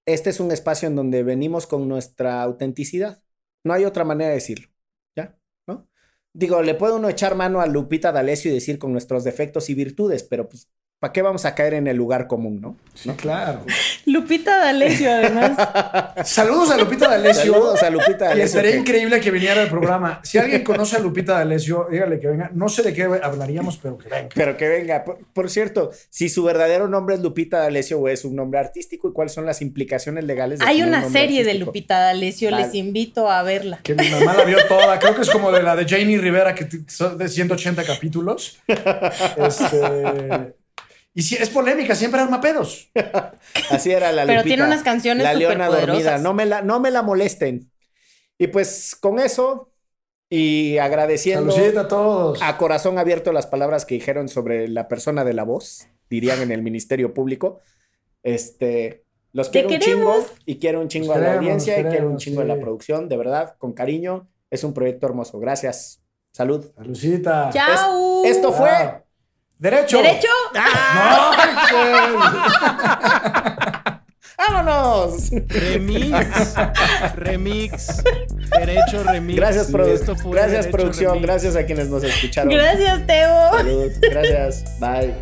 este 0.04 0.30
es 0.30 0.40
un 0.40 0.50
espacio 0.50 0.88
en 0.88 0.96
donde 0.96 1.22
venimos 1.22 1.66
con 1.66 1.88
nuestra 1.88 2.42
autenticidad. 2.42 3.22
No 3.64 3.72
hay 3.72 3.84
otra 3.84 4.04
manera 4.04 4.28
de 4.28 4.36
decirlo. 4.36 4.68
¿Ya? 5.16 5.38
¿No? 5.66 5.88
Digo, 6.34 6.62
le 6.62 6.74
puede 6.74 6.96
uno 6.96 7.08
echar 7.08 7.34
mano 7.34 7.60
a 7.60 7.66
Lupita 7.66 8.12
D'Alessio 8.12 8.50
y 8.50 8.54
decir 8.54 8.78
con 8.78 8.92
nuestros 8.92 9.24
defectos 9.24 9.70
y 9.70 9.74
virtudes, 9.74 10.24
pero 10.24 10.48
pues, 10.48 10.68
¿para 11.02 11.12
qué 11.12 11.20
vamos 11.20 11.44
a 11.46 11.54
caer 11.56 11.74
en 11.74 11.88
el 11.88 11.96
lugar 11.96 12.28
común, 12.28 12.60
no? 12.60 12.76
Sí, 12.94 13.10
claro. 13.16 13.64
Lupita 14.06 14.56
D'Alessio, 14.58 15.10
además. 15.10 15.56
Saludos 16.30 16.70
a 16.70 16.76
Lupita 16.76 17.08
D'Alessio. 17.08 17.52
Saludos 17.52 17.82
a 17.82 17.90
Lupita 17.90 18.12
Y 18.26 18.28
D'Alessio. 18.28 18.44
estaría 18.44 18.70
que- 18.70 18.76
increíble 18.78 19.20
que 19.20 19.30
viniera 19.32 19.62
al 19.62 19.68
programa. 19.68 20.20
Si 20.22 20.38
alguien 20.38 20.62
conoce 20.62 20.94
a 20.94 21.00
Lupita 21.00 21.32
D'Alessio, 21.38 21.88
dígale 21.90 22.20
que 22.20 22.28
venga. 22.28 22.52
No 22.54 22.68
sé 22.68 22.82
de 22.84 22.92
qué 22.94 23.02
hablaríamos, 23.02 23.78
pero 23.78 23.98
que 23.98 24.08
venga. 24.08 24.28
Pero 24.32 24.56
que 24.56 24.68
venga. 24.68 25.02
Por, 25.02 25.18
por 25.32 25.50
cierto, 25.50 25.90
si 26.08 26.28
su 26.28 26.44
verdadero 26.44 26.86
nombre 26.86 27.16
es 27.16 27.20
Lupita 27.20 27.58
D'Alessio 27.58 27.98
o 27.98 28.08
es 28.08 28.24
un 28.24 28.36
nombre 28.36 28.60
artístico 28.60 29.08
y 29.08 29.12
cuáles 29.12 29.32
son 29.32 29.44
las 29.44 29.60
implicaciones 29.60 30.22
legales 30.22 30.60
de 30.60 30.66
Hay 30.66 30.82
un 30.82 30.88
una 30.90 31.08
serie 31.10 31.42
de? 31.42 31.54
Lupita 31.54 31.98
D'Alessio, 31.98 32.50
Vale. 32.52 32.66
les 32.66 32.74
invito 32.76 33.28
a 33.28 33.42
verla. 33.42 33.80
Que 33.82 33.96
mi 33.96 34.08
mamá 34.08 34.34
la 34.34 34.44
vio 34.44 34.58
toda. 34.68 35.00
Creo 35.00 35.16
que 35.16 35.22
es 35.22 35.30
como 35.30 35.50
de 35.50 35.64
la 35.64 35.74
de 35.74 35.84
Janie 35.84 36.18
Rivera, 36.18 36.54
que 36.54 36.68
son 36.86 37.18
de 37.18 37.26
180 37.28 37.82
capítulos. 37.82 38.60
Este, 39.36 40.54
y 41.14 41.22
si 41.22 41.34
es 41.36 41.50
polémica, 41.50 41.94
siempre 41.94 42.20
arma 42.20 42.40
pedos. 42.40 42.90
Así 43.70 43.90
era 43.90 44.12
la 44.12 44.22
Pero 44.22 44.38
Lupita. 44.40 44.54
tiene 44.54 44.64
unas 44.64 44.82
canciones 44.82 45.24
La 45.24 45.34
leona 45.34 45.68
dormida. 45.68 46.18
No 46.18 46.32
me 46.34 46.46
la, 46.46 46.62
no 46.62 46.80
me 46.80 46.90
la 46.90 47.02
molesten. 47.02 47.70
Y 48.38 48.46
pues 48.48 48.96
con 48.98 49.18
eso 49.18 49.70
y 50.30 50.78
agradeciendo 50.78 51.54
a 51.78 51.88
todos. 51.88 52.40
a 52.42 52.56
corazón 52.56 52.98
abierto 52.98 53.32
las 53.32 53.46
palabras 53.46 53.84
que 53.84 53.94
dijeron 53.94 54.28
sobre 54.28 54.66
la 54.68 54.88
persona 54.88 55.24
de 55.24 55.34
la 55.34 55.44
voz, 55.44 55.88
dirían 56.08 56.40
en 56.40 56.50
el 56.50 56.62
Ministerio 56.62 57.12
Público. 57.12 57.60
Este, 58.22 59.04
los 59.32 59.50
quiero 59.50 59.68
un 59.68 59.78
queremos. 59.78 60.24
chingo 60.24 60.36
y 60.46 60.58
quiero 60.58 60.80
un 60.80 60.88
chingo 60.88 61.12
a 61.12 61.18
la 61.18 61.24
queremos, 61.24 61.38
audiencia 61.44 61.78
y 61.78 61.82
los 61.82 61.90
quiero 61.92 62.06
un 62.06 62.16
queremos, 62.16 62.22
chingo 62.22 62.40
a 62.40 62.44
la 62.44 62.54
sí. 62.54 62.60
producción, 62.60 63.08
de 63.10 63.16
verdad, 63.18 63.54
con 63.58 63.74
cariño. 63.74 64.28
Es 64.50 64.64
un 64.64 64.72
proyecto 64.72 65.06
hermoso. 65.06 65.38
Gracias. 65.38 66.02
Salud. 66.32 66.64
Saludcita. 66.76 67.50
¡Chao! 67.52 68.24
Esto 68.24 68.52
fue 68.52 69.01
Ah. 69.62 69.68
Derecho. 69.68 69.98
¿Derecho? 69.98 70.28
No, 70.54 71.32
¡Vámonos! 74.38 75.30
Remix. 75.48 76.54
Remix. 77.14 78.02
Derecho 78.58 79.04
remix. 79.04 79.36
Gracias, 79.36 79.72
produ- 79.72 79.92
Esto 79.92 80.16
fue 80.16 80.32
gracias 80.32 80.66
producción. 80.66 81.12
Remix. 81.12 81.26
Gracias 81.26 81.56
a 81.56 81.64
quienes 81.64 81.88
nos 81.88 82.02
escucharon. 82.02 82.52
Gracias, 82.52 83.06
Teo. 83.06 83.50
Saludos. 83.52 83.92
Gracias. 84.00 84.64
Bye. 84.80 85.14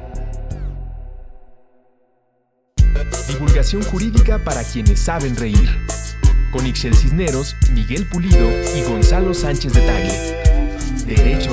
Divulgación 3.28 3.82
jurídica 3.84 4.38
para 4.42 4.62
quienes 4.64 5.00
saben 5.00 5.36
reír. 5.36 5.68
Con 6.50 6.66
Ixel 6.66 6.94
Cisneros, 6.96 7.54
Miguel 7.72 8.06
Pulido 8.08 8.48
y 8.76 8.82
Gonzalo 8.88 9.34
Sánchez 9.34 9.72
de 9.74 9.80
Tagle. 9.82 10.36
Derecho 11.06 11.50